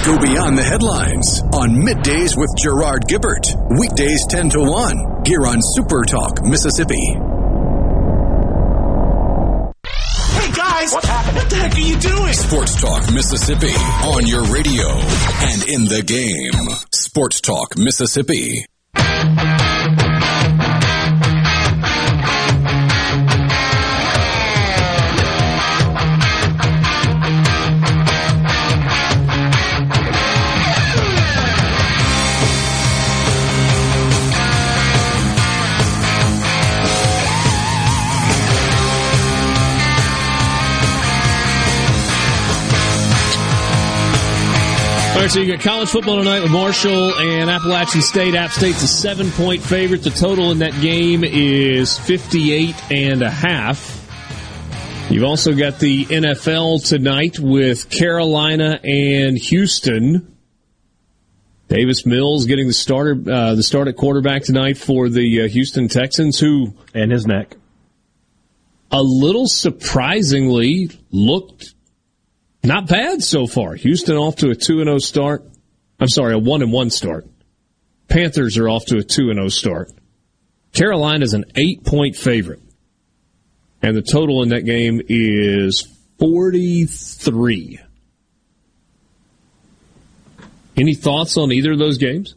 Go 0.04 0.18
beyond 0.18 0.58
the 0.58 0.62
headlines 0.62 1.40
on 1.54 1.80
Middays 1.80 2.36
with 2.36 2.50
Gerard 2.60 3.08
Gibert. 3.08 3.56
Weekdays 3.78 4.26
10 4.28 4.50
to 4.50 4.60
1 4.60 5.22
here 5.24 5.46
on 5.46 5.56
Super 5.62 6.04
Talk, 6.04 6.44
Mississippi. 6.44 7.00
Hey 10.36 10.52
guys, 10.52 10.92
what's 10.92 11.06
happening? 11.06 11.36
What 11.36 11.48
the 11.48 11.56
heck 11.56 11.74
are 11.74 11.80
you 11.80 11.96
doing? 11.96 12.34
Sports 12.34 12.78
Talk 12.82 13.14
Mississippi 13.14 13.72
on 14.04 14.26
your 14.26 14.44
radio 14.52 14.88
and 15.48 15.64
in 15.70 15.84
the 15.86 16.02
game. 16.04 16.76
Sports 16.92 17.40
Talk 17.40 17.78
Mississippi. 17.78 18.66
Right, 45.24 45.32
so 45.32 45.40
you 45.40 45.50
got 45.50 45.62
college 45.62 45.88
football 45.88 46.18
tonight 46.18 46.42
with 46.42 46.50
Marshall 46.50 47.14
and 47.14 47.48
Appalachian 47.48 48.02
State. 48.02 48.34
App 48.34 48.50
State's 48.50 48.82
a 48.82 48.86
seven 48.86 49.30
point 49.30 49.62
favorite. 49.62 50.02
The 50.02 50.10
total 50.10 50.50
in 50.50 50.58
that 50.58 50.78
game 50.82 51.24
is 51.24 51.96
58 51.96 52.74
and 52.92 53.22
a 53.22 53.30
half. 53.30 54.02
You've 55.08 55.24
also 55.24 55.54
got 55.54 55.78
the 55.78 56.04
NFL 56.04 56.86
tonight 56.86 57.38
with 57.38 57.88
Carolina 57.88 58.78
and 58.84 59.38
Houston. 59.38 60.36
Davis 61.68 62.04
Mills 62.04 62.44
getting 62.44 62.66
the 62.66 62.74
starter, 62.74 63.12
uh, 63.12 63.54
the 63.54 63.62
start 63.62 63.88
at 63.88 63.96
quarterback 63.96 64.42
tonight 64.42 64.76
for 64.76 65.08
the 65.08 65.44
uh, 65.44 65.48
Houston 65.48 65.88
Texans, 65.88 66.38
who 66.38 66.74
and 66.92 67.10
his 67.10 67.26
neck, 67.26 67.56
a 68.90 69.02
little 69.02 69.46
surprisingly 69.46 70.90
looked 71.10 71.73
not 72.64 72.88
bad 72.88 73.22
so 73.22 73.46
far. 73.46 73.74
Houston 73.74 74.16
off 74.16 74.36
to 74.36 74.50
a 74.50 74.54
2 74.54 74.84
0 74.84 74.98
start. 74.98 75.44
I'm 76.00 76.08
sorry, 76.08 76.34
a 76.34 76.38
1 76.38 76.70
1 76.70 76.90
start. 76.90 77.26
Panthers 78.08 78.58
are 78.58 78.68
off 78.68 78.84
to 78.86 78.98
a 78.98 79.02
2 79.02 79.32
0 79.32 79.48
start. 79.48 79.90
Carolina's 80.72 81.34
an 81.34 81.44
eight 81.56 81.84
point 81.84 82.16
favorite. 82.16 82.60
And 83.82 83.96
the 83.96 84.02
total 84.02 84.42
in 84.42 84.48
that 84.48 84.64
game 84.64 85.02
is 85.08 85.86
43. 86.18 87.80
Any 90.76 90.94
thoughts 90.94 91.36
on 91.36 91.52
either 91.52 91.72
of 91.72 91.78
those 91.78 91.98
games? 91.98 92.34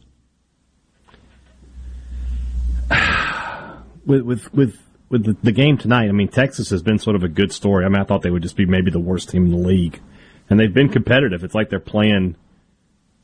with 4.06 4.22
with 4.22 4.54
with 4.54 4.78
with 5.10 5.26
the, 5.26 5.38
the, 5.42 5.52
game 5.54 5.78
tonight, 5.78 6.10
I 6.10 6.12
mean, 6.12 6.28
Texas 6.28 6.70
has 6.70 6.84
been 6.84 7.00
sort 7.00 7.16
of 7.16 7.24
a 7.24 7.30
good 7.30 7.54
story. 7.54 7.86
I 7.86 7.88
mean, 7.88 8.02
I 8.02 8.04
thought 8.04 8.22
they 8.24 8.30
would 8.30 8.44
just 8.44 8.58
be 8.58 8.66
maybe 8.66 8.92
the 8.92 9.00
worst 9.00 9.30
team 9.30 9.46
in 9.46 9.52
the 9.52 9.68
league, 9.68 10.02
and 10.50 10.60
they've 10.60 10.74
been 10.74 10.90
competitive. 10.90 11.44
It's 11.44 11.56
like 11.56 11.70
they're 11.70 11.80
playing 11.80 12.36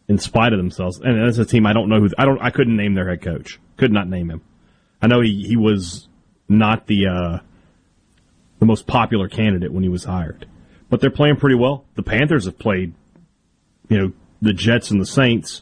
in 0.07 0.17
spite 0.17 0.53
of 0.53 0.57
themselves. 0.57 0.99
And 0.99 1.23
as 1.23 1.39
a 1.39 1.45
team, 1.45 1.65
I 1.65 1.73
don't 1.73 1.89
know 1.89 1.99
who 1.99 2.09
I 2.17 2.25
don't 2.25 2.41
I 2.41 2.49
couldn't 2.49 2.75
name 2.75 2.93
their 2.93 3.09
head 3.09 3.21
coach. 3.21 3.59
Could 3.77 3.91
not 3.91 4.07
name 4.07 4.29
him. 4.29 4.41
I 5.01 5.07
know 5.07 5.21
he 5.21 5.45
he 5.47 5.57
was 5.57 6.07
not 6.49 6.87
the 6.87 7.07
uh, 7.07 7.39
the 8.59 8.65
most 8.65 8.87
popular 8.87 9.27
candidate 9.27 9.71
when 9.71 9.83
he 9.83 9.89
was 9.89 10.03
hired, 10.03 10.47
but 10.89 11.01
they're 11.01 11.09
playing 11.09 11.37
pretty 11.37 11.55
well. 11.55 11.85
The 11.95 12.03
Panthers 12.03 12.45
have 12.45 12.59
played, 12.59 12.93
you 13.89 13.97
know, 13.97 14.13
the 14.41 14.53
Jets 14.53 14.91
and 14.91 14.99
the 14.99 15.05
Saints. 15.05 15.61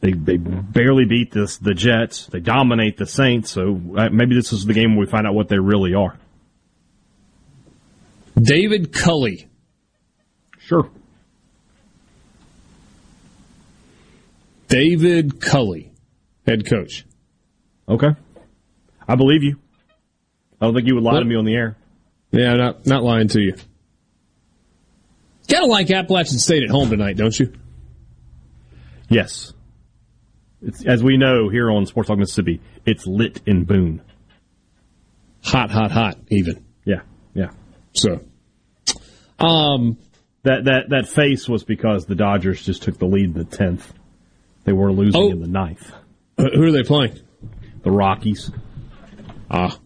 They 0.00 0.12
they 0.12 0.38
barely 0.38 1.04
beat 1.04 1.30
this 1.30 1.58
the 1.58 1.74
Jets. 1.74 2.26
They 2.26 2.40
dominate 2.40 2.96
the 2.96 3.06
Saints. 3.06 3.50
So 3.50 3.80
uh, 3.96 4.08
maybe 4.10 4.34
this 4.34 4.52
is 4.52 4.64
the 4.64 4.74
game 4.74 4.96
where 4.96 5.06
we 5.06 5.10
find 5.10 5.26
out 5.26 5.34
what 5.34 5.48
they 5.48 5.58
really 5.58 5.94
are. 5.94 6.18
David 8.40 8.92
Culley. 8.92 9.49
Sure. 10.70 10.88
David 14.68 15.40
Culley, 15.40 15.90
head 16.46 16.64
coach. 16.64 17.04
Okay. 17.88 18.10
I 19.08 19.16
believe 19.16 19.42
you. 19.42 19.58
I 20.60 20.66
don't 20.66 20.74
think 20.76 20.86
you 20.86 20.94
would 20.94 21.02
lie 21.02 21.14
what? 21.14 21.18
to 21.18 21.24
me 21.24 21.34
on 21.34 21.44
the 21.44 21.56
air. 21.56 21.76
Yeah, 22.30 22.54
not 22.54 22.86
not 22.86 23.02
lying 23.02 23.26
to 23.28 23.40
you. 23.40 23.54
Kind 25.50 25.64
of 25.64 25.70
like 25.70 25.90
Appalachian 25.90 26.38
State 26.38 26.62
at 26.62 26.70
home 26.70 26.88
tonight, 26.88 27.16
don't 27.16 27.36
you? 27.36 27.52
Yes. 29.08 29.52
It's, 30.62 30.86
as 30.86 31.02
we 31.02 31.16
know 31.16 31.48
here 31.48 31.68
on 31.68 31.84
Sports 31.86 32.06
Talk 32.06 32.18
Mississippi, 32.18 32.60
it's 32.86 33.08
lit 33.08 33.40
in 33.44 33.64
Boone. 33.64 34.02
Hot, 35.42 35.72
hot, 35.72 35.90
hot, 35.90 36.16
even. 36.28 36.64
Yeah, 36.84 37.00
yeah. 37.34 37.50
So, 37.92 38.20
um, 39.40 39.98
that 40.42 40.64
that 40.64 40.88
that 40.90 41.08
face 41.08 41.48
was 41.48 41.64
because 41.64 42.06
the 42.06 42.14
Dodgers 42.14 42.64
just 42.64 42.82
took 42.82 42.98
the 42.98 43.06
lead 43.06 43.26
in 43.26 43.32
the 43.34 43.44
tenth. 43.44 43.92
They 44.64 44.72
were 44.72 44.92
losing 44.92 45.20
oh, 45.20 45.30
in 45.30 45.40
the 45.40 45.48
ninth. 45.48 45.92
Who 46.36 46.62
are 46.62 46.72
they 46.72 46.82
playing? 46.82 47.18
The 47.82 47.90
Rockies. 47.90 48.50
Ah, 49.50 49.78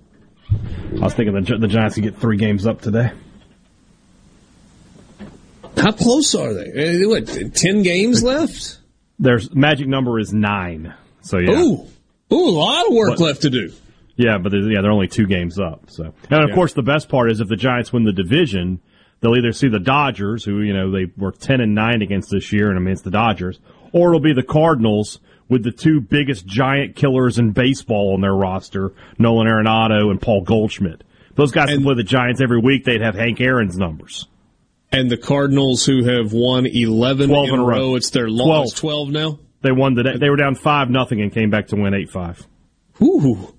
I 0.51 0.99
was 0.99 1.15
thinking 1.15 1.35
the 1.35 1.59
the 1.59 1.69
Giants 1.69 1.95
could 1.97 2.05
get 2.05 2.19
three 2.19 2.37
games 2.37 2.67
up 2.67 2.81
today. 2.81 3.11
How 5.77 5.93
close 5.93 6.35
are 6.35 6.55
they? 6.55 7.05
What, 7.05 7.55
ten 7.55 7.83
games 7.83 8.23
left? 8.23 8.79
Their 9.19 9.41
magic 9.53 9.89
number 9.89 10.19
is 10.19 10.33
nine. 10.33 10.95
So 11.23 11.39
yeah. 11.39 11.53
Ooh, 11.53 11.87
ooh, 12.33 12.49
a 12.49 12.51
lot 12.51 12.87
of 12.87 12.95
work 12.95 13.11
but, 13.11 13.21
left 13.21 13.43
to 13.43 13.51
do. 13.51 13.73
Yeah, 14.17 14.39
but 14.39 14.53
yeah, 14.53 14.81
they're 14.81 14.93
only 14.93 15.09
two 15.09 15.27
games 15.27 15.59
up. 15.59 15.91
So, 15.91 16.15
and 16.31 16.45
of 16.45 16.51
yeah. 16.51 16.55
course, 16.55 16.73
the 16.75 16.83
best 16.83 17.09
part 17.09 17.31
is 17.31 17.41
if 17.41 17.49
the 17.49 17.57
Giants 17.57 17.93
win 17.93 18.05
the 18.05 18.13
division, 18.13 18.81
they'll 19.25 19.37
either 19.37 19.53
see 19.53 19.69
the 19.69 19.81
Dodgers, 19.81 20.45
who 20.45 20.61
you 20.61 20.75
know 20.75 20.91
they 20.91 21.07
were 21.17 21.33
ten 21.33 21.61
and 21.61 21.75
nine 21.75 22.03
against 22.03 22.31
this 22.31 22.53
year, 22.53 22.69
and 22.69 22.79
I 22.79 22.83
mean 22.83 22.93
it's 22.93 23.03
the 23.03 23.11
Dodgers, 23.11 23.59
or 23.93 24.11
it'll 24.11 24.21
be 24.21 24.35
the 24.35 24.43
Cardinals 24.43 25.19
with 25.49 25.65
the 25.65 25.73
two 25.73 26.01
biggest 26.01 26.47
giant 26.47 26.97
killers 26.97 27.39
in 27.39 27.53
baseball 27.53 28.15
on 28.15 28.21
their 28.21 28.35
roster, 28.35 28.93
Nolan 29.19 29.47
Arenado 29.47 30.11
and 30.11 30.21
Paul 30.21 30.43
Goldschmidt. 30.43 31.03
Those 31.35 31.53
guys 31.53 31.71
and, 31.71 31.83
play 31.83 31.95
the 31.95 32.05
Giants 32.05 32.41
every 32.41 32.61
week. 32.61 32.85
They'd 32.85 33.01
have 33.01 33.15
Hank 33.15 33.41
Aaron's 33.41 33.77
numbers. 33.77 34.29
And 34.93 35.11
the 35.11 35.17
Cardinals, 35.17 35.85
who 35.85 36.05
have 36.05 36.33
won 36.33 36.67
11 36.67 37.31
in, 37.31 37.37
in 37.37 37.55
a 37.55 37.59
row, 37.59 37.67
row. 37.67 37.97
it's 37.97 38.11
their 38.11 38.29
longest 38.29 38.77
12. 38.77 39.11
12 39.11 39.11
now? 39.11 39.39
They 39.61 39.73
won 39.73 39.95
the 39.95 40.19
They 40.21 40.31
were 40.31 40.37
down 40.37 40.55
5 40.55 40.91
nothing 40.91 41.21
and 41.21 41.33
came 41.33 41.51
back 41.51 41.69
to 41.69 41.77
win 41.77 41.95
8 41.95 42.11
5. 42.11 42.47
Ooh. 43.03 43.55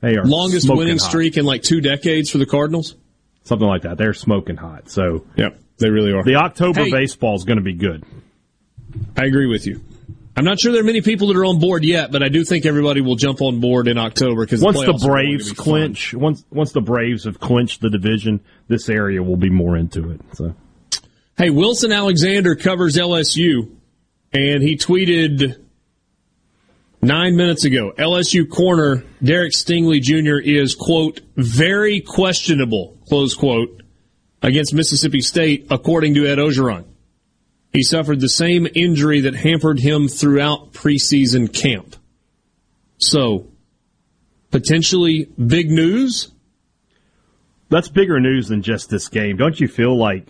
They 0.00 0.16
are 0.16 0.24
Longest 0.24 0.68
winning 0.68 0.98
hot. 0.98 1.08
streak 1.08 1.36
in 1.36 1.44
like 1.44 1.62
two 1.62 1.80
decades 1.80 2.30
for 2.30 2.38
the 2.38 2.46
Cardinals? 2.46 2.96
Something 3.44 3.66
like 3.66 3.82
that. 3.82 3.98
They're 3.98 4.14
smoking 4.14 4.56
hot. 4.56 4.90
So, 4.90 5.26
Yep, 5.36 5.58
they 5.78 5.90
really 5.90 6.12
are. 6.12 6.22
The 6.22 6.36
October 6.36 6.84
hey, 6.84 6.90
baseball 6.90 7.34
is 7.34 7.44
going 7.44 7.58
to 7.58 7.64
be 7.64 7.74
good. 7.74 8.04
I 9.16 9.24
agree 9.24 9.46
with 9.46 9.66
you. 9.66 9.80
I'm 10.34 10.44
not 10.44 10.58
sure 10.58 10.72
there 10.72 10.80
are 10.80 10.84
many 10.84 11.02
people 11.02 11.28
that 11.28 11.36
are 11.36 11.44
on 11.44 11.58
board 11.58 11.84
yet, 11.84 12.10
but 12.10 12.22
I 12.22 12.28
do 12.28 12.42
think 12.42 12.64
everybody 12.64 13.02
will 13.02 13.16
jump 13.16 13.42
on 13.42 13.60
board 13.60 13.86
in 13.86 13.98
October 13.98 14.46
because 14.46 14.62
once 14.62 14.80
the, 14.80 14.92
the 14.92 15.06
Braves 15.06 15.52
clinch, 15.52 16.12
fun. 16.12 16.20
once 16.20 16.44
once 16.50 16.72
the 16.72 16.80
Braves 16.80 17.24
have 17.24 17.38
clinched 17.38 17.82
the 17.82 17.90
division, 17.90 18.40
this 18.66 18.88
area 18.88 19.22
will 19.22 19.36
be 19.36 19.50
more 19.50 19.76
into 19.76 20.10
it. 20.10 20.20
So, 20.32 20.54
hey, 21.36 21.50
Wilson 21.50 21.92
Alexander 21.92 22.54
covers 22.54 22.96
LSU, 22.96 23.76
and 24.32 24.62
he 24.62 24.78
tweeted 24.78 25.61
nine 27.02 27.36
minutes 27.36 27.64
ago: 27.64 27.92
LSU 27.98 28.48
corner 28.48 29.04
Derek 29.22 29.52
Stingley 29.52 30.00
Jr. 30.00 30.40
is 30.40 30.74
quote 30.74 31.20
very 31.36 32.00
questionable 32.00 32.96
close 33.08 33.34
quote 33.34 33.82
against 34.42 34.74
Mississippi 34.74 35.20
State, 35.20 35.66
according 35.70 36.14
to 36.14 36.26
Ed 36.26 36.38
Orgeron. 36.38 36.84
He 37.72 37.82
suffered 37.82 38.20
the 38.20 38.28
same 38.28 38.66
injury 38.74 39.20
that 39.20 39.34
hampered 39.34 39.78
him 39.78 40.08
throughout 40.08 40.72
preseason 40.72 41.52
camp. 41.52 41.96
So, 42.98 43.48
potentially 44.50 45.28
big 45.38 45.70
news? 45.70 46.30
That's 47.70 47.88
bigger 47.88 48.20
news 48.20 48.48
than 48.48 48.62
just 48.62 48.90
this 48.90 49.08
game. 49.08 49.38
Don't 49.38 49.58
you 49.58 49.68
feel 49.68 49.96
like 49.96 50.26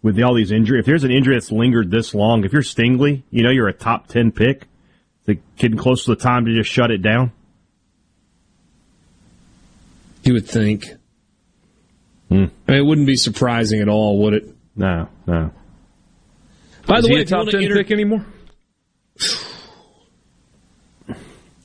with 0.00 0.18
all 0.22 0.34
these 0.34 0.50
injuries, 0.50 0.80
if 0.80 0.86
there's 0.86 1.04
an 1.04 1.10
injury 1.10 1.34
that's 1.34 1.52
lingered 1.52 1.90
this 1.90 2.14
long, 2.14 2.44
if 2.44 2.52
you're 2.52 2.62
Stingley, 2.62 3.24
you 3.30 3.42
know 3.42 3.50
you're 3.50 3.68
a 3.68 3.74
top 3.74 4.06
10 4.06 4.32
pick, 4.32 4.67
is 5.28 5.36
it 5.36 5.56
getting 5.56 5.76
close 5.76 6.04
to 6.06 6.14
the 6.14 6.16
time 6.20 6.46
to 6.46 6.54
just 6.54 6.70
shut 6.70 6.90
it 6.90 7.02
down? 7.02 7.32
You 10.24 10.34
would 10.34 10.46
think. 10.46 10.86
Hmm. 12.28 12.34
I 12.66 12.72
mean, 12.72 12.80
it 12.80 12.84
wouldn't 12.84 13.06
be 13.06 13.16
surprising 13.16 13.80
at 13.80 13.88
all, 13.88 14.22
would 14.22 14.34
it? 14.34 14.54
No, 14.76 15.08
no. 15.26 15.50
By 16.86 16.98
Is 16.98 17.02
the 17.04 17.08
he 17.08 17.14
way, 17.14 17.20
a 17.20 17.22
if 17.24 17.30
you 17.30 17.36
top 17.36 17.38
wanna 17.40 17.50
ten 17.52 17.62
enter- 17.64 17.74
pick 17.76 17.90
anymore? 17.90 18.24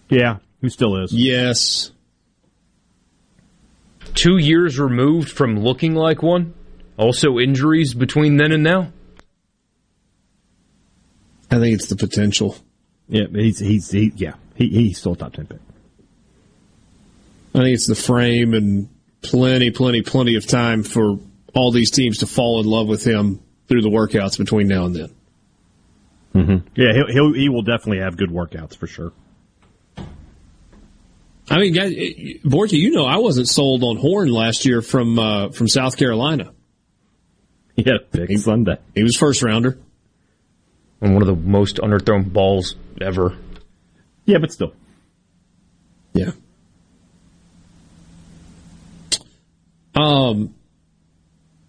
Yeah, 0.09 0.37
he 0.61 0.69
still 0.69 0.97
is. 1.03 1.11
Yes. 1.13 1.91
Two 4.13 4.37
years 4.37 4.77
removed 4.79 5.29
from 5.29 5.59
looking 5.59 5.95
like 5.95 6.21
one. 6.21 6.53
Also, 6.97 7.39
injuries 7.39 7.93
between 7.93 8.37
then 8.37 8.51
and 8.51 8.63
now. 8.63 8.91
I 11.49 11.59
think 11.59 11.75
it's 11.75 11.87
the 11.87 11.95
potential. 11.95 12.55
Yeah, 13.07 13.25
he's 13.31 13.59
he's 13.59 13.91
he, 13.91 14.11
yeah 14.15 14.33
he, 14.55 14.69
he's 14.69 14.97
still 14.97 15.13
a 15.13 15.17
top 15.17 15.33
ten 15.33 15.47
pick. 15.47 15.59
I 17.55 17.59
think 17.59 17.75
it's 17.75 17.87
the 17.87 17.95
frame 17.95 18.53
and 18.53 18.89
plenty, 19.21 19.71
plenty, 19.71 20.01
plenty 20.01 20.35
of 20.35 20.47
time 20.47 20.83
for 20.83 21.19
all 21.53 21.71
these 21.71 21.91
teams 21.91 22.19
to 22.19 22.27
fall 22.27 22.59
in 22.59 22.65
love 22.65 22.87
with 22.87 23.05
him 23.05 23.41
through 23.67 23.81
the 23.81 23.89
workouts 23.89 24.37
between 24.37 24.67
now 24.67 24.85
and 24.85 24.95
then. 24.95 25.15
Mm-hmm. 26.33 26.67
Yeah, 26.75 26.93
he'll, 26.93 27.07
he'll 27.07 27.33
he 27.33 27.49
will 27.49 27.61
definitely 27.61 27.99
have 27.99 28.17
good 28.17 28.29
workouts 28.29 28.75
for 28.75 28.87
sure. 28.87 29.13
I 31.49 31.59
mean, 31.59 31.73
guys, 31.73 31.91
Borky, 31.91 32.79
you 32.79 32.91
know, 32.91 33.05
I 33.05 33.17
wasn't 33.17 33.47
sold 33.47 33.83
on 33.83 33.97
Horn 33.97 34.29
last 34.29 34.65
year 34.65 34.81
from 34.81 35.19
uh, 35.19 35.49
from 35.49 35.67
South 35.67 35.97
Carolina. 35.97 36.53
He 37.75 37.81
had 37.81 37.95
a 37.95 37.99
pick 38.01 38.37
Sunday. 38.37 38.77
He 38.93 39.01
was 39.01 39.17
first 39.17 39.41
rounder. 39.41 39.79
And 41.01 41.15
one 41.15 41.23
of 41.23 41.27
the 41.27 41.35
most 41.35 41.77
underthrown 41.77 42.31
balls 42.31 42.75
ever. 43.01 43.35
Yeah, 44.25 44.37
but 44.39 44.51
still. 44.51 44.73
Yeah. 46.13 46.31
Um. 49.95 50.55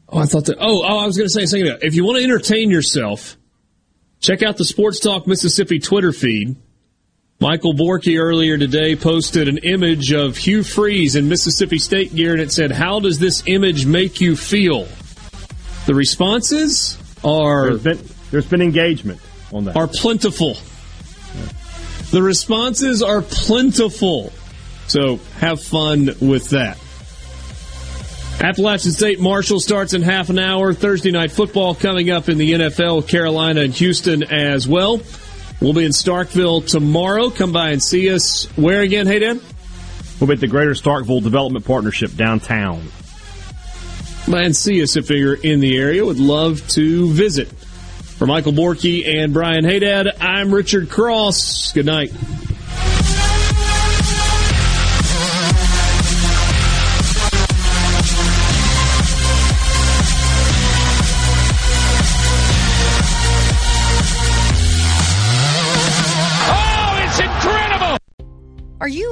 Oh, 0.09 0.19
I 0.19 0.27
thought 0.27 0.47
that. 0.47 0.57
Oh, 0.61 0.83
oh 0.85 0.99
I 0.99 1.07
was 1.07 1.17
going 1.17 1.29
to 1.29 1.33
say 1.33 1.43
a 1.43 1.47
second 1.47 1.67
ago. 1.67 1.79
If 1.83 1.95
you 1.95 2.05
want 2.05 2.19
to 2.19 2.25
entertain 2.25 2.71
yourself, 2.71 3.37
check 4.21 4.43
out 4.43 4.57
the 4.57 4.65
Sports 4.65 5.01
Talk 5.01 5.27
Mississippi 5.27 5.79
Twitter 5.79 6.13
feed. 6.13 6.57
Michael 7.41 7.75
Borky 7.75 8.19
earlier 8.19 8.57
today 8.57 8.95
posted 8.97 9.49
an 9.49 9.59
image 9.59 10.13
of 10.13 10.37
Hugh 10.37 10.63
Freeze 10.63 11.17
in 11.17 11.29
Mississippi 11.29 11.79
State 11.79 12.15
gear, 12.15 12.33
and 12.33 12.41
it 12.41 12.53
said, 12.53 12.71
"How 12.71 13.01
does 13.01 13.19
this 13.19 13.43
image 13.47 13.87
make 13.87 14.21
you 14.21 14.37
feel?" 14.37 14.87
The 15.87 15.95
responses 15.95 16.97
are 17.23 17.77
There's 17.77 17.83
been 17.83 18.09
there's 18.31 18.47
been 18.47 18.63
engagement 18.63 19.21
on 19.53 19.65
that. 19.65 19.77
are 19.77 19.89
plentiful. 19.89 20.57
The 22.11 22.23
responses 22.23 23.03
are 23.03 23.23
plentiful. 23.23 24.33
So 24.87 25.17
have 25.39 25.63
fun 25.63 26.11
with 26.21 26.51
that. 26.51 26.79
Appalachian 28.41 28.93
State 28.93 29.21
Marshall 29.21 29.61
starts 29.61 29.95
in 29.95 30.03
half 30.03 30.29
an 30.29 30.39
hour. 30.39 30.75
Thursday 30.75 31.11
night 31.11 31.33
football 31.33 31.75
coming 31.75 32.11
up 32.11 32.29
in 32.29 32.37
the 32.37 32.53
NFL, 32.53 33.09
Carolina 33.09 33.63
and 33.63 33.73
Houston 33.75 34.23
as 34.25 34.69
well. 34.69 35.01
We'll 35.61 35.73
be 35.73 35.85
in 35.85 35.93
Starkville 35.93 36.67
tomorrow. 36.67 37.31
Come 37.31 37.53
by 37.53 37.71
and 37.71 37.83
see 37.83 38.11
us. 38.13 38.45
Where 38.57 38.83
again, 38.83 39.07
hey 39.07 39.21
Dan? 39.21 39.41
We'll 40.21 40.29
be 40.29 40.35
at 40.35 40.41
the 40.41 40.47
Greater 40.47 40.73
Starkville 40.73 41.23
Development 41.23 41.65
Partnership 41.65 42.15
downtown. 42.15 42.83
Come 44.25 44.33
by 44.33 44.43
and 44.43 44.55
see 44.55 44.83
us 44.83 44.97
if 44.97 45.11
you're 45.11 45.35
in 45.35 45.61
the 45.61 45.77
area. 45.79 46.05
Would 46.05 46.19
love 46.19 46.67
to 46.71 47.11
visit. 47.13 47.49
For 48.17 48.27
Michael 48.27 48.53
Borky 48.53 49.07
and 49.07 49.33
Brian 49.33 49.65
Hadad, 49.65 50.07
I'm 50.21 50.55
Richard 50.55 50.89
Cross. 50.89 51.73
Good 51.73 51.87
night. 51.87 52.13